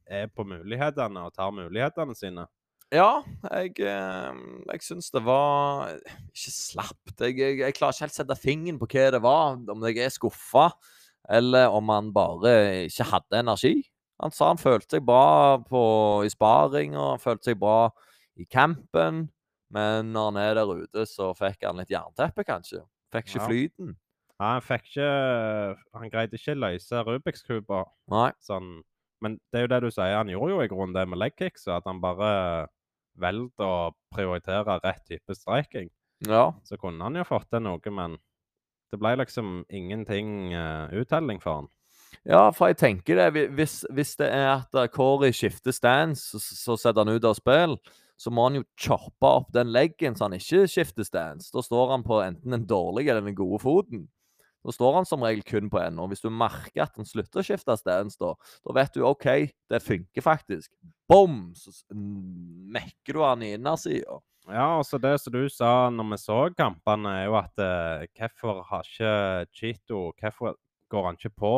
er 0.07 0.31
på 0.33 0.47
mulighetene 0.49 1.27
og 1.27 1.35
tar 1.37 1.53
mulighetene 1.53 2.17
sine. 2.17 2.47
Ja, 2.95 3.25
jeg, 3.51 3.73
eh, 3.83 4.37
jeg 4.71 4.83
syns 4.87 5.09
det 5.11 5.25
var 5.27 5.97
ikke 6.31 6.53
slapt. 6.55 7.15
Jeg, 7.19 7.35
jeg, 7.41 7.59
jeg 7.65 7.75
klarer 7.75 7.97
ikke 7.97 8.07
helt 8.07 8.15
sette 8.19 8.37
fingeren 8.39 8.79
på 8.79 8.87
hva 8.93 9.09
det 9.15 9.21
var. 9.25 9.57
Om 9.75 9.87
jeg 9.89 9.99
er 10.05 10.13
skuffa, 10.15 10.69
eller 11.35 11.73
om 11.75 11.91
han 11.91 12.13
bare 12.15 12.53
ikke 12.87 13.09
hadde 13.11 13.41
energi. 13.43 13.75
Han 14.23 14.31
sa 14.31 14.53
han 14.53 14.61
følte 14.63 14.97
seg 15.01 15.07
bra 15.09 15.59
på, 15.67 15.81
i 16.23 16.31
sparing 16.31 16.95
han 16.95 17.19
følte 17.23 17.51
seg 17.51 17.59
bra 17.59 17.89
i 18.39 18.47
campen. 18.47 19.25
Men 19.75 20.13
når 20.15 20.29
han 20.31 20.39
er 20.45 20.55
der 20.61 20.71
ute, 20.85 21.03
så 21.11 21.33
fikk 21.35 21.65
han 21.67 21.81
litt 21.81 21.91
jernteppe, 21.91 22.45
kanskje. 22.47 22.85
Fikk 23.15 23.27
ikke 23.33 23.41
Ja. 23.41 23.49
flyten. 23.49 23.97
Ja, 24.39 24.47
Han 24.55 24.63
fikk 24.67 24.87
ikke 24.91 25.77
Han 25.95 26.11
greide 26.11 26.35
ikke 26.35 26.55
løse 26.59 27.03
Rubiks 27.07 27.45
kuber 27.47 27.85
Nei. 28.11 28.33
sånn 28.43 28.81
Men 29.23 29.37
det 29.53 29.61
er 29.61 29.63
jo 29.63 29.71
det 29.71 29.79
du 29.85 29.91
sier, 29.95 30.17
han 30.19 30.29
gjorde 30.29 30.51
jo 30.51 30.61
i 30.65 30.69
grunnen 30.69 30.93
det 30.95 31.05
med 31.09 31.19
leg 31.23 31.37
kicks, 31.39 31.69
at 31.71 31.87
han 31.87 32.01
bare 32.03 32.67
valgte 33.21 33.67
å 33.67 33.93
prioritere 34.15 34.79
rett 34.83 35.05
type 35.09 35.37
streiking, 35.37 35.91
Ja. 36.25 36.55
Så 36.65 36.79
kunne 36.81 37.05
han 37.05 37.17
jo 37.19 37.25
fått 37.29 37.51
til 37.51 37.61
noe, 37.65 37.91
men 37.93 38.17
det 38.93 39.01
ble 39.03 39.17
liksom 39.19 39.65
ingenting 39.69 40.55
uh, 40.55 40.89
uttelling 40.95 41.41
for 41.43 41.63
han. 41.63 41.69
Ja, 42.23 42.47
for 42.55 42.71
jeg 42.71 42.79
tenker 42.79 43.19
det. 43.19 43.49
Hvis, 43.59 43.83
hvis 43.93 44.15
det 44.17 44.31
er 44.31 44.47
at 44.55 44.77
eh, 44.79 44.89
Corey 44.89 45.35
skifter 45.35 45.75
stands, 45.75 46.23
så, 46.31 46.39
så 46.39 46.77
setter 46.79 47.03
han 47.03 47.17
ut 47.17 47.27
av 47.27 47.35
spill, 47.37 47.75
så 48.17 48.31
må 48.31 48.47
han 48.47 48.61
jo 48.61 48.67
choppe 48.79 49.27
opp 49.27 49.51
den 49.53 49.73
leggen 49.75 50.15
så 50.15 50.29
han 50.29 50.37
ikke 50.39 50.69
skifter 50.71 51.07
stands. 51.07 51.51
Da 51.53 51.65
står 51.65 51.97
han 51.97 52.07
på 52.07 52.21
enten 52.23 52.55
den 52.55 52.69
dårlige 52.71 53.13
eller 53.13 53.27
den 53.27 53.37
gode 53.37 53.61
foten. 53.65 54.07
Da 54.65 54.73
står 54.73 54.95
han 54.99 55.09
som 55.09 55.25
regel 55.25 55.45
kun 55.47 55.71
på 55.73 55.81
en. 55.83 56.01
Og 56.01 56.11
hvis 56.13 56.25
du 56.25 56.31
merker 56.33 56.87
at 56.87 56.95
han 56.97 57.09
slutter 57.09 57.43
å 57.43 57.47
skifte 57.47 57.77
stands, 57.77 58.17
da, 58.21 58.33
da 58.65 58.77
vet 58.79 58.97
du 58.97 59.05
OK, 59.05 59.29
det 59.71 59.83
funker 59.85 60.25
faktisk. 60.25 60.71
Bom! 61.11 61.51
Så 61.59 61.73
mekker 61.93 63.19
du 63.19 63.25
han 63.25 63.45
i 63.45 63.55
innersida. 63.59 64.21
Ja, 64.49 64.75
altså 64.79 64.99
det 65.01 65.15
som 65.23 65.33
du 65.33 65.47
sa 65.49 65.89
når 65.93 66.11
vi 66.11 66.21
så 66.21 66.41
kampene, 66.57 67.15
er 67.21 67.29
jo 67.31 67.39
at 67.41 67.61
eh, 67.65 68.05
hvorfor 68.13 68.61
har 68.69 68.85
ikke 68.85 69.15
Chito 69.57 70.01
Hvorfor 70.21 70.59
går 70.93 71.07
han 71.09 71.17
ikke 71.17 71.33
på 71.41 71.55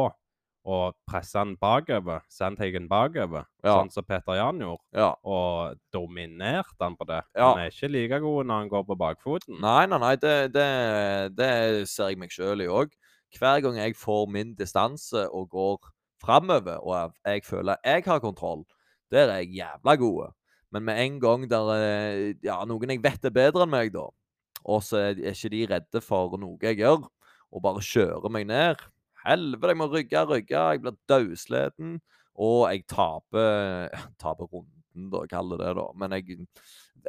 og 0.66 0.96
presse 1.06 1.38
han 1.38 1.52
bakover, 1.62 2.24
Sandhagen 2.32 2.88
bakover, 2.90 3.44
Ja. 3.62 3.76
sånn 3.78 3.90
som 3.94 4.04
Peter 4.04 4.34
Jan 4.34 4.58
gjorde, 4.58 4.82
Ja. 4.98 5.12
og 5.24 5.76
dominerte 5.94 6.80
han 6.80 6.96
på 6.96 7.06
det? 7.06 7.22
Ja. 7.36 7.52
Han 7.54 7.58
er 7.62 7.70
ikke 7.70 7.88
like 7.92 8.18
god 8.20 8.46
når 8.46 8.58
han 8.60 8.68
går 8.72 8.84
på 8.88 8.96
bakfoten. 8.98 9.60
Nei, 9.60 9.86
nei, 9.86 9.98
nei, 9.98 10.16
det, 10.16 10.52
det, 10.52 11.36
det 11.36 11.88
ser 11.88 12.08
jeg 12.10 12.18
meg 12.18 12.30
sjøl 12.34 12.62
i 12.62 12.66
òg. 12.66 12.90
Hver 13.38 13.62
gang 13.62 13.76
jeg 13.76 13.94
får 13.94 14.26
min 14.28 14.54
distanse 14.58 15.28
og 15.30 15.50
går 15.50 15.78
framover, 16.22 16.80
og 16.82 17.12
jeg, 17.24 17.44
føler 17.44 17.76
jeg 17.84 18.02
har 18.06 18.18
kontroll, 18.20 18.64
der 19.12 19.28
er 19.30 19.42
jeg 19.44 19.60
jævla 19.60 19.96
god. 19.96 20.32
Men 20.72 20.82
med 20.84 20.98
en 20.98 21.20
gang 21.20 21.48
der 21.48 21.70
er 21.76 22.34
ja, 22.42 22.64
noen 22.64 22.90
jeg 22.90 23.02
vet 23.04 23.24
er 23.24 23.30
bedre 23.30 23.62
enn 23.62 23.70
meg, 23.70 23.92
da, 23.94 24.08
og 24.64 24.82
så 24.82 24.98
er 25.12 25.14
ikke 25.30 25.50
de 25.52 25.66
redde 25.70 26.02
for 26.02 26.34
noe 26.36 26.58
jeg 26.60 26.78
gjør, 26.80 27.06
og 27.52 27.62
bare 27.62 27.78
kjører 27.86 28.30
meg 28.34 28.46
ned 28.50 28.82
Helvete, 29.27 29.72
jeg 29.72 29.81
må 29.81 29.89
rygge, 29.93 30.22
rygge. 30.31 30.61
Jeg 30.61 30.83
blir 30.85 30.99
dødsleden. 31.11 31.97
Og 32.37 32.66
jeg 32.70 32.85
taper 32.91 33.89
Taper 34.22 34.51
runden, 34.53 35.09
da, 35.12 35.24
kaller 35.31 35.61
det 35.61 35.70
det, 35.70 35.74
da. 35.81 35.87
Men 35.99 36.16
jeg, 36.16 36.47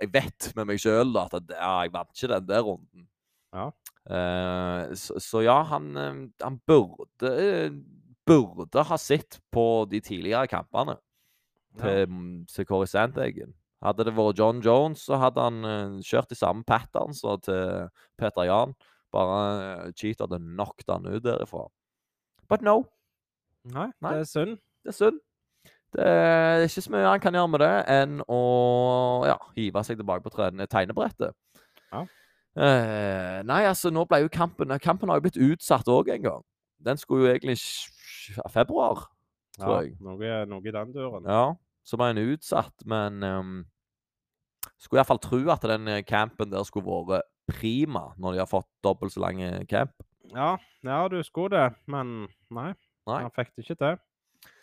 jeg 0.01 0.13
vet 0.13 0.49
med 0.55 0.69
meg 0.71 0.81
sjøl 0.81 1.13
at 1.21 1.37
ja, 1.51 1.73
jeg 1.83 1.93
vant 1.93 2.15
ikke 2.15 2.33
den 2.33 2.49
der 2.49 2.65
runden. 2.65 3.07
Ja. 3.55 3.69
Eh, 4.07 4.95
så, 4.95 5.19
så 5.19 5.43
ja, 5.43 5.61
han, 5.67 5.95
eh, 5.97 6.25
han 6.43 6.59
burde 6.67 7.31
Burde 8.27 8.83
ha 8.83 8.97
sett 8.99 9.37
på 9.55 9.85
de 9.87 10.01
tidligere 10.03 10.49
kampene 10.51 10.97
til, 11.79 12.01
ja. 12.03 12.17
til 12.51 12.67
Kåre 12.67 12.87
Sandhagen. 12.91 13.53
Hadde 13.79 14.03
det 14.03 14.13
vært 14.17 14.39
John 14.39 14.59
Jones, 14.59 15.05
så 15.07 15.15
hadde 15.21 15.45
han 15.45 15.63
eh, 15.63 15.97
kjørt 16.03 16.33
de 16.33 16.35
samme 16.35 16.65
patterns, 16.67 17.21
som 17.23 17.39
til 17.39 17.87
Peter 18.19 18.49
Jan. 18.49 18.75
Bare 19.15 19.93
cheater 19.93 19.95
Cheat 19.95 20.23
hadde 20.25 20.41
knocket 20.43 20.91
han 20.91 21.07
ut 21.07 21.23
derifra. 21.23 21.67
But 22.49 22.61
no. 22.63 22.85
Nei, 23.67 23.89
Nei. 24.01 24.11
det 24.13 24.19
er 24.23 24.29
synd. 24.29 24.57
Det 24.85 24.93
er 24.93 24.97
synd. 24.97 25.19
Det 25.95 26.03
er 26.05 26.63
ikke 26.67 26.83
så 26.83 26.91
mye 26.93 27.07
han 27.07 27.19
kan 27.23 27.35
gjøre 27.35 27.49
med 27.51 27.61
det 27.63 27.73
enn 27.89 28.17
å 28.31 28.39
ja, 29.27 29.37
hive 29.55 29.83
seg 29.87 29.97
tilbake 29.99 30.23
på 30.25 30.31
trene- 30.33 30.67
tegnebrettet. 30.69 31.35
Ja. 31.93 32.01
Eh, 32.57 33.37
nei, 33.47 33.61
altså, 33.69 33.91
nå 33.93 34.03
ble 34.09 34.23
jo 34.25 34.29
kampen 34.33 34.71
Kampen 34.81 35.09
har 35.11 35.19
jo 35.19 35.25
blitt 35.27 35.37
utsatt 35.39 35.87
òg 35.91 36.09
en 36.15 36.23
gang. 36.25 36.43
Den 36.83 36.97
skulle 36.99 37.27
jo 37.27 37.33
egentlig 37.35 37.57
februar, 38.53 39.07
tror 39.57 39.71
Ja, 39.73 39.81
jeg. 39.85 39.95
noe, 40.03 40.45
noe 40.49 40.61
i 40.67 40.73
den 40.75 40.91
døren. 40.93 41.25
Ja, 41.29 41.53
så 41.87 41.97
ble 41.99 42.11
den 42.13 42.33
utsatt, 42.35 42.83
men 42.85 43.23
um, 43.23 43.53
Skulle 44.77 44.99
iallfall 45.01 45.21
tro 45.23 45.39
at 45.49 45.63
den 45.65 45.87
campen 46.05 46.51
der 46.51 46.63
skulle 46.67 46.85
vært 47.07 47.29
prima, 47.47 48.11
når 48.19 48.35
de 48.35 48.41
har 48.43 48.49
fått 48.51 48.67
dobbelt 48.83 49.13
så 49.15 49.23
lang 49.23 49.39
camp. 49.71 49.93
Ja, 50.35 50.57
ja, 50.83 51.07
du 51.07 51.21
skulle 51.23 51.55
det, 51.55 51.69
men 51.87 52.27
nei. 52.53 52.71
Nei. 53.07 53.21
Han 53.23 53.33
fikk 53.35 53.53
det 53.55 53.65
ikke 53.65 53.79
til. 53.79 53.97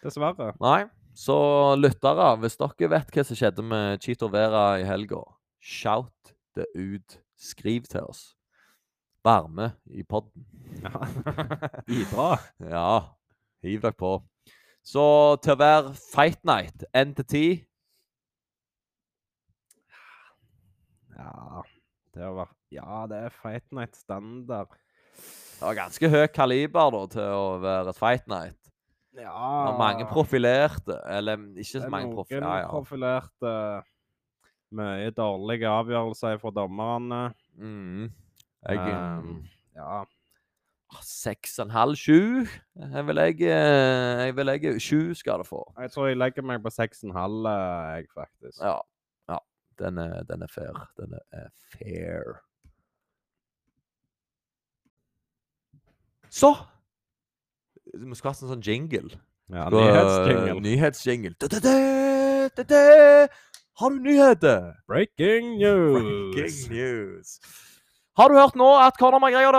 Dessverre. 0.04 0.52
Nei. 0.62 0.84
Så 1.14 1.36
lyttere, 1.78 2.32
hvis 2.42 2.58
dere 2.58 2.90
vet 2.90 3.12
hva 3.14 3.24
som 3.24 3.38
skjedde 3.38 3.62
med 3.62 4.02
Chito 4.02 4.26
Vera 4.32 4.64
i 4.82 4.86
helga, 4.86 5.20
shout 5.62 6.34
det 6.58 6.66
ut. 6.74 7.20
Skriv 7.38 7.86
til 7.90 8.06
oss. 8.06 8.32
Vær 9.24 9.46
med 9.50 9.74
i 9.90 10.02
podden. 10.06 10.44
Ja. 10.82 11.00
Bidra. 11.88 12.28
Ja, 12.60 12.88
hiv 13.64 13.82
dere 13.82 13.96
på. 13.98 14.16
Så 14.84 15.04
til 15.42 15.54
å 15.54 15.60
være 15.60 15.94
fight 16.12 16.42
night, 16.44 16.84
N 16.92 17.14
til 17.16 17.26
ti 17.30 17.46
Ja, 21.14 21.62
det 22.12 22.26
har 22.26 22.52
Ja, 22.74 23.06
det 23.08 23.20
er 23.28 23.34
Fight 23.38 23.70
Night 23.72 23.96
standard. 23.96 24.74
Det 25.54 25.62
var 25.62 25.78
ganske 25.78 26.10
høyt 26.10 26.34
kaliber 26.34 26.92
da, 26.94 27.02
til 27.14 27.38
å 27.38 27.48
være 27.62 27.94
et 27.94 27.98
fight 28.00 28.28
night. 28.30 28.58
Ja 29.14 29.30
Det 29.30 29.70
var 29.70 29.78
mange 29.78 30.06
profilerte. 30.10 30.98
Eller 31.06 31.38
ikke 31.54 31.80
så 31.84 31.88
mange 31.88 32.14
profilerte. 32.14 32.50
Ja, 32.50 32.60
ja. 32.64 32.70
profilerte 32.70 33.56
Mye 34.74 35.12
dårlige 35.14 35.70
avgjørelser 35.70 36.40
fra 36.42 36.50
dommerne. 36.50 37.22
Mm. 37.54 38.10
Jeg 38.64 38.78
Um, 38.80 39.44
ja. 39.76 40.02
Seks 41.02 41.58
og 41.58 41.66
en 41.66 41.74
halv, 41.74 41.96
sju. 41.98 42.46
Jeg 42.78 43.06
vil 43.06 43.16
jeg, 43.16 43.40
eh, 43.50 44.24
jeg 44.24 44.36
vil 44.36 44.46
legge 44.46 44.80
Sju 44.80 45.14
skal 45.14 45.42
det 45.42 45.46
få. 45.46 45.62
Jeg 45.78 45.90
tror 45.90 46.08
jeg 46.08 46.18
legger 46.18 46.42
meg 46.46 46.62
på 46.62 46.70
6,5, 46.70 47.12
halv, 47.12 47.46
jeg, 47.46 48.06
faktisk. 48.14 48.60
Ja. 48.62 48.78
ja. 49.28 49.38
Den 49.78 49.98
er, 49.98 50.22
den 50.22 50.42
er 50.42 50.50
fair. 50.50 50.86
Den 50.98 51.14
er 51.32 51.48
fair. 51.74 52.38
Så 56.34 56.56
Vi 57.94 58.14
skulle 58.18 58.32
hatt 58.32 58.42
en 58.42 58.50
sånn 58.50 58.64
jingle. 58.64 59.20
Ja, 59.54 59.68
Nyhetsjingle. 59.70 60.54
Nyhetsjingle. 60.64 61.34
Har 63.78 63.90
du 63.90 64.00
nyheter? 64.02 64.72
Breaking 64.90 65.58
news! 65.60 66.34
Breaking 66.34 66.72
news. 66.72 67.38
Har 68.18 68.30
du 68.30 68.38
hørt 68.38 68.58
nå 68.58 68.66
at 68.82 68.98
Conor 68.98 69.20
McGregor. 69.22 69.54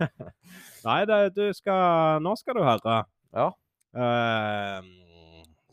Nei, 0.88 1.00
det, 1.08 1.18
du 1.36 1.44
skal 1.56 2.22
Nå 2.24 2.32
skal 2.40 2.56
du 2.56 2.64
høre. 2.64 3.02
Ja. 3.36 3.48
Uh, 3.92 4.80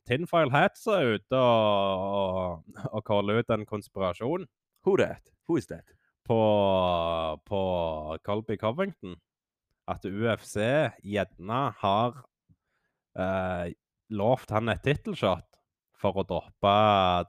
Tinfile 0.08 0.52
Hats 0.52 0.88
er 0.92 1.16
ute 1.16 1.40
og, 1.40 2.04
og, 2.20 2.82
og 2.92 3.06
caller 3.08 3.40
ut 3.40 3.54
en 3.54 3.68
konspirasjon 3.68 4.48
Who 4.88 4.98
that? 5.00 5.24
Who 5.48 5.60
is 5.60 5.68
that? 5.72 5.88
på, 6.28 7.40
på 7.46 7.62
Colby 8.26 8.58
Covington. 8.58 9.16
At 9.88 10.06
UFC 10.06 10.58
gjerne 11.04 11.60
har 11.82 12.18
eh, 13.18 13.76
lovt 14.12 14.52
han 14.52 14.72
et 14.72 14.84
tittelshot 14.84 15.46
for 15.98 16.20
å 16.20 16.26
droppe, 16.28 16.74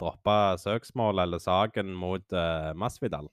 droppe 0.01 0.39
søksmål 0.61 1.23
eller 1.25 1.43
saken 1.43 1.93
mot 1.97 2.35
eh, 2.35 2.73
Masvidal. 2.77 3.31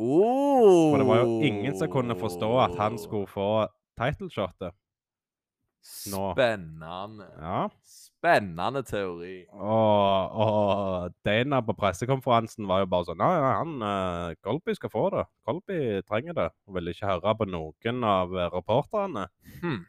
Oh. 0.00 0.92
For 0.92 1.00
det 1.00 1.08
var 1.08 1.22
jo 1.22 1.40
ingen 1.46 1.76
som 1.78 1.90
kunne 1.92 2.16
forstå 2.18 2.52
at 2.66 2.76
han 2.80 3.00
skulle 3.00 3.30
få 3.30 3.50
titleshotet. 3.98 4.76
Nå. 6.12 6.32
Spennende. 6.36 7.28
Ja. 7.40 7.60
Spennende 8.22 8.82
teori. 8.86 9.36
Og, 9.50 10.36
og 10.44 11.14
Dana 11.26 11.58
på 11.66 11.74
pressekonferansen 11.78 12.68
var 12.70 12.84
jo 12.84 12.90
bare 12.92 13.08
sånn 13.08 13.24
Ja, 13.24 13.30
ja, 13.34 13.48
han 13.58 13.72
uh, 13.82 14.34
Colby 14.46 14.76
skal 14.78 14.92
få 14.92 15.08
det. 15.14 15.24
Colby 15.48 15.80
trenger 16.06 16.38
det. 16.38 16.50
Og 16.68 16.76
ville 16.78 16.94
ikke 16.94 17.10
høre 17.10 17.34
på 17.40 17.48
noen 17.50 18.06
av 18.06 18.36
eh, 18.36 18.52
reporterne. 18.54 19.26
Hmm. 19.62 19.80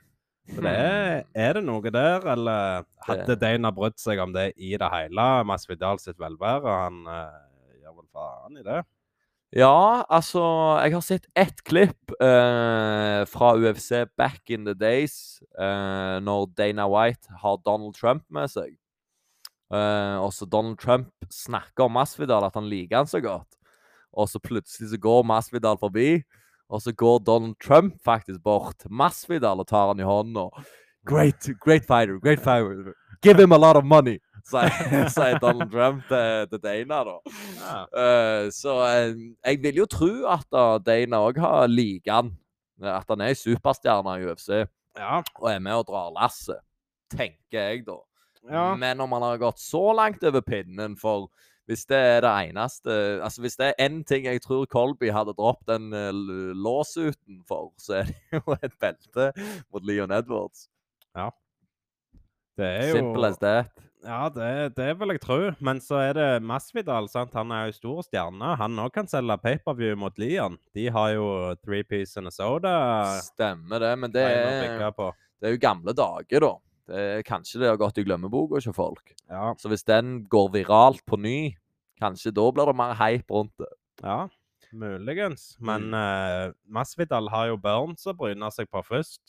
Så 0.50 0.60
det 0.66 0.74
er, 0.76 1.22
er 1.40 1.54
det 1.56 1.64
noe 1.64 1.92
der, 1.94 2.26
eller 2.34 2.84
hadde 3.06 3.38
Dana 3.40 3.70
brydd 3.72 3.96
seg 4.02 4.20
om 4.20 4.34
det 4.36 4.50
i 4.58 4.74
det 4.76 4.90
hele? 4.92 5.28
Masvidal 5.48 6.02
sitt 6.04 6.20
velvære? 6.20 6.74
Han 6.88 7.06
uh, 7.08 7.38
gjør 7.80 8.02
vel 8.02 8.10
faen 8.18 8.60
i 8.60 8.66
det. 8.66 8.82
Ja, 9.54 10.02
altså 10.10 10.42
Jeg 10.82 10.96
har 10.96 11.02
sett 11.06 11.28
ett 11.38 11.60
klipp 11.62 12.14
eh, 12.18 13.22
fra 13.30 13.52
UFC 13.54 14.08
back 14.18 14.50
in 14.50 14.66
the 14.66 14.74
days, 14.74 15.44
eh, 15.60 16.18
når 16.26 16.48
Dana 16.58 16.88
White 16.90 17.30
har 17.44 17.60
Donald 17.62 17.94
Trump 17.94 18.24
med 18.34 18.50
seg. 18.50 18.72
Eh, 19.70 20.18
og 20.18 20.34
så 20.34 20.48
Donald 20.50 20.80
Trump 20.82 21.14
snakker 21.30 21.86
om 21.86 21.94
Masvidal, 22.00 22.48
at 22.48 22.58
han 22.58 22.66
liker 22.66 23.04
han 23.04 23.12
så 23.12 23.22
godt. 23.22 23.60
Og 24.14 24.32
så 24.32 24.42
plutselig 24.42 24.90
så 24.90 24.98
går 24.98 25.22
Masvidal 25.30 25.78
forbi, 25.78 26.24
og 26.74 26.82
så 26.82 26.94
går 26.98 27.22
Donald 27.22 27.60
Trump 27.62 28.02
faktisk 28.02 28.42
bort 28.42 28.80
til 28.82 28.90
Masvidal 28.90 29.62
og 29.62 29.70
tar 29.70 29.94
han 29.94 30.02
i 30.02 30.10
hånda. 30.10 30.50
Great, 31.06 31.46
great 31.62 31.86
fighter, 31.86 32.18
great 32.18 32.42
fighter. 32.42 32.96
Give 33.24 33.40
him 33.40 33.54
a 33.54 33.58
lot 33.58 33.78
of 33.78 33.86
money, 33.86 34.20
sier 35.16 35.40
Donald 35.40 35.72
Trump 35.72 36.04
til, 36.10 36.48
til 36.52 36.60
Dana, 36.64 37.04
da. 37.08 37.14
Ja. 37.56 37.78
Uh, 37.88 38.50
så 38.52 38.74
uh, 38.84 39.22
jeg 39.46 39.62
vil 39.64 39.80
jo 39.80 39.86
tro 39.88 40.12
at 40.28 40.48
uh, 40.52 40.76
Dana 40.84 41.22
òg 41.24 41.40
har 41.40 41.70
liker 41.72 42.18
han. 42.18 42.34
At 42.84 43.08
han 43.08 43.24
er 43.24 43.32
ei 43.32 43.38
superstjerne 43.40 44.18
i 44.20 44.26
UFC 44.28 44.50
ja. 44.50 45.22
og 45.40 45.48
er 45.48 45.62
med 45.64 45.78
og 45.78 45.88
drar 45.88 46.12
lasset. 46.12 46.60
Tenker 47.14 47.70
jeg, 47.70 47.86
da. 47.88 47.96
ja. 48.52 48.66
Men 48.76 49.00
om 49.06 49.16
han 49.16 49.24
har 49.30 49.40
gått 49.40 49.64
så 49.64 49.94
langt 49.96 50.24
over 50.28 50.44
pinnen 50.44 50.98
for 51.00 51.30
hvis 51.70 51.86
det 51.88 51.96
er 51.96 52.18
det 52.26 52.32
eneste 52.50 52.92
Altså 53.24 53.40
Hvis 53.40 53.56
det 53.56 53.70
er 53.70 53.86
én 53.86 54.02
ting 54.04 54.26
jeg 54.28 54.42
tror 54.44 54.66
Colby 54.68 55.14
hadde 55.16 55.32
droppet 55.38 55.70
den 55.70 55.94
låsuten 56.60 57.40
for, 57.48 57.72
så 57.80 58.02
er 58.02 58.10
det 58.10 58.18
jo 58.36 58.58
et 58.58 58.76
belte 58.84 59.30
mot 59.72 59.86
Leon 59.88 60.12
Edwards. 60.12 60.68
Det 62.58 62.66
er 62.70 62.88
jo 62.92 62.96
Simple 63.00 63.28
as 63.32 63.38
that. 63.42 63.72
Ja, 64.04 64.28
det, 64.30 64.76
det 64.76 64.90
vil 65.00 65.14
jeg 65.14 65.22
tro. 65.24 65.38
Men 65.64 65.80
så 65.80 65.96
er 66.04 66.14
det 66.18 66.28
Masvidal. 66.44 67.08
sant? 67.10 67.32
Han 67.34 67.52
er 67.56 67.70
jo 67.70 67.76
stor 67.78 68.02
stjerne. 68.04 68.50
Han 68.60 68.76
òg 68.84 68.92
kan 68.94 69.08
selge 69.08 69.38
paperview 69.42 69.96
mot 69.98 70.18
Leon. 70.20 70.58
De 70.76 70.90
har 70.92 71.14
jo 71.16 71.56
three 71.64 71.84
piece 71.88 72.18
and 72.20 72.28
a 72.28 72.32
soda. 72.36 72.74
Stemmer 73.24 73.80
det, 73.80 73.94
men 74.04 74.12
det 74.12 74.26
er, 74.28 74.92
det 75.40 75.48
er 75.50 75.56
jo 75.56 75.62
gamle 75.64 75.96
dager, 75.96 76.44
da. 76.44 76.52
Det 76.92 77.00
er, 77.00 77.22
kanskje 77.24 77.62
det 77.62 77.70
har 77.72 77.80
gått 77.80 77.98
i 77.98 78.04
glemmeboka 78.04 78.60
hos 78.60 78.68
folk. 78.76 79.14
Ja, 79.32 79.54
Så 79.58 79.72
hvis 79.72 79.86
den 79.88 80.26
går 80.28 80.50
viralt 80.52 81.00
på 81.08 81.16
ny, 81.18 81.56
kanskje 82.04 82.34
da 82.36 82.50
blir 82.52 82.68
det 82.68 82.76
mer 82.76 82.94
hype 83.00 83.32
rundt 83.32 83.56
det. 83.58 83.72
ja, 84.04 84.28
muligens. 84.74 85.56
Men 85.62 85.88
Mm. 85.92 85.94
uh, 85.94 86.54
Masvidal 86.68 87.30
har 87.30 87.48
jo 87.48 87.58
Burns 87.58 88.04
å 88.06 88.14
bryne 88.18 88.52
seg 88.52 88.68
på 88.70 88.84
først. 88.84 89.22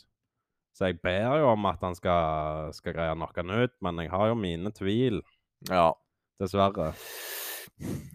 Så 0.75 0.89
jeg 0.91 0.99
ber 1.03 1.39
jo 1.39 1.53
om 1.53 1.67
at 1.71 1.79
han 1.87 1.95
skal, 1.95 2.73
skal 2.75 2.97
greie 2.97 3.13
å 3.15 3.19
knocke 3.19 3.45
han 3.45 3.51
ut, 3.65 3.75
men 3.85 4.01
jeg 4.03 4.11
har 4.11 4.29
jo 4.33 4.35
mine 4.35 4.73
tvil, 4.75 5.21
Ja. 5.71 5.93
dessverre. 6.43 6.93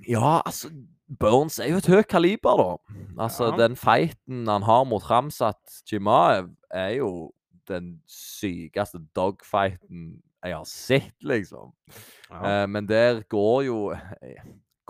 Ja, 0.08 0.42
altså 0.46 0.70
Burns 1.20 1.58
er 1.60 1.72
jo 1.72 1.78
et 1.82 1.88
høyt 1.90 2.08
kaliber, 2.12 2.58
da. 2.60 2.78
Altså, 3.24 3.50
Ja. 3.52 3.58
den 3.58 3.76
fighten 3.76 4.48
han 4.48 4.62
har 4.64 4.84
mot 4.86 5.04
Ramsat 5.10 5.82
Chimaev, 5.88 6.50
er 6.72 6.96
jo 7.00 7.32
den 7.68 8.02
sykeste 8.08 9.00
dogfighten 9.16 10.22
jeg 10.44 10.54
har 10.56 10.66
sett, 10.66 11.16
liksom. 11.24 11.74
Ja. 12.30 12.64
Eh, 12.64 12.68
men 12.68 12.86
der 12.88 13.22
går 13.30 13.66
jo 13.66 13.92
jeg 14.22 14.38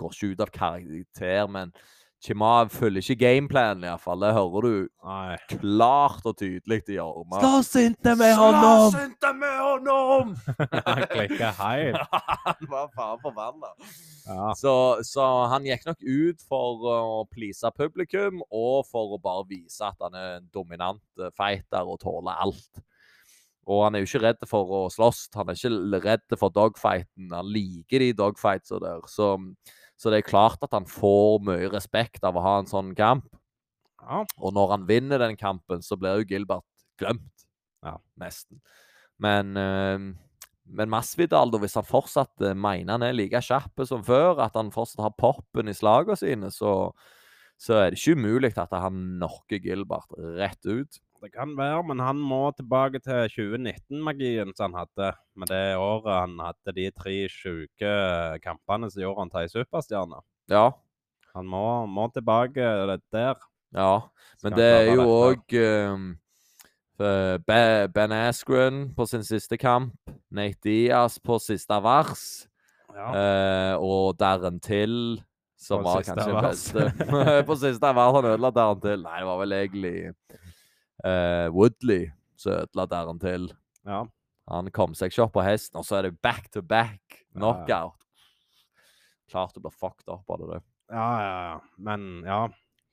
Går 0.00 0.10
ikke 0.14 0.30
ut 0.32 0.40
av 0.40 0.50
karakter, 0.50 1.46
men 1.46 1.72
Chimaev 2.20 2.68
følger 2.68 3.00
ikke 3.00 3.22
gameplanen, 3.22 3.86
iallfall. 3.88 4.20
Det 4.20 4.34
hører 4.36 4.64
du 4.66 4.72
Nei. 5.08 5.36
klart 5.54 6.26
og 6.28 6.34
tydelig 6.36 6.82
i 6.92 6.98
hjørnet. 6.98 7.38
Slåss 7.40 7.70
ikke 7.80 8.12
med 8.20 8.34
Slåss 8.36 8.98
ikke 9.06 9.30
med 9.38 9.54
honom! 9.64 10.34
han 10.84 11.00
klikka 11.14 11.54
heil. 11.62 11.96
han 12.44 12.68
var 12.68 12.92
faen 12.92 13.22
forbanna. 13.24 13.72
Ja. 14.26 14.52
Så, 14.60 14.74
så 15.08 15.30
han 15.48 15.64
gikk 15.64 15.88
nok 15.88 16.04
ut 16.04 16.44
for 16.44 16.84
å 16.92 16.98
please 17.32 17.72
publikum, 17.72 18.44
og 18.52 18.84
for 18.90 19.16
å 19.16 19.22
bare 19.22 19.48
vise 19.48 19.88
at 19.88 19.96
han 20.04 20.20
er 20.20 20.38
en 20.42 20.52
dominant 20.52 21.24
eh, 21.24 21.32
fighter 21.40 21.88
og 21.88 22.02
tåler 22.04 22.36
alt. 22.36 22.84
Og 23.70 23.84
han 23.86 23.96
er 23.96 24.04
jo 24.04 24.10
ikke 24.10 24.26
redd 24.26 24.48
for 24.50 24.76
å 24.76 24.86
slåss. 24.92 25.30
Han 25.38 25.48
er 25.48 25.56
ikke 25.56 26.04
redd 26.04 26.36
for 26.36 26.52
dogfighten. 26.52 27.32
Han 27.32 27.48
liker 27.48 28.04
de 28.04 28.12
dogfightsa 28.18 28.80
der. 28.82 29.08
Så, 29.08 29.38
så 30.00 30.08
det 30.08 30.22
er 30.22 30.30
klart 30.30 30.62
at 30.64 30.72
han 30.72 30.86
får 30.88 31.42
mye 31.44 31.68
respekt 31.74 32.24
av 32.24 32.38
å 32.38 32.44
ha 32.44 32.54
en 32.62 32.70
sånn 32.70 32.94
kamp. 32.96 33.28
ja. 34.00 34.22
Og 34.40 34.54
når 34.56 34.72
han 34.72 34.86
vinner 34.88 35.20
den 35.20 35.36
kampen, 35.36 35.84
så 35.84 35.98
blir 36.00 36.22
jo 36.22 36.30
Gilbert 36.30 36.64
glemt. 37.00 37.44
Ja. 37.84 37.98
Nesten. 38.20 38.62
Men, 39.20 39.52
eh, 39.60 39.98
men 40.70 40.92
Masvidal, 40.92 41.52
hvis 41.60 41.76
han 41.76 41.84
fortsatt 41.84 42.46
eh, 42.46 42.56
mener 42.56 42.96
han 42.96 43.04
er 43.04 43.16
like 43.16 43.42
kjapp 43.44 43.84
som 43.88 44.04
før, 44.06 44.40
at 44.40 44.56
han 44.56 44.72
fortsatt 44.72 45.04
har 45.04 45.16
poppen 45.20 45.68
i 45.68 45.76
slagene 45.76 46.16
sine, 46.16 46.52
så, 46.54 46.94
så 47.60 47.76
er 47.76 47.90
det 47.90 48.00
ikke 48.00 48.16
umulig 48.16 48.54
at 48.56 48.72
han 48.72 49.02
knocker 49.18 49.60
Gilbert 49.60 50.16
rett 50.40 50.64
ut. 50.64 51.00
Det 51.20 51.28
kan 51.34 51.50
være, 51.52 51.82
men 51.84 52.00
han 52.00 52.16
må 52.16 52.46
tilbake 52.56 52.96
til 53.04 53.26
2019-magien 53.34 54.54
som 54.56 54.72
han 54.72 54.86
hadde. 54.86 55.10
Med 55.36 55.50
det 55.52 55.76
året 55.76 56.14
han 56.14 56.38
hadde 56.40 56.72
de 56.78 56.86
tre 56.96 57.16
sjuke 57.28 57.90
kampene 58.40 58.88
som 58.88 59.02
gjorde 59.02 59.20
han 59.26 59.32
til 59.34 59.42
ei 59.42 59.50
superstjerne. 59.52 60.22
Ja. 60.48 60.70
Han 61.36 61.46
må, 61.46 61.64
må 61.86 62.08
tilbake 62.14 62.64
der. 63.12 63.36
ja. 63.76 63.92
Men 64.42 64.56
det 64.56 64.64
er 64.64 64.88
jo 64.94 65.04
òg 65.12 65.56
Ben 67.92 68.12
Askren 68.16 68.86
på 68.96 69.06
sin 69.06 69.22
siste 69.24 69.56
kamp, 69.60 69.92
Nate 70.32 70.58
Diaz 70.64 71.18
på 71.20 71.36
siste 71.38 71.82
vers. 71.84 72.46
Ja. 72.96 73.10
Eh, 73.14 73.74
og 73.76 74.16
Darren 74.18 74.58
Till, 74.60 75.20
som 75.60 75.84
På 75.84 75.92
var 75.92 76.02
kanskje 76.02 76.32
vers. 76.34 76.64
beste 76.72 77.44
På 77.48 77.56
siste 77.60 77.92
vers 77.94 78.16
han 78.16 78.32
ødela 78.32 78.50
Darren 78.50 78.80
Till. 78.80 79.04
Nei, 79.04 79.20
det 79.20 79.28
var 79.28 79.38
vel 79.44 79.52
egentlig 79.60 79.94
eh, 81.04 81.48
Woodley 81.54 82.10
som 82.36 82.52
ødela 82.60 82.86
Darren 82.90 83.20
til. 83.22 83.50
ja. 83.86 84.06
Han 84.50 84.66
kom 84.74 84.96
seg 84.98 85.12
ikke 85.12 85.22
opp 85.28 85.34
på 85.36 85.42
hesten, 85.46 85.78
og 85.78 85.84
så 85.86 86.00
er 86.00 86.08
det 86.08 86.16
back 86.26 86.48
to 86.50 86.58
back 86.60 87.20
knockout. 87.36 87.94
Klart 89.30 89.54
du 89.54 89.60
blir 89.62 89.70
fucked 89.70 90.08
up 90.10 90.26
av 90.30 90.40
det. 90.40 90.46
du. 90.58 90.64
ja, 90.90 91.10
ja, 91.22 91.36
ja. 91.52 91.60
Men 91.78 92.24
ja. 92.26 92.48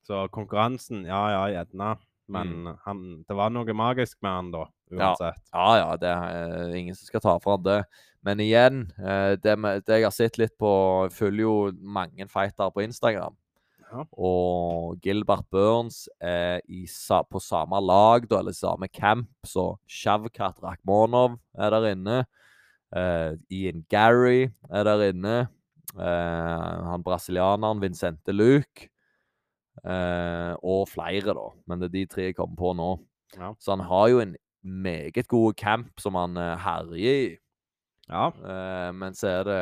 Så 0.05 0.27
konkurransen, 0.31 1.01
ja 1.05 1.23
ja, 1.33 1.41
gjerne. 1.51 1.97
Men 2.27 2.51
Mm. 2.63 2.77
han, 2.83 3.01
det 3.27 3.35
var 3.35 3.49
noe 3.49 3.73
magisk 3.73 4.17
med 4.21 4.31
han 4.31 4.51
da, 4.51 4.65
uansett. 4.91 5.41
Ja, 5.53 5.77
ja, 5.79 5.97
det 5.97 6.09
er 6.11 6.75
ingen 6.75 6.95
som 6.95 7.07
skal 7.07 7.21
ta 7.23 7.33
fra 7.39 7.55
han 7.55 7.63
det. 7.63 7.79
Men 8.21 8.39
igjen, 8.43 8.81
eh, 8.99 9.35
det, 9.39 9.55
med, 9.59 9.83
det 9.87 10.01
jeg 10.01 10.05
har 10.05 10.11
sett 10.15 10.37
litt 10.37 10.57
på 10.59 10.69
Jeg 11.07 11.15
følger 11.15 11.41
jo 11.41 11.71
mange 11.79 12.27
fightere 12.27 12.71
på 12.71 12.83
Instagram. 12.83 13.35
Ja. 13.87 14.03
Og 14.19 14.97
Gilbert 15.03 15.45
Burns 15.51 16.05
er 16.19 16.59
i, 16.67 16.85
sa, 16.91 17.21
på 17.23 17.39
samme 17.39 17.79
lag, 17.79 18.27
da, 18.27 18.41
eller 18.41 18.55
samme 18.55 18.89
camp, 18.91 19.29
så 19.47 19.69
Shavkat 19.87 20.59
Rakhmonov 20.63 21.37
er 21.55 21.71
der 21.75 21.93
inne. 21.93 22.17
Uh, 22.91 23.35
Ian 23.51 23.85
Gary 23.91 24.49
er 24.71 24.87
der 24.87 25.09
inne. 25.11 25.37
Uh, 25.95 26.91
han 26.91 27.03
brasilianeren 27.03 27.81
Vincente 27.83 28.35
Luke. 28.35 28.89
Uh, 29.83 30.57
og 30.65 30.87
flere, 30.91 31.35
da. 31.37 31.47
Men 31.67 31.79
det 31.79 31.91
er 31.91 31.95
de 31.95 32.05
tre 32.11 32.29
jeg 32.29 32.37
kommer 32.39 32.59
på 32.59 32.73
nå. 32.75 32.91
Ja. 33.37 33.53
Så 33.59 33.75
han 33.75 33.85
har 33.87 34.07
jo 34.11 34.19
en 34.23 34.35
meget 34.67 35.27
god 35.27 35.53
camp 35.53 35.99
som 35.99 36.15
han 36.15 36.37
eh, 36.37 36.57
herjer 36.59 37.31
i. 37.31 37.37
ja. 38.09 38.27
Eh, 38.27 38.93
men 38.95 39.15
så 39.15 39.27
er 39.27 39.43
det 39.43 39.61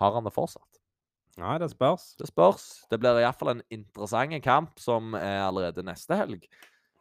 Har 0.00 0.14
han 0.14 0.24
det 0.24 0.32
fortsatt? 0.32 0.69
Nei, 1.40 1.56
det 1.62 1.70
spørs. 1.72 2.14
Det 2.20 2.28
spørs. 2.28 2.64
Det 2.92 2.98
blir 3.00 3.20
iallfall 3.22 3.54
en 3.54 3.62
interessant 3.72 4.36
kamp 4.44 4.80
som 4.80 5.14
er 5.18 5.40
allerede 5.46 5.84
neste 5.86 6.18
helg. 6.18 6.44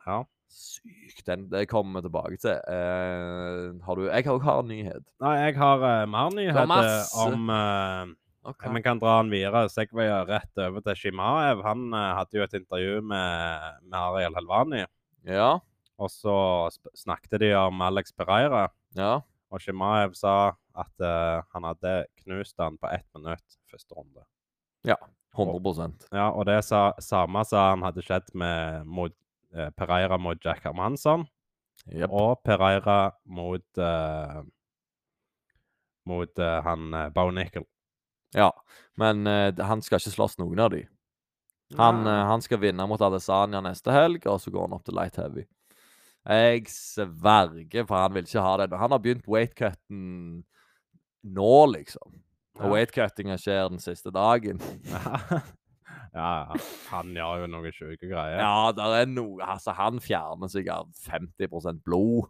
Ja. 0.05 0.23
Sykt. 0.49 1.25
Den 1.27 1.45
det 1.51 1.67
kommer 1.69 1.99
vi 1.99 2.07
tilbake 2.07 2.39
til. 2.41 2.55
Eh, 2.57 3.67
har 3.85 3.99
du 3.99 4.07
Jeg 4.07 4.25
òg 4.25 4.39
også 4.39 4.63
en 4.63 4.71
nyhet. 4.71 5.05
Nei, 5.21 5.35
jeg 5.43 5.57
har 5.59 5.83
uh, 5.83 6.07
mer 6.09 6.33
nyheter 6.33 6.87
om 7.21 7.51
uh, 7.53 8.09
okay. 8.49 8.71
Vi 8.73 8.81
kan 8.81 9.01
dra 9.01 9.19
den 9.21 9.31
videre. 9.33 9.67
Segway 9.69 10.09
rett 10.29 10.63
over 10.65 10.81
til 10.81 10.97
Shimaev. 10.97 11.61
Han 11.67 11.93
uh, 11.93 12.15
hadde 12.17 12.39
jo 12.39 12.47
et 12.47 12.57
intervju 12.57 13.03
med, 13.11 13.67
med 13.85 13.99
Ariel 13.99 14.39
Helvani. 14.39 14.85
Ja. 15.27 15.59
Og 15.99 16.09
så 16.09 16.35
snakket 16.95 17.41
de 17.43 17.53
om 17.59 17.81
Alex 17.85 18.15
Pereira. 18.15 18.69
Ja. 18.97 19.19
Og 19.49 19.61
Shimaev 19.63 20.13
sa 20.17 20.53
at 20.77 21.03
uh, 21.03 21.41
han 21.55 21.65
hadde 21.65 21.93
knust 22.23 22.59
han 22.61 22.77
på 22.77 22.91
ett 22.93 23.07
minutt 23.17 23.57
første 23.71 23.95
runde. 23.97 24.25
100% 25.37 26.07
Ja, 26.15 26.29
og 26.31 26.45
det 26.49 26.59
sa, 26.65 26.93
samme 27.03 27.43
sa 27.45 27.69
han 27.71 27.83
hadde 27.85 28.01
skjedd 28.05 28.31
med 28.37 28.87
mot, 28.89 29.13
eh, 29.53 29.69
Pereira 29.77 30.17
mot 30.17 30.39
Jack 30.45 30.63
Hermansson, 30.65 31.27
Yep. 31.87 32.09
og 32.11 32.41
Pereira 32.43 33.11
mot 33.25 33.77
eh, 33.77 34.39
mot 36.09 36.39
eh, 36.39 36.57
han 36.65 36.93
uh, 36.93 37.09
Bo 37.13 37.29
Nickel. 37.31 37.63
Ja. 38.35 38.49
Men 38.97 39.27
eh, 39.27 39.53
han 39.65 39.81
skal 39.85 40.01
ikke 40.01 40.13
slåss 40.15 40.37
noen 40.41 40.59
av 40.59 40.73
de. 40.73 40.83
Han, 41.77 42.01
eh, 42.07 42.23
han 42.31 42.41
skal 42.41 42.61
vinne 42.63 42.87
mot 42.89 43.01
Adesanya 43.01 43.61
neste 43.61 43.93
helg, 43.93 44.25
og 44.27 44.41
så 44.41 44.51
går 44.53 44.67
han 44.67 44.77
opp 44.77 44.85
til 44.87 44.97
light 44.97 45.19
heavy. 45.21 45.45
Jeg 46.27 46.65
sverger, 46.67 47.85
for 47.87 47.95
han 47.95 48.13
vil 48.13 48.25
ikke 48.27 48.43
ha 48.43 48.57
det. 48.59 48.77
Han 48.77 48.91
har 48.91 48.99
begynt 49.03 49.27
weightcutten 49.29 50.43
nå, 51.23 51.53
liksom. 51.73 52.19
Og 52.59 52.65
Ja. 52.65 52.71
weightcuttinga 52.73 53.37
skjer 53.39 53.69
den 53.69 53.79
siste 53.79 54.11
dagen. 54.11 54.59
ja, 56.13 56.49
ja, 56.49 56.57
han 56.89 57.13
gjør 57.15 57.45
jo 57.45 57.47
noen 57.53 57.71
sjuke 57.71 58.09
greier. 58.09 58.41
Ja, 58.41 58.71
der 58.75 58.97
er 59.01 59.07
noe 59.07 59.39
Altså, 59.45 59.71
han 59.77 60.01
fjerner 60.03 60.51
sikkert 60.51 60.91
50% 61.07 61.81
blod. 61.85 62.27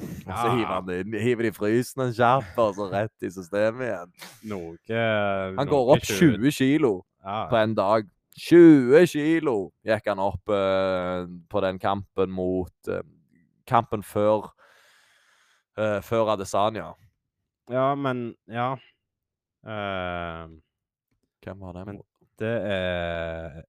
Og 0.00 0.32
så 0.36 0.48
hiver 0.52 0.74
han 0.74 0.86
det 0.86 0.98
inn, 1.04 1.14
hiver 1.16 1.46
de 1.48 1.52
frysen 1.56 2.02
en 2.04 2.12
kjapp, 2.12 2.52
og 2.60 2.74
så 2.76 2.90
rett 2.92 3.24
i 3.24 3.30
systemet 3.32 3.86
igjen. 3.88 4.10
Noe 4.52 5.04
Han 5.56 5.70
går 5.70 5.94
opp 5.96 6.04
20 6.04 6.52
kilo 6.52 6.92
Ja, 7.24 7.46
på 7.48 7.56
en 7.56 7.74
dag. 7.78 8.08
20 8.40 9.06
kilo 9.10 9.54
gikk 9.84 10.06
han 10.12 10.20
opp 10.22 10.52
uh, 10.52 11.24
på 11.50 11.62
den 11.64 11.80
kampen 11.82 12.30
mot 12.32 12.88
eh, 12.88 13.02
Kampen 13.70 14.02
før 14.02 14.50
uh, 15.78 16.00
Før 16.02 16.32
Adesanya. 16.34 16.90
ja 17.70 17.94
men 17.94 18.34
Ja. 18.50 18.72
Uh, 19.64 20.50
Hvem 21.44 21.60
var 21.60 21.72
det 21.78 21.86
Men- 21.86 22.02
det 22.40 22.54
er 22.66 23.62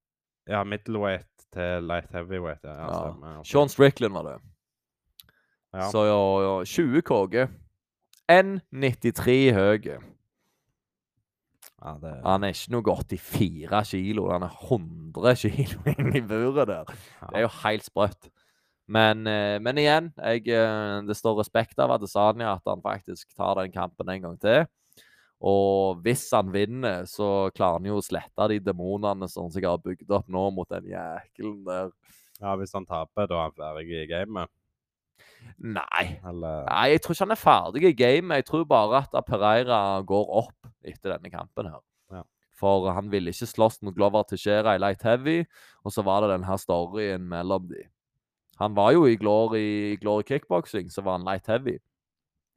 Ja, 0.48 0.64
middleweight 0.64 1.28
til 1.54 1.84
light 1.84 2.10
heavyweight. 2.12 2.64
Ja, 2.64 2.74
Ja. 2.74 2.88
stemmer, 3.12 3.38
altså. 3.38 3.52
Sean 3.52 3.70
Strickland 3.70 4.14
var 4.14 4.24
det. 4.24 4.38
Ja. 5.74 5.90
Så 5.92 6.04
ja, 6.04 6.58
ja, 6.60 6.64
20 6.66 7.02
KG. 7.02 7.48
1,93 8.32 9.52
høy. 9.54 10.00
Ja, 11.84 11.94
det, 12.02 12.22
Han 12.26 12.44
er 12.44 12.48
ikke 12.54 12.72
noe 12.72 12.96
84 12.96 13.92
kilo. 13.92 14.30
Han 14.32 14.44
er 14.44 14.50
100 14.70 15.36
kilo 15.36 15.80
inni 16.00 16.22
buret 16.22 16.68
der. 16.68 16.84
Det 16.86 17.36
er 17.36 17.42
jo 17.42 17.52
helt 17.64 17.86
sprøtt. 17.86 18.30
Men, 18.92 19.24
eh, 19.30 19.58
men 19.64 19.80
igjen, 19.80 20.12
jeg, 20.18 20.48
eh, 20.52 21.00
det 21.08 21.16
står 21.16 21.38
respekt 21.40 21.80
av 21.80 21.94
Adesanya 21.96 22.56
at 22.58 22.68
han 22.68 22.82
faktisk 22.84 23.30
tar 23.38 23.56
den 23.62 23.72
kampen 23.72 24.10
en 24.12 24.26
gang 24.26 24.40
til. 24.42 24.66
Og 25.42 26.02
hvis 26.06 26.28
han 26.36 26.52
vinner, 26.54 27.08
så 27.10 27.50
klarer 27.56 27.80
han 27.80 27.88
jo 27.88 27.98
å 27.98 28.06
slette 28.06 28.48
de 28.52 28.60
demonene 28.62 29.30
som 29.32 29.50
sikkert 29.50 29.78
har 29.78 29.86
bygd 29.86 30.12
opp 30.18 30.28
nå 30.30 30.44
mot 30.54 30.70
den 30.70 30.92
jækelen 30.92 31.62
der. 31.66 31.94
ja, 32.42 32.56
hvis 32.60 32.74
han 32.76 32.86
taper, 32.86 33.30
da 33.30 33.40
er 33.40 33.48
han 33.48 33.56
ferdig 33.58 34.04
i 34.04 34.10
gamet. 34.10 34.52
Nei. 35.58 36.04
Eller 36.28 36.68
Nei, 36.68 36.84
jeg 36.94 37.02
tror 37.02 37.16
ikke 37.16 37.26
han 37.26 37.34
er 37.34 37.42
ferdig 37.42 37.86
i 37.90 37.96
gamet. 37.98 38.42
Jeg 38.42 38.48
tror 38.52 38.68
bare 38.70 39.02
at 39.08 39.18
Pereira 39.26 39.80
går 40.06 40.36
opp 40.44 40.70
etter 40.86 41.16
denne 41.16 41.32
kampen 41.34 41.72
her. 41.72 41.82
Ja. 42.14 42.26
For 42.58 42.92
han 42.94 43.10
ville 43.14 43.34
ikke 43.34 43.50
slåss 43.50 43.80
mot 43.86 43.96
Glover 43.98 44.28
Teixeira 44.30 44.76
i 44.76 44.82
light 44.82 45.02
heavy, 45.08 45.40
og 45.82 45.96
så 45.96 46.06
var 46.06 46.22
det 46.22 46.36
denne 46.36 46.60
storyen 46.62 47.26
mellom 47.32 47.66
de. 47.72 47.88
Han 48.62 48.76
var 48.78 48.92
jo 48.94 49.06
i 49.10 49.16
Glory, 49.18 49.98
glory 50.02 50.24
kickboxing, 50.28 50.92
så 50.94 51.02
var 51.02 51.18
han 51.18 51.26
light 51.26 51.48
heavy. 51.50 51.80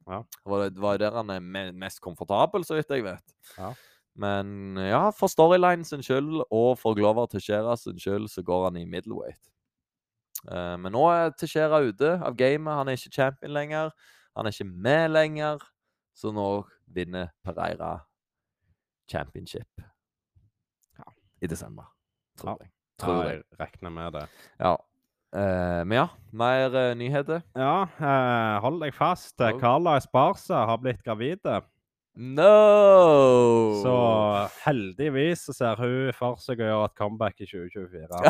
Ja. 0.05 0.19
Det 0.21 0.51
var, 0.51 0.69
det 0.69 0.81
var 0.83 0.93
jo 0.93 1.01
der 1.01 1.15
han 1.17 1.29
er 1.33 1.71
mest 1.73 2.01
komfortabel, 2.05 2.63
så 2.67 2.77
vidt 2.77 2.91
jeg 2.93 3.03
vet. 3.07 3.35
Ja. 3.57 3.71
Men 4.15 4.77
ja, 4.79 5.09
for 5.11 5.27
storyline 5.27 5.83
sin 5.83 6.03
skyld 6.05 6.43
og 6.53 6.77
for 6.79 6.95
Glover 6.95 7.25
Teixeira 7.27 7.73
sin 7.75 7.97
skyld, 7.99 8.29
så 8.31 8.43
går 8.45 8.67
han 8.69 8.77
i 8.79 8.85
middleweight. 8.85 9.41
Uh, 10.45 10.75
men 10.77 10.93
nå 10.93 11.01
er 11.09 11.33
Teixeira 11.39 11.81
ute 11.81 12.13
av 12.23 12.35
gamet. 12.37 12.77
Han 12.77 12.87
er 12.91 12.99
ikke 12.99 13.15
champion 13.17 13.51
lenger. 13.55 13.89
Han 14.37 14.45
er 14.45 14.53
ikke 14.53 14.69
med 14.69 15.09
lenger. 15.09 15.63
Så 16.15 16.31
nå 16.31 16.45
vinner 16.95 17.31
Pereira 17.43 17.97
championship 19.11 19.81
Ja. 20.99 21.03
i 21.41 21.47
desember. 21.47 21.89
Tror 22.37 22.51
Ja. 22.51 22.57
jeg. 22.61 22.71
Tror 22.99 23.23
jeg 23.23 23.43
regner 23.59 23.89
med 23.91 24.13
det. 24.13 24.27
Ja. 24.59 24.75
Eh, 25.35 25.83
men 25.83 25.97
ja, 25.97 26.09
mer 26.31 26.71
uh, 26.71 26.93
nyheter. 26.95 27.41
Ja, 27.59 27.87
uh, 27.99 28.61
hold 28.63 28.79
deg 28.85 28.95
fast. 28.95 29.35
Oh. 29.43 29.57
Carla 29.59 29.97
Esparza 29.99 30.61
har 30.69 30.79
blitt 30.79 31.01
gravide. 31.03 31.59
No! 32.15 33.81
Så 33.81 33.95
heldigvis 34.63 35.43
så 35.49 35.55
ser 35.57 35.81
hun 35.83 36.15
for 36.15 36.39
seg 36.39 36.63
å 36.63 36.69
gjøre 36.69 36.87
et 36.87 36.95
comeback 36.95 37.43
i 37.43 37.49
2024. 37.49 38.21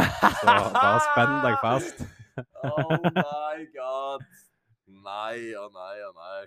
Så 0.42 0.48
bare 0.50 1.04
spenn 1.12 1.38
deg 1.46 1.60
fast. 1.64 2.06
Oh 2.68 2.90
my 3.00 3.62
god. 3.72 4.24
Nei 5.06 5.54
og 5.56 5.70
nei 5.72 5.94
og 6.04 6.18
nei. 6.18 6.42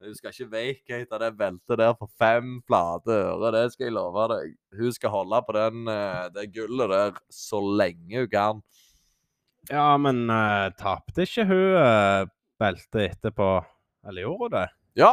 Hun 0.00 0.14
skal 0.16 0.32
ikke 0.32 0.46
vacate 0.54 1.18
det 1.20 1.28
beltet 1.36 1.80
der 1.82 1.92
for 1.98 2.08
fem 2.16 2.54
flate 2.64 3.12
øre. 3.26 3.50
Det 3.52 3.66
skal 3.74 3.90
jeg 3.90 3.96
love 3.98 4.24
deg. 4.32 4.54
Hun 4.78 4.94
skal 4.96 5.12
holde 5.12 5.42
på 5.44 5.56
den, 5.58 5.90
det 6.32 6.46
gullet 6.54 6.94
der 6.94 7.20
så 7.34 7.60
lenge 7.60 8.22
hun 8.22 8.30
kan. 8.32 8.62
Ja, 9.68 9.96
men 10.00 10.24
uh, 10.30 10.68
tapte 10.78 11.26
ikke 11.26 11.44
hun 11.48 11.76
uh, 11.76 12.28
beltet 12.60 13.02
etterpå? 13.10 13.50
Eller 14.08 14.24
gjorde 14.24 14.46
hun 14.46 14.54
det? 14.54 14.66
Ja! 15.02 15.12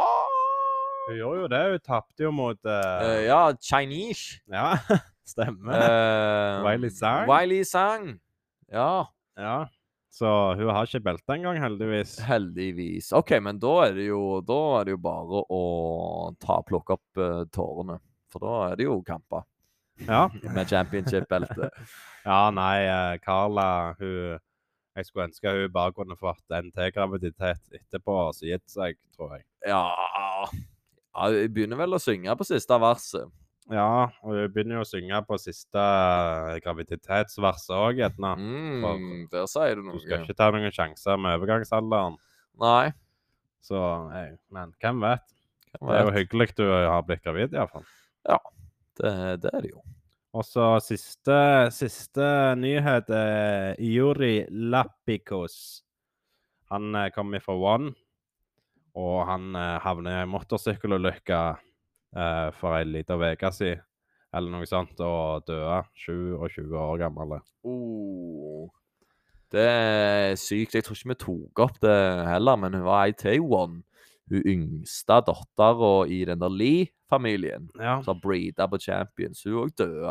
Hun 1.06 1.18
gjorde 1.18 1.40
jo 1.42 1.48
det. 1.52 1.62
Hun 1.74 1.84
tapte 1.84 2.26
jo 2.26 2.32
mot 2.34 2.60
uh, 2.64 3.24
ja, 3.26 3.40
Chinese. 3.60 4.40
Ja, 4.50 4.76
stemmer. 5.32 6.62
Wiley 6.66 6.90
Zhang? 6.94 7.26
Wiley 7.30 7.64
Zhang. 7.64 8.14
Ja, 8.72 9.06
Ja. 9.36 9.66
Så 10.16 10.28
hun 10.56 10.70
har 10.72 10.86
ikke 10.88 11.02
belte 11.04 11.34
engang, 11.34 11.58
heldigvis. 11.60 12.14
heldigvis. 12.24 13.10
OK, 13.12 13.34
men 13.44 13.58
da 13.60 13.72
er 13.84 13.98
det 13.98 14.06
jo, 14.06 14.38
er 14.40 14.86
det 14.88 14.94
jo 14.94 15.00
bare 15.04 15.42
å 15.52 15.58
ta, 16.40 16.56
plukke 16.64 16.96
opp 16.96 17.20
uh, 17.20 17.42
tårene. 17.52 17.98
For 18.32 18.40
da 18.40 18.54
er 18.70 18.78
det 18.80 18.86
jo 18.86 18.96
kamper 19.04 19.44
Ja. 20.04 20.26
med 20.56 20.68
championship-beltet. 20.68 21.70
Ja, 22.26 22.50
nei, 22.50 22.80
eh, 22.90 23.18
Carla, 23.22 23.94
hun 24.00 24.40
Jeg 24.96 25.06
skulle 25.06 25.28
ønske 25.28 25.50
hun 25.54 25.68
bare 25.70 25.92
kunne 25.94 26.16
fått 26.18 26.54
en 26.56 26.72
til 26.74 26.88
graviditet 26.90 27.60
etterpå 27.76 28.16
og 28.32 28.40
gitt 28.42 28.64
seg, 28.72 28.96
tror 29.14 29.36
jeg. 29.36 29.44
Ja 29.68 29.82
ja, 29.94 30.48
Hun 31.14 31.52
begynner 31.54 31.78
vel 31.78 31.94
å 31.94 32.00
synge 32.02 32.34
på 32.40 32.46
siste 32.48 32.78
verset. 32.82 33.30
Ja, 33.70 34.08
og 34.24 34.34
hun 34.34 34.50
begynner 34.56 34.80
jo 34.80 34.82
å 34.82 34.88
synge 34.90 35.20
på 35.28 35.38
siste 35.38 35.78
eh, 35.86 36.58
graviditetsverset 36.66 37.76
òg, 37.78 38.02
gjerne. 38.02 38.32
Mm, 38.42 39.28
der 39.30 39.46
sier 39.50 39.78
du 39.78 39.92
Du 39.92 40.02
skal 40.02 40.24
ikke 40.26 40.34
ta 40.42 40.50
noen 40.50 40.74
sjanser 40.74 41.22
med 41.22 41.38
overgangsalderen. 41.38 42.18
Nei. 42.58 42.90
Så 43.62 43.78
nei, 44.10 44.32
Men 44.50 44.74
hvem 44.82 44.98
vet? 45.06 45.22
hvem 45.76 45.88
Det 45.92 45.94
er 45.94 46.02
jo 46.04 46.10
vet? 46.10 46.18
hyggelig 46.24 46.50
du 46.58 46.66
har 46.72 47.06
blitt 47.06 47.22
gravid, 47.22 47.54
iallfall. 47.54 47.86
Det, 48.96 49.12
det 49.42 49.52
er 49.52 49.64
det 49.64 49.72
jo. 49.74 49.82
Og 50.36 50.44
så 50.44 50.66
siste, 50.84 51.36
siste 51.72 52.26
nyhet 52.60 53.08
er 53.14 53.78
Juri 53.80 54.44
Lapikos. 54.50 55.82
Han 56.72 56.90
eh, 56.98 57.10
kom 57.14 57.32
fra 57.40 57.56
One, 57.56 57.94
og 58.96 59.18
han 59.28 59.54
havner 59.84 60.18
i 60.18 60.24
ei 60.24 60.28
motorsykkelulykke 60.28 61.42
eh, 62.16 62.48
for 62.58 62.76
ei 62.76 62.84
lita 62.88 63.16
uke 63.16 63.52
siden, 63.54 63.84
eller 64.36 64.52
noe 64.52 64.68
sånt, 64.68 65.00
og 65.00 65.46
døde 65.48 65.82
27 66.04 66.74
år 66.76 66.98
gammel. 67.04 67.38
Oh. 67.64 68.68
Det 69.52 69.62
er 69.62 70.34
sykt. 70.40 70.74
Jeg 70.74 70.84
tror 70.84 70.98
ikke 70.98 71.12
vi 71.12 71.18
tok 71.22 71.60
opp 71.62 71.76
det 71.84 71.98
heller, 72.26 72.58
men 72.58 72.74
hun 72.74 72.86
var 72.88 73.06
ei 73.06 73.14
til 73.16 73.44
One. 73.46 73.84
Hun 74.26 74.42
yngste 74.42 75.20
dattera 75.28 75.92
i 76.10 76.24
den 76.26 76.42
der 76.42 76.52
Lee-familien. 77.10 77.68
Ja. 77.78 78.02
som 78.02 78.20
breeda 78.20 78.66
på 78.68 78.78
Champions. 78.78 79.42
Hun 79.44 79.54
òg 79.64 79.74
døde 79.76 80.08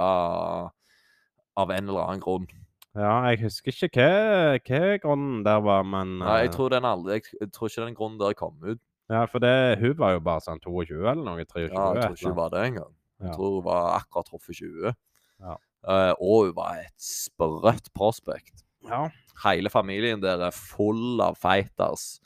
av, 1.57 1.69
en 1.71 1.89
eller 1.89 2.01
annen 2.07 2.21
grunn. 2.21 2.47
ja, 2.95 3.25
jeg 3.29 3.41
husker 3.43 3.71
ikke 3.71 3.89
hva, 3.99 4.59
hva 4.63 4.97
grunnen 5.03 5.43
der 5.43 5.59
var, 5.61 5.83
men 5.83 6.19
Nei, 6.19 6.39
jeg 6.45 6.49
eh, 6.49 6.55
tror, 6.55 6.69
den 6.69 6.85
aldri, 6.85 7.21
jeg 7.41 7.51
tror 7.51 7.67
ikke 7.69 7.85
den 7.85 7.95
grunnen 7.95 8.19
der 8.19 8.33
kom 8.33 8.55
ut. 8.63 8.79
Ja, 9.09 9.25
for 9.25 9.39
det, 9.39 9.77
hun 9.79 9.97
var 9.97 10.13
jo 10.15 10.19
bare 10.23 10.41
sånn 10.41 10.59
22 10.63 11.03
eller 11.05 11.23
noe? 11.23 11.43
23? 11.45 11.73
Ja, 11.73 11.93
jeg 11.93 12.03
tror 12.07 12.15
ikke 12.15 12.29
hun 12.31 12.37
var 12.39 12.49
det 12.49 12.63
engang. 12.69 12.93
Jeg 13.19 13.27
Ja. 13.29 13.33
tror 13.35 13.51
hun 13.59 13.65
var 13.65 13.99
akkurat 13.99 14.25
truffet 14.31 14.55
20. 14.55 14.95
Ja. 15.39 15.57
Uh, 15.85 16.13
og 16.19 16.45
hun 16.47 16.55
var 16.55 16.79
et 16.81 16.95
sprøtt 16.97 17.91
prospect. 17.93 18.63
Ja. 18.89 19.09
Hele 19.43 19.69
familien 19.69 20.21
der 20.21 20.41
er 20.41 20.51
full 20.55 21.21
av 21.21 21.35
fighters. 21.37 22.19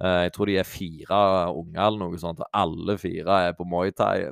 Eh, 0.00 0.20
jeg 0.28 0.32
tror 0.36 0.46
de 0.46 0.56
er 0.60 0.68
fire 0.68 1.20
unger 1.58 1.80
eller 1.86 1.98
noe 2.04 2.18
sånt, 2.22 2.38
og 2.44 2.46
alle 2.54 2.94
fire 2.98 3.38
er 3.48 3.56
på 3.58 3.66
Muay 3.66 3.90
Thai. 3.90 4.28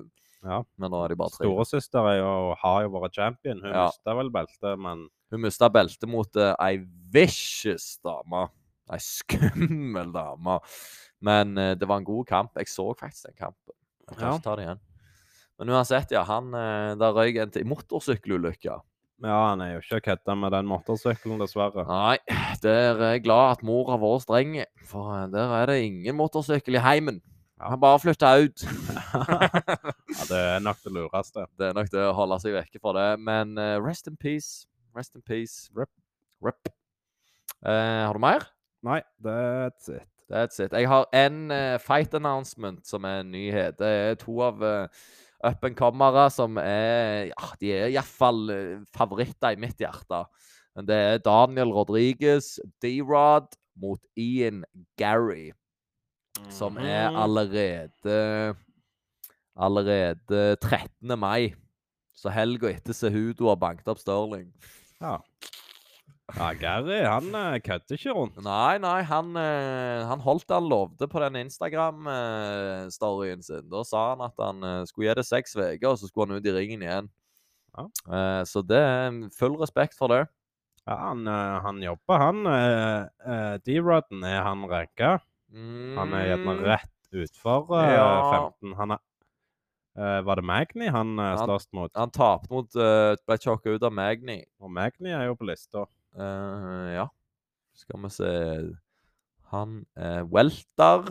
Ja. 0.47 0.61
Men 0.79 0.93
nå 0.93 1.01
er 1.05 1.09
de 1.11 1.17
bare 1.19 1.33
tre. 1.35 1.43
Storesøster 1.49 2.07
er 2.13 2.55
har 2.63 2.83
jo 2.85 2.91
vært 2.95 3.17
champion. 3.19 3.61
Hun 3.65 3.73
Ja. 3.73 3.87
mista 3.91 4.15
vel 4.15 4.31
beltet, 4.31 4.79
men 4.79 5.09
Hun 5.33 5.41
mista 5.43 5.69
beltet 5.69 6.07
mot 6.09 6.37
uh, 6.39 6.55
ei 6.63 6.77
vicious 7.11 7.99
dame. 8.05 8.45
Ei 8.95 8.99
skummel 9.03 10.13
dame. 10.15 10.61
Men 11.21 11.57
uh, 11.59 11.75
det 11.75 11.89
var 11.89 11.99
en 11.99 12.05
god 12.07 12.27
kamp. 12.27 12.53
Jeg 12.57 12.69
så 12.71 12.93
faktisk 12.95 13.27
den 13.27 13.35
kampen. 13.41 13.75
Jeg 14.09 14.17
kan 14.19 14.29
Ja. 14.29 14.35
ikke 14.37 14.45
ta 14.45 14.55
det 14.57 14.67
igjen. 14.69 14.81
Men 15.59 15.69
uansett, 15.75 16.11
ja. 16.13 16.23
Han, 16.23 16.55
uh, 16.55 16.95
der 16.95 17.13
røyk 17.17 17.37
en 17.43 17.51
til 17.51 17.67
motorsykkelulykke. 17.67 18.79
Ja, 19.25 19.37
han 19.49 19.63
er 19.65 19.71
jo 19.73 19.81
ikke 19.81 20.01
kødda 20.11 20.35
med 20.37 20.53
den 20.53 20.67
motorsykkelen, 20.69 21.41
dessverre. 21.41 21.87
Nei, 21.89 22.19
der 22.63 22.99
er 23.01 23.15
jeg 23.15 23.23
glad 23.25 23.55
at 23.55 23.63
mor 23.65 23.89
har 23.89 24.01
vært 24.03 24.27
streng, 24.27 24.59
for 24.85 25.15
eh, 25.15 25.23
der 25.33 25.55
er 25.57 25.71
det 25.71 25.79
ingen 25.87 26.19
motorsykkel 26.19 26.77
i 26.77 26.83
heimen. 26.85 27.23
Ja. 27.57 27.71
Han 27.71 27.81
bare 27.81 28.03
flytta 28.03 28.35
ut. 28.45 28.65
ja, 30.19 30.27
det 30.29 30.41
er 30.41 30.61
nok 30.61 30.83
det 30.85 30.93
lureste. 30.93 31.47
Det 31.59 31.71
er 31.71 31.79
nok 31.79 31.89
det 31.89 32.03
å 32.05 32.13
holde 32.19 32.37
seg 32.43 32.53
vekke 32.59 32.81
fra 32.83 32.93
det. 32.99 33.07
Men 33.25 33.57
uh, 33.57 33.79
rest 33.81 34.11
in 34.11 34.19
peace. 34.21 34.67
Rest 34.97 35.17
in 35.17 35.25
peace. 35.25 35.71
Rip. 35.73 35.89
Rip. 36.45 36.69
Uh, 37.65 38.05
har 38.05 38.13
du 38.13 38.21
mer? 38.21 38.45
Nei, 38.85 39.01
that's 39.25 39.89
it. 39.89 40.05
That's 40.29 40.61
it. 40.61 40.77
Jeg 40.77 40.91
har 40.93 41.09
en 41.17 41.47
uh, 41.49 41.79
fight 41.81 42.13
announcement 42.15 42.85
som 42.85 43.09
er 43.09 43.23
en 43.23 43.33
nyhet. 43.33 43.79
Det 43.81 43.89
er 43.89 44.21
to 44.21 44.37
av 44.45 44.61
uh, 44.61 45.09
up 45.47 45.65
and 45.65 45.77
comere 45.79 46.27
som 46.35 46.59
er 46.59 47.31
Ja, 47.31 47.49
de 47.61 47.73
er 47.73 47.89
iallfall 47.95 48.51
uh, 48.51 48.85
favoritter 48.97 49.55
i 49.55 49.61
mitt 49.63 49.79
hjerte. 49.83 50.25
Men 50.77 50.87
det 50.91 50.97
er 50.97 51.23
Daniel 51.25 51.71
Rodriguez, 51.73 52.59
D-Rod 52.85 53.55
mot 53.81 54.01
Ian 54.19 54.65
Gary, 54.99 55.53
som 56.53 56.77
er 56.77 57.09
Mhm. 57.11 57.17
allerede 57.23 58.57
Allerede 59.57 60.57
13. 60.61 61.17
mai. 61.19 61.55
Så 62.17 62.29
helga 62.33 62.69
etter 62.69 62.93
Sehudo 62.93 63.49
har 63.49 63.57
banket 63.57 63.89
opp 63.89 63.99
Stirling. 63.99 64.51
Ja. 65.01 65.19
Ja, 66.35 66.49
Gary 66.59 66.99
han 67.07 67.29
eh, 67.39 67.61
kødder 67.63 67.95
ikke 67.95 68.15
rundt. 68.17 68.37
Nei, 68.43 68.79
nei, 68.83 69.03
han, 69.07 69.37
eh, 69.39 70.03
han 70.09 70.21
holdt 70.25 70.49
det 70.49 70.57
han 70.59 70.69
lovde 70.71 71.07
på 71.11 71.21
den 71.23 71.37
Instagram-storyen 71.45 73.43
sin. 73.47 73.69
Da 73.71 73.85
sa 73.87 74.09
han 74.15 74.25
at 74.27 74.35
han 74.43 74.59
eh, 74.67 74.85
skulle 74.91 75.09
gi 75.11 75.15
det 75.21 75.27
seks 75.29 75.55
uker, 75.55 75.89
og 75.93 75.99
så 76.01 76.07
skulle 76.11 76.27
han 76.33 76.39
ut 76.41 76.49
i 76.51 76.57
ringen 76.57 76.83
igjen. 76.83 77.09
Ja. 77.77 77.85
Så 78.49 78.63
det 78.65 78.81
er 78.81 79.13
full 79.37 79.57
respekt 79.61 79.95
for 79.99 80.09
det. 80.09 80.23
Ja, 80.87 80.97
han, 81.11 81.27
han 81.29 81.83
jobber, 81.85 82.17
han. 82.23 82.39
D-Rodden 83.67 84.25
er 84.25 84.41
han 84.47 84.65
ranka. 84.71 85.19
Han 85.53 86.15
er 86.17 86.25
gjerne 86.31 86.55
Mm, 86.57 86.65
rett 86.65 86.95
utfor 87.13 87.69
Ja. 87.85 88.49
15. 88.49 88.73
Han 88.81 88.91
er 88.97 89.01
Uh, 89.97 90.21
Var 90.21 90.37
det 90.37 90.45
Magni 90.45 90.89
han 90.93 91.19
uh, 91.19 91.39
slåss 91.41 91.71
mot? 91.73 91.91
Han 91.97 92.11
tapte 92.13 92.51
mot 92.53 92.69
uh, 92.77 93.17
Ble 93.25 93.39
chokka 93.41 93.73
ut 93.73 93.87
av 93.87 93.95
Magni. 93.97 94.43
Og 94.61 94.69
Magni 94.71 95.09
er 95.09 95.31
jo 95.31 95.37
på 95.41 95.47
lista. 95.49 95.87
Eh, 96.17 96.95
ja. 96.97 97.07
Skal 97.77 98.01
vi 98.03 98.11
se 98.11 98.31
Han 99.53 99.85
er 99.97 100.25
welter. 100.25 101.11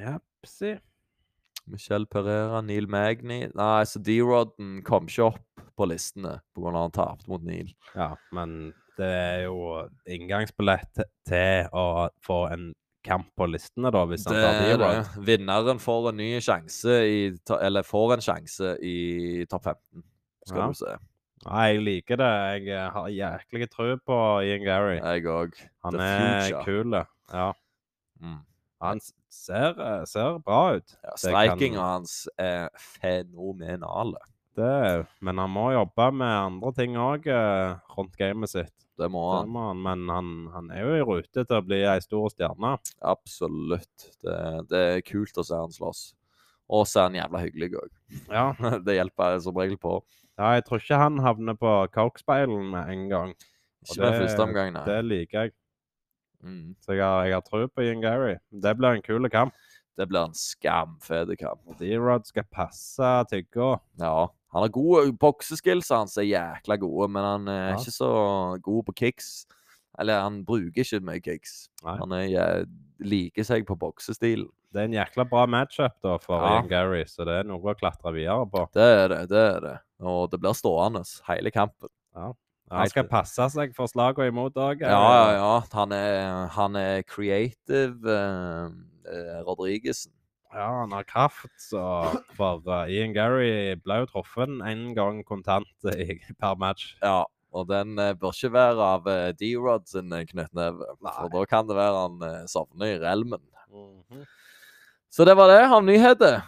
Japsi. 0.00 0.78
Michelle 1.70 2.06
Pereira, 2.10 2.60
Neil 2.64 2.88
Magni 2.90 3.44
Nei, 3.54 3.82
så 3.86 4.00
D-Rodden 4.02 4.80
kom 4.86 5.06
ikke 5.06 5.26
opp 5.28 5.60
på 5.78 5.86
listene 5.86 6.38
pga. 6.56 6.72
han 6.74 6.90
tapte 6.90 7.28
mot 7.30 7.42
Neil. 7.46 7.70
Ja, 7.94 8.14
men 8.32 8.72
det 8.98 9.06
er 9.06 9.42
jo 9.44 9.86
inngangsbillett 10.08 11.02
til- 11.28 11.68
å 11.72 12.08
få 12.26 12.50
en 12.52 12.74
kamp 13.04 13.28
på 13.38 13.46
listene, 13.48 13.90
da, 13.92 14.04
hvis 14.06 14.24
han 14.26 14.34
Det 14.34 14.42
tar 14.42 14.78
D-Rod. 14.78 15.24
Vinneren 15.26 15.78
får 15.80 16.08
en 16.10 16.16
ny 16.16 16.40
sjanse 16.40 16.96
i 17.06 17.38
Eller 17.60 17.82
får 17.82 18.12
en 18.14 18.20
sjanse 18.20 18.76
i 18.82 19.46
topp 19.48 19.64
15, 19.64 20.02
skal 20.46 20.58
Ja. 20.60 20.66
du 20.68 20.74
se. 20.74 20.96
Nei, 21.46 21.66
jeg 21.72 21.82
liker 21.86 22.20
det. 22.20 22.30
Jeg 22.60 22.68
eh, 22.76 22.90
har 22.92 23.08
jæklig 23.08 23.70
tro 23.72 23.88
på 24.04 24.16
Ian 24.44 24.64
Gary. 24.66 24.98
Jeg 24.98 25.24
òg. 25.32 25.54
Han 25.86 25.96
the 25.96 26.08
er 26.10 26.64
kul. 26.66 26.98
Ja. 27.32 27.46
Mm. 28.20 28.40
Han 28.84 29.00
ser, 29.32 29.72
eh, 29.80 30.04
ser 30.08 30.38
bra 30.44 30.76
ut. 30.76 30.96
Ja, 31.04 31.14
Det 31.16 31.32
kan- 31.32 31.80
hans 31.80 32.28
er 32.38 32.68
fenomenale. 32.76 34.20
Det, 34.56 35.06
men 35.22 35.38
han 35.38 35.50
må 35.50 35.70
jobbe 35.72 36.10
med 36.12 36.26
andre 36.28 36.72
ting 36.76 36.96
òg 36.96 37.24
rundt 37.96 38.16
gamet 38.18 38.50
sitt. 38.50 38.74
Det 38.98 39.08
må 39.08 39.22
Det 39.32 39.38
han. 39.40 39.48
må 39.48 39.66
han. 39.68 39.82
Men 39.82 40.08
han, 40.12 40.30
han 40.52 40.70
er 40.70 40.82
jo 40.84 40.94
i 40.98 41.04
rute 41.08 41.44
til 41.46 41.56
å 41.56 41.64
bli 41.64 41.78
ei 41.88 42.00
stor 42.04 42.28
stjerne. 42.34 42.74
Absolutt. 43.00 44.10
Det, 44.20 44.68
det 44.68 44.80
er 44.98 45.00
kult 45.06 45.38
å 45.40 45.44
se 45.46 45.54
han 45.56 45.72
slåss. 45.72 46.02
Og 46.68 46.84
så 46.86 47.00
er 47.00 47.08
han 47.08 47.18
jævla 47.22 47.40
hyggelig 47.46 47.70
òg. 47.80 47.90
Ja. 48.28 48.52
Det 48.84 48.98
hjelper 48.98 49.32
jeg 49.38 49.42
som 49.46 49.56
regel 49.56 49.78
på. 49.80 50.02
Ja, 50.40 50.50
jeg 50.56 50.64
tror 50.66 50.80
ikke 50.80 50.98
han 51.00 51.18
havner 51.22 51.56
på 51.60 51.72
Coke-speilen 51.94 52.70
med 52.72 52.88
en 52.94 53.08
gang. 53.12 53.34
Og 53.84 53.92
Ikke 53.92 54.00
med 54.02 54.12
det- 54.12 54.20
første 54.24 54.42
omgang, 54.46 54.72
nei. 54.74 54.84
Det 54.88 54.98
liker 55.04 55.40
jeg. 55.46 55.52
Mm. 56.42 56.74
Så 56.80 56.94
jeg 56.96 57.04
har, 57.04 57.24
jeg 57.28 57.34
har 57.36 57.44
tro 57.44 57.66
på 57.68 57.84
Ian 57.84 58.00
Gary. 58.00 58.34
Det 58.50 58.72
blir 58.78 58.96
en 58.96 59.02
kul 59.04 59.28
kamp. 59.28 59.52
Det 59.98 60.08
blir 60.08 60.24
en 60.24 60.32
skamfet 60.34 61.36
kamp. 61.38 61.60
D-Rod 61.78 62.24
skal 62.24 62.44
passe 62.50 63.10
tygga. 63.30 63.74
Ja. 64.00 64.26
Han 64.52 64.62
har 64.64 64.68
gode 64.72 65.12
bokseskills, 65.20 65.90
han 65.92 66.08
er 66.16 66.24
jækla 66.26 66.76
gode, 66.80 67.08
men 67.12 67.22
han 67.22 67.48
er 67.48 67.68
Ja. 67.70 67.76
ikke 67.76 67.92
så 67.92 68.62
god 68.62 68.84
på 68.86 68.92
kicks. 68.96 69.44
Eller 70.00 70.24
han 70.24 70.40
bruker 70.48 70.82
ikke 70.82 71.02
mye 71.04 71.22
kicks. 71.24 71.68
Nei. 71.84 71.96
Han 72.00 72.16
er, 72.16 72.26
jeg, 72.32 72.70
liker 73.00 73.46
seg 73.46 73.64
på 73.68 73.76
boksestilen. 73.80 74.48
Det 74.70 74.82
er 74.82 74.90
en 74.90 74.94
jækla 74.94 75.24
bra 75.30 75.46
matchup 75.50 75.96
da 76.04 76.18
for 76.22 76.36
Ja. 76.36 76.58
Ian 76.58 76.68
Gary, 76.70 77.02
så 77.08 77.24
det 77.26 77.40
er 77.40 77.48
noe 77.48 77.72
å 77.72 77.74
klatre 77.74 78.12
videre 78.14 78.46
på. 78.50 78.66
Det 78.76 78.86
er 78.86 79.08
det, 79.08 79.22
det 79.32 79.40
er 79.40 79.60
det. 79.64 79.74
Og 80.04 80.30
det 80.30 80.40
blir 80.40 80.54
stående 80.56 81.02
hele 81.26 81.50
kampen. 81.54 81.90
Han 82.14 82.92
skal 82.92 83.08
passe 83.10 83.48
seg 83.50 83.74
for 83.74 83.90
slagene 83.90 84.30
imot 84.30 84.54
òg. 84.60 84.84
Ja, 84.84 85.00
ja, 85.00 85.26
ja. 85.34 85.50
Han 85.74 85.92
er, 85.96 86.46
han 86.54 86.78
er 86.78 87.02
creative, 87.02 88.14
eh, 88.14 89.40
Rodrigesen. 89.48 90.12
Ja, 90.50 90.66
han 90.80 90.92
har 90.92 91.04
kraft, 91.06 91.52
så 91.62 91.80
For 92.34 92.62
uh, 92.66 92.90
Ian 92.90 93.12
Gary 93.14 93.76
ble 93.78 94.00
jo 94.02 94.08
truffet 94.10 94.50
én 94.66 94.88
gang 94.96 95.20
kontant 95.26 95.90
i, 95.94 96.18
per 96.42 96.56
match. 96.58 96.96
Ja, 97.02 97.22
og 97.50 97.66
den 97.70 97.98
eh, 97.98 98.14
bør 98.18 98.34
ikke 98.34 98.52
være 98.54 98.86
av 98.96 99.10
eh, 99.10 99.32
D-Rod 99.38 99.88
sin 99.90 100.12
eh, 100.14 100.26
knyttneve. 100.28 100.86
For 101.02 101.32
da 101.32 101.44
kan 101.50 101.68
det 101.68 101.76
være 101.78 102.06
han 102.06 102.48
sovner 102.50 102.94
i 102.94 103.00
relmen. 103.02 103.42
Så 105.10 105.26
det 105.26 105.34
var 105.38 105.50
det 105.50 105.62
av 105.66 105.82
nyheter. 105.82 106.40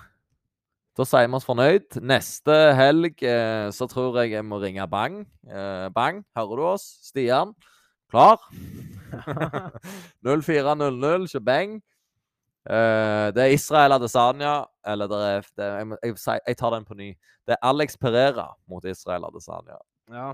Da 0.93 1.07
sier 1.09 1.25
vi 1.27 1.39
oss 1.39 1.47
fornøyd. 1.49 1.99
Neste 2.05 2.57
helg 2.79 3.23
eh, 3.25 3.69
så 3.75 3.89
tror 3.91 4.21
jeg 4.21 4.35
jeg 4.37 4.45
må 4.47 4.61
ringe 4.63 4.85
Bang. 4.93 5.23
Eh, 5.49 5.89
bang, 5.95 6.21
hører 6.37 6.61
du 6.61 6.65
oss? 6.75 6.85
Stian? 7.09 7.55
Klar? 8.13 8.39
0400, 10.23 11.27
shebang. 11.33 11.79
Eh, 12.69 13.27
det 13.35 13.43
er 13.43 13.53
Israel 13.57 13.97
Adesanya 13.97 14.53
Eller 14.87 15.09
det 15.11 15.19
er, 15.27 15.49
det 15.59 15.67
jeg, 15.67 15.97
jeg, 16.07 16.41
jeg 16.47 16.59
tar 16.61 16.77
den 16.77 16.85
på 16.87 16.95
ny. 16.95 17.09
Det 17.49 17.57
er 17.57 17.65
Alex 17.67 17.97
Perera 17.99 18.53
mot 18.71 18.85
Israel 18.87 19.27
Adesanya. 19.27 19.81
Ja. 20.13 20.31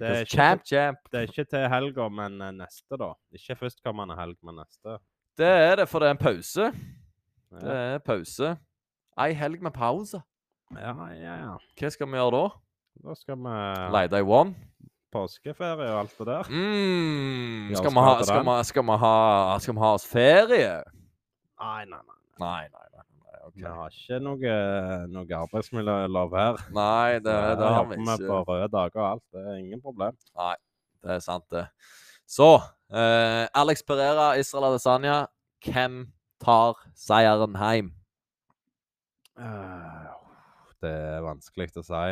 Det 0.00 0.08
er, 0.08 0.20
ikke, 0.24 0.30
Champ, 0.32 0.62
champ. 0.64 0.98
det 1.12 1.18
er 1.20 1.26
ikke 1.28 1.44
til 1.50 1.66
helga, 1.68 2.06
men 2.08 2.40
eh, 2.40 2.54
neste, 2.56 2.96
da. 3.00 3.10
Ikke 3.36 3.56
førstkommende 3.60 4.16
helg, 4.16 4.36
men 4.48 4.56
neste. 4.62 4.96
Det 5.38 5.50
er 5.68 5.76
det, 5.82 5.86
for 5.88 6.00
det 6.02 6.08
er 6.08 6.16
en 6.16 6.22
pause. 6.24 6.70
Det 7.50 7.62
Ja, 7.66 7.76
er 7.96 8.02
pause. 8.06 8.54
Ei 9.20 9.32
helg 9.36 9.62
med 9.62 9.74
pause. 9.76 10.22
ja, 10.72 10.94
ja. 11.12 11.34
ja. 11.44 11.54
Hva 11.80 11.90
skal 11.92 12.08
vi 12.08 12.16
gjøre 12.20 12.32
da? 12.38 12.48
Da 13.04 13.14
skal 13.18 13.36
vi 13.44 13.54
Leide 13.96 14.20
i 14.20 14.26
one? 14.26 14.54
påskeferie 15.10 15.88
og 15.90 15.98
alt 16.04 16.12
det 16.18 16.26
der. 16.28 16.48
Mm, 16.54 17.74
skal, 17.74 17.90
vi 17.90 18.02
ha, 18.06 18.12
skal, 18.22 18.44
vi, 18.46 18.52
skal, 18.68 18.84
vi 18.86 18.96
ha, 19.02 19.58
skal 19.58 19.74
vi 19.74 19.82
ha 19.82 19.88
oss 19.96 20.06
ferie? 20.06 20.68
Nei, 21.60 21.84
nei, 21.90 21.98
nei. 21.98 22.18
Nei, 22.38 22.68
nei. 22.70 22.86
Vi 23.60 23.68
har 23.68 23.94
ikke 23.94 24.18
noe, 24.24 24.54
noe 25.12 25.38
arbeidsmiljølov 25.44 26.36
her. 26.38 26.60
nei 26.76 27.18
det, 27.18 27.24
det, 27.28 27.56
det 27.60 27.72
har 27.76 27.88
vi 27.90 27.98
ikke. 28.00 28.16
Vi 28.22 28.28
på 28.30 28.38
røde 28.48 28.68
dager 28.72 29.02
og 29.02 29.08
alt. 29.10 29.24
Det 29.34 29.42
er 29.46 29.58
ingen 29.60 29.82
problem. 29.84 30.16
Nei, 30.40 30.54
Det 31.04 31.16
er 31.16 31.22
sant, 31.24 31.46
det. 31.52 31.66
Så 32.30 32.48
eh, 32.94 33.44
Alex 33.58 33.82
Pereira, 33.86 34.32
Israel 34.40 34.70
Adesanya. 34.70 35.20
Hvem 35.66 36.02
tar 36.40 36.78
seieren 36.96 37.56
hjem? 37.60 37.92
Eh, 39.40 40.10
Det 40.80 40.90
er 40.90 41.24
vanskelig 41.24 41.68
å 41.76 41.84
si. 41.84 42.04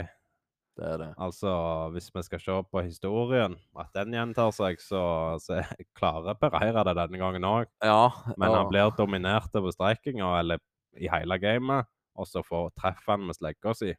Det 0.79 0.87
er 0.87 0.99
det. 1.01 1.07
Altså, 1.19 1.51
hvis 1.95 2.07
vi 2.15 2.23
skal 2.23 2.41
se 2.43 2.57
på 2.71 2.83
historien, 2.87 3.57
at 3.81 3.89
den 3.97 4.13
gjentar 4.15 4.53
seg, 4.55 4.77
så, 4.79 5.01
så 5.43 5.59
klarer 5.99 6.37
Pereira 6.39 6.85
det 6.87 6.95
denne 7.01 7.19
gangen 7.19 7.47
òg. 7.49 7.71
Ja. 7.83 8.13
Men 8.39 8.55
han 8.55 8.69
blir 8.71 8.93
dominert 8.99 9.57
over 9.59 9.75
streikinga, 9.75 10.29
eller 10.39 10.61
i 11.01 11.09
hele 11.13 11.39
gamet, 11.43 11.87
og 12.19 12.27
så 12.29 12.43
får 12.47 12.73
treffe 12.79 13.13
han 13.15 13.27
med 13.29 13.37
slegga 13.39 13.75
si. 13.79 13.93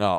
Ja. 0.00 0.18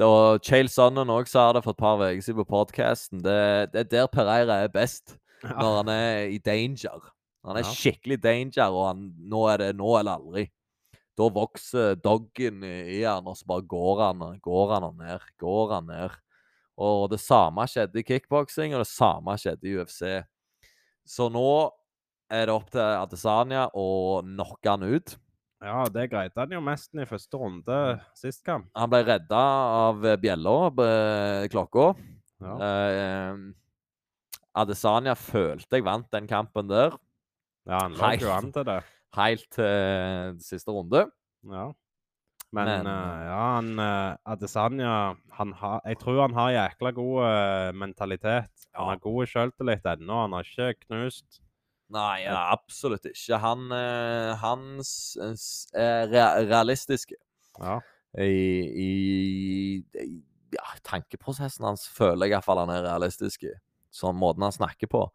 Det 0.00 0.06
var 0.08 0.38
Chael 0.46 0.68
Sonnen 0.72 1.10
òg 1.12 1.28
sa 1.28 1.50
det 1.52 1.60
for 1.64 1.74
et 1.76 1.80
par 1.82 2.00
uker 2.00 2.22
siden 2.24 2.40
på 2.40 2.48
podkasten. 2.54 3.20
Det, 3.24 3.72
det 3.74 3.82
er 3.82 3.90
der 3.92 4.06
Pereira 4.12 4.62
er 4.64 4.70
best. 4.72 5.16
Når 5.44 5.76
han 5.80 5.90
er 5.92 6.30
i 6.32 6.38
danger. 6.44 7.10
Han 7.44 7.56
er 7.56 7.64
Ja. 7.64 7.72
skikkelig 7.72 8.18
danger, 8.22 8.68
og 8.72 8.86
han, 8.90 9.04
nå 9.18 9.46
er 9.52 9.56
det 9.62 9.68
nå 9.76 9.92
eller 9.98 10.18
aldri. 10.20 10.46
Da 11.16 11.28
vokser 11.32 11.96
doggen 12.00 12.62
i 12.64 13.00
i 13.00 13.02
han, 13.04 13.26
og 13.28 13.36
så 13.36 13.44
bare 13.48 13.66
går 13.68 14.02
han, 14.06 14.24
går 14.40 14.74
han 14.74 14.96
ned. 14.96 15.20
Går 15.40 15.72
han 15.74 15.86
ned. 15.88 16.16
Og 16.80 17.10
det 17.12 17.20
samme 17.20 17.66
skjedde 17.68 18.00
i 18.00 18.04
kickboksing, 18.08 18.72
og 18.74 18.80
det 18.84 18.88
samme 18.88 19.36
skjedde 19.36 19.68
i 19.68 19.74
UFC. 19.80 20.02
Så 21.04 21.28
nå 21.32 21.46
er 22.30 22.46
det 22.46 22.54
opp 22.54 22.70
til 22.72 22.80
Adesanya 22.80 23.66
å 23.76 24.20
knocke 24.24 24.70
han 24.70 24.84
ut. 24.86 25.16
Ja, 25.60 25.84
det 25.92 26.06
greide 26.08 26.40
han 26.40 26.52
jo 26.54 26.60
mest 26.64 26.94
i 26.96 27.04
første 27.08 27.36
runde 27.36 27.78
sist 28.16 28.40
kamp. 28.46 28.70
Han 28.76 28.88
ble 28.92 29.02
redda 29.04 29.40
av 29.90 30.00
bjella 30.22 30.54
på 30.72 30.86
klokka. 31.52 31.90
Ja. 32.40 32.54
Eh, 32.64 33.42
Adesanya 34.60 35.12
følte 35.14 35.78
jeg 35.78 35.84
vant 35.86 36.08
den 36.10 36.26
kampen 36.30 36.66
der, 36.70 36.96
ja, 37.68 37.84
han 37.84 37.92
lå 37.94 38.08
jo 38.18 38.32
an 38.32 38.48
til 38.56 38.64
det. 38.66 38.80
helt 39.14 39.46
til 39.54 40.40
siste 40.42 40.72
runde. 40.74 41.04
Ja. 41.44 41.68
Men, 42.52 42.66
Men- 42.66 42.86
uh, 42.90 43.20
ja, 43.28 43.42
han 43.60 43.68
eh, 43.78 44.16
Adesanya 44.26 45.14
han 45.36 45.52
ha, 45.60 45.76
Jeg 45.86 46.00
tror 46.00 46.22
han 46.24 46.34
har 46.34 46.50
jækla 46.50 46.90
god 46.96 47.20
uh, 47.22 47.72
mentalitet. 47.78 48.50
Han 48.74 48.88
har 48.88 48.98
god 48.98 49.26
selvtillit 49.30 49.86
ennå. 49.86 50.16
Han 50.24 50.32
har 50.34 50.42
ikke 50.42 50.88
knust. 50.88 51.38
Nei, 51.90 52.22
ja, 52.22 52.36
absolutt 52.54 53.04
ikke. 53.10 53.38
Han, 53.42 53.64
eh, 53.74 54.34
han 54.38 54.78
s- 54.80 55.16
s- 55.34 55.66
er 55.74 56.06
rea- 56.06 56.44
realistisk 56.46 57.12
Ja. 57.58 57.80
i, 58.16 58.30
i, 58.86 60.14
ja, 60.54 60.66
tankeprosessen 60.86 61.64
hans 61.66 61.88
føler 61.88 62.26
jeg 62.28 62.36
iallfall 62.38 62.62
han 62.64 62.70
er 62.74 62.86
realistisk 62.86 63.44
i. 63.48 63.52
Sånn 63.92 64.14
måten 64.18 64.42
han 64.46 64.54
snakker 64.54 64.86
på. 64.90 65.08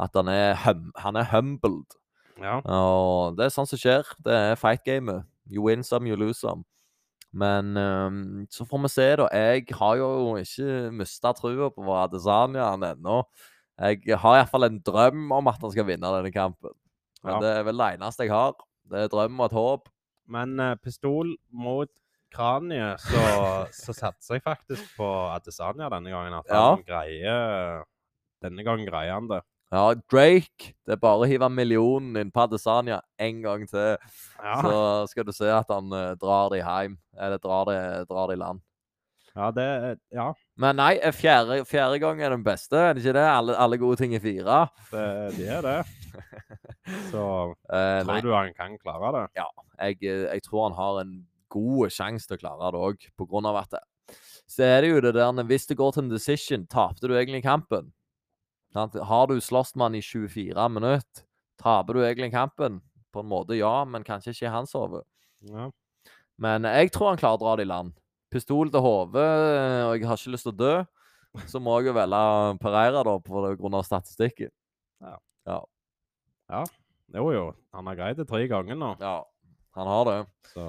At 0.00 0.14
han 0.16 0.28
er, 0.32 0.54
hum, 0.64 0.90
han 0.96 1.16
er 1.20 1.28
humbled. 1.32 1.98
ja. 2.40 2.60
Og 2.64 3.36
det 3.36 3.44
er 3.46 3.52
sånn 3.54 3.68
som 3.68 3.78
skjer. 3.78 4.08
Det 4.24 4.32
er 4.32 4.56
fight 4.56 4.84
gamet. 4.84 5.24
You 5.50 5.62
win 5.66 5.82
some, 5.84 6.06
you 6.08 6.16
lose 6.16 6.38
some. 6.40 6.64
Men 7.32 7.76
um, 7.76 8.46
så 8.50 8.64
får 8.68 8.82
vi 8.82 8.88
se, 8.92 9.06
da. 9.16 9.26
Jeg 9.32 9.66
har 9.78 9.96
jo 9.96 10.08
ikke 10.36 10.90
mista 10.92 11.32
trua 11.32 11.70
på 11.72 11.84
Adesanya 11.96 12.70
ennå. 12.76 13.22
Jeg 13.80 14.18
har 14.18 14.36
iallfall 14.38 14.64
en 14.68 14.80
drøm 14.84 15.32
om 15.32 15.48
at 15.48 15.60
han 15.62 15.72
skal 15.72 15.86
vinne 15.88 16.10
denne 16.16 16.32
kampen. 16.34 16.74
Men 17.24 17.34
Ja. 17.34 17.40
det 17.40 17.50
er 17.58 17.62
vel 17.64 17.78
det 17.78 17.88
eneste 17.96 18.24
jeg 18.26 18.30
har. 18.34 18.52
Det 18.90 18.98
er 19.04 19.08
drøm 19.08 19.40
og 19.40 19.46
et 19.46 19.52
håp. 19.56 19.88
Men 20.28 20.58
uh, 20.60 20.74
pistol 20.76 21.36
mot 21.52 21.88
kraniet, 22.32 23.00
så, 23.00 23.22
så 23.72 23.92
satser 23.92 24.34
jeg 24.38 24.42
faktisk 24.44 24.96
på 24.96 25.06
Adesanya 25.34 25.88
denne 25.92 26.10
gangen. 26.10 26.34
At 26.34 26.44
Ja. 26.50 26.74
han 26.74 26.84
greier 26.84 27.84
Denne 28.42 28.64
gangen 28.66 28.86
greier 28.88 29.12
han 29.14 29.28
det. 29.30 29.40
Ja, 29.72 29.94
Drake. 30.10 30.74
Det 30.84 30.92
er 30.96 31.00
bare 31.00 31.22
å 31.22 31.28
hive 31.30 31.48
millionen 31.48 32.16
inn 32.18 32.30
på 32.34 32.42
Adesanya 32.42 33.00
en 33.18 33.38
gang 33.42 33.66
til. 33.70 33.96
Ja, 34.42 34.56
Så 34.60 35.06
skal 35.12 35.24
du 35.24 35.32
se 35.32 35.46
at 35.48 35.70
han 35.70 35.92
uh, 35.92 36.14
drar 36.20 36.50
de 36.50 36.58
hjem. 36.60 36.98
Eller 37.16 37.38
drar 37.38 37.64
de, 37.70 37.76
drar 38.10 38.28
de 38.28 38.34
i 38.34 38.40
land. 38.42 38.60
ja 39.36 39.50
det 39.50 39.98
Ja, 40.12 40.32
Men 40.62 40.78
nei, 40.78 40.92
eh, 41.02 41.14
fjerde, 41.14 41.62
fjerde 41.66 41.98
gang 42.02 42.20
er 42.22 42.34
den 42.34 42.44
beste. 42.46 42.78
Er 42.78 42.94
det 42.94 43.02
ikke 43.02 43.16
det? 43.16 43.26
Alle, 43.26 43.56
alle 43.58 43.78
gode 43.80 43.98
ting 43.98 44.14
er 44.14 44.22
fire. 44.22 44.58
det, 44.92 45.06
det 45.38 45.48
er 45.56 45.64
det. 45.66 45.78
Så 47.10 47.22
uh, 47.22 47.54
tror 47.72 48.10
nei, 48.10 48.18
du 48.22 48.30
han 48.34 48.52
kan 48.54 48.76
klare 48.78 49.12
det? 49.16 49.22
jeg, 49.38 49.96
eh, 50.02 50.26
jeg 50.28 50.44
tror 50.44 50.68
han 50.68 50.76
har 50.76 51.00
en 51.00 51.16
god 51.52 51.94
sjanse 51.94 52.28
til 52.28 52.38
å 52.38 52.42
klare 52.42 52.70
det 52.74 52.82
òg, 52.88 53.08
på 53.18 53.26
grunn 53.30 53.48
av 53.48 53.58
at 53.62 53.74
det. 53.74 53.82
Så 54.50 54.66
er 54.66 54.84
det 54.84 54.90
jo 54.90 55.00
det 55.00 55.14
der 55.16 55.46
Hvis 55.48 55.66
det 55.70 55.78
går 55.78 55.94
til 55.94 56.04
en 56.04 56.12
decision, 56.12 56.66
tapte 56.66 57.08
du 57.08 57.16
egentlig 57.16 57.42
kampen? 57.42 57.92
Har 58.74 59.26
du 59.28 59.40
slåss 59.40 59.74
med 59.76 59.84
han 59.86 59.98
i 59.98 60.02
24 60.04 60.68
minutter, 60.72 61.24
taper 61.60 61.96
du 61.96 62.04
egentlig 62.04 62.32
kampen? 62.32 62.80
På 63.12 63.20
en 63.20 63.28
måte, 63.28 63.56
ja, 63.58 63.82
men 63.84 64.04
kanskje 64.04 64.32
ikke 64.32 64.46
i 64.46 64.52
hans 64.52 64.72
hode. 64.76 65.02
Ja. 65.48 65.70
Men 66.40 66.64
jeg 66.64 66.92
tror 66.94 67.12
han 67.12 67.20
klarer 67.20 67.40
å 67.40 67.42
dra 67.42 67.56
det 67.58 67.66
i 67.66 67.72
land. 67.72 67.92
Pistol 68.32 68.72
til 68.72 68.84
hodet, 68.84 69.22
eh, 69.22 69.82
og 69.86 69.94
jeg 69.96 70.08
har 70.08 70.20
ikke 70.20 70.34
lyst 70.34 70.48
til 70.48 70.54
å 70.54 70.60
dø. 70.62 70.74
Så 71.48 71.60
må 71.64 71.78
jeg 71.80 71.90
jo 71.90 71.96
velge 71.96 72.22
Pereira, 72.60 73.04
da, 73.06 73.14
på 73.24 73.44
grunn 73.60 73.78
av 73.78 73.86
statistikken. 73.88 74.52
Jo, 77.12 77.28
jo. 77.32 77.46
Han 77.76 77.88
har 77.88 77.96
greid 77.98 78.20
det 78.20 78.28
tre 78.28 78.44
ganger 78.48 78.76
nå. 78.78 78.90
Ja, 79.00 79.22
han 79.76 79.88
har 79.88 80.04
det. 80.08 80.18
Så 80.52 80.66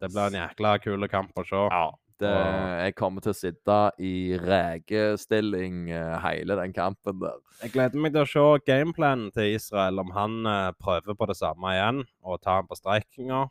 det 0.00 0.10
blir 0.10 0.26
en 0.26 0.40
jækla 0.40 0.74
kul 0.82 1.06
kamp 1.10 1.38
å 1.38 1.46
se. 1.46 1.62
Ja. 1.70 1.86
Det, 2.16 2.32
jeg 2.32 2.94
kommer 2.96 3.20
til 3.20 3.34
å 3.34 3.36
sitte 3.36 3.74
i 4.00 4.38
rekestilling 4.40 5.90
eh, 5.92 6.14
hele 6.22 6.56
den 6.56 6.72
kampen 6.72 7.18
der. 7.20 7.42
Jeg 7.60 7.74
gleder 7.74 8.00
meg 8.00 8.14
til 8.14 8.22
å 8.22 8.30
se 8.30 8.44
gameplanen 8.64 9.28
til 9.36 9.58
Israel, 9.58 10.00
om 10.00 10.14
han 10.16 10.38
eh, 10.48 10.70
prøver 10.80 11.12
på 11.12 11.28
det 11.28 11.36
samme 11.36 11.74
igjen 11.74 12.00
og 12.24 12.40
tar 12.40 12.62
han 12.62 12.70
på 12.70 12.78
streikinga. 12.78 13.42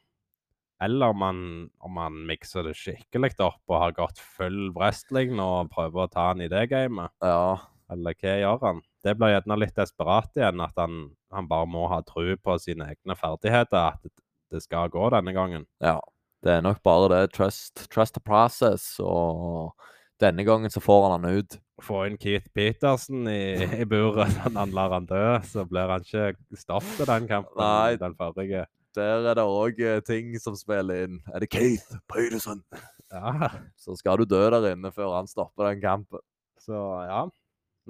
Eller 0.85 1.13
om 1.13 1.23
han, 1.25 1.39
om 1.85 2.01
mikser 2.29 2.67
det 2.67 2.75
skikkelig 2.77 3.33
opp 3.43 3.61
og 3.71 3.79
har 3.81 3.95
gått 3.97 4.21
full 4.21 4.69
wrestling 4.75 5.39
og 5.41 5.71
prøver 5.73 6.05
å 6.05 6.11
ta 6.11 6.29
han 6.31 6.43
i 6.45 6.49
det 6.51 6.67
gamet. 6.73 7.13
Ja. 7.25 7.57
Eller 7.91 8.17
hva 8.17 8.35
gjør 8.39 8.61
han? 8.65 8.81
Det 9.05 9.13
blir 9.17 9.35
gjerne 9.35 9.59
litt 9.61 9.77
desperat 9.77 10.37
igjen, 10.37 10.61
at 10.63 10.77
han, 10.81 11.07
han 11.33 11.49
bare 11.49 11.69
må 11.69 11.85
ha 11.91 12.01
tro 12.05 12.25
på 12.41 12.57
sine 12.61 12.89
egne 12.93 13.17
ferdigheter, 13.17 13.93
at 13.93 14.05
det, 14.53 14.61
skal 14.63 14.89
gå 14.93 15.09
denne 15.13 15.33
gangen. 15.35 15.65
ja. 15.83 15.99
Det 16.45 16.53
er 16.53 16.61
nok 16.61 16.83
bare 16.85 17.07
det. 17.09 17.21
Trust, 17.33 17.87
trust 17.89 18.13
the 18.13 18.21
process. 18.21 18.83
Og 19.01 19.73
denne 20.21 20.45
gangen 20.45 20.69
så 20.69 20.81
får 20.83 21.07
han 21.07 21.15
han 21.17 21.39
ut. 21.39 21.57
Få 21.83 22.05
inn 22.07 22.19
Keith 22.21 22.51
Petersen 22.55 23.25
i, 23.27 23.81
i 23.81 23.87
buret, 23.89 24.29
sånn 24.37 24.59
han 24.59 24.75
lar 24.75 24.93
han 24.93 25.09
dø, 25.09 25.23
så 25.49 25.65
blir 25.67 25.89
han 25.91 26.05
ikke 26.05 26.35
stoppet 26.59 27.09
den 27.09 27.25
kampen. 27.31 27.57
Nei. 27.59 27.97
Den 27.99 28.13
forrige. 28.19 28.67
Der 28.95 29.29
er 29.31 29.37
det 29.37 29.45
òg 29.45 29.79
ting 30.07 30.35
som 30.41 30.55
spiller 30.59 31.05
inn. 31.05 31.19
Er 31.33 31.43
det 31.43 31.51
Keith 31.53 31.99
Peterson? 32.11 32.63
Ja. 33.11 33.51
Så 33.79 33.97
skal 33.99 34.21
du 34.21 34.25
dø 34.29 34.43
der 34.49 34.71
inne 34.73 34.91
før 34.91 35.17
han 35.17 35.29
stopper 35.29 35.69
den 35.69 35.83
kampen. 35.83 36.23
Så 36.61 36.79
ja. 37.05 37.25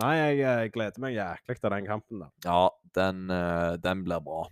Nei, 0.02 0.11
jeg, 0.19 0.40
eh, 0.44 0.69
gleder 0.73 0.99
meg 0.99 1.15
jæklig 1.15 1.56
til 1.56 1.72
den 1.72 1.86
kampen, 1.88 2.26
da. 2.26 2.27
Ja, 2.44 2.64
den, 2.98 3.30
eh, 3.32 3.77
den 3.80 4.03
blir 4.03 4.19
bra. 4.19 4.44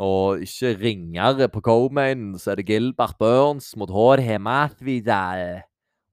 Og 0.00 0.44
ikke 0.44 0.74
ringere 0.80 1.48
på 1.48 1.60
co-mainen, 1.64 2.38
så 2.40 2.52
er 2.52 2.60
det 2.60 2.68
Gilbert 2.68 3.16
Burns 3.18 3.74
mot 3.76 3.92
Jorge 3.92 4.38
Masvidal. 4.38 5.62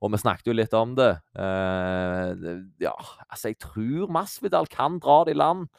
Og 0.03 0.11
vi 0.11 0.19
snakket 0.19 0.47
jo 0.47 0.55
litt 0.55 0.73
om 0.75 0.95
det. 0.95 1.13
Uh, 1.35 2.63
ja, 2.83 2.91
altså, 3.29 3.53
jeg 3.53 3.59
tror 3.63 4.11
Masvidal 4.11 4.67
kan 4.67 4.99
dra 4.99 5.21
det 5.23 5.35
i 5.35 5.39
land. 5.39 5.69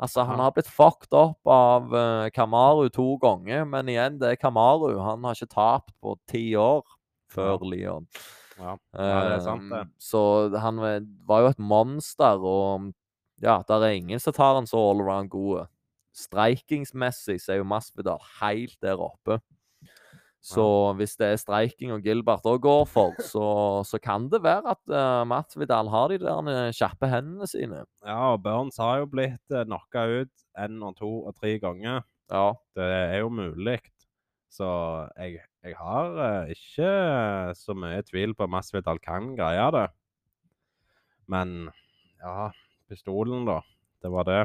Altså, 0.00 0.24
han 0.24 0.38
har 0.40 0.52
blitt 0.56 0.68
fucked 0.72 1.12
opp 1.12 1.46
av 1.52 1.90
uh, 1.92 2.28
Kamaru 2.32 2.86
to 2.94 3.18
ganger, 3.20 3.66
men 3.68 3.88
igjen, 3.92 4.18
det 4.20 4.30
er 4.32 4.38
Kamaru. 4.40 4.94
Han 5.04 5.26
har 5.28 5.36
ikke 5.36 5.50
tapt 5.52 5.92
på 6.00 6.14
ti 6.30 6.54
år 6.56 6.80
før 7.30 7.60
Leon. 7.68 8.06
Ja, 8.58 8.72
ja 8.96 9.18
det 9.28 9.34
er 9.36 9.44
sant, 9.44 9.68
det. 9.70 9.82
Uh, 9.84 9.92
Så 10.00 10.22
han 10.60 10.80
var- 10.80 11.04
var 11.28 11.40
jo 11.44 11.50
et 11.52 11.58
monster, 11.60 12.40
og 12.40 12.92
ja, 13.42 13.58
der 13.68 13.84
er 13.84 13.98
ingen 13.98 14.18
som 14.20 14.32
tar 14.32 14.56
en 14.58 14.66
så 14.66 14.80
all 14.90 15.00
around 15.04 15.30
gode. 15.30 15.66
Streikingsmessig 16.16 17.38
så 17.40 17.52
er 17.52 17.60
jo 17.60 17.64
Masvidal 17.68 18.20
helt 18.40 18.76
der 18.82 18.96
oppe. 19.00 19.40
Så 20.40 20.64
hvis 20.96 21.18
det 21.20 21.26
er 21.28 21.40
streiking 21.40 21.92
og 21.92 22.04
Gilbert 22.04 22.46
òg 22.48 22.62
går 22.64 22.86
for, 22.88 23.16
så, 23.32 23.44
så 23.84 24.00
kan 24.00 24.30
det 24.32 24.40
være 24.44 24.72
at 24.72 24.80
uh, 24.88 25.60
Vidal 25.60 25.90
har 25.92 26.08
de 26.08 26.18
der 26.22 26.48
eh, 26.48 26.72
kjappe 26.72 27.10
hendene 27.12 27.48
sine. 27.50 27.84
Ja, 28.06 28.32
og 28.32 28.42
Burns 28.44 28.80
har 28.80 29.02
jo 29.02 29.10
blitt 29.12 29.52
uh, 29.52 29.66
knocka 29.68 30.06
ut 30.22 30.46
én 30.58 30.80
og 30.80 30.96
to 30.96 31.10
og 31.28 31.36
tre 31.36 31.58
ganger. 31.60 32.00
Ja. 32.32 32.46
Det 32.76 32.88
er 32.88 33.18
jo 33.20 33.28
mulig. 33.28 33.80
Så 34.50 34.66
jeg, 35.20 35.42
jeg 35.62 35.76
har 35.78 36.16
uh, 36.16 36.50
ikke 36.50 36.90
så 37.58 37.76
mye 37.76 38.00
tvil 38.08 38.32
på 38.34 38.48
at 38.48 38.54
Masvidal 38.56 39.02
kan 39.04 39.34
greie 39.36 39.68
det. 39.76 39.86
Men 41.30 41.68
ja, 42.24 42.48
pistolen, 42.88 43.44
da. 43.46 43.60
Det 44.00 44.10
var 44.10 44.24
det. 44.24 44.42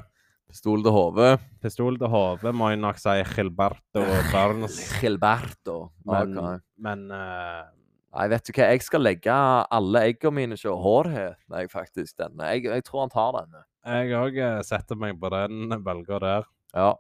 Pistol 0.49 0.83
til 0.85 0.93
hodet. 0.93 1.31
Pistol 1.63 1.97
til 1.99 2.11
hodet 2.11 2.53
må 2.55 2.69
jeg 2.71 2.81
nok 2.81 2.99
si 3.01 3.15
Gilberto 3.33 4.03
Barnes. 4.31 4.77
Gilberto. 5.01 5.79
Men, 6.07 6.37
okay. 6.37 6.61
men 6.85 7.07
uh... 7.11 7.63
Nei, 8.15 8.27
vet 8.31 8.47
du 8.47 8.53
hva, 8.55 8.69
jeg 8.71 8.83
skal 8.85 9.03
legge 9.03 9.37
alle 9.75 10.03
eggene 10.07 10.37
mine 10.37 10.55
hos 10.55 10.63
Jorge, 10.63 11.33
jeg 11.35 11.71
faktisk, 11.73 12.13
denne. 12.21 12.53
Jeg, 12.53 12.69
jeg 12.71 12.85
tror 12.87 13.03
han 13.03 13.11
tar 13.11 13.33
denne. 13.41 13.65
jeg 13.91 14.13
òg 14.15 14.37
setter 14.63 14.99
meg 15.01 15.17
på 15.19 15.31
den 15.33 15.75
bølga 15.83 16.21
der. 16.23 16.47
Ja. 16.71 16.93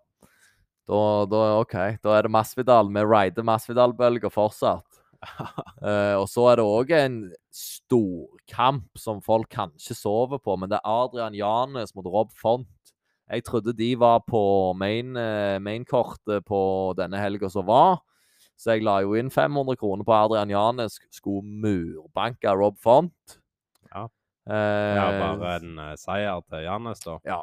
Da, 0.85 0.99
da 1.29 1.45
OK. 1.61 1.77
Da 2.03 2.17
er 2.17 2.27
det 2.27 2.33
Masvidal. 2.35 2.91
Vi 2.93 3.05
rider 3.07 3.47
Masvidal-bølga 3.47 4.29
fortsatt. 4.33 5.01
uh, 5.25 6.15
og 6.21 6.27
så 6.29 6.49
er 6.51 6.59
det 6.59 6.67
òg 6.67 6.91
en 6.93 7.17
storkamp 7.55 8.99
som 8.99 9.23
folk 9.25 9.49
kanskje 9.55 9.95
sover 9.97 10.41
på, 10.43 10.57
men 10.59 10.69
det 10.69 10.77
er 10.81 10.91
Adrian 11.05 11.37
Janes 11.37 11.95
mot 11.95 12.05
Rob 12.11 12.35
Font. 12.37 12.67
Jeg 13.31 13.43
trodde 13.47 13.73
de 13.73 13.95
var 13.97 14.19
på 14.27 14.73
main, 14.77 15.15
eh, 15.17 15.57
mainkortet 15.59 16.45
på 16.45 16.59
denne 16.97 17.17
helga 17.17 17.49
som 17.49 17.65
var. 17.65 17.99
Så 18.55 18.75
jeg 18.75 18.83
la 18.85 18.99
jo 19.03 19.15
inn 19.19 19.29
500 19.33 19.75
kroner 19.81 20.05
på 20.07 20.13
Adrian 20.15 20.49
Janes. 20.53 20.99
Skulle 21.11 21.41
murbanke 21.43 22.53
Rob 22.55 22.77
Font. 22.79 23.39
Ja. 23.93 24.05
Eh, 24.47 24.95
Ja, 24.95 25.07
bare 25.41 25.55
en 25.59 25.79
eh, 25.79 25.95
seier 25.97 26.41
til 26.49 26.63
Janes, 26.67 26.99
da. 27.03 27.17
ja. 27.25 27.41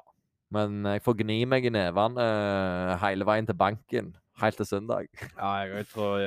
Men 0.52 0.82
jeg 0.84 1.00
får 1.02 1.14
gni 1.16 1.46
meg 1.48 1.64
i 1.64 1.70
nevene 1.72 2.20
eh, 2.20 2.96
hele 3.00 3.24
veien 3.24 3.46
til 3.48 3.56
banken. 3.56 4.14
Helt 4.40 4.56
til 4.60 4.66
søndag. 4.68 5.06
Ja, 5.38 5.64
jeg 5.64 5.86
tror 5.88 6.18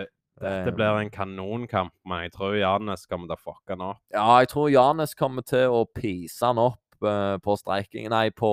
dette 0.41 0.71
blir 0.75 0.97
en 0.99 1.09
kanonkamp, 1.13 1.93
men 2.05 2.23
jeg 2.25 2.31
tror 2.33 2.55
Janes 2.57 3.05
kommer 3.07 3.27
til 3.29 3.37
å 3.37 3.43
fucke 3.53 3.69
han 3.77 3.81
opp. 3.81 3.99
Ja, 4.11 4.25
jeg 4.41 4.49
tror 4.51 4.67
Janes 4.73 5.13
kommer 5.15 5.41
til 5.47 5.69
å 5.71 5.85
pise 5.85 6.43
han 6.49 6.57
opp 6.57 6.79
eh, 6.81 6.84
på 6.99 7.55
streiking 7.59 8.09
Nei, 8.09 8.29
på 8.31 8.51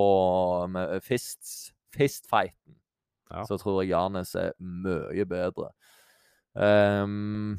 med 0.71 1.03
fists. 1.05 1.73
fistfighten, 1.93 2.77
Ja. 3.31 3.45
så 3.45 3.59
tror 3.61 3.83
jeg 3.83 3.91
Janes 3.91 4.35
er 4.35 4.53
mye 4.59 5.25
bedre. 5.29 5.71
Um, 6.55 7.59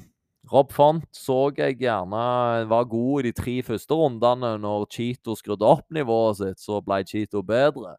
Rob 0.51 0.71
Font 0.71 1.05
så 1.15 1.55
jeg 1.55 1.79
gjerne 1.79 2.67
var 2.67 2.83
god 2.85 3.23
i 3.23 3.31
de 3.31 3.31
tre 3.31 3.61
første 3.63 3.93
rundene. 3.95 4.57
Når 4.59 4.87
Cheeto 4.91 5.35
skrudde 5.35 5.65
opp 5.65 5.85
nivået 5.91 6.37
sitt, 6.37 6.59
så 6.59 6.81
ble 6.83 7.03
Cheeto 7.05 7.41
bedre. 7.41 7.95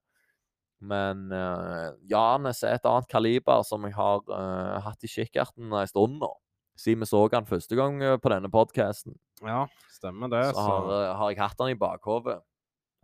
Men 0.80 1.32
uh, 1.32 1.94
Janes 2.10 2.62
er 2.62 2.74
et 2.76 2.84
annet 2.84 3.08
kaliber 3.08 3.62
som 3.64 3.86
jeg 3.86 3.94
har 3.94 4.20
uh, 4.28 4.80
hatt 4.84 5.06
i 5.06 5.08
kikkerten 5.08 5.72
en 5.72 5.86
stund 5.88 6.18
nå. 6.20 6.34
Siden 6.76 7.04
vi 7.04 7.06
så 7.06 7.28
han 7.32 7.46
første 7.46 7.76
gang 7.78 8.02
eh, 8.02 8.16
på 8.18 8.30
denne 8.32 8.50
podkasten, 8.50 9.14
ja, 9.46 9.60
stemmer 9.94 10.26
det. 10.32 10.42
så 10.56 10.58
har, 10.66 10.88
eh, 10.90 11.12
har 11.14 11.30
jeg 11.30 11.38
hatt 11.38 11.60
han 11.62 11.70
i 11.70 11.78
bakhodet. 11.78 12.40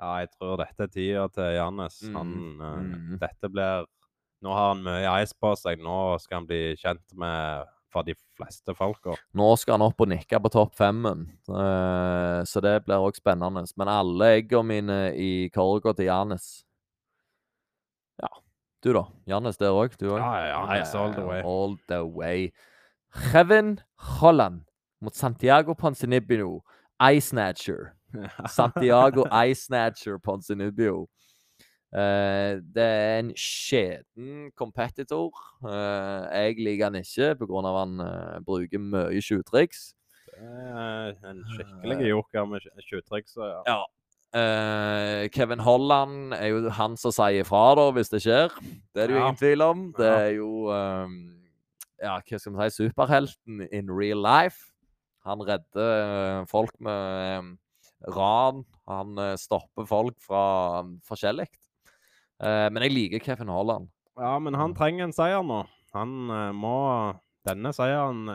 Ja, 0.01 0.14
jeg 0.22 0.31
tror 0.32 0.56
dette 0.62 0.86
er 0.86 0.93
tida 0.93 1.27
til 1.35 1.51
Jannes. 1.59 1.98
Mm, 2.09 2.14
Han, 2.16 2.31
eh, 2.60 2.78
mm. 2.85 3.18
Dette 3.20 3.51
blir 3.52 3.89
Nå 4.40 4.55
har 4.56 4.70
han 4.70 4.81
mye 4.81 5.18
ice 5.20 5.36
på 5.36 5.51
seg. 5.60 5.82
Nå 5.85 6.16
skal 6.22 6.39
han 6.39 6.47
bli 6.48 6.62
kjent 6.81 7.12
med 7.20 7.68
for 7.93 8.06
de 8.06 8.14
fleste 8.39 8.72
folka. 8.72 9.12
Nå 9.36 9.48
skal 9.60 9.77
han 9.77 9.85
opp 9.85 10.01
og 10.01 10.09
nikke 10.09 10.40
på 10.40 10.52
topp 10.55 10.77
femmen, 10.78 11.27
uh, 11.51 12.40
så 12.47 12.62
det 12.64 12.77
blir 12.86 13.02
òg 13.02 13.18
spennende. 13.18 13.66
Men 13.77 13.90
alle 13.93 14.31
eggene 14.39 14.68
mine 14.70 14.98
i 15.12 15.51
korga 15.52 15.93
til 15.98 16.09
Jannes. 16.09 16.48
Ja, 18.22 18.31
du 18.81 18.93
da? 18.97 19.05
Jannes, 19.28 19.60
der 19.60 19.77
òg? 19.77 19.98
Du 20.01 20.09
òg? 20.12 20.22
Ja, 20.22 20.32
ja, 20.47 20.64
Janes 20.70 20.94
all 20.94 21.14
the 21.18 21.27
way. 21.27 21.43
All 21.44 21.78
the 21.90 22.02
way. 22.06 22.51
Kevin 23.31 23.81
Holland 24.16 24.62
mot 25.01 25.14
Santiago 25.14 25.74
Ponzinibbio. 25.74 26.60
Eye 27.01 27.20
Snatcher. 27.20 27.94
Santiago 28.56 29.24
Eyesnatcher 29.30 29.54
Snatcher 29.54 30.18
Ponzinibbio. 30.18 31.08
Eh, 31.90 32.60
det 32.74 32.82
er 32.86 33.16
en 33.18 33.30
skjeden 33.34 34.50
competitor. 34.54 35.32
Uh, 35.64 36.26
jeg 36.30 36.60
liker 36.62 36.84
han 36.86 36.98
ikke 37.00 37.32
pga. 37.40 37.62
at 37.66 37.78
han 37.80 37.96
uh, 38.00 38.36
bruker 38.46 38.78
mye 38.78 39.22
tjuvtriks. 39.22 39.94
En 40.40 41.42
skikkelig 41.50 42.12
joker 42.12 42.46
med 42.46 42.68
tjuvtriks. 42.86 43.34
Ja. 43.36 43.62
Ja. 43.66 43.80
Kevin 45.34 45.58
Holland 45.58 46.34
er 46.34 46.52
jo 46.52 46.70
han 46.70 46.94
som 46.96 47.10
sier 47.10 47.42
ifra 47.42 47.74
da, 47.74 47.88
hvis 47.90 48.12
det 48.12 48.20
skjer. 48.22 48.54
Det 48.94 49.02
er 49.02 49.10
det 49.10 49.16
jo 49.16 49.18
Ja. 49.18 49.24
ingen 49.26 49.40
tvil 49.40 49.62
om. 49.62 49.80
Det 49.98 50.06
er 50.06 50.30
jo 50.38 50.70
ehm, 50.70 51.16
Ja, 52.00 52.20
hva 52.22 52.38
skal 52.38 52.54
vi 52.54 52.68
si? 52.70 52.86
Superhelten 52.86 53.66
in 53.72 53.90
real 53.90 54.22
life. 54.22 54.70
Han 55.26 55.42
redder 55.42 56.46
folk 56.48 56.72
med 56.80 57.38
um, 57.38 57.58
ran. 58.09 58.64
Han 58.90 59.18
eh, 59.18 59.36
stopper 59.40 59.89
folk 59.89 60.18
fra 60.24 60.44
um, 60.85 60.97
forskjellig. 61.06 61.48
Eh, 62.40 62.66
men 62.72 62.86
jeg 62.86 62.94
liker 62.94 63.24
Kevin 63.24 63.52
Holland. 63.52 63.90
ja, 64.20 64.39
men 64.39 64.56
han 64.56 64.77
trenger 64.77 65.09
en 65.09 65.16
seier 65.16 65.44
nå. 65.44 65.64
Han 65.97 66.16
eh, 66.31 66.52
må 66.56 66.77
Denne 67.48 67.70
seieren 67.72 68.27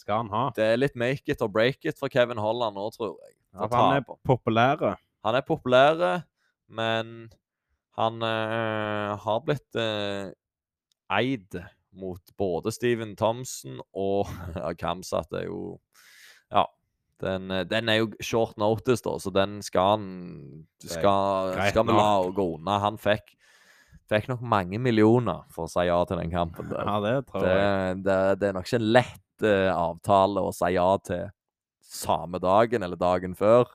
skal 0.00 0.22
han 0.22 0.30
ha. 0.32 0.46
Det 0.56 0.64
er 0.64 0.78
litt 0.78 0.94
make 0.96 1.28
it 1.28 1.42
or 1.44 1.50
break 1.52 1.84
it 1.84 1.98
for 2.00 2.08
Kevin 2.08 2.38
Holland 2.40 2.72
nå, 2.72 2.86
tror 2.94 3.18
jeg. 3.20 3.34
For 3.52 3.76
han 3.76 3.98
er 3.98 4.06
populær. 4.24 4.80
Han 5.28 5.36
er 5.36 5.44
populær, 5.44 6.00
men 6.72 7.28
han 8.00 8.22
eh, 8.24 9.12
har 9.20 9.42
blitt 9.44 9.76
eh, 9.78 10.30
eid 11.12 11.58
mot 11.90 12.32
både 12.38 12.72
Steven 12.72 13.16
Thompson 13.18 13.80
og 13.92 14.30
ja, 14.54 14.72
Kamsat 14.80 15.32
er 15.36 15.48
jo 15.48 15.78
Ja. 16.50 16.64
Den, 17.20 17.50
eh, 17.50 17.64
den 17.68 17.88
er 17.88 18.00
jo 18.00 18.10
short 18.24 18.56
notice, 18.60 19.02
da, 19.04 19.16
så 19.20 19.32
den 19.34 19.60
skal 19.64 19.96
han 19.96 20.06
Skal, 20.80 21.54
skal 21.70 21.86
vi 21.86 21.96
la 21.96 22.12
gå 22.34 22.46
unna. 22.56 22.78
Han 22.82 22.96
fikk, 23.00 23.34
fikk 24.10 24.30
nok 24.30 24.44
mange 24.44 24.80
millioner 24.82 25.44
for 25.52 25.68
å 25.68 25.72
si 25.72 25.84
ja 25.88 25.98
til 26.08 26.22
den 26.22 26.32
kampen. 26.32 26.70
der. 26.70 26.86
Ja, 26.86 27.00
det 27.04 27.16
tror 27.28 27.44
Det, 27.44 27.56
jeg. 27.58 27.98
det, 28.06 28.20
det 28.40 28.48
er 28.48 28.56
nok 28.56 28.70
ikke 28.70 28.80
en 28.80 28.92
lett 28.96 29.44
uh, 29.44 29.72
avtale 29.74 30.46
å 30.46 30.54
si 30.56 30.72
ja 30.76 30.88
til 31.04 31.28
samme 31.90 32.40
dagen 32.42 32.86
eller 32.86 33.00
dagen 33.00 33.34
før. 33.36 33.68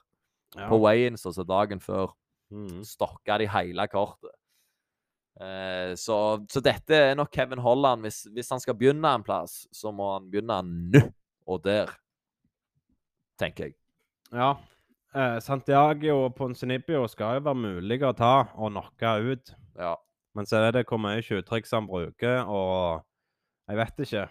Ja. 0.55 0.69
På 0.71 0.79
weigh-ins, 0.79 1.25
altså 1.27 1.43
dagen 1.43 1.81
før, 1.83 2.13
mm. 2.53 2.81
stokka 2.87 3.37
de 3.41 3.49
hele 3.51 3.85
kortet. 3.91 4.33
Uh, 5.35 5.91
så, 5.99 6.39
så 6.47 6.61
dette 6.63 6.95
er 6.95 7.17
nok 7.19 7.29
Kevin 7.35 7.59
Holland. 7.59 8.05
Hvis, 8.07 8.23
hvis 8.31 8.49
han 8.53 8.63
skal 8.63 8.77
begynne 8.79 9.11
en 9.17 9.25
plass, 9.25 9.65
så 9.75 9.91
må 9.91 10.13
han 10.15 10.29
begynne 10.31 10.61
nå 10.63 11.03
og 11.45 11.61
der, 11.61 11.91
tenker 13.39 13.69
jeg. 13.69 13.75
Ja. 14.33 14.55
Eh, 15.15 15.37
Santiago 15.39 16.25
og 16.25 16.35
Ponzinibbio 16.35 17.05
skal 17.07 17.37
jo 17.39 17.45
være 17.47 17.61
mulig 17.61 18.01
å 18.03 18.13
ta 18.17 18.33
og 18.55 18.73
knocke 18.73 19.13
ut. 19.31 19.53
Ja. 19.79 19.93
Men 20.35 20.47
så 20.49 20.59
er 20.59 20.71
det 20.75 20.85
hvor 20.89 20.99
mye 20.99 21.21
tjuvtriks 21.23 21.71
han 21.71 21.87
bruker, 21.87 22.43
og 22.51 23.05
jeg 23.69 23.79
vet 23.79 24.03
ikke. 24.03 24.25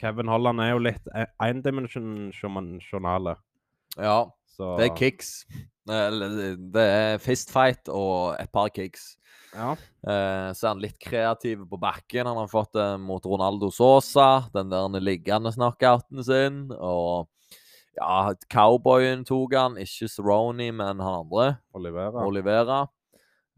Kevin 0.00 0.30
Holland 0.30 0.62
er 0.62 0.70
jo 0.72 0.78
litt 0.86 1.08
e- 1.14 1.28
endimensjonale. 1.44 3.36
ja. 3.98 4.18
Så 4.58 4.72
Det 4.76 4.88
er 4.88 4.96
kicks. 4.96 5.28
Det 5.86 6.82
er 6.82 7.20
fistfight 7.22 7.86
og 7.94 8.34
et 8.40 8.50
par 8.50 8.66
kicks. 8.74 9.12
Ja. 9.54 9.76
Eh, 10.02 10.48
så 10.50 10.64
er 10.64 10.72
han 10.72 10.80
litt 10.82 10.98
kreativ 10.98 11.62
på 11.70 11.78
bakken. 11.78 12.26
Han 12.26 12.40
har 12.40 12.50
fått 12.50 12.72
det 12.74 12.88
mot 12.98 13.22
Ronaldo 13.22 13.70
Sosa, 13.70 14.48
den 14.52 14.72
der 14.72 14.98
liggende 14.98 15.52
knockouten 15.54 16.24
sin. 16.26 16.58
Og 16.74 17.28
ja, 17.98 18.34
cowboyen 18.52 19.24
tok 19.28 19.56
han, 19.58 19.76
ikke 19.82 20.08
Cerrone, 20.10 20.70
men 20.72 21.02
han 21.02 21.20
andre. 21.24 21.50
Olivera. 21.76 22.24
Olivera. 22.26 22.80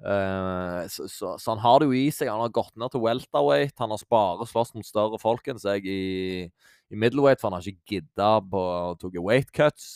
Uh, 0.01 0.89
så, 0.89 1.05
så, 1.13 1.35
så 1.37 1.51
han 1.53 1.61
har 1.61 1.81
det 1.81 1.91
jo 1.91 1.97
i 1.97 2.07
seg. 2.15 2.31
Han 2.33 2.43
har 2.45 2.53
gått 2.57 2.73
ned 2.81 2.93
til 2.93 3.05
welterweight. 3.05 3.77
Han 3.83 3.93
har 3.93 4.05
bare 4.13 4.49
slåss 4.49 4.73
mot 4.77 4.89
større 4.89 5.21
folk 5.21 5.51
enn 5.53 5.61
seg 5.61 5.89
i, 5.89 6.47
i 6.91 7.01
middleweight, 7.01 7.41
for 7.41 7.51
han 7.51 7.59
har 7.59 7.69
ikke 7.69 7.99
gidda 7.99 8.31
på 8.49 8.63
å 8.63 8.95
ta 9.01 9.13
weight 9.21 9.53
cuts. 9.57 9.91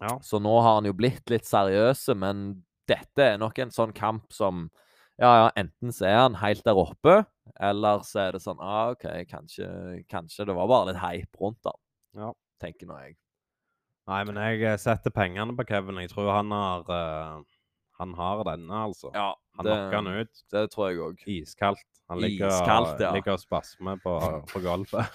Ja. 0.00 0.16
Så 0.24 0.40
nå 0.42 0.54
har 0.60 0.80
han 0.80 0.88
jo 0.88 0.96
blitt 0.96 1.28
litt 1.30 1.46
seriøse, 1.46 2.16
men 2.18 2.64
dette 2.88 3.28
er 3.34 3.38
nok 3.40 3.60
en 3.62 3.74
sånn 3.74 3.94
kamp 3.96 4.32
som 4.34 4.68
Ja, 5.14 5.28
ja, 5.30 5.50
enten 5.54 5.92
så 5.94 6.08
er 6.08 6.16
han 6.24 6.40
helt 6.40 6.64
der 6.66 6.74
oppe, 6.74 7.20
eller 7.62 8.00
så 8.02 8.24
er 8.24 8.34
det 8.34 8.40
sånn 8.42 8.58
ah, 8.58 8.88
OK, 8.90 9.04
kanskje, 9.30 9.68
kanskje 10.10 10.48
det 10.48 10.56
var 10.56 10.66
bare 10.66 10.88
litt 10.88 10.98
hype 10.98 11.38
rundt 11.38 11.70
han. 11.70 11.78
Ja. 12.18 12.32
Tenker 12.64 12.88
nå 12.90 12.98
jeg. 12.98 13.14
Nei, 14.10 14.20
men 14.28 14.36
jeg 14.36 14.60
eh, 14.68 14.76
setter 14.80 15.12
pengene 15.14 15.56
på 15.56 15.64
Kevin. 15.68 16.02
Jeg 16.02 16.12
tror 16.12 16.28
han 16.34 16.52
har 16.52 16.84
uh, 16.90 17.40
Han 18.00 18.12
har 18.18 18.44
denne, 18.50 18.84
altså. 18.90 19.10
Ja, 19.14 19.32
Han 19.56 19.66
knocker 19.68 19.96
han 19.96 20.08
ut. 20.20 20.44
det 20.52 20.64
tror 20.72 20.90
jeg 20.90 21.00
òg. 21.00 21.26
Iskaldt. 21.30 21.84
Han 22.12 22.20
ligger, 22.20 22.50
Iskaldt, 22.52 23.00
ja. 23.00 23.14
ligger 23.14 23.38
og 23.38 23.40
spasmer 23.40 23.96
på, 24.02 24.18
på 24.52 24.60
golfet. 24.60 25.08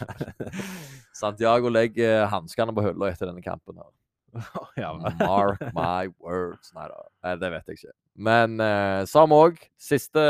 Santiago 1.22 1.70
legger 1.70 2.26
hanskene 2.32 2.74
på 2.74 2.88
hylla 2.88 3.11
etter 3.11 3.30
denne 3.30 3.45
kampen. 3.45 3.78
her. 3.78 3.94
ja. 4.84 4.94
Mark 5.20 5.61
my 5.74 6.10
words. 6.18 6.74
Nei 6.74 6.88
da, 6.90 7.03
eh, 7.26 7.38
det 7.41 7.52
vet 7.53 7.70
jeg 7.70 7.82
ikke. 7.82 7.95
Men 8.30 8.57
uh, 8.57 9.06
samme 9.10 9.38
òg 9.38 9.61
siste, 9.80 10.24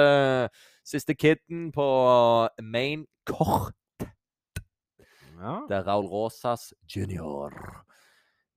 siste 0.84 1.16
kiden 1.16 1.70
på 1.76 1.88
main 2.60 3.08
court. 3.30 3.76
ja. 4.04 5.62
Det 5.70 5.80
er 5.80 5.88
Raul 5.88 6.12
Rosas 6.12 6.74
junior. 6.92 7.56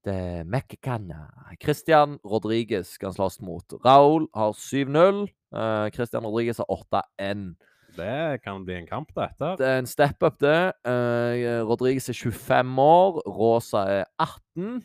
Det 0.02 0.14
er 0.14 0.44
Mexicana. 0.44 1.28
Christian 1.62 2.16
Rodriguez 2.26 2.86
skal 2.96 3.12
slåss 3.14 3.40
mot. 3.40 3.74
Raoul 3.84 4.26
har 4.34 4.56
7-0. 4.58 5.28
Uh, 5.54 5.90
Christian 5.94 6.26
Rodriguez 6.26 6.58
har 6.58 6.66
8-1. 6.66 7.52
Det 7.96 8.40
kan 8.42 8.64
bli 8.64 8.80
en 8.80 8.88
kamp, 8.88 9.12
dette. 9.14 9.52
Det 9.60 9.68
er 9.68 9.78
en 9.78 9.86
step 9.86 10.22
up, 10.26 10.40
det. 10.40 10.72
Uh, 10.82 11.62
Rodriguez 11.68 12.08
er 12.08 12.18
25 12.18 12.78
år. 12.78 13.22
Rosa 13.28 13.84
er 14.00 14.04
18. 14.18 14.82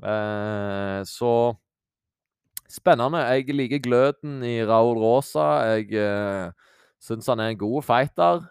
Uh, 0.00 1.04
så 1.04 1.54
spennende. 2.70 3.18
Jeg 3.18 3.54
liker 3.54 3.78
gløden 3.78 4.42
i 4.44 4.64
Raoul 4.64 4.98
Rosa. 4.98 5.50
Jeg 5.74 5.92
uh, 6.00 6.52
syns 7.02 7.26
han 7.26 7.40
er 7.40 7.52
en 7.52 7.58
god 7.58 7.82
fighter. 7.82 8.46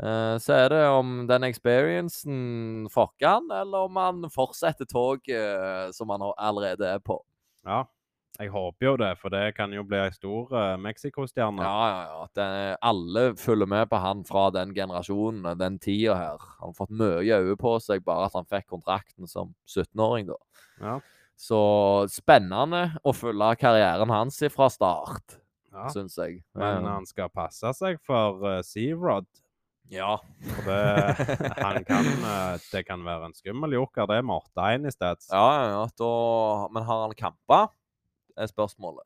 Eh, 0.00 0.36
så 0.40 0.54
er 0.56 0.70
det 0.72 0.82
om 0.88 1.24
den 1.28 1.44
experiencen 1.44 2.86
fucker 2.92 3.34
han, 3.36 3.50
eller 3.52 3.88
om 3.88 3.98
han 4.00 4.30
fortsetter 4.32 4.88
toget 4.88 5.36
uh, 5.36 5.90
som 5.92 6.12
han 6.14 6.24
allerede 6.36 6.94
er 6.94 7.02
på. 7.04 7.18
Ja. 7.66 7.84
Jeg 8.40 8.48
håper 8.48 8.86
jo 8.86 8.92
det, 8.96 9.10
for 9.20 9.28
det 9.28 9.52
kan 9.58 9.74
jo 9.76 9.82
bli 9.84 9.98
ei 10.00 10.12
stor 10.14 10.54
uh, 10.56 10.78
Mexico-stjerne. 10.80 11.60
Ja, 11.60 11.88
ja, 11.90 11.98
ja. 12.08 12.22
Den, 12.38 12.76
alle 12.80 13.24
følger 13.36 13.68
med 13.68 13.90
på 13.90 14.00
han 14.00 14.22
fra 14.24 14.46
den 14.54 14.72
generasjonen, 14.74 15.58
den 15.60 15.76
tida 15.82 16.16
her. 16.16 16.46
Han 16.62 16.72
har 16.72 16.78
fått 16.78 16.94
mye 16.96 17.42
øye 17.44 17.58
på 17.60 17.74
seg 17.84 18.00
bare 18.06 18.30
at 18.30 18.38
han 18.38 18.48
fikk 18.48 18.70
kontrakten 18.72 19.28
som 19.28 19.52
17-åring, 19.68 20.32
da. 20.32 20.40
Ja. 20.80 20.96
Så 21.36 21.60
spennende 22.12 22.86
å 23.04 23.12
følge 23.12 23.52
karrieren 23.60 24.12
hans 24.14 24.40
fra 24.54 24.70
start, 24.72 25.36
ja. 25.68 25.90
syns 25.92 26.16
jeg. 26.16 26.40
Men 26.56 26.88
han 26.88 27.08
skal 27.08 27.28
passe 27.34 27.76
seg 27.76 28.00
for 28.06 28.40
uh, 28.48 28.60
Searod. 28.64 29.28
Ja. 29.92 30.16
For 30.56 30.70
det, 30.70 31.52
han 31.58 31.84
kan, 31.88 32.08
eh, 32.08 32.56
det 32.72 32.82
kan 32.88 33.04
være 33.06 33.30
en 33.30 33.36
skummel 33.36 33.76
joker, 33.76 34.08
det 34.10 34.22
med 34.24 34.40
8-1 34.56 34.88
i 34.88 34.94
stedet. 34.94 35.28
ja, 35.30 35.46
ja. 35.76 35.86
Da, 35.98 36.10
men 36.72 36.88
har 36.88 37.06
han 37.06 37.16
kampa? 37.18 37.62
er 38.36 38.48
spørsmålet. 38.48 39.04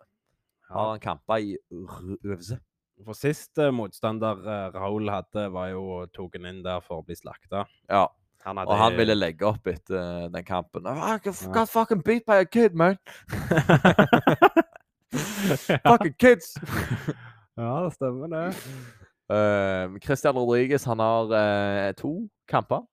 Har 0.70 0.90
han 0.90 1.00
kampa 1.00 1.38
i 1.42 1.56
UFC? 1.70 2.56
For 3.04 3.12
sist 3.12 3.58
motstander 3.76 4.38
eh, 4.40 4.68
Raoul 4.74 5.10
hadde, 5.12 5.50
var 5.52 5.68
jo 5.74 6.06
tatt 6.14 6.38
inn 6.40 6.62
der 6.64 6.80
for 6.84 7.02
å 7.02 7.06
bli 7.06 7.16
slakta. 7.18 7.66
Ja. 7.90 8.06
Han 8.46 8.60
hadde 8.60 8.70
Og 8.70 8.78
han 8.78 8.96
ville 8.96 9.16
legge 9.16 9.46
opp 9.48 9.66
etter 9.68 9.98
eh, 9.98 10.28
den 10.32 10.46
kampen. 10.46 10.86
I 10.86 11.18
got, 11.22 11.42
got 11.52 11.68
fucking 11.68 12.02
beat 12.06 12.24
by 12.26 12.40
a 12.44 12.46
kid, 12.46 12.74
man! 12.74 12.96
fucking 15.90 16.14
kids! 16.18 16.54
Ja, 17.56 17.84
det 17.84 17.92
stemmer 17.96 18.32
det. 18.32 18.46
Uh, 19.27 19.98
Christian 20.05 20.36
Rodriguez 20.39 20.85
han 20.86 20.98
har 21.03 21.32
uh, 21.32 21.93
to 21.98 22.28
kamper. 22.48 22.85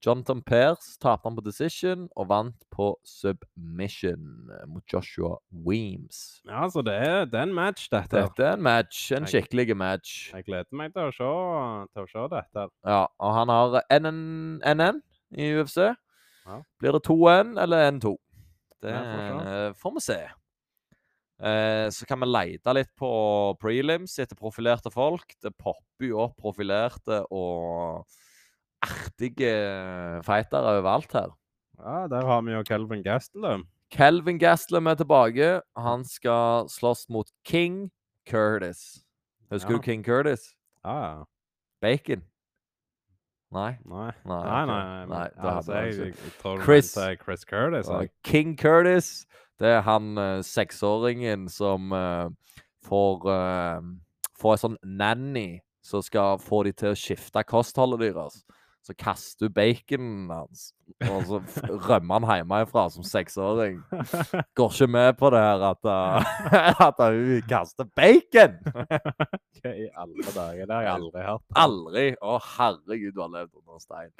Jonathan 0.00 0.40
Pairs 0.42 0.96
tapte 1.00 1.28
han 1.28 1.36
på 1.36 1.42
decision 1.44 2.06
og 2.16 2.28
vant 2.30 2.62
på 2.72 2.86
submission 3.04 4.48
eh, 4.48 4.62
mot 4.68 4.84
Joshua 4.88 5.34
Weems. 5.52 6.40
Ja, 6.48 6.64
så 6.72 6.80
det 6.82 6.94
er, 6.96 7.26
det 7.28 7.36
er 7.36 7.48
en 7.48 7.54
match, 7.54 7.90
dette. 7.92 8.16
Dette 8.16 8.46
er 8.46 8.56
en 8.56 8.64
match, 8.64 9.10
en 9.12 9.28
skikkelig 9.28 9.76
match. 9.76 10.30
Jeg 10.32 10.46
gleder 10.48 10.80
meg 10.80 10.94
til 10.96 11.10
å 11.10 11.12
se, 11.12 11.28
til 11.92 12.06
å 12.06 12.10
se 12.14 12.26
dette. 12.32 12.66
Ja, 12.88 13.02
og 13.20 13.36
han 13.36 13.52
har 13.52 13.76
NN, 14.00 14.24
NN 14.64 15.02
i 15.36 15.52
UFC. 15.60 15.82
Ja. 15.84 16.60
Blir 16.80 16.96
det 16.96 17.04
2-1 17.04 17.56
eller 17.60 17.90
1-2? 17.92 18.16
Det 18.80 18.96
Ja, 18.96 19.72
får 19.76 19.98
vi 19.98 20.06
se. 20.08 20.20
Eh, 21.40 21.88
så 21.88 22.04
kan 22.06 22.20
vi 22.20 22.26
lete 22.28 22.72
litt 22.76 22.90
på 23.00 23.08
prelims 23.62 24.18
etter 24.20 24.36
profilerte 24.36 24.90
folk. 24.92 25.32
Det 25.40 25.54
popper 25.56 26.04
jo 26.10 26.18
opp 26.26 26.36
profilerte 26.36 27.22
og 27.32 28.04
artige 28.84 29.52
fightere 30.26 30.76
overalt 30.80 31.12
her. 31.16 31.30
Ja, 31.80 32.06
der 32.12 32.26
har 32.28 32.42
vi 32.44 32.52
jo 32.52 32.62
Kelvin 32.68 33.02
Gastelum. 33.04 33.64
Kelvin 33.90 34.38
Gastelum 34.38 34.86
er 34.86 34.94
tilbake. 35.00 35.60
Han 35.76 36.04
skal 36.04 36.68
slåss 36.68 37.06
mot 37.08 37.30
King 37.44 37.90
Curtis. 38.28 39.02
Husker 39.50 39.70
Ja. 39.72 39.76
du 39.78 39.82
King 39.82 40.04
Curtis? 40.04 40.54
Ja, 40.84 41.00
ja. 41.02 41.24
Bacon? 41.82 42.22
Nei? 43.52 43.78
Nei. 43.84 44.12
Nei, 44.24 44.42
Nei, 44.44 44.66
nei, 44.66 45.06
nei, 45.06 45.06
Nei, 45.08 45.28
altså, 45.42 45.72
jeg, 45.72 45.94
jeg, 45.96 46.14
jeg 46.14 46.32
tror 46.40 46.60
Chris- 46.62 46.94
Chris 47.24 47.44
Curtis. 47.44 47.88
King 48.22 48.56
Curtis, 48.56 49.26
det 49.60 49.74
er 49.76 49.82
han 49.84 50.16
eh, 50.18 50.38
seksåringen 50.46 51.48
som 51.52 51.92
eh, 51.92 52.28
får 52.88 53.26
uh, 53.28 53.90
Får 54.40 54.54
en 54.54 54.60
sånn 54.62 54.76
nanny 54.96 55.60
som 55.84 56.00
skal 56.00 56.38
få 56.40 56.62
de 56.64 56.70
til 56.72 56.94
å 56.94 56.96
skifte 56.96 57.42
kostholdet 57.44 58.00
deres. 58.06 58.38
Så 58.80 58.94
kaster 58.96 59.50
du 59.50 59.52
baconen 59.52 60.30
hans, 60.32 60.70
og 61.04 61.26
så 61.28 61.40
rømmer 61.90 62.24
han 62.24 62.40
hjemmefra 62.40 62.86
som 62.94 63.04
seksåring. 63.04 63.82
Går 64.56 64.72
ikke 64.72 64.88
med 64.88 65.18
på 65.20 65.28
det 65.34 65.42
her 65.44 65.64
at, 65.68 65.84
uh, 65.84 66.30
at 66.88 67.02
hun 67.04 67.44
kaster 67.50 67.90
bacon! 67.92 68.56
Hva 68.64 69.74
i 69.76 69.90
alle 69.92 70.32
dager? 70.32 70.64
Det 70.64 70.72
har 70.72 70.86
jeg 70.86 70.94
aldri 70.94 71.26
hørt. 71.26 71.44
Aldri! 71.66 72.06
Å, 72.16 72.38
herregud, 72.54 73.12
du 73.12 73.20
har 73.26 73.34
levd 73.36 73.52
under 73.60 73.84
stein. 73.84 74.14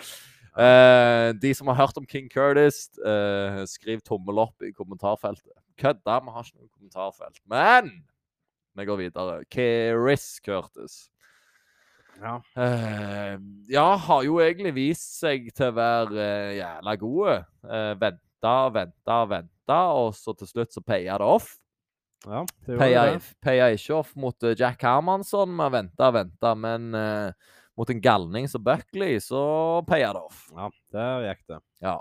Eh, 0.59 1.31
de 1.39 1.53
som 1.55 1.71
har 1.71 1.79
hørt 1.79 1.99
om 2.01 2.07
King 2.11 2.27
Curtis, 2.31 2.89
uh, 3.05 3.63
skriv 3.71 4.03
tommel 4.03 4.43
opp 4.43 4.65
i 4.67 4.73
kommentarfeltet. 4.75 5.55
Kødda, 5.79 6.19
vi 6.25 6.35
har 6.35 6.49
ikke 6.49 6.59
noe 6.59 6.73
kommentarfelt. 6.75 7.39
Men 7.51 7.93
vi 8.77 8.87
går 8.89 8.99
videre. 9.05 9.39
Keris 9.53 10.41
Curtis. 10.45 11.05
Ja. 12.21 12.37
Uh, 12.59 13.39
ja, 13.71 13.87
har 13.97 14.27
jo 14.27 14.41
egentlig 14.43 14.75
vist 14.77 15.21
seg 15.23 15.49
til 15.55 15.71
å 15.71 15.77
være 15.79 16.27
jævla 16.59 16.97
gode. 17.01 17.39
Uh, 17.65 17.95
venta, 18.01 18.55
venta, 18.75 19.23
venta, 19.31 19.81
og 19.97 20.13
så 20.19 20.35
til 20.37 20.51
slutt 20.51 20.75
så 20.75 20.83
paya 20.85 21.17
det 21.21 21.31
off. 21.39 21.55
ja, 22.27 22.43
det 22.67 22.77
Peia, 22.77 23.07
det. 23.15 23.33
paya 23.41 23.71
ikke 23.73 23.95
off 24.03 24.13
mot 24.19 24.51
Jack 24.59 24.83
Hermansson 24.85 25.55
med 25.57 25.73
venta, 25.73 26.11
venta, 26.13 26.53
men 26.59 26.91
eh, 26.95 27.55
mot 27.81 27.91
en 27.91 28.01
galning 28.05 28.49
som 28.51 28.63
Buckley, 28.65 29.17
så 29.25 29.41
payer 29.89 30.13
det 30.13 30.21
off. 30.21 30.45
Ja, 30.53 30.69
der 30.93 31.27
gikk 31.31 31.47
det. 31.49 31.61
Ja. 31.81 31.97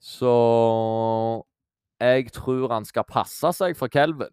Så 0.00 0.34
jeg 2.00 2.30
tror 2.32 2.70
han 2.72 2.86
skal 2.88 3.08
passe 3.08 3.50
seg 3.58 3.74
for 3.76 3.90
Kelvin. 3.92 4.32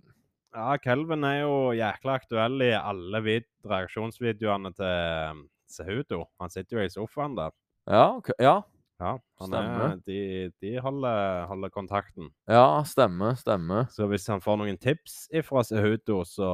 Ja, 0.56 0.78
Kelvin 0.82 1.26
er 1.28 1.42
jo 1.42 1.56
jækla 1.76 2.20
aktuell 2.22 2.62
i 2.66 2.72
alle 2.78 3.22
vid 3.26 3.48
reaksjonsvideoene 3.68 4.72
til 4.78 5.42
Sehudo. 5.70 6.24
Han 6.42 6.54
sitter 6.54 6.80
jo 6.80 6.86
i 6.86 6.94
sofaen 6.94 7.36
der. 7.38 7.52
Ja, 7.90 8.08
ja, 8.42 8.56
Ja, 9.00 9.12
han 9.40 9.52
er, 9.54 9.92
de, 10.10 10.52
de 10.64 10.72
holder, 10.82 11.44
holder 11.52 11.70
kontakten. 11.70 12.32
ja, 12.50 12.82
stemmer, 12.90 13.36
stemmer. 13.38 13.86
Så 13.94 14.08
hvis 14.10 14.26
han 14.32 14.42
får 14.42 14.58
noen 14.58 14.80
tips 14.82 15.28
ifra 15.38 15.62
Sehudo, 15.64 16.24
så, 16.26 16.48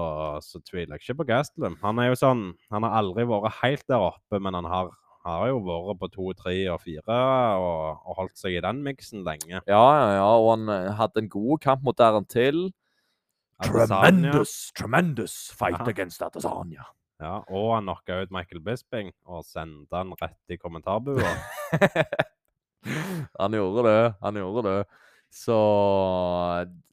så 0.44 0.60
tviler 0.68 0.98
jeg 0.98 1.06
ikke 1.06 1.16
på 1.22 1.28
Gastelum. 1.30 1.78
Han 1.86 2.02
er 2.04 2.10
jo 2.12 2.18
sånn, 2.20 2.42
han 2.74 2.84
har 2.84 2.98
aldri 3.00 3.24
vært 3.30 3.62
helt 3.62 3.88
der 3.88 4.04
oppe, 4.10 4.42
men 4.44 4.58
han 4.60 4.68
har, 4.68 4.92
har 5.24 5.48
jo 5.54 5.62
vært 5.64 6.02
på 6.04 6.12
to, 6.18 6.28
tre 6.36 6.58
og 6.74 6.82
fire 6.84 7.16
og, 7.64 8.04
og 8.04 8.18
holdt 8.20 8.36
seg 8.42 8.58
i 8.60 8.64
den 8.66 8.84
miksen 8.84 9.24
lenge. 9.24 9.62
Ja, 9.64 9.80
ja, 9.80 10.10
ja, 10.20 10.28
og 10.36 10.50
han 10.58 10.68
eh, 10.76 10.92
hadde 11.00 11.24
en 11.24 11.32
god 11.32 11.62
kamp 11.64 11.88
mot 11.88 11.96
Darren 11.98 12.28
Till. 12.28 12.66
Adesanya. 13.64 14.44
tremendous 14.76 15.52
fight 15.56 15.80
Ja. 15.80 15.88
against 15.88 16.22
Adesanya. 16.22 16.90
Ja, 17.22 17.38
og 17.48 17.68
han 17.76 17.86
knocka 17.88 18.22
ut 18.24 18.32
Michael 18.34 18.62
Bisping 18.66 19.12
og 19.30 19.46
sendte 19.46 19.96
han 19.96 20.14
rett 20.20 20.54
i 20.54 20.58
kommentarbua. 20.58 21.30
han 23.40 23.56
gjorde 23.56 23.84
det. 23.88 24.14
Han 24.22 24.40
gjorde 24.42 24.64
det. 24.68 24.80
Så 25.34 25.56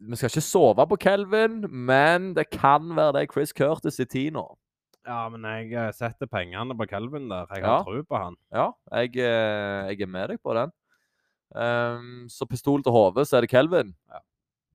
vi 0.00 0.16
skal 0.16 0.30
ikke 0.30 0.44
sove 0.44 0.86
på 0.88 0.96
Kelvin, 1.02 1.58
men 1.68 2.30
det 2.36 2.46
kan 2.54 2.86
være 2.96 3.18
det 3.18 3.26
Chris 3.34 3.52
Curtis 3.56 4.00
i 4.00 4.06
tid 4.08 4.32
nå. 4.36 4.44
Ja, 5.08 5.24
men 5.32 5.44
jeg 5.48 5.72
eh, 5.72 5.90
setter 5.96 6.28
pengene 6.30 6.76
på 6.76 6.86
Kelvin 6.88 7.28
der. 7.30 7.48
Jeg 7.56 7.64
Ja. 7.64 7.78
tro 7.84 8.02
på 8.04 8.16
han. 8.20 8.36
Ja, 8.52 8.70
jeg, 8.92 9.16
eh, 9.16 9.90
jeg 9.92 10.00
er 10.04 10.06
med 10.06 10.28
deg 10.28 10.40
på 10.44 10.54
den. 10.56 10.72
Um, 11.50 12.28
så 12.30 12.46
pistol 12.46 12.82
til 12.84 12.92
hodet, 12.94 13.26
så 13.26 13.36
er 13.36 13.40
det 13.42 13.50
Kelvin. 13.50 13.94
Ja. 14.08 14.20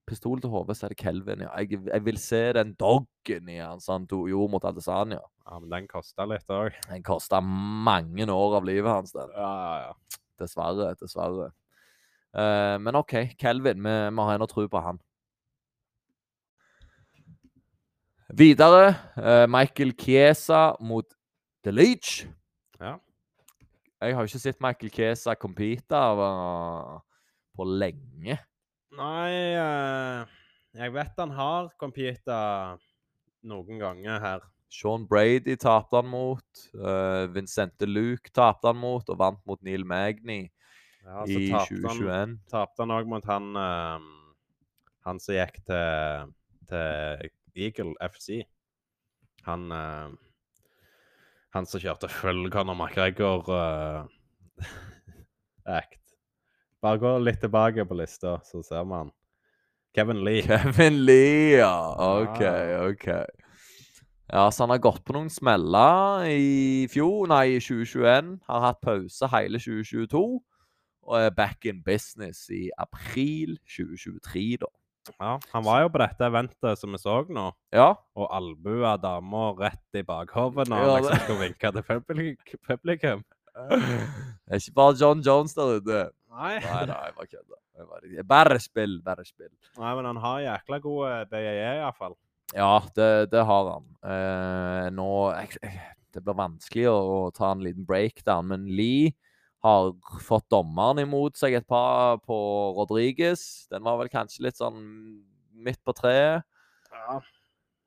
Pistol 0.05 0.41
til 0.41 0.51
hodet, 0.53 0.75
så 0.77 0.85
er 0.85 0.93
det 0.93 0.99
Kelvin, 1.01 1.41
ja. 1.41 1.49
Jeg, 1.57 1.79
jeg 1.87 2.05
vil 2.05 2.19
se 2.21 2.41
den 2.53 2.75
doggen 2.77 3.49
i 3.49 3.57
han 3.57 3.81
som 3.81 4.03
han 4.03 4.05
gjorde 4.29 4.51
mot 4.53 4.67
Adesanya. 4.69 5.21
Ja, 5.45 5.57
men 5.57 5.71
den 5.71 5.87
kosta 5.89 6.27
litt 6.29 6.49
òg. 6.53 6.77
Den 6.91 7.03
kosta 7.05 7.39
mange 7.41 8.27
år 8.29 8.59
av 8.59 8.67
livet 8.69 8.91
hans, 8.91 9.15
den. 9.15 9.33
Ja, 9.33 9.49
ja, 9.65 9.89
ja. 9.89 10.21
Dessverre. 10.41 10.91
Dessverre. 10.99 11.49
Uh, 12.35 12.77
men 12.83 12.97
OK, 12.99 13.15
Kelvin. 13.39 13.81
Vi, 13.81 13.95
vi 14.11 14.27
har 14.27 14.37
ennå 14.37 14.49
tro 14.51 14.67
på 14.69 14.81
han. 14.85 15.01
Videre. 18.35 18.95
uh, 19.17 19.45
Michael 19.49 19.93
Kiesa 19.97 20.75
mot 20.81 21.05
The 21.63 21.73
Leach. 21.73 22.25
Ja. 22.81 22.97
Jeg 24.01 24.17
har 24.17 24.27
ikke 24.27 24.41
sett 24.43 24.61
Michael 24.61 24.91
Kiesa 24.93 25.33
compete 25.39 25.97
uh, 25.97 26.99
på 27.55 27.65
lenge. 27.69 28.37
Nei, 28.95 29.31
eh, 29.59 30.25
jeg 30.79 30.93
vet 30.95 31.17
han 31.19 31.31
har 31.35 31.69
competa 31.81 32.37
noen 33.45 33.79
ganger 33.81 34.19
her. 34.23 34.45
Sean 34.71 35.05
Brady 35.07 35.55
tapte 35.61 35.99
han 35.99 36.07
mot. 36.09 36.61
uh, 36.75 37.27
Vincente 37.31 37.85
Luke 37.87 38.31
tapte 38.35 38.67
han 38.71 38.79
mot, 38.81 39.07
og 39.09 39.19
vant 39.19 39.39
mot 39.47 39.61
Neil 39.63 39.85
Magny 39.87 40.49
Ja, 41.05 41.23
i 41.27 41.51
tapte 41.51 41.53
han- 41.53 41.67
2021. 41.69 42.35
Tapte 42.51 42.81
han 42.83 42.91
òg 42.95 43.07
mot 43.07 43.25
han 43.29 43.51
eh, 43.55 43.99
Han 45.05 45.19
som 45.21 45.35
gikk 45.37 45.59
til, 45.69 46.33
til 46.67 47.29
Eagle 47.55 47.93
FC. 48.09 48.41
Han 49.45 49.67
uh, 49.71 50.09
Han 51.53 51.65
som 51.69 51.79
kjørte 51.79 52.09
full 52.09 52.49
Conor 52.51 52.75
McGregor 52.75 53.45
eh, 53.53 54.65
act. 55.77 56.01
Bare 56.85 56.99
gå 57.01 57.11
litt 57.25 57.39
tilbake 57.41 57.85
på 57.89 57.97
lista, 57.97 58.35
så 58.45 58.61
ser 58.65 58.83
han. 58.85 59.09
Kevin 59.95 60.19
Lee. 60.27 60.41
Kevin 60.49 60.99
Lee, 61.07 61.57
ja. 61.57 61.71
OK. 62.21 62.41
OK. 62.91 63.07
Ja, 64.33 64.47
så 64.51 64.63
han 64.65 64.73
har 64.73 64.81
gått 64.83 65.03
på 65.05 65.13
noen 65.15 65.29
smeller 65.33 66.25
i 66.29 66.85
fjor, 66.91 67.27
nei, 67.31 67.55
i 67.55 67.61
2021. 67.63 68.35
Har 68.49 68.63
hatt 68.67 68.81
pause 68.85 69.29
hele 69.33 69.61
2022. 69.61 70.23
Og 71.05 71.19
er 71.21 71.29
back 71.37 71.65
in 71.69 71.83
business 71.85 72.47
i 72.53 72.67
april 72.81 73.55
2023, 73.69 74.45
da. 74.63 74.69
Ja, 75.21 75.35
han 75.53 75.65
var 75.67 75.83
jo 75.83 75.91
på 75.93 75.99
dette 76.01 76.25
eventet 76.25 76.79
som 76.81 76.95
vi 76.95 76.97
så 76.97 77.19
nå, 77.29 77.43
Ja. 77.77 77.91
og 78.17 78.25
albua 78.33 78.95
dama 78.97 79.51
rett 79.59 79.99
i 79.99 80.01
bakhodet 80.01 80.65
når 80.71 80.81
Ja, 80.81 80.87
han 80.95 81.03
liksom 81.03 81.13
det- 81.13 81.21
skulle 81.27 81.43
vinke 81.45 81.71
til 81.75 81.83
publik- 81.85 82.55
publikum. 82.67 83.21
Det 84.45 84.51
er 84.51 84.59
ikke 84.59 84.73
bare 84.75 84.97
John 84.99 85.21
Jones 85.21 85.53
der 85.53 85.77
ute. 85.77 85.99
Nei. 86.35 86.53
Nei, 86.59 86.85
nei, 86.89 87.01
jeg 87.07 87.15
bare 87.17 87.31
kødder. 87.31 88.23
Bare- 88.27 88.59
spill, 88.63 88.95
bare 89.05 89.25
spill. 89.27 89.51
Nei, 89.79 89.91
men 89.97 90.09
han 90.11 90.21
har 90.23 90.39
jækla 90.43 90.79
gode 90.83 91.11
BJJ 91.31 91.67
iallfall. 91.81 92.15
Ja, 92.53 92.73
det, 92.95 93.09
det 93.31 93.43
har 93.47 93.69
han. 93.73 93.85
Eh, 94.05 94.87
nå 94.93 95.07
Det 96.13 96.21
blir 96.23 96.37
vanskelig 96.37 96.85
å, 96.91 96.97
å 97.25 97.31
ta 97.35 97.49
en 97.51 97.63
liten 97.65 97.87
breakdown, 97.87 98.51
men 98.51 98.67
Lee 98.71 99.15
har 99.65 99.89
fått 100.21 100.45
dommeren 100.53 101.01
imot 101.01 101.39
seg 101.39 101.55
et 101.57 101.65
par 101.67 102.19
på 102.23 102.37
Rodriguez. 102.77 103.65
Den 103.71 103.83
var 103.87 103.97
vel 103.99 104.11
kanskje 104.13 104.45
litt 104.45 104.59
sånn 104.61 104.77
midt 105.65 105.81
på 105.83 105.95
treet. 105.97 106.45
Ja. 106.93 107.17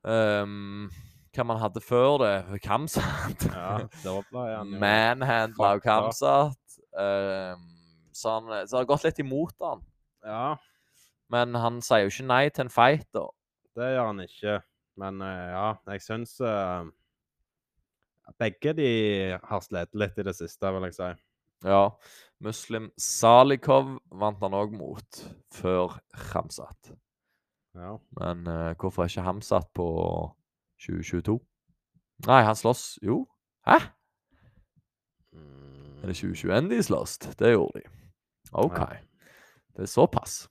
Um, 0.08 0.88
hva 1.36 1.46
man 1.46 1.60
hadde 1.62 1.80
før 1.84 2.18
det. 2.24 2.60
Kamsat. 2.64 3.46
Ja, 3.46 3.86
Manhandla 4.66 5.74
av. 5.76 5.82
Kamsat. 5.84 6.78
Ehm, 6.98 7.77
så, 8.18 8.38
han, 8.38 8.50
så 8.66 8.76
det 8.76 8.80
har 8.82 8.90
gått 8.90 9.06
litt 9.06 9.22
imot 9.22 9.54
han. 9.64 9.84
Ja, 10.26 10.56
Men 11.30 11.54
han 11.54 11.78
sier 11.84 12.06
jo 12.06 12.12
ikke 12.12 12.26
nei 12.26 12.44
til 12.50 12.66
en 12.66 12.72
fight, 12.72 13.06
da. 13.14 13.28
det 13.78 13.92
gjør 13.94 14.10
han 14.10 14.24
ikke. 14.24 14.58
Men 14.98 15.20
uh, 15.22 15.48
ja, 15.52 15.66
jeg 15.92 16.02
syns 16.02 16.38
uh, 16.42 16.88
Begge 18.38 18.74
de 18.76 18.88
har 19.38 19.62
slitt 19.64 19.94
litt 19.96 20.18
i 20.18 20.24
det 20.26 20.34
siste, 20.36 20.72
vil 20.74 20.88
jeg 20.88 20.96
si. 20.98 21.10
Ja. 21.66 21.84
Muslim 22.44 22.90
Salikov 23.00 23.96
vant 24.14 24.42
han 24.44 24.54
òg 24.54 24.74
mot, 24.76 25.20
før 25.54 25.96
Hamzat. 26.32 26.92
Ja. 27.78 27.96
Men 28.20 28.44
uh, 28.46 28.74
hvorfor 28.78 29.04
er 29.04 29.12
ikke 29.12 29.26
Hamzat 29.26 29.70
på 29.74 29.88
2022? 30.84 31.38
Nei, 32.26 32.42
han 32.42 32.58
slåss 32.58 32.98
Jo. 33.02 33.22
Hæ? 33.66 33.78
Mm, 35.32 36.02
Er 36.02 36.10
det 36.10 36.16
2021 36.18 36.70
de 36.70 36.82
slåss? 36.82 37.18
Det 37.38 37.52
gjorde 37.54 37.80
de. 37.80 37.97
OK. 38.52 38.78
Det 39.76 39.86
er 39.86 39.90
såpass. 39.90 40.48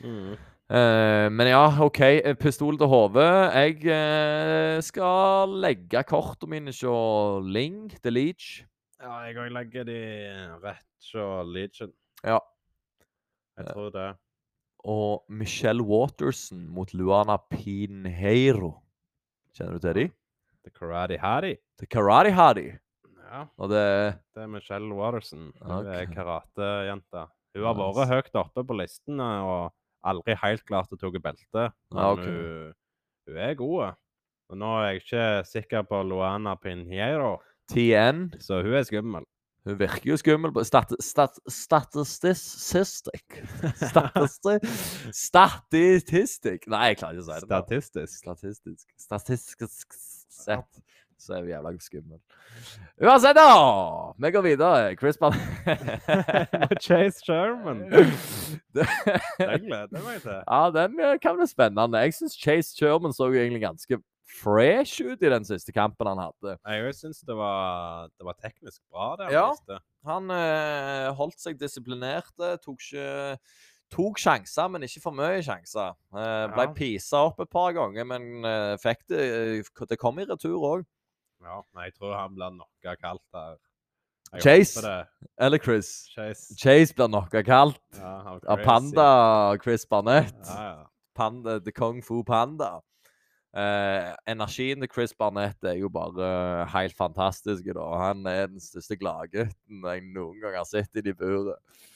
mm. 0.00 0.34
Uh, 0.64 1.28
men 1.28 1.50
ja, 1.50 1.66
OK. 1.84 2.00
eh, 2.00 2.34
Pistol 2.40 2.78
til 2.80 2.88
hodet. 2.88 3.52
Jeg 3.52 3.82
uh, 3.84 4.80
skal 4.82 5.52
legge 5.60 6.00
kortene 6.08 6.50
mine 6.50 6.72
hos 6.72 7.44
Ling, 7.44 7.92
The 8.00 8.10
Leech. 8.10 8.64
Ja, 9.02 9.18
jeg 9.26 9.36
òg 9.36 9.52
legger 9.52 9.84
de 9.84 9.98
rett 10.64 11.10
hos 11.12 11.50
Legion. 11.52 11.92
Ja. 12.24 12.38
Jeg 13.58 13.66
tror 13.68 13.90
det. 13.92 14.08
Og 14.84 15.24
Michelle 15.28 15.84
Waterson 15.84 16.64
mot 16.68 16.94
Luana 16.94 17.36
Pinheiro. 17.50 18.72
Kjenner 19.54 19.76
du 19.76 19.84
til 19.84 19.94
de? 19.94 20.08
The 20.64 20.72
Karate 20.72 21.18
Hattie. 21.20 21.60
The 21.78 21.86
Karate 21.86 22.32
Hottie. 22.32 22.78
Ja, 23.34 23.44
Og 23.58 23.70
det 23.72 23.80
det 24.34 24.44
er 24.44 24.50
Michelle 24.52 24.94
Watterson. 24.94 25.48
Hun 25.62 25.86
er 25.90 26.04
Ok. 26.06 26.14
karatejente. 26.14 27.24
Hun 27.54 27.64
har 27.66 27.74
vært 27.74 28.08
høyt 28.12 28.34
oppe 28.38 28.62
på 28.66 28.76
listene 28.78 29.26
og 29.42 29.72
aldri 30.04 30.36
helt 30.38 30.64
klart 30.68 30.92
å 30.92 30.98
ta 31.00 31.10
belte. 31.10 31.72
Men 31.90 31.98
Ja, 32.02 32.12
ok. 32.12 32.24
hun, 32.24 32.72
hun 33.28 33.36
er 33.36 33.54
god. 33.58 33.94
Og 34.50 34.58
nå 34.60 34.70
er 34.78 34.92
jeg 34.92 35.02
ikke 35.02 35.46
sikker 35.50 35.82
på 35.88 36.02
Luana 36.06 36.54
Pinheiro, 36.60 37.38
TN. 37.70 38.30
så 38.38 38.62
hun 38.62 38.74
er 38.74 38.84
skummel. 38.84 39.24
Hun 39.64 39.78
virker 39.80 40.04
jo 40.10 40.16
skummel 40.20 40.52
på 40.52 40.60
stat, 40.68 40.92
stat, 41.00 41.38
Statistisk 41.48 43.40
Statisti, 43.80 44.58
Statistisk 45.10 46.66
Nei, 46.68 46.90
jeg 46.92 46.98
klarer 47.00 47.16
ikke 47.16 47.22
å 47.22 47.28
si 47.30 47.32
det. 47.32 47.46
Statistisk. 47.48 48.18
Statistisk 48.20 48.86
Statistisk 49.00 49.96
sett 50.28 50.82
så 51.24 51.38
er 51.38 51.42
vi 51.46 51.52
jævla 51.54 51.72
skummel. 51.80 52.20
Uansett, 53.02 53.36
da! 53.38 53.46
Vi 54.20 54.30
går 54.36 54.44
videre. 54.46 54.94
Chris 55.00 55.16
Ban... 55.20 55.32
Chase 56.84 57.20
Sherman. 57.24 57.84
Det- 58.74 58.88
Den 59.38 59.66
gleder 59.66 59.88
jeg 59.92 60.04
meg 60.06 60.20
til. 60.22 60.40
ja, 60.46 60.62
den 60.74 61.18
kan 61.22 61.36
bli 61.38 61.46
spennende. 61.50 61.98
Jeg 62.04 62.14
syns 62.14 62.36
Chase 62.38 62.76
Sherman 62.76 63.12
så 63.16 63.28
jo 63.32 63.38
egentlig 63.40 63.62
ganske 63.64 63.98
fresh 64.40 65.02
ut 65.04 65.20
i 65.22 65.30
den 65.30 65.44
siste 65.46 65.72
kampen 65.72 66.08
han 66.10 66.18
hadde. 66.18 66.56
Jeg 66.66 66.94
syns 66.98 67.20
det 67.26 67.36
var, 67.38 68.08
det 68.18 68.24
var 68.26 68.38
teknisk 68.42 68.80
bra, 68.90 69.12
det 69.20 69.28
han 69.28 69.32
Ja. 69.36 69.50
viste. 69.52 69.78
Han 70.04 70.30
øh, 70.30 71.12
holdt 71.16 71.40
seg 71.40 71.60
disiplinert, 71.60 72.32
eh, 72.42 72.56
tok 72.64 72.80
ikke 72.82 73.38
Tok 73.94 74.16
sjanser, 74.18 74.66
men 74.72 74.82
ikke 74.82 74.98
for 75.04 75.14
mye 75.14 75.42
sjanser. 75.44 75.92
Eh, 76.16 76.46
ble 76.50 76.64
Ja. 76.64 76.72
pisa 76.74 77.20
opp 77.28 77.38
et 77.44 77.50
par 77.52 77.70
ganger, 77.76 78.02
men 78.08 78.24
uh, 78.42 78.74
fikk 78.80 79.04
det 79.12 79.62
Det 79.90 79.98
kom 80.00 80.18
i 80.18 80.24
retur 80.26 80.56
òg. 80.66 80.82
Ja, 81.44 81.60
nei, 81.74 81.84
jeg 81.90 81.94
tror 81.98 82.14
han 82.16 82.34
blir 82.34 82.50
knocka 82.56 82.96
kaldt 83.00 83.22
der. 83.32 83.56
Jeg 84.34 84.42
Chase? 84.42 84.94
Eller 85.38 85.58
Chris. 85.62 86.08
Chase. 86.14 86.54
Chase 86.58 86.94
blir 86.96 87.06
knocka 87.12 87.42
kaldt 87.46 87.78
Ja, 88.00 88.38
av 88.48 88.64
Panda 88.64 89.08
og 89.52 89.62
Chris 89.62 89.84
Barnett. 89.86 90.34
Ja, 90.48 90.64
ja. 90.70 90.84
Panda, 91.14 91.58
The 91.60 91.70
Kung 91.72 92.02
Fu 92.02 92.22
Panda. 92.26 92.80
Eh, 93.54 94.08
energien 94.26 94.80
til 94.82 94.88
Chris 94.90 95.12
Barnett 95.14 95.62
er 95.62 95.76
jo 95.78 95.88
bare 95.88 96.64
helt 96.72 96.96
fantastisk. 96.98 97.68
Da. 97.76 97.84
Han 98.00 98.26
er 98.26 98.48
den 98.50 98.58
største 98.58 98.96
gladgutten 98.98 99.84
jeg 99.86 100.02
noen 100.10 100.40
gang 100.42 100.56
har 100.58 100.64
sett 100.66 100.90
i 100.98 101.00
de 101.06 101.14
buret. 101.14 101.54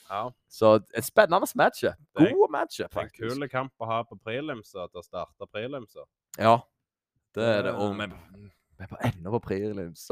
ja. 0.09 0.29
Så 0.47 0.77
et 0.95 1.03
spennende 1.03 1.45
matchup. 1.55 1.97
God 2.15 2.27
er- 2.27 2.33
God 2.33 2.49
match, 2.51 2.77
Det 2.77 2.85
er 2.85 2.99
en 3.01 3.09
faktisk. 3.09 3.35
kul 3.39 3.47
kamp 3.49 3.73
å 3.81 3.85
ha 3.85 4.03
på 4.03 4.15
prelimser 4.23 4.87
til 4.89 5.01
å 5.01 5.03
starte 5.03 5.47
prelimser. 5.51 6.05
Ja, 6.37 6.61
det 7.35 7.43
er 7.43 7.61
det. 7.63 7.73
Og 7.75 7.93
vi 7.97 8.07
vi 8.79 8.85
er 8.87 8.91
på 8.91 8.99
enda 9.03 9.31
på 9.33 9.39
prelims. 9.43 10.05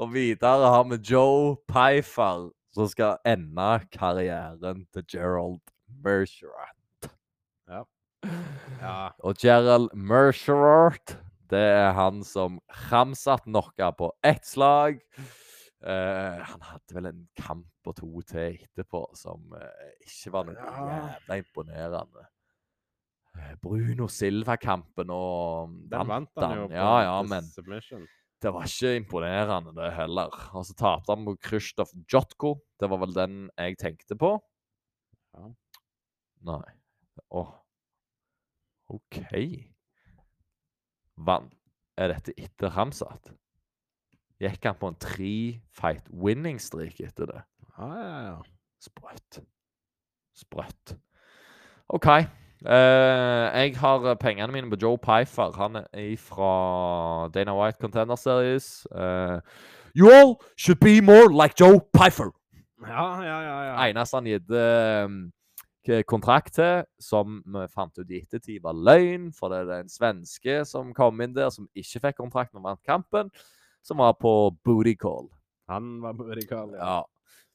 og 0.00 0.08
videre 0.12 0.70
har 0.74 0.86
vi 0.90 0.98
Joe 1.06 1.54
Pfeiffer, 1.70 2.48
som 2.74 2.88
skal 2.90 3.20
ende 3.26 3.68
karrieren 3.94 4.82
til 4.92 5.04
Gerald 5.12 5.60
Mercerat. 6.02 7.10
Ja. 7.70 7.84
Ja. 8.82 8.96
Og 9.22 9.38
Gerald 9.38 9.92
Mercerat, 9.94 11.14
det 11.50 11.62
er 11.62 11.92
han 11.94 12.24
som 12.26 12.58
Ramsat 12.90 13.46
knocka 13.46 13.92
på 13.94 14.10
ett 14.26 14.46
slag. 14.46 14.98
Uh, 15.78 16.42
han 16.42 16.64
hadde 16.66 16.96
vel 16.96 17.06
en 17.12 17.22
kamp 17.38 17.86
og 17.86 17.94
to 18.00 18.24
til 18.26 18.56
etterpå 18.58 19.04
som 19.14 19.54
uh, 19.54 19.92
ikke 20.02 20.32
var 20.34 20.48
noe 20.48 20.58
jævla 20.58 21.38
imponerende. 21.38 22.26
Eh, 23.36 23.54
Bruno 23.62 24.06
Silva-kampen 24.08 25.10
og 25.12 25.74
Den 25.90 26.08
vant 26.08 26.30
han 26.40 26.56
jo 26.62 26.68
på 26.70 26.74
Ja, 26.78 26.94
ja, 27.04 27.16
men 27.22 27.44
submission. 27.52 28.06
det 28.42 28.52
var 28.54 28.64
ikke 28.70 28.94
imponerende, 28.96 29.74
det 29.76 29.92
heller. 29.96 30.30
Og 30.54 30.64
så 30.66 30.74
tapte 30.78 31.12
han 31.12 31.24
mot 31.24 31.40
Krzysztof 31.42 31.90
Jotko. 32.12 32.54
Det 32.80 32.88
var 32.90 32.98
vel 33.02 33.14
den 33.14 33.50
jeg 33.58 33.78
tenkte 33.78 34.16
på. 34.18 34.36
Ja. 35.34 35.48
Nei. 36.48 36.62
Åh. 37.34 37.50
OK. 38.88 39.18
Vann. 41.18 41.50
Er 41.98 42.12
dette 42.14 42.32
etter 42.38 42.70
Ramsat? 42.70 43.32
Gikk 44.38 44.68
han 44.68 44.76
på 44.78 44.86
en 44.92 44.98
tre-fight 45.02 46.06
winning 46.14 46.60
streak 46.62 47.00
etter 47.02 47.26
det? 47.26 47.40
Ja, 47.74 47.88
ja, 47.90 48.18
ja. 48.28 48.36
Sprøtt. 48.78 49.40
Sprøtt. 50.38 50.94
OK. 51.90 52.06
Eh, 52.66 53.46
jeg 53.54 53.76
har 53.78 54.04
eh, 54.10 54.16
pengene 54.18 54.52
mine 54.52 54.70
på 54.70 54.78
Joe 54.82 54.98
Pfeiffer. 54.98 55.52
Han 55.54 55.76
er 55.76 56.16
fra 56.18 57.28
Dana 57.34 57.54
White 57.54 57.78
Contender 57.80 58.16
Series. 58.16 58.86
Eh, 58.90 59.40
you 59.94 60.10
all 60.10 60.36
should 60.56 60.80
be 60.80 61.00
more 61.00 61.30
like 61.30 61.54
Joe 61.60 61.80
Pfeiffer. 61.94 62.32
Ja, 62.82 63.22
ja, 63.22 63.40
ja. 63.42 63.62
ja. 63.62 63.86
Eneste 63.88 64.16
han 64.16 64.26
gitt 64.26 64.50
eh, 64.50 66.02
kontrakt 66.06 66.54
til, 66.58 66.82
som 67.00 67.38
vi 67.46 67.64
fant 67.72 67.98
ut 67.98 68.10
i 68.10 68.20
ettertid 68.20 68.62
var 68.62 68.76
løgn, 68.76 69.30
for 69.32 69.54
det 69.54 69.62
er 69.64 69.84
en 69.84 69.92
svenske 69.92 70.60
som 70.68 70.90
kom 70.94 71.22
inn 71.24 71.36
der, 71.36 71.50
som 71.54 71.68
ikke 71.78 72.02
fikk 72.08 72.18
kontrakt 72.20 72.52
når 72.52 72.60
han 72.60 72.68
vant 72.72 72.90
kampen, 72.90 73.30
som 73.86 74.02
var 74.02 74.18
på 74.20 74.32
booty 74.66 74.96
call. 74.98 75.30
Han 75.70 75.98
var 76.02 76.18
på 76.18 76.26
booty 76.28 76.46
call, 76.50 76.74
Ja. 76.74 76.98
Ja. 76.98 76.98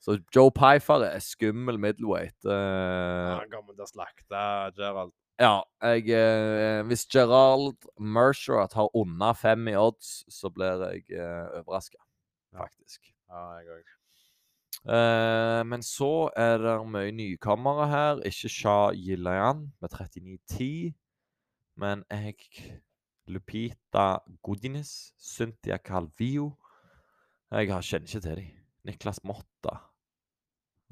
Så 0.04 0.18
Joe 0.36 0.52
Pfeiffer 0.52 1.06
er 1.08 1.22
skummel 1.24 1.80
middleweight. 1.80 2.36
Uh, 2.44 3.40
Han 3.40 3.52
kommer 3.52 3.72
til 3.72 3.86
å 3.86 3.88
slakte 3.88 4.42
Gerald. 4.76 5.14
Ja, 5.42 5.62
jeg, 5.82 6.12
uh, 6.12 6.84
hvis 6.90 7.06
Gerald 7.10 7.88
Mercer 7.98 8.68
har 8.76 8.90
under 9.00 9.34
fem 9.34 9.68
i 9.72 9.78
odds, 9.80 10.22
så 10.28 10.52
blir 10.54 10.84
jeg 10.92 11.08
uh, 11.16 11.62
overraska, 11.62 12.02
faktisk. 12.58 13.14
Ja, 13.32 13.46
jeg 13.62 13.78
òg. 13.80 13.94
Uh, 14.84 15.62
men 15.72 15.86
så 15.88 16.28
er 16.36 16.60
det 16.60 16.76
mye 16.92 17.14
nykommere 17.16 17.88
her. 17.88 18.24
Ikke 18.28 18.52
Shah 18.52 18.92
Gillian 18.92 19.70
med 19.80 19.96
39-10, 19.96 20.92
men 21.80 22.04
jeg 22.12 22.36
Lupita 23.32 24.18
Godines, 24.44 25.14
Cynthia 25.16 25.78
Calvio 25.80 26.58
Jeg 27.54 27.70
kjenner 27.72 28.10
ikke 28.10 28.20
til 28.20 28.36
dem. 28.42 28.52
Niklas 28.84 29.24
Motta. 29.24 29.93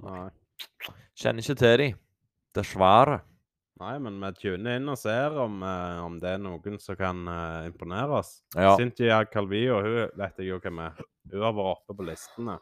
Nei. 0.01 0.29
Kjenner 1.17 1.43
ikke 1.43 1.57
til 1.59 1.77
dem. 1.81 1.99
Dessverre. 2.55 3.21
Nei, 3.81 3.95
men 4.03 4.19
vi 4.21 4.29
tuner 4.37 4.77
inn 4.77 4.89
og 4.93 4.97
ser 4.99 5.33
om, 5.41 5.61
eh, 5.65 5.99
om 6.05 6.17
det 6.21 6.35
er 6.35 6.41
noen 6.41 6.75
som 6.81 6.97
kan 6.99 7.21
eh, 7.31 8.09
oss. 8.13 8.43
Ja. 8.53 8.75
Cynthia 8.77 9.23
Calvillo, 9.25 9.79
hun 9.81 10.11
vet 10.19 10.37
jeg 10.37 10.51
jo 10.51 10.59
hvem 10.61 10.83
er. 10.85 10.99
Hun 11.31 11.45
har 11.47 11.55
vært 11.57 11.71
oppe 11.79 11.95
på 11.97 12.05
listene. 12.05 12.59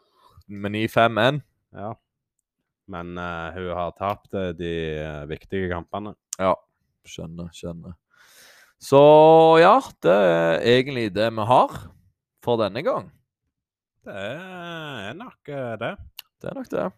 Men 0.48 0.74
i 0.74 0.86
5-1 0.88 1.42
Ja. 1.76 1.92
Men 2.90 3.12
eh, 3.18 3.58
hun 3.58 3.68
har 3.76 3.92
tapt 3.98 4.34
eh, 4.34 4.52
de 4.56 4.72
eh, 4.98 5.26
viktige 5.30 5.68
kampene. 5.70 6.14
Ja, 6.40 6.54
skjønner, 7.06 7.52
skjønner. 7.54 7.94
Så 8.80 9.00
ja, 9.60 9.76
det 10.00 10.16
er 10.16 10.64
egentlig 10.72 11.10
det 11.12 11.28
vi 11.36 11.44
har 11.52 11.76
for 12.40 12.60
denne 12.62 12.82
gang. 12.82 13.10
Det 14.08 14.16
er 14.16 15.14
nok 15.20 15.52
eh, 15.52 15.74
det. 15.84 15.92
Det 16.40 16.48
er 16.50 16.56
nok 16.56 16.72
det. 16.72 16.88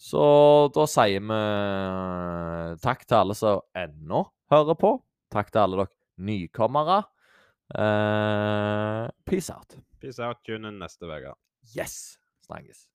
Så 0.00 0.22
da 0.72 0.86
sier 0.88 1.20
vi 1.20 1.36
eh, 1.36 2.76
takk 2.80 3.04
til 3.04 3.18
alle 3.18 3.36
som 3.36 3.60
ennå 3.76 4.22
hører 4.52 4.78
på. 4.80 4.94
Takk 5.30 5.52
til 5.52 5.60
alle 5.60 5.82
dere 5.82 5.92
nykommere. 6.30 7.02
Uh, 7.70 9.06
peace 9.28 9.52
out. 9.54 9.76
Peace 10.02 10.18
out. 10.18 10.40
Tune 10.42 10.72
inn 10.72 10.80
neste 10.82 11.06
uke. 11.06 11.36
Yes! 11.76 12.16
Snakkes. 12.48 12.88